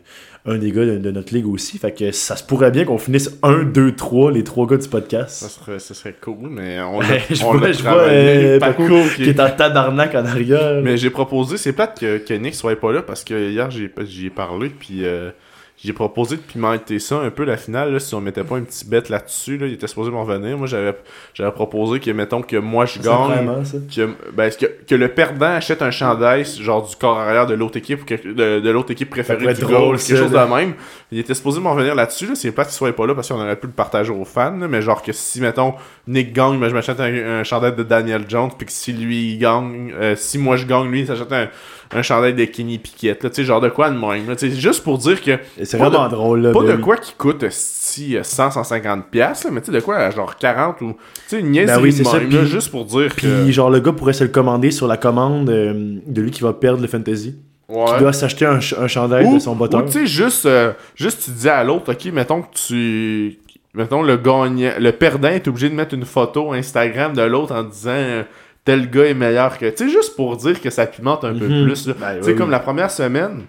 un 0.44 0.58
des 0.58 0.70
gars 0.70 0.84
de, 0.84 0.98
de 0.98 1.10
notre 1.10 1.34
ligue 1.34 1.48
aussi. 1.48 1.78
Fait 1.78 1.90
que 1.92 2.12
ça 2.12 2.36
se 2.36 2.44
pourrait 2.44 2.70
bien 2.70 2.84
qu'on 2.84 2.98
finisse 2.98 3.36
1, 3.42 3.64
2, 3.64 3.96
3, 3.96 4.30
les 4.30 4.44
trois 4.44 4.66
gars 4.66 4.76
du 4.76 4.82
Ça 4.84 4.90
podcast. 4.90 5.48
serait, 5.48 5.78
ça 5.78 5.94
serait 5.94 6.14
cool, 6.20 6.48
mais 6.50 6.78
on 6.80 7.00
l'a 7.00 7.18
je 7.30 7.42
on 7.44 7.52
vois, 7.52 7.60
l'a 7.68 7.72
je 7.72 7.82
vois 7.82 7.92
euh, 8.02 8.58
Paco 8.60 8.82
Paco 8.84 9.00
qui- 9.16 9.22
qui 9.24 9.30
est 9.30 9.40
en 9.40 9.50
tabarnak 9.50 10.14
en 10.14 10.24
arrière. 10.24 10.80
Mais 10.82 10.96
j'ai 10.96 11.10
proposé, 11.10 11.56
c'est 11.56 11.72
plate 11.72 11.98
que, 11.98 12.18
que 12.18 12.34
Nick 12.34 12.54
soit 12.54 12.76
pas 12.78 12.92
là 12.92 13.02
parce 13.02 13.24
que 13.24 13.50
hier 13.50 13.70
j'ai 13.70 13.90
j'y 14.04 14.26
ai 14.26 14.30
parlé 14.30 14.68
puis 14.68 15.04
euh, 15.04 15.30
j'ai 15.78 15.92
proposé 15.92 16.36
de 16.36 16.40
pimenter 16.40 16.98
ça 16.98 17.18
un 17.20 17.30
peu 17.30 17.44
la 17.44 17.56
finale 17.56 17.92
là, 17.92 18.00
si 18.00 18.14
on 18.14 18.20
mettait 18.20 18.44
pas 18.44 18.56
une 18.58 18.64
petite 18.66 18.88
bête 18.88 19.08
là-dessus 19.08 19.58
là, 19.58 19.66
il 19.66 19.74
était 19.74 19.86
supposé 19.86 20.10
m'en 20.10 20.24
revenir. 20.24 20.56
Moi 20.56 20.66
j'avais 20.66 20.94
j'avais 21.34 21.52
proposé 21.52 22.00
que 22.00 22.10
mettons 22.10 22.40
que 22.42 22.56
moi 22.56 22.86
je 22.86 22.98
gagne 23.00 23.12
vraiment 23.44 23.64
ça. 23.64 23.78
que, 23.94 24.08
ben, 24.32 24.44
est-ce 24.44 24.58
que, 24.58 24.66
que 24.86 24.94
le 24.94 25.08
perdant 25.08 25.46
achète 25.46 25.82
un 25.82 25.90
chandail 25.90 26.44
genre 26.44 26.86
du 26.88 26.96
corps 26.96 27.18
arrière 27.18 27.46
de 27.46 27.54
l'autre 27.54 27.76
équipe 27.76 28.02
ou 28.02 28.04
que- 28.06 28.14
de, 28.14 28.60
de 28.60 28.70
l'autre 28.70 28.90
équipe 28.90 29.10
préférée 29.10 29.38
du 29.54 29.60
drôle, 29.78 29.96
quelque 29.98 30.16
chose 30.22 30.32
de 30.32 30.54
même. 30.56 30.74
Il 31.12 31.18
était 31.20 31.34
supposé 31.34 31.60
m'en 31.60 31.72
revenir 31.74 31.94
là-dessus, 31.94 32.26
là. 32.26 32.34
c'est 32.34 32.50
plate 32.50 32.66
qu'il 32.66 32.74
soit 32.76 32.92
pas 32.92 33.06
là 33.06 33.14
parce 33.14 33.28
qu'on 33.28 33.36
aurait 33.40 33.54
pu 33.54 33.68
le 33.68 33.72
partager 33.72 34.10
aux 34.10 34.24
fans, 34.24 34.56
là, 34.58 34.66
mais 34.66 34.82
genre 34.82 35.02
que 35.02 35.12
si 35.12 35.40
mettons 35.40 35.74
Nick 36.08 36.32
gagne, 36.32 36.58
ben, 36.58 36.68
je 36.68 36.74
m'achète 36.74 36.98
un, 36.98 37.38
un 37.38 37.44
chandail 37.44 37.76
de 37.76 37.84
Daniel 37.84 38.24
Jones, 38.28 38.50
puis 38.58 38.66
que 38.66 38.72
si 38.72 38.92
lui 38.92 39.34
il 39.34 39.38
gagne, 39.38 39.92
euh, 39.94 40.16
si 40.16 40.36
moi 40.36 40.56
je 40.56 40.66
gagne, 40.66 40.90
lui 40.90 41.02
il 41.02 41.06
s'achète 41.06 41.32
un, 41.32 41.46
un 41.94 42.02
chandail 42.02 42.34
de 42.34 42.44
Kenny 42.46 42.78
Piquette, 42.78 43.22
là, 43.22 43.30
tu 43.30 43.36
sais, 43.36 43.44
genre 43.44 43.60
de 43.60 43.68
quoi 43.68 43.88
de 43.90 43.96
même, 43.96 44.28
là, 44.28 44.34
tu 44.34 44.50
sais, 44.50 44.56
juste 44.56 44.82
pour 44.82 44.98
dire 44.98 45.22
que 45.22 45.30
Et 45.56 45.64
C'est 45.64 45.78
Pas 45.78 45.90
vraiment 45.90 46.06
de- 46.08 46.10
drôle. 46.14 46.40
Là, 46.40 46.52
pas 46.52 46.62
de 46.64 46.74
quoi 46.76 46.96
qui 46.96 47.12
coûte 47.14 47.44
si 47.50 48.16
100 48.20 48.50
150 48.50 49.06
pièces 49.08 49.46
mais 49.52 49.60
tu 49.60 49.66
sais 49.66 49.72
de 49.72 49.80
quoi 49.80 50.10
genre 50.10 50.34
40 50.36 50.80
ou 50.80 50.92
tu 50.94 50.98
sais 51.28 51.38
une 51.40 51.50
niaiserie 51.52 51.76
Ben 51.76 51.82
oui, 51.84 51.96
de 51.96 52.02
ça, 52.04 52.18
même, 52.18 52.30
là, 52.30 52.38
puis- 52.40 52.48
juste 52.48 52.72
pour 52.72 52.84
dire 52.84 53.12
Puis, 53.16 53.28
que 53.28 53.52
genre, 53.52 53.70
le 53.70 53.78
gars 53.78 53.92
pourrait 53.92 54.12
se 54.12 54.24
le 54.24 54.30
commander 54.30 54.72
sur 54.72 54.88
la 54.88 54.96
commande 54.96 55.48
euh, 55.50 55.98
de 56.04 56.20
lui 56.20 56.32
qui 56.32 56.42
va 56.42 56.52
perdre 56.52 56.82
le 56.82 56.88
fantasy. 56.88 57.36
Ouais. 57.68 57.84
Qui 57.94 57.98
doit 58.00 58.12
s'acheter 58.12 58.46
un, 58.46 58.58
un 58.78 58.86
chandail 58.88 59.24
ou, 59.26 59.34
de 59.34 59.38
son 59.38 59.54
botteur. 59.56 59.82
ou, 59.82 59.86
tu 59.86 59.92
sais 59.92 60.06
juste 60.06 60.46
euh, 60.46 60.72
juste 60.94 61.24
tu 61.24 61.30
dis 61.30 61.48
à 61.48 61.62
l'autre 61.64 61.92
ok 61.92 62.04
mettons 62.12 62.42
que 62.42 62.54
tu 62.54 63.38
mettons 63.74 64.02
le 64.02 64.16
gagnant 64.16 64.72
le 64.78 64.90
perdant 64.92 65.28
est 65.28 65.46
obligé 65.48 65.68
de 65.70 65.74
mettre 65.74 65.94
une 65.94 66.04
photo 66.04 66.52
Instagram 66.52 67.12
de 67.14 67.22
l'autre 67.22 67.54
en 67.54 67.62
disant 67.64 67.90
euh, 67.90 68.22
tel 68.64 68.90
gars 68.90 69.04
est 69.06 69.14
meilleur 69.14 69.58
que 69.58 69.66
tu 69.70 69.84
sais 69.84 69.90
juste 69.90 70.16
pour 70.16 70.36
dire 70.36 70.60
que 70.60 70.70
ça 70.70 70.86
pimente 70.86 71.24
un 71.24 71.34
peu 71.34 71.46
Mhm. 71.48 71.64
plus 71.66 71.86
là. 71.88 71.94
Ben, 72.00 72.16
tu 72.18 72.24
sais 72.24 72.30
oui, 72.32 72.36
comme 72.36 72.46
oui. 72.48 72.52
la 72.52 72.60
première 72.60 72.90
semaine 72.90 73.42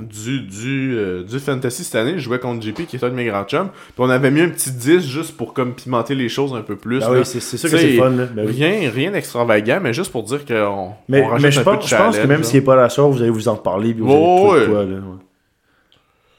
du, 0.00 0.40
du, 0.40 0.94
euh, 0.96 1.22
du 1.22 1.38
fantasy 1.38 1.84
cette 1.84 1.94
année, 1.94 2.14
je 2.14 2.18
jouais 2.20 2.38
contre 2.38 2.62
JP 2.62 2.86
qui 2.86 2.96
est 2.96 3.04
un 3.04 3.08
de 3.10 3.14
mes 3.14 3.26
grands 3.26 3.44
chums. 3.44 3.68
Puis 3.68 3.94
on 3.98 4.10
avait 4.10 4.30
mis 4.30 4.40
un 4.40 4.48
petit 4.48 4.72
10 4.72 5.00
juste 5.06 5.36
pour 5.36 5.54
comme 5.54 5.74
pimenter 5.74 6.14
les 6.14 6.28
choses 6.28 6.54
un 6.54 6.62
peu 6.62 6.76
plus. 6.76 7.00
Ben 7.00 7.10
oui, 7.12 7.20
c'est 7.24 7.40
sûr 7.40 7.70
que 7.70 7.76
c'est 7.78 7.96
fun. 7.96 8.10
Là. 8.10 8.26
Ben 8.26 8.46
oui. 8.46 8.52
Rien, 8.52 8.90
rien 8.90 9.10
d'extravagant, 9.12 9.78
mais 9.82 9.92
juste 9.92 10.10
pour 10.12 10.22
dire 10.24 10.44
qu'on 10.44 10.90
Mais, 11.08 11.22
on 11.22 11.28
rajoute 11.28 11.42
mais 11.44 11.50
je, 11.52 11.60
un 11.60 11.64
peu 11.64 11.70
de 11.72 11.76
pense, 11.76 11.88
je 11.90 11.96
pense 11.96 12.18
que 12.18 12.26
même 12.26 12.42
s'il 12.44 12.60
n'est 12.60 12.64
pas 12.66 12.76
la 12.76 12.88
chose, 12.88 13.16
vous 13.16 13.22
allez 13.22 13.30
vous 13.30 13.48
en 13.48 13.54
reparler. 13.54 13.94
Puis 13.94 14.02
vous 14.02 14.08
Ouais, 14.10 14.16
allez 14.16 14.26
trouver 14.26 14.60
de 14.60 14.64
ouais. 14.66 14.70
quoi, 14.72 14.84
là, 14.84 14.96
ouais. 14.96 15.18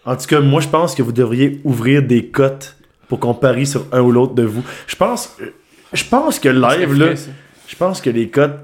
En 0.05 0.15
tout 0.15 0.25
cas, 0.27 0.39
moi, 0.41 0.61
je 0.61 0.67
pense 0.67 0.93
que 0.93 1.01
vous 1.01 1.11
devriez 1.11 1.61
ouvrir 1.63 2.03
des 2.03 2.27
cotes 2.27 2.77
pour 3.07 3.19
qu'on 3.19 3.33
parie 3.33 3.65
sur 3.65 3.85
un 3.91 4.01
ou 4.01 4.11
l'autre 4.11 4.35
de 4.35 4.43
vous. 4.43 4.63
Je 4.87 4.95
pense, 4.95 5.35
je 5.93 6.03
pense 6.03 6.39
que 6.39 6.49
live, 6.49 6.93
là, 6.93 7.13
je 7.67 7.75
pense 7.75 8.01
que 8.01 8.09
les 8.09 8.29
cotes, 8.29 8.57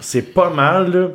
c'est 0.00 0.32
pas 0.34 0.50
mal. 0.50 0.92
Là. 0.92 1.08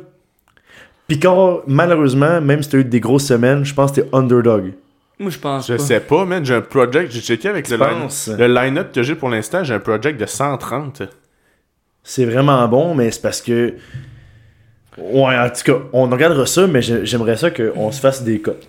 Picard, 1.08 1.60
malheureusement, 1.66 2.40
même 2.40 2.62
si 2.62 2.70
tu 2.70 2.76
as 2.76 2.78
eu 2.80 2.84
des 2.84 3.00
grosses 3.00 3.26
semaines, 3.26 3.64
je 3.64 3.72
pense 3.74 3.92
que 3.92 4.00
t'es 4.00 4.08
underdog. 4.12 4.72
Moi, 5.18 5.30
je 5.30 5.38
pense 5.38 5.68
Je 5.68 5.74
pas. 5.74 5.78
sais 5.82 6.00
pas, 6.00 6.24
man. 6.24 6.44
J'ai 6.44 6.54
un 6.54 6.60
project. 6.60 7.10
J'ai 7.12 7.20
checké 7.20 7.48
avec 7.48 7.68
le, 7.70 7.76
line- 7.76 8.38
le 8.38 8.46
line-up 8.48 8.92
que 8.92 9.02
j'ai 9.02 9.14
pour 9.14 9.28
l'instant. 9.30 9.64
J'ai 9.64 9.74
un 9.74 9.78
project 9.78 10.20
de 10.20 10.26
130. 10.26 11.02
C'est 12.02 12.24
vraiment 12.26 12.66
bon, 12.68 12.94
mais 12.94 13.10
c'est 13.10 13.22
parce 13.22 13.40
que. 13.40 13.74
Ouais, 14.98 15.36
en 15.38 15.48
tout 15.50 15.62
cas, 15.72 15.78
on 15.92 16.08
regardera 16.08 16.44
ça, 16.46 16.66
mais 16.66 16.82
j'ai- 16.82 17.04
j'aimerais 17.06 17.36
ça 17.36 17.50
qu'on 17.50 17.92
se 17.92 18.00
fasse 18.00 18.22
des 18.22 18.40
cotes. 18.40 18.66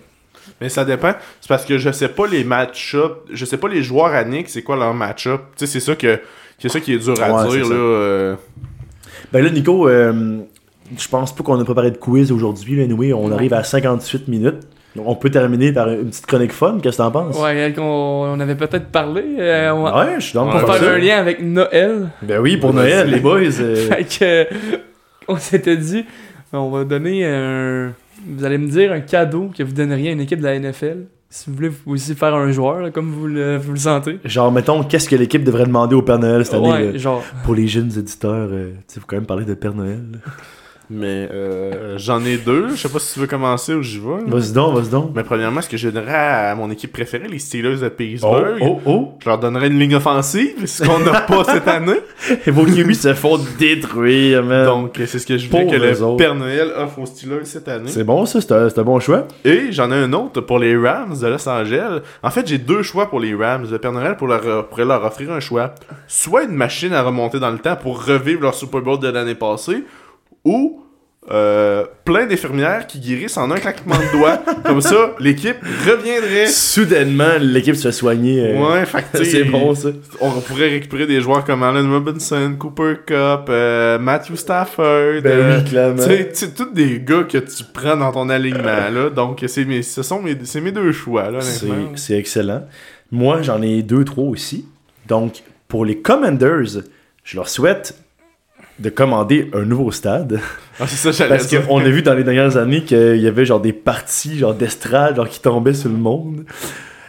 Mais 0.60 0.68
ça 0.68 0.84
dépend. 0.84 1.12
C'est 1.40 1.48
parce 1.48 1.64
que 1.64 1.76
je 1.78 1.90
sais 1.90 2.08
pas 2.08 2.26
les 2.26 2.44
match-up. 2.44 3.24
Je 3.32 3.44
sais 3.44 3.58
pas 3.58 3.68
les 3.68 3.82
joueurs 3.82 4.06
à 4.14 4.24
Nick, 4.24 4.48
c'est 4.48 4.62
quoi 4.62 4.76
leur 4.76 4.94
match-up. 4.94 5.40
Tu 5.56 5.66
sais, 5.66 5.72
c'est 5.72 5.80
ça 5.80 5.96
que. 5.96 6.20
C'est 6.58 6.68
ça 6.68 6.80
qui 6.80 6.94
est 6.94 6.98
dur 6.98 7.14
à 7.22 7.44
Ouais, 7.46 7.56
dire, 7.58 7.68
là. 7.68 7.74
euh. 7.76 8.36
Ben 9.32 9.44
là, 9.44 9.50
Nico, 9.50 9.88
euh, 9.88 10.38
je 10.96 11.08
pense 11.08 11.34
pas 11.34 11.42
qu'on 11.44 11.60
a 11.60 11.64
préparé 11.64 11.90
de 11.90 11.96
quiz 11.98 12.30
aujourd'hui. 12.32 12.82
Anyway, 12.82 13.12
on 13.12 13.30
arrive 13.32 13.52
à 13.54 13.62
58 13.64 14.28
minutes. 14.28 14.60
Donc, 14.96 15.06
on 15.06 15.14
peut 15.14 15.30
terminer 15.30 15.72
par 15.72 15.88
une 15.90 16.06
petite 16.08 16.26
chronique 16.26 16.52
fun. 16.52 16.78
Qu'est-ce 16.82 16.96
que 16.96 17.02
t'en 17.02 17.10
penses? 17.10 17.38
Ouais, 17.38 17.72
qu'on 17.76 17.82
on 17.82 18.40
avait 18.40 18.54
peut-être 18.56 18.86
parlé. 18.86 19.22
euh, 19.38 19.70
on 19.72 19.84
Ouais, 19.84 20.14
je 20.18 20.24
suis 20.24 20.34
dans 20.34 20.48
pour 20.48 20.60
faire 20.74 20.94
un 20.94 20.98
lien 20.98 21.18
avec 21.18 21.42
Noël. 21.42 22.08
Ben 22.22 22.40
oui, 22.40 22.56
pour. 22.56 22.72
Noël, 22.72 23.08
les 23.10 23.20
boys. 23.20 23.40
euh, 23.60 23.76
Fait 23.88 24.04
que, 24.04 24.46
on 25.28 25.36
s'était 25.36 25.76
dit, 25.76 26.04
on 26.52 26.70
va 26.70 26.84
donner 26.84 27.24
un. 27.26 27.92
Vous 28.26 28.44
allez 28.44 28.58
me 28.58 28.66
dire 28.66 28.90
un 28.92 29.00
cadeau 29.00 29.50
que 29.56 29.62
vous 29.62 29.72
donneriez 29.72 30.08
à 30.08 30.12
une 30.12 30.20
équipe 30.20 30.40
de 30.40 30.44
la 30.46 30.58
NFL. 30.58 31.04
Si 31.30 31.50
vous 31.50 31.56
voulez 31.56 31.68
vous 31.68 31.92
aussi 31.92 32.14
faire 32.14 32.34
un 32.34 32.50
joueur, 32.50 32.80
là, 32.80 32.90
comme 32.90 33.10
vous 33.12 33.26
le, 33.26 33.58
vous 33.58 33.72
le 33.72 33.78
sentez. 33.78 34.18
genre, 34.24 34.50
mettons, 34.50 34.82
qu'est-ce 34.82 35.10
que 35.10 35.14
l'équipe 35.14 35.44
devrait 35.44 35.66
demander 35.66 35.94
au 35.94 36.00
Père 36.02 36.18
Noël 36.18 36.44
cette 36.46 36.54
année? 36.54 36.70
Ouais, 36.92 36.98
genre. 36.98 37.22
Pour 37.44 37.54
les 37.54 37.68
jeunes 37.68 37.92
éditeurs, 37.98 38.48
euh, 38.50 38.70
tu 38.88 38.94
sais, 38.94 39.00
faut 39.00 39.06
quand 39.06 39.16
même 39.16 39.26
parler 39.26 39.44
de 39.44 39.52
Père 39.54 39.74
Noël. 39.74 40.00
Mais 40.90 41.28
euh, 41.30 41.98
j'en 41.98 42.24
ai 42.24 42.38
deux. 42.38 42.70
Je 42.70 42.76
sais 42.76 42.88
pas 42.88 42.98
si 42.98 43.14
tu 43.14 43.20
veux 43.20 43.26
commencer 43.26 43.74
ou 43.74 43.82
j'y 43.82 43.98
vais. 43.98 44.24
Vas-y 44.26 44.52
donc, 44.52 44.74
vas-y 44.76 44.88
donc. 44.88 45.10
Mais 45.14 45.22
premièrement, 45.22 45.60
ce 45.60 45.68
que 45.68 45.76
je 45.76 45.88
donnerais 45.90 46.14
à 46.14 46.54
mon 46.54 46.70
équipe 46.70 46.92
préférée, 46.92 47.28
les 47.28 47.38
Steelers 47.38 47.76
de 47.76 47.86
Oh, 47.88 47.90
Pittsburgh, 47.90 48.58
oh, 48.62 48.80
oh! 48.86 49.12
je 49.22 49.28
leur 49.28 49.38
donnerais 49.38 49.68
une 49.68 49.78
ligne 49.78 49.96
offensive, 49.96 50.66
ce 50.66 50.84
qu'on 50.84 51.00
n'a 51.00 51.20
pas 51.20 51.44
cette 51.52 51.68
année. 51.68 52.00
Et 52.46 52.50
vos 52.50 52.64
QB 52.64 52.92
se 52.92 53.12
font 53.14 53.38
détruire, 53.58 54.42
man. 54.42 54.64
Donc, 54.64 54.98
euh, 54.98 55.06
c'est 55.06 55.18
ce 55.18 55.26
que 55.26 55.36
je 55.36 55.48
voulais 55.48 55.66
que 55.66 55.76
le 55.76 56.02
autres. 56.02 56.16
Père 56.16 56.34
Noël 56.34 56.72
offre 56.76 57.00
aux 57.00 57.06
Steelers 57.06 57.44
cette 57.44 57.68
année. 57.68 57.90
C'est 57.90 58.04
bon, 58.04 58.24
ça, 58.24 58.40
c'est 58.40 58.52
un, 58.52 58.68
un 58.74 58.82
bon 58.82 58.98
choix. 59.00 59.26
Et 59.44 59.72
j'en 59.72 59.90
ai 59.92 59.96
un 59.96 60.12
autre 60.12 60.40
pour 60.40 60.58
les 60.58 60.76
Rams 60.76 61.16
de 61.20 61.26
Los 61.26 61.48
Angeles. 61.48 62.00
En 62.22 62.30
fait, 62.30 62.46
j'ai 62.46 62.58
deux 62.58 62.82
choix 62.82 63.10
pour 63.10 63.20
les 63.20 63.34
Rams. 63.34 63.66
Le 63.70 63.78
Père 63.78 63.92
Noël 63.92 64.16
pour 64.16 64.28
leur, 64.28 64.68
pourrait 64.68 64.84
leur 64.84 65.04
offrir 65.04 65.32
un 65.32 65.40
choix. 65.40 65.74
Soit 66.06 66.44
une 66.44 66.54
machine 66.54 66.92
à 66.92 67.02
remonter 67.02 67.38
dans 67.40 67.50
le 67.50 67.58
temps 67.58 67.76
pour 67.76 68.04
revivre 68.04 68.42
leur 68.42 68.54
Super 68.54 68.80
Bowl 68.80 68.98
de 68.98 69.08
l'année 69.08 69.34
passée, 69.34 69.84
ou 70.48 70.80
euh, 71.30 71.84
plein 72.06 72.24
d'infirmières 72.24 72.86
qui 72.86 73.00
guérissent 73.00 73.36
en 73.36 73.50
un 73.50 73.56
claquement 73.58 73.96
de 73.98 74.18
doigts. 74.18 74.38
Comme 74.64 74.80
ça, 74.80 75.14
l'équipe 75.20 75.58
reviendrait. 75.86 76.46
Soudainement, 76.46 77.36
l'équipe 77.38 77.74
se 77.76 77.88
fait 77.88 77.92
soigner. 77.92 78.40
euh, 78.40 78.58
Ouais, 78.82 78.84
c'est 79.24 79.44
bon 79.44 79.74
ça. 79.74 79.90
On 80.22 80.40
pourrait 80.40 80.70
récupérer 80.70 81.06
des 81.06 81.20
joueurs 81.20 81.44
comme 81.44 81.62
Allen 81.62 81.92
Robinson, 81.92 82.54
Cooper 82.58 82.94
Cup, 83.04 83.46
euh, 83.50 83.98
Matthew 83.98 84.36
Stafford. 84.36 85.20
Ben 85.22 85.26
euh, 85.26 85.58
oui, 85.58 85.64
clairement. 85.68 86.02
tu 86.02 86.08
sais, 86.08 86.28
tu 86.30 86.34
sais, 86.34 86.50
tous 86.54 86.72
des 86.72 86.98
gars 87.00 87.24
que 87.24 87.36
tu 87.36 87.62
prends 87.74 87.96
dans 87.96 88.10
ton 88.12 88.30
alignement, 88.30 88.88
là. 88.90 89.10
Donc, 89.10 89.44
c'est 89.48 89.66
mes, 89.66 89.82
ce 89.82 90.02
sont 90.02 90.22
mes, 90.22 90.34
c'est 90.44 90.62
mes 90.62 90.72
deux 90.72 90.92
choix, 90.92 91.28
C'est 91.40 91.66
c'est 91.96 92.16
excellent. 92.18 92.62
Moi, 93.12 93.42
j'en 93.42 93.60
ai 93.60 93.82
deux, 93.82 94.04
trois 94.06 94.24
aussi. 94.24 94.64
Donc, 95.06 95.42
pour 95.68 95.84
les 95.84 95.98
Commanders, 95.98 96.80
je 97.22 97.36
leur 97.36 97.50
souhaite 97.50 97.94
de 98.78 98.90
commander 98.90 99.50
un 99.52 99.64
nouveau 99.64 99.90
stade. 99.90 100.40
Ah, 100.80 100.86
c'est 100.86 100.96
ça, 100.96 101.10
j'allais 101.10 101.36
Parce 101.36 101.48
qu'on 101.48 101.78
a 101.78 101.88
vu 101.88 102.02
dans 102.02 102.14
les 102.14 102.24
dernières 102.24 102.56
années 102.56 102.84
qu'il 102.84 103.16
y 103.20 103.26
avait 103.26 103.44
genre 103.44 103.60
des 103.60 103.72
parties 103.72 104.38
genre 104.38 104.54
d'estrade 104.54 105.16
genre, 105.16 105.28
qui 105.28 105.40
tombaient 105.40 105.74
sur 105.74 105.90
le 105.90 105.96
monde. 105.96 106.44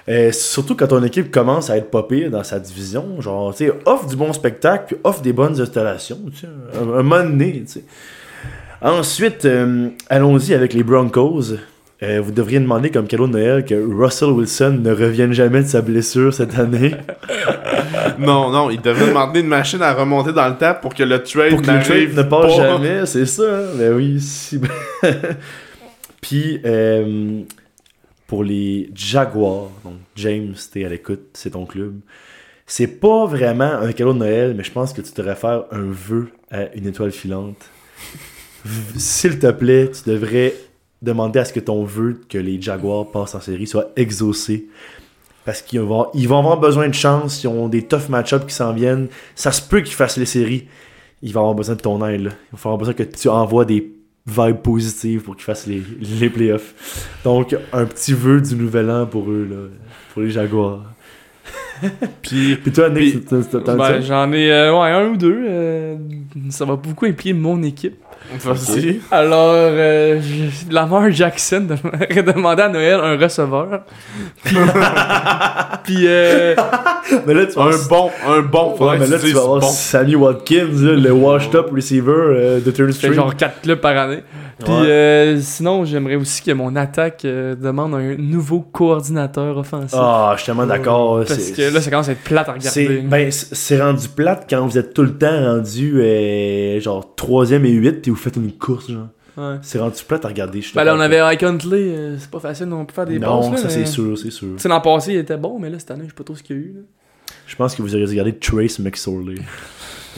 Euh, 0.07 0.31
surtout 0.31 0.75
quand 0.75 0.87
ton 0.87 1.03
équipe 1.03 1.29
commence 1.29 1.69
à 1.69 1.77
être 1.77 2.07
pire 2.07 2.31
dans 2.31 2.43
sa 2.43 2.59
division, 2.59 3.21
genre, 3.21 3.53
tu 3.53 3.67
sais, 3.67 3.73
offre 3.85 4.07
du 4.07 4.15
bon 4.15 4.33
spectacle, 4.33 4.85
puis 4.87 4.97
offre 5.03 5.21
des 5.21 5.33
bonnes 5.33 5.61
installations, 5.61 6.17
tu 6.33 6.39
sais, 6.39 6.47
un, 6.47 6.81
un 6.81 7.03
moment 7.03 7.23
donné, 7.23 7.63
tu 7.67 7.73
sais. 7.73 7.83
Ensuite, 8.81 9.45
euh, 9.45 9.89
allons-y 10.09 10.53
avec 10.53 10.73
les 10.73 10.83
Broncos. 10.83 11.55
Euh, 12.01 12.21
vous 12.21 12.31
devriez 12.31 12.59
demander 12.59 12.91
comme 12.91 13.07
cadeau 13.07 13.27
de 13.27 13.33
Noël 13.33 13.65
que 13.65 13.75
Russell 13.75 14.29
Wilson 14.29 14.79
ne 14.81 14.91
revienne 14.91 15.33
jamais 15.33 15.63
de 15.63 15.67
sa 15.67 15.81
blessure 15.81 16.33
cette 16.33 16.57
année. 16.57 16.95
Non, 18.17 18.49
non, 18.51 18.69
il 18.69 18.81
devrait 18.81 19.07
demander 19.07 19.39
une 19.39 19.47
machine 19.47 19.81
à 19.81 19.93
remonter 19.93 20.33
dans 20.33 20.47
le 20.47 20.57
tap 20.57 20.81
pour 20.81 20.93
que 20.93 21.03
le 21.03 21.23
trade 21.23 21.49
pour 21.51 21.61
que 21.61 21.67
le 21.67 21.73
n'arrive 21.73 22.13
trade 22.13 22.17
ne 22.17 22.29
passe 22.29 22.55
pas. 22.57 22.63
jamais, 22.69 23.05
c'est 23.05 23.25
ça. 23.25 23.43
hein? 23.43 23.63
Ben 23.75 23.93
oui, 23.93 24.19
si. 24.19 24.59
Puis, 26.21 26.59
euh, 26.65 27.41
pour 28.27 28.43
les 28.43 28.89
Jaguars, 28.93 29.69
donc 29.83 29.95
James, 30.15 30.53
t'es 30.71 30.85
à 30.85 30.89
l'écoute, 30.89 31.21
c'est 31.33 31.51
ton 31.51 31.65
club. 31.65 31.95
C'est 32.65 32.87
pas 32.87 33.25
vraiment 33.25 33.71
un 33.81 33.91
cadeau 33.93 34.13
de 34.13 34.19
Noël, 34.19 34.53
mais 34.55 34.63
je 34.63 34.71
pense 34.71 34.93
que 34.93 35.01
tu 35.01 35.11
devrais 35.15 35.35
faire 35.35 35.63
un 35.71 35.89
vœu 35.89 36.29
à 36.51 36.73
une 36.75 36.87
étoile 36.87 37.11
filante. 37.11 37.69
S'il 38.97 39.39
te 39.39 39.49
plaît, 39.51 39.89
tu 39.91 40.09
devrais 40.09 40.53
demander 41.01 41.39
à 41.39 41.45
ce 41.45 41.53
que 41.53 41.59
ton 41.59 41.83
vœu 41.83 42.19
que 42.29 42.37
les 42.37 42.61
Jaguars 42.61 43.09
passent 43.11 43.35
en 43.35 43.41
série 43.41 43.67
soit 43.67 43.91
exaucé. 43.95 44.67
Parce 45.45 45.61
qu'ils 45.61 45.79
vont, 45.81 46.07
ils 46.13 46.27
vont 46.27 46.39
avoir 46.39 46.59
besoin 46.59 46.87
de 46.87 46.93
chance, 46.93 47.43
ils 47.43 47.47
ont 47.47 47.67
des 47.69 47.83
tough 47.83 48.09
match-ups 48.09 48.45
qui 48.45 48.53
s'en 48.53 48.73
viennent. 48.73 49.07
Ça 49.35 49.51
se 49.51 49.61
peut 49.61 49.81
qu'ils 49.81 49.95
fassent 49.95 50.17
les 50.17 50.25
séries. 50.25 50.67
Il 51.21 51.33
va 51.33 51.39
avoir 51.39 51.55
besoin 51.55 51.75
de 51.75 51.81
ton 51.81 52.05
aide. 52.05 52.21
là. 52.25 52.31
Il 52.51 52.55
va 52.55 52.59
avoir 52.63 52.77
besoin 52.77 52.93
que 52.93 53.03
tu 53.03 53.27
envoies 53.29 53.65
des 53.65 53.91
vibes 54.27 54.57
positives 54.61 55.21
pour 55.23 55.35
qu'ils 55.35 55.45
fassent 55.45 55.65
les, 55.65 55.81
les 56.19 56.29
playoffs. 56.29 57.07
Donc, 57.23 57.55
un 57.73 57.85
petit 57.85 58.13
vœu 58.13 58.41
du 58.41 58.55
nouvel 58.55 58.89
an 58.91 59.05
pour 59.07 59.29
eux, 59.29 59.47
là, 59.49 59.67
pour 60.13 60.21
les 60.21 60.29
Jaguars. 60.29 60.83
Puis, 62.21 62.55
Puis 62.61 62.71
toi, 62.71 62.89
Nick, 62.89 63.27
Ben, 63.29 64.01
j'en 64.01 64.31
ai 64.33 64.51
euh, 64.51 64.77
ouais, 64.79 64.89
un 64.91 65.07
ou 65.09 65.17
deux. 65.17 65.45
euh, 65.47 65.95
ça 66.49 66.65
va 66.65 66.75
beaucoup 66.75 67.05
impliquer 67.05 67.33
mon 67.33 67.63
équipe. 67.63 67.95
Vas-y. 68.43 68.99
Alors, 69.11 69.51
euh, 69.53 70.19
Lamar 70.69 71.09
Jackson 71.11 71.67
devrait 71.69 72.23
demander 72.33 72.63
à 72.63 72.69
Noël 72.69 72.99
un 73.01 73.17
receveur. 73.17 73.81
Puis, 74.43 74.55
puis, 75.83 76.03
euh, 76.07 76.55
Mais 77.25 77.33
là, 77.33 77.45
tu 77.45 77.53
vas 77.53 77.63
Un 77.65 77.87
bon, 77.89 78.11
un 78.27 78.41
bon. 78.41 78.75
Ouais, 78.79 78.97
mais 78.99 79.07
là, 79.07 79.17
tu 79.19 79.31
vas 79.31 79.41
avoir 79.41 79.59
bon. 79.61 79.67
Sammy 79.67 80.15
Watkins, 80.15 80.67
là, 80.81 80.93
le 80.93 81.11
washed 81.11 81.55
up 81.55 81.67
receiver 81.73 82.11
euh, 82.11 82.59
de 82.59 82.71
Turn 82.71 82.91
Street. 82.91 83.13
genre 83.13 83.35
4 83.35 83.61
clubs 83.61 83.79
par 83.79 83.97
année. 83.97 84.23
Puis 84.63 84.73
Ouais. 84.73 84.87
euh, 84.89 85.39
sinon, 85.39 85.85
j'aimerais 85.85 86.15
aussi 86.15 86.41
que 86.41 86.51
mon 86.51 86.75
attaque 86.75 87.23
euh, 87.23 87.55
demande 87.55 87.93
un 87.95 88.15
nouveau 88.17 88.59
coordinateur 88.59 89.55
offensif. 89.57 89.97
Ah, 89.97 90.31
je 90.35 90.39
suis 90.41 90.47
tellement 90.47 90.65
d'accord. 90.65 91.19
Parce 91.25 91.33
c'est- 91.39 91.55
que 91.55 91.73
là, 91.73 91.79
ça 91.79 91.89
commence 91.89 92.09
à 92.09 92.11
être 92.11 92.23
plate 92.25 92.49
à 92.49 92.55
C'est 92.59 92.81
regarder. 92.85 93.01
ben, 93.07 93.31
c'est- 93.31 93.81
rendu 93.81 94.09
plate 94.09 94.47
quand 94.49 94.67
vous 94.67 94.77
êtes 94.77 94.93
tout 94.93 95.03
le 95.03 95.17
temps 95.17 95.31
rendu 95.53 96.01
euh, 96.01 96.77
genre 96.81 97.13
3ème 97.15 97.63
et 97.65 97.69
8 97.71 98.08
vous 98.09 98.15
faites 98.17 98.35
une 98.35 98.51
course. 98.57 98.89
genre. 98.91 99.07
Ouais. 99.37 99.57
C'est 99.61 99.79
rendu 99.79 100.03
plate 100.05 100.25
à 100.25 100.27
regarder. 100.27 100.61
je 100.61 100.73
Ben 100.73 100.83
là, 100.83 100.95
on 100.95 100.99
avait 100.99 101.19
Ike 101.19 101.43
Huntley, 101.43 101.77
euh, 101.95 102.17
c'est 102.17 102.29
pas 102.29 102.39
facile 102.39 102.65
non 102.65 102.83
plus 102.85 102.93
faire 102.95 103.05
des 103.05 103.19
Non, 103.19 103.41
passes. 103.41 103.51
là, 103.51 103.57
ça 103.57 103.63
mais- 103.67 103.85
c'est 103.85 103.91
sûr, 103.91 104.17
c'est 104.17 104.31
sûr. 104.31 104.49
Tu 104.55 104.59
sais, 104.63 104.67
l'an 104.69 104.81
passé, 104.81 105.13
il 105.13 105.17
était 105.19 105.37
bon, 105.37 105.59
mais 105.59 105.69
là, 105.69 105.79
cette 105.79 105.91
année, 105.91 106.03
je 106.03 106.09
sais 106.09 106.15
pas 106.15 106.23
trop 106.25 106.35
ce 106.35 106.43
qu'il 106.43 106.55
y 106.55 106.59
a 106.59 106.61
eu. 106.61 106.73
là. 106.75 106.81
Je 107.47 107.55
pense 107.55 107.75
que 107.75 107.81
vous 107.81 107.93
auriez 107.95 108.05
regardé 108.07 108.35
Trace 108.37 108.79
McSorley. 108.79 109.35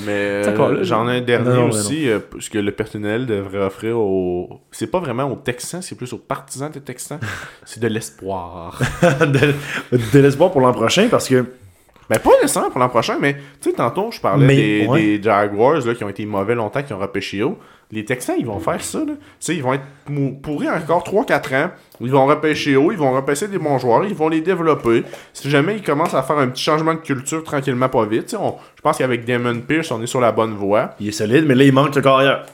Mais 0.06 0.44
C'est 0.44 0.50
encore 0.52 0.70
euh, 0.70 0.84
j'en 0.84 1.08
ai 1.10 1.18
un 1.18 1.22
dernier 1.22 1.50
Non, 1.50 1.56
non, 1.56 1.68
mais 1.68 1.76
aussi, 1.76 2.10
euh, 2.10 2.20
ce 2.40 2.50
que 2.50 2.58
le 2.58 2.72
personnel 2.72 3.26
devrait 3.28 3.60
offrir 3.60 3.98
aux. 4.00 4.62
C'est 4.72 4.88
pas 4.88 5.00
vraiment 5.00 5.26
aux 5.32 5.36
Texans, 5.36 5.82
c'est 5.82 5.96
plus 5.96 6.12
aux 6.14 6.18
partisans 6.18 6.72
des 6.72 6.80
Texans. 6.82 7.20
c'est 7.66 7.80
de 7.82 7.88
l'espoir. 7.88 8.82
de 9.20 9.54
de 10.14 10.20
l'espoir 10.20 10.52
pour 10.52 10.62
l'an 10.62 10.72
prochain 10.72 11.08
parce 11.12 11.28
que 11.28 11.46
Ben, 12.10 12.20
pas 12.20 12.32
nécessairement 12.42 12.72
pour 12.72 12.80
l'an 12.80 12.90
prochain, 12.90 13.18
mais 13.22 13.36
tu 13.62 13.70
sais, 13.70 13.76
tantôt, 13.76 14.10
je 14.12 14.20
parlais 14.20 14.46
Mais, 14.46 14.56
des, 14.56 14.88
ouais. 14.88 15.02
des 15.18 15.24
Jaguars 15.24 15.86
là, 15.86 15.94
qui 15.96 16.04
ont 16.04 16.10
été 16.10 16.26
mauvais 16.26 16.56
longtemps, 16.56 16.82
qui 16.84 16.94
ont 16.94 17.00
repêché 17.00 17.44
haut. 17.44 17.58
Les 17.92 18.06
Texans, 18.06 18.36
ils 18.40 18.46
vont 18.46 18.60
faire 18.60 18.82
ça. 18.82 19.00
Là. 19.00 19.14
Ils 19.50 19.62
vont 19.62 19.74
être 19.74 19.84
pourris 20.42 20.70
encore 20.70 21.04
3-4 21.04 21.56
ans. 21.66 21.72
Ils 22.00 22.10
vont 22.12 22.26
repêcher 22.26 22.76
haut, 22.78 22.92
ils 22.92 22.98
vont 22.98 23.12
repêcher 23.14 23.48
des 23.48 23.58
bons 23.58 23.78
joueurs, 23.80 24.06
ils 24.06 24.16
vont 24.16 24.30
les 24.30 24.42
développer. 24.42 25.04
Si 25.34 25.50
jamais 25.50 25.76
ils 25.76 25.84
commencent 25.84 26.14
à 26.14 26.24
faire 26.24 26.38
un 26.38 26.48
petit 26.48 26.64
changement 26.64 26.94
de 26.94 27.00
culture 27.00 27.44
tranquillement, 27.44 27.90
pas 27.90 28.06
vite, 28.06 28.36
on- 28.40 28.56
je 28.76 28.82
pense 28.82 28.98
qu'avec 28.98 29.26
Damon 29.26 29.60
Pierce, 29.60 29.92
on 29.92 30.02
est 30.02 30.08
sur 30.08 30.22
la 30.22 30.32
bonne 30.32 30.54
voie. 30.54 30.92
il 31.00 31.10
est 31.10 31.12
solide, 31.12 31.46
mais 31.48 31.56
là 31.56 31.64
il 31.66 31.74
manque 31.74 31.96
le 31.96 32.02
carrière. 32.02 32.46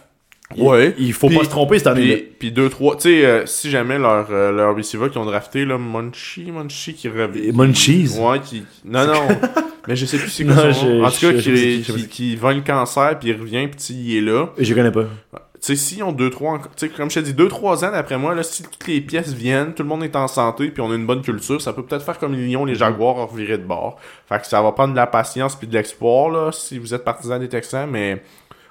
Il- 0.55 0.63
Ouais. 0.63 0.95
Il 0.97 1.11
faut 1.13 1.27
pas 1.29 1.43
se 1.43 1.49
tromper 1.49 1.77
cette 1.77 1.87
année-là. 1.87 2.15
Puis, 2.15 2.25
puis 2.39 2.51
deux, 2.53 2.69
trois, 2.69 2.95
tu 2.95 3.01
sais, 3.03 3.25
euh, 3.25 3.45
si 3.45 3.69
jamais 3.69 3.99
leur, 3.99 4.27
euh, 4.31 4.51
leur 4.51 4.75
receiver 4.75 5.09
ont 5.17 5.25
drafté, 5.25 5.65
là, 5.65 5.77
Munchie, 5.77 6.51
Munchie 6.53 6.93
qui 6.93 7.09
revient. 7.09 7.51
Munchies. 7.51 8.17
Ouais, 8.17 8.39
qui. 8.39 8.63
Non, 8.85 9.05
non. 9.05 9.27
mais 9.87 9.95
je 9.95 10.05
sais 10.05 10.17
plus 10.17 10.29
c'est 10.29 10.45
quoi 10.45 10.55
Non, 10.55 10.73
son 10.73 10.85
nom. 10.85 10.99
je- 10.99 11.03
En 11.03 11.11
tout 11.11 11.19
cas, 11.19 11.41
qui, 11.41 12.07
qui, 12.09 12.35
le 12.35 12.61
cancer, 12.61 13.17
puis 13.19 13.29
il 13.29 13.39
revient, 13.39 13.67
puis 13.67 13.93
il 13.93 14.17
est 14.17 14.21
là. 14.21 14.47
Je 14.57 14.73
connais 14.73 14.91
pas. 14.91 15.03
Tu 15.03 15.39
sais, 15.59 15.75
s'ils 15.75 16.03
ont 16.03 16.11
deux, 16.11 16.29
trois, 16.29 16.53
encore- 16.53 16.75
tu 16.75 16.87
sais, 16.87 16.89
comme 16.93 17.09
je 17.09 17.15
te 17.19 17.25
dis, 17.25 17.33
deux, 17.33 17.47
trois 17.47 17.83
ans 17.83 17.91
d'après 17.91 18.17
moi, 18.19 18.35
là, 18.35 18.43
si 18.43 18.61
toutes 18.61 18.85
les 18.87 19.01
pièces 19.01 19.33
viennent, 19.33 19.73
tout 19.73 19.81
le 19.81 19.89
monde 19.89 20.03
est 20.03 20.15
en 20.15 20.27
santé, 20.27 20.69
puis 20.69 20.81
on 20.81 20.91
a 20.91 20.95
une 20.95 21.07
bonne 21.07 21.23
culture, 21.23 21.59
ça 21.61 21.73
peut 21.73 21.83
peut-être 21.83 22.03
faire 22.05 22.19
comme 22.19 22.33
les 22.33 22.47
Lions, 22.47 22.63
les 22.63 22.75
Jaguars, 22.75 23.27
revirer 23.27 23.57
de 23.57 23.63
bord. 23.63 23.97
Fait 24.29 24.39
que 24.39 24.45
ça 24.45 24.61
va 24.61 24.71
prendre 24.71 24.91
de 24.93 24.97
la 24.97 25.07
patience 25.07 25.55
puis 25.55 25.67
de 25.67 25.73
l'espoir, 25.73 26.29
là, 26.29 26.51
si 26.51 26.77
vous 26.77 26.93
êtes 26.93 27.03
partisan 27.03 27.39
des 27.39 27.49
Texans, 27.49 27.89
mais 27.89 28.21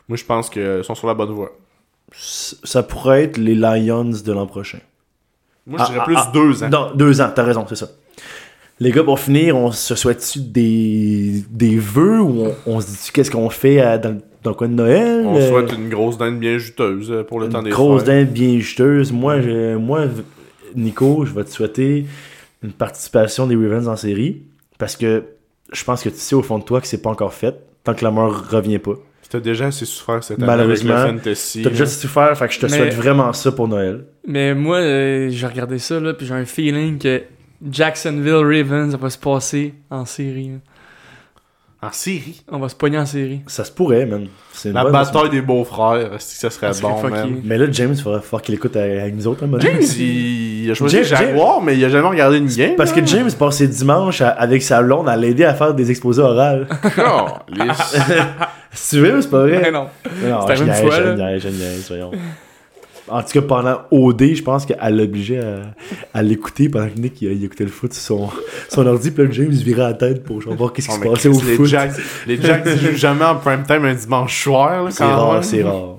moi, 0.09 0.17
je 0.17 0.25
pense 0.25 0.49
qu'ils 0.49 0.85
sont 0.85 0.95
sur 0.95 1.09
la 1.09 1.14
bonne 1.14 1.33
voie. 1.33 1.51
Ça 2.12 2.85
pourrait 2.85 3.25
être 3.25 3.37
les 3.37 3.57
Lions 3.57 4.05
de 4.05 4.33
l'an 4.33 4.47
prochain. 4.47 4.79
Moi, 5.67 5.81
je 5.81 5.85
Ah, 5.85 5.87
dirais 5.89 6.01
ah, 6.03 6.05
plus 6.05 6.17
ah. 6.17 6.31
deux 6.33 6.62
ans. 6.62 6.69
Non, 6.69 6.91
deux 6.95 7.21
ans, 7.21 7.33
t'as 7.35 7.43
raison, 7.43 7.67
c'est 7.69 7.75
ça. 7.75 7.89
Les 8.79 8.91
gars, 8.91 9.03
pour 9.05 9.18
finir, 9.18 9.57
on 9.57 9.72
se 9.72 9.95
souhaite-tu 9.95 10.41
des, 10.41 11.43
des 11.51 11.79
vœux 11.79 12.20
ou 12.20 12.45
on, 12.47 12.55
on 12.74 12.81
se 12.81 12.87
dit 12.89 13.11
qu'est-ce 13.12 13.31
qu'on 13.31 13.49
fait 13.49 13.81
à- 13.81 13.97
dans, 13.97 14.18
dans 14.43 14.51
le 14.51 14.55
coin 14.57 14.68
de 14.68 14.74
Noël? 14.74 15.22
On 15.24 15.37
Euh, 15.37 15.49
souhaite 15.49 15.72
une 15.72 15.89
grosse 15.89 16.18
dinde 16.18 16.39
bien 16.39 16.59
juteuse 16.59 17.11
euh, 17.11 17.22
pour 17.24 17.41
le 17.41 17.49
temps 17.49 17.61
une 17.61 17.64
des 17.64 17.70
grosse 17.70 18.03
fêtes. 18.05 18.27
dinde 18.27 18.29
bien 18.35 18.59
juteuse. 18.59 19.12
Moi, 19.12 19.41
je- 19.41 19.77
moi, 19.77 20.05
Nico, 20.74 21.24
je 21.24 21.33
vais 21.33 21.45
te 21.45 21.51
souhaiter 21.51 22.05
une 22.62 22.72
participation 22.72 23.47
des 23.47 23.57
Ravens 23.57 23.89
en 23.89 23.97
série 23.97 24.43
parce 24.79 24.95
que 24.97 25.24
je 25.72 25.83
pense 25.85 26.03
que 26.03 26.11
tu 26.11 26.16
sais 26.18 26.35
au 26.35 26.43
fond 26.43 26.59
de 26.59 26.64
toi 26.64 26.81
que 26.83 26.87
c'est 26.87 27.01
pas 27.01 27.11
encore 27.11 27.33
fait 27.33 27.55
tant 27.83 27.95
que 27.95 28.05
la 28.05 28.11
mort 28.11 28.45
revient 28.51 28.79
pas. 28.79 28.95
T'as 29.29 29.41
déjà 29.41 29.66
assez 29.68 29.87
souffert 29.87 30.22
cette 30.22 30.41
année 30.41 30.49
avec 30.53 30.79
le 30.79 30.85
Malheureusement, 30.85 31.18
fantasy. 31.18 31.62
T'as 31.62 31.70
déjà 31.70 31.85
là. 31.85 31.91
souffert, 31.91 32.39
fait 32.39 32.47
que 32.47 32.55
je 32.55 32.61
te 32.61 32.66
Mais- 32.66 32.77
souhaite 32.77 32.95
vraiment 32.95 33.33
ça 33.33 33.51
pour 33.51 33.66
Noël. 33.66 34.05
Mais 34.29 34.55
moi, 34.55 34.77
euh, 34.79 35.29
j'ai 35.31 35.47
regardé 35.47 35.79
ça, 35.79 35.99
là, 35.99 36.14
puis 36.14 36.27
j'ai 36.27 36.35
un 36.35 36.45
feeling 36.45 36.99
que 36.99 37.22
Jacksonville 37.71 38.35
Ravens, 38.45 38.91
ça 38.93 38.97
va 38.97 39.11
se 39.11 39.19
passer 39.19 39.75
en 39.91 40.05
série. 40.05 40.49
là. 40.51 40.59
En 41.89 41.93
série? 41.93 42.43
On 42.51 42.59
va 42.59 42.69
se 42.71 42.75
pogner 42.75 42.99
en 42.99 43.05
série. 43.07 43.43
Ça 43.47 43.63
se 43.63 43.71
pourrait, 43.71 44.07
man. 44.07 44.27
C'est 44.53 44.71
une 44.71 44.75
La 44.75 44.83
bonne 44.83 44.93
bataille 44.93 45.29
des 45.31 45.43
beaux-frères, 45.43 46.15
est-ce 46.15 46.33
que 46.35 46.41
ça 46.41 46.51
serait 46.51 46.67
Ça 46.73 46.81
serait 46.81 46.93
bon, 46.93 46.99
fucké. 47.01 47.15
man? 47.15 47.41
Mais 47.45 47.59
là, 47.59 47.67
James, 47.71 47.93
il 47.95 48.03
falloir 48.03 48.43
qu'il 48.43 48.55
écoute 48.55 48.75
avec 48.77 49.15
nous 49.15 49.27
autres. 49.27 49.45
hein, 49.45 49.59
James, 49.61 49.83
il 49.99 50.69
a 50.71 50.75
choisi 50.75 50.97
James- 50.97 51.05
Jaguar, 51.05 51.61
mais 51.61 51.77
il 51.77 51.85
a 51.85 51.89
jamais 51.91 52.09
regardé 52.09 52.39
une 52.39 52.47
game. 52.49 52.77
Parce 52.77 52.93
que. 52.93 53.05
James 53.07 53.31
passait 53.39 53.69
dimanche 53.69 54.23
à- 54.23 54.31
avec 54.31 54.63
sa 54.63 54.83
blonde 54.83 55.09
à 55.09 55.17
l'aider 55.17 55.45
à 55.45 55.55
faire 55.55 55.75
des 55.75 55.91
exposés 55.91 56.23
orales. 56.23 56.67
Calisse. 56.97 57.97
si 58.73 58.91
tu 58.97 59.03
veux, 59.03 59.21
c'est 59.21 59.31
pas 59.31 59.43
vrai? 59.43 59.61
Mais 59.63 59.71
non. 59.71 59.87
Non, 60.25 60.41
C'était 60.41 60.57
je 60.57 60.63
une 60.65 60.71
niaise, 60.71 60.81
fois, 60.81 60.91
je 60.97 61.03
là. 61.03 61.15
niaise, 61.15 61.43
je 61.43 61.49
niaise, 61.49 61.85
voyons. 61.89 62.11
En 63.09 63.23
tout 63.23 63.29
cas, 63.35 63.43
pendant 63.43 63.81
OD, 63.91 64.35
je 64.35 64.43
pense 64.43 64.67
qu'elle 64.67 64.97
l'obligeait 64.97 65.39
à, 65.41 65.61
à 66.13 66.23
l'écouter 66.23 66.69
pendant 66.69 66.89
que 66.89 66.99
Nick 66.99 67.23
il, 67.23 67.33
il 67.33 67.45
écoutait 67.45 67.65
le 67.65 67.71
foot 67.71 67.93
sur 67.93 68.03
son, 68.03 68.29
son 68.69 68.87
ordi. 68.87 69.11
Puis 69.13 69.25
là, 69.25 69.31
James 69.33 69.51
virait 69.51 69.83
la 69.83 69.95
tête 69.95 70.25
pour 70.25 70.41
genre, 70.43 70.55
voir 70.55 70.73
qu'est-ce 70.73 70.89
qui 70.89 70.95
Oh, 70.99 71.05
se 71.05 71.09
passait 71.11 71.29
au 71.29 71.33
les 71.41 71.55
foot. 71.57 71.67
Jacks, 71.67 71.93
les 72.27 72.41
Jacks 72.41 72.67
jouent 72.79 72.97
jamais 72.97 73.25
en 73.25 73.37
prime 73.37 73.63
time 73.67 73.85
un 73.85 73.95
dimanche 73.95 74.43
soir. 74.43 74.85
là, 74.85 74.91
C'est 74.91 75.05
rare, 75.05 75.45
c'est 75.45 75.63
rare. 75.63 75.97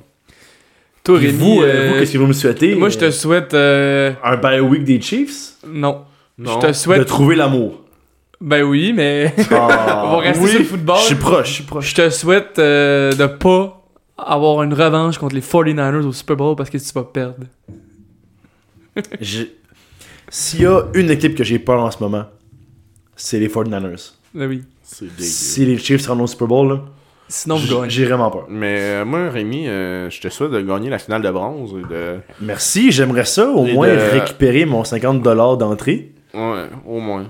Toi, 1.03 1.19
Rémi, 1.19 1.31
vous, 1.37 1.61
euh, 1.61 1.65
euh, 1.65 1.89
vous, 1.93 1.99
qu'est-ce 1.99 2.11
que 2.13 2.17
vous 2.17 2.27
me 2.27 2.33
souhaitez 2.33 2.75
moi, 2.75 2.89
je 2.89 2.97
te 2.97 3.09
souhaite. 3.11 3.53
euh, 3.53 4.11
Un 4.23 4.35
bye 4.35 4.59
week 4.59 4.83
des 4.83 4.99
Chiefs? 4.99 5.53
Non. 5.65 6.01
Non. 6.37 6.55
Je 6.55 6.59
te 6.59 6.67
De 6.67 6.73
souhaite. 6.73 7.05
trouver 7.05 7.35
l'amour. 7.37 7.81
Ben 8.41 8.63
oui, 8.63 8.91
mais. 8.93 9.33
On 9.51 9.55
va 9.55 10.17
rester 10.17 10.43
oui, 10.43 10.49
sur 10.51 10.59
le 10.59 10.65
football. 10.65 10.97
Je 10.99 11.03
suis 11.05 11.15
proche, 11.15 11.47
je 11.47 11.53
suis 11.53 11.63
proche. 11.63 11.89
Je 11.89 11.95
te 11.95 12.09
souhaite 12.09 12.59
euh, 12.59 13.13
de 13.13 13.25
pas 13.25 13.76
avoir 14.17 14.63
une 14.63 14.73
revanche 14.73 15.17
contre 15.17 15.35
les 15.35 15.41
49ers 15.41 16.03
au 16.05 16.11
Super 16.11 16.35
Bowl 16.35 16.55
parce 16.55 16.69
que 16.69 16.77
tu 16.77 16.91
vas 16.93 17.03
perdre. 17.03 17.45
J'ai- 19.21 19.55
S'il 20.29 20.61
y 20.61 20.65
a 20.65 20.83
une 20.93 21.09
équipe 21.09 21.35
que 21.35 21.43
j'ai 21.43 21.59
peur 21.59 21.79
en 21.81 21.91
ce 21.91 22.01
moment, 22.03 22.25
c'est 23.15 23.39
les 23.39 23.47
49ers. 23.47 24.11
Ben 24.33 24.47
oui. 24.47 24.63
Si 24.83 25.65
les 25.65 25.77
Chiefs 25.77 26.01
se 26.01 26.09
rendent 26.09 26.21
au 26.21 26.27
Super 26.27 26.47
Bowl, 26.47 26.67
là, 26.69 26.81
Sinon, 27.29 27.55
vous 27.57 27.67
gagnez. 27.75 27.89
j'ai 27.89 28.05
vraiment 28.05 28.31
peur. 28.31 28.45
Mais 28.49 28.77
euh, 28.79 29.05
moi, 29.05 29.29
Rémi, 29.29 29.67
euh, 29.67 30.09
je 30.09 30.21
te 30.21 30.29
souhaite 30.29 30.51
de 30.51 30.61
gagner 30.61 30.89
la 30.89 30.97
finale 30.97 31.21
de 31.21 31.29
bronze. 31.29 31.75
et 31.77 31.93
De... 31.93 32.19
Merci, 32.41 32.89
j'aimerais 32.91 33.25
ça, 33.25 33.49
au 33.49 33.65
Et 33.65 33.73
moins 33.73 33.89
de- 33.93 33.99
récupérer 34.19 34.65
mon 34.65 34.83
50$ 34.83 35.57
d'entrée. 35.57 36.13
Ouais, 36.33 36.65
au 36.85 36.99
moins. 36.99 37.25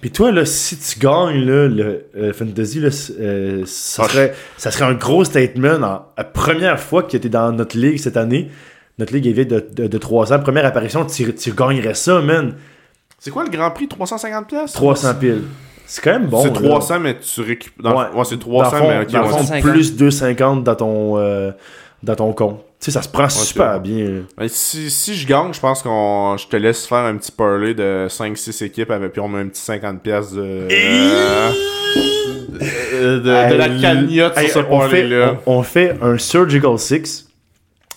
Puis 0.00 0.10
toi, 0.10 0.32
là, 0.32 0.44
si 0.46 0.78
tu 0.78 0.98
gagnes 0.98 1.44
là, 1.44 1.68
le 1.68 2.06
euh, 2.16 2.32
Fantasy, 2.32 2.80
là, 2.80 2.88
euh, 3.20 3.62
ça, 3.66 4.04
serait, 4.04 4.34
ça 4.56 4.70
serait 4.70 4.86
un 4.86 4.94
gros 4.94 5.24
statement. 5.24 5.82
En, 5.82 6.06
la 6.16 6.24
première 6.24 6.80
fois 6.80 7.02
que 7.02 7.10
tu 7.10 7.16
étais 7.16 7.28
dans 7.28 7.52
notre 7.52 7.76
ligue 7.76 7.98
cette 7.98 8.16
année, 8.16 8.50
notre 8.98 9.12
ligue 9.12 9.26
est 9.26 9.32
vieille 9.32 9.46
de, 9.46 9.66
de, 9.72 9.86
de 9.86 9.98
3 9.98 10.32
ans, 10.32 10.40
première 10.40 10.64
apparition, 10.66 11.04
tu, 11.04 11.34
tu 11.34 11.52
gagnerais 11.52 11.94
ça, 11.94 12.20
man. 12.20 12.54
C'est 13.18 13.30
quoi 13.30 13.44
le 13.44 13.50
Grand 13.50 13.70
Prix? 13.70 13.88
350 13.88 14.46
pièces 14.48 14.72
300 14.72 15.14
piles. 15.20 15.42
C'est 15.86 16.02
quand 16.02 16.12
même 16.12 16.26
bon. 16.26 16.42
c'est 16.42 16.54
là. 16.54 16.68
300, 16.68 17.00
mais 17.00 17.18
tu 17.18 17.40
récupères. 17.40 17.96
Ouais. 17.96 18.04
Ouais, 18.14 18.24
c'est 18.24 18.36
Dans 18.36 18.60
300, 18.62 18.70
le 18.70 18.78
fond, 18.82 18.88
mais 18.88 19.00
ok, 19.02 19.10
dans 19.10 19.22
ouais. 19.22 19.28
fond, 19.28 19.38
250. 19.38 19.72
plus 19.72 19.96
250 19.96 20.64
dans 20.64 20.74
ton, 20.76 21.18
euh, 21.18 21.50
dans 22.02 22.14
ton 22.14 22.32
compte. 22.32 22.64
Tu 22.80 22.86
sais, 22.86 22.90
ça 22.92 23.02
se 23.02 23.08
prend 23.10 23.28
super 23.28 23.78
bien. 23.78 24.22
Ben, 24.38 24.48
si, 24.48 24.90
si 24.90 25.14
je 25.14 25.26
gagne, 25.26 25.52
je 25.52 25.60
pense 25.60 25.82
qu'on 25.82 26.36
je 26.38 26.46
te 26.48 26.56
laisse 26.56 26.86
faire 26.86 27.04
un 27.04 27.16
petit 27.16 27.30
parlay 27.30 27.74
de 27.74 28.06
5-6 28.08 28.64
équipes 28.64 28.90
avec 28.90 29.12
puis 29.12 29.20
on 29.20 29.28
met 29.28 29.40
un 29.40 29.48
petit 29.48 29.60
50 29.60 30.00
pièces 30.02 30.32
de, 30.32 30.40
euh, 30.40 31.50
de, 32.58 33.18
de- 33.18 33.50
de 33.52 33.54
la 33.56 33.68
cagnotte 33.68 34.38
sur 34.38 34.48
ce 34.48 34.58
on, 34.60 34.62
fait, 34.62 35.02
parlay-là. 35.02 35.36
on, 35.46 35.58
on 35.58 35.62
fait 35.62 35.96
un 36.00 36.16
Surgical 36.16 36.78
6, 36.78 37.28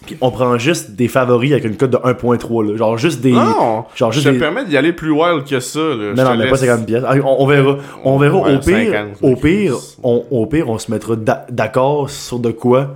puis 0.05 0.17
on 0.19 0.31
prend 0.31 0.57
juste 0.57 0.91
des 0.91 1.07
favoris 1.07 1.53
avec 1.53 1.63
une 1.63 1.77
cote 1.77 1.91
de 1.91 1.97
1.3. 1.97 2.71
là. 2.71 2.77
Genre 2.77 2.97
juste 2.97 3.21
des. 3.21 3.31
Non! 3.31 3.85
genre 3.95 4.11
Je 4.11 4.15
juste 4.15 4.27
te 4.27 4.31
des... 4.33 4.39
permets 4.39 4.65
d'y 4.65 4.75
aller 4.75 4.91
plus 4.91 5.11
wild 5.11 5.45
que 5.45 5.61
ça. 5.61 5.79
Là. 5.79 5.85
Non, 5.95 6.15
Je 6.17 6.21
non, 6.23 6.31
te 6.33 6.37
mais 6.39 6.43
pas 6.49 6.51
laisse- 6.51 6.59
50 6.59 6.85
pièces. 6.85 7.03
Ah, 7.07 7.15
On, 7.23 7.43
on 7.43 7.47
verra. 7.47 7.77
On 8.03 8.17
verra. 8.17 8.37
Ouais, 8.39 8.55
au 8.55 8.59
pire, 8.59 8.91
50, 8.91 9.07
au 9.21 9.35
pire, 9.37 9.75
on, 10.03 10.25
au 10.29 10.45
pire, 10.45 10.69
on 10.69 10.77
se 10.77 10.91
mettra 10.91 11.15
d'a- 11.15 11.45
d'accord 11.49 12.09
sur 12.09 12.39
de 12.39 12.51
quoi 12.51 12.95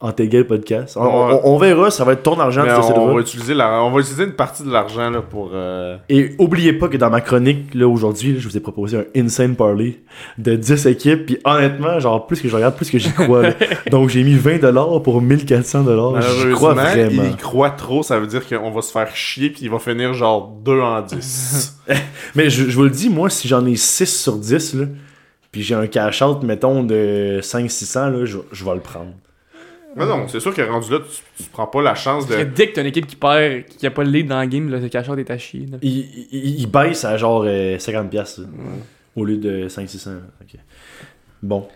en 0.00 0.12
Tegel 0.12 0.46
podcast. 0.46 0.96
On, 0.96 1.02
Ouais. 1.02 1.40
on- 1.44 1.54
on 1.54 1.58
verra, 1.58 1.90
ça 1.90 2.04
va 2.04 2.12
être 2.12 2.22
ton 2.22 2.38
argent. 2.38 2.62
On, 2.94 3.14
va 3.14 3.20
utiliser 3.20 3.52
la- 3.52 3.82
on 3.82 3.90
va 3.90 3.98
utiliser 4.00 4.24
une 4.24 4.32
partie 4.32 4.62
de 4.62 4.70
l'argent 4.70 5.10
là, 5.10 5.22
pour. 5.22 5.50
euh, 5.52 5.96
Et 6.08 6.36
oubliez 6.38 6.72
pas 6.72 6.86
que 6.86 6.96
dans 6.96 7.10
ma 7.10 7.20
chronique, 7.20 7.74
là, 7.74 7.88
aujourd'hui, 7.88 8.34
là, 8.34 8.38
je 8.38 8.46
vous 8.48 8.56
ai 8.56 8.60
proposé 8.60 8.96
un 8.98 9.04
Insane 9.20 9.56
Parlay 9.56 10.00
de 10.38 10.54
10 10.54 10.86
équipes. 10.86 11.26
Puis 11.26 11.38
honnêtement, 11.44 11.98
genre, 11.98 12.28
plus 12.28 12.40
que 12.40 12.48
je 12.48 12.54
regarde, 12.54 12.76
plus 12.76 12.88
que 12.90 12.98
j'y 12.98 13.10
crois. 13.12 13.42
Donc 13.90 14.08
j'ai 14.10 14.22
mis 14.22 14.36
20$ 14.36 15.00
pour 15.02 15.20
1400$. 15.20 16.20
J'y 16.46 16.52
crois 16.52 16.74
vraiment. 16.74 17.22
il 17.24 17.32
y 17.32 17.36
croit 17.36 17.70
trop, 17.70 18.04
ça 18.04 18.20
veut 18.20 18.28
dire 18.28 18.46
qu'on 18.46 18.70
va 18.70 18.82
se 18.82 18.92
faire 18.92 19.14
chier 19.16 19.50
puis 19.50 19.62
il 19.62 19.70
va 19.70 19.80
finir 19.80 20.14
genre 20.14 20.48
2 20.64 20.80
en 20.80 21.00
10. 21.02 21.76
Mais 22.36 22.50
je, 22.50 22.68
je 22.70 22.76
vous 22.76 22.84
le 22.84 22.90
dis, 22.90 23.10
moi, 23.10 23.30
si 23.30 23.48
j'en 23.48 23.66
ai 23.66 23.74
6 23.74 24.22
sur 24.22 24.36
10, 24.36 24.74
là, 24.74 24.84
puis 25.50 25.62
j'ai 25.62 25.74
un 25.74 25.86
cash-out, 25.88 26.42
mettons, 26.44 26.84
de 26.84 27.40
500-600, 27.42 28.10
là, 28.12 28.24
je, 28.26 28.38
je 28.52 28.64
vais 28.64 28.74
le 28.74 28.80
prendre. 28.80 29.10
Mais 29.98 30.06
non, 30.06 30.28
c'est 30.28 30.40
sûr 30.40 30.54
que 30.54 30.62
rendu 30.62 30.90
là, 30.90 30.98
tu, 31.00 31.42
tu 31.44 31.50
prends 31.50 31.66
pas 31.66 31.82
la 31.82 31.94
chance 31.94 32.26
de. 32.26 32.42
Dès 32.44 32.68
que 32.68 32.74
t'as 32.74 32.80
une 32.82 32.86
équipe 32.88 33.06
qui 33.06 33.16
perd, 33.16 33.64
qui 33.64 33.86
a 33.86 33.90
pas 33.90 34.04
le 34.04 34.10
lead 34.10 34.26
dans 34.28 34.38
la 34.38 34.46
game, 34.46 34.70
là, 34.70 34.78
le 34.78 34.88
cash 34.88 35.08
out 35.08 35.18
est 35.18 35.30
à 35.30 35.38
chier. 35.38 35.66
là. 35.70 35.78
Il, 35.82 35.98
il, 36.32 36.60
il 36.60 36.66
baisse 36.66 37.04
à 37.04 37.16
genre 37.16 37.44
euh, 37.46 37.76
50$ 37.76 38.08
piastres, 38.08 38.40
là, 38.42 38.46
au 39.16 39.24
lieu 39.24 39.36
de 39.36 39.68
500-600. 39.68 40.10
ok. 40.42 40.58
Bon. 41.42 41.66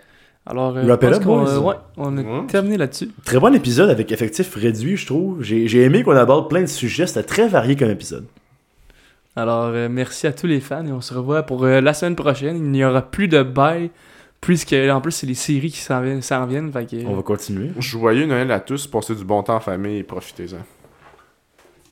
Alors, 0.44 0.76
euh, 0.76 0.88
up, 0.88 1.00
qu'on 1.22 1.42
boys. 1.42 1.50
euh, 1.50 1.60
ouais, 1.60 1.74
on 1.96 2.18
a 2.18 2.20
Ouais. 2.22 2.46
terminé 2.48 2.76
là-dessus. 2.76 3.10
Très 3.24 3.38
bon 3.38 3.54
épisode 3.54 3.90
avec 3.90 4.10
effectif 4.10 4.54
réduit, 4.56 4.96
je 4.96 5.06
trouve. 5.06 5.42
J'ai 5.42 5.68
j'ai 5.68 5.82
aimé 5.82 6.02
qu'on 6.02 6.16
aborde 6.16 6.48
plein 6.48 6.62
de 6.62 6.66
sujets. 6.66 7.06
C'était 7.06 7.22
très 7.22 7.46
varié 7.46 7.76
comme 7.76 7.90
épisode. 7.90 8.24
Alors, 9.36 9.66
euh, 9.66 9.88
merci 9.88 10.26
à 10.26 10.32
tous 10.32 10.46
les 10.46 10.60
fans 10.60 10.84
et 10.86 10.92
on 10.92 11.00
se 11.00 11.14
revoit 11.14 11.44
pour 11.44 11.64
euh, 11.64 11.80
la 11.80 11.94
semaine 11.94 12.16
prochaine. 12.16 12.56
Il 12.56 12.70
n'y 12.70 12.84
aura 12.84 13.02
plus 13.02 13.28
de 13.28 13.42
bail, 13.42 13.90
puisque 14.42 14.74
en 14.74 15.00
plus, 15.00 15.12
c'est 15.12 15.26
les 15.26 15.34
séries 15.34 15.70
qui 15.70 15.78
s'en 15.78 16.02
viennent. 16.02 16.20
s'en 16.20 16.44
viennent 16.44 16.70
fait 16.70 16.84
que, 16.84 17.06
On 17.06 17.14
va 17.14 17.22
continuer. 17.22 17.70
Joyeux 17.78 18.26
Noël 18.26 18.50
à 18.50 18.60
tous, 18.60 18.86
passez 18.86 19.14
du 19.14 19.24
bon 19.24 19.42
temps 19.42 19.56
en 19.56 19.60
famille 19.60 19.98
et 19.98 20.02
profitez-en. 20.02 20.58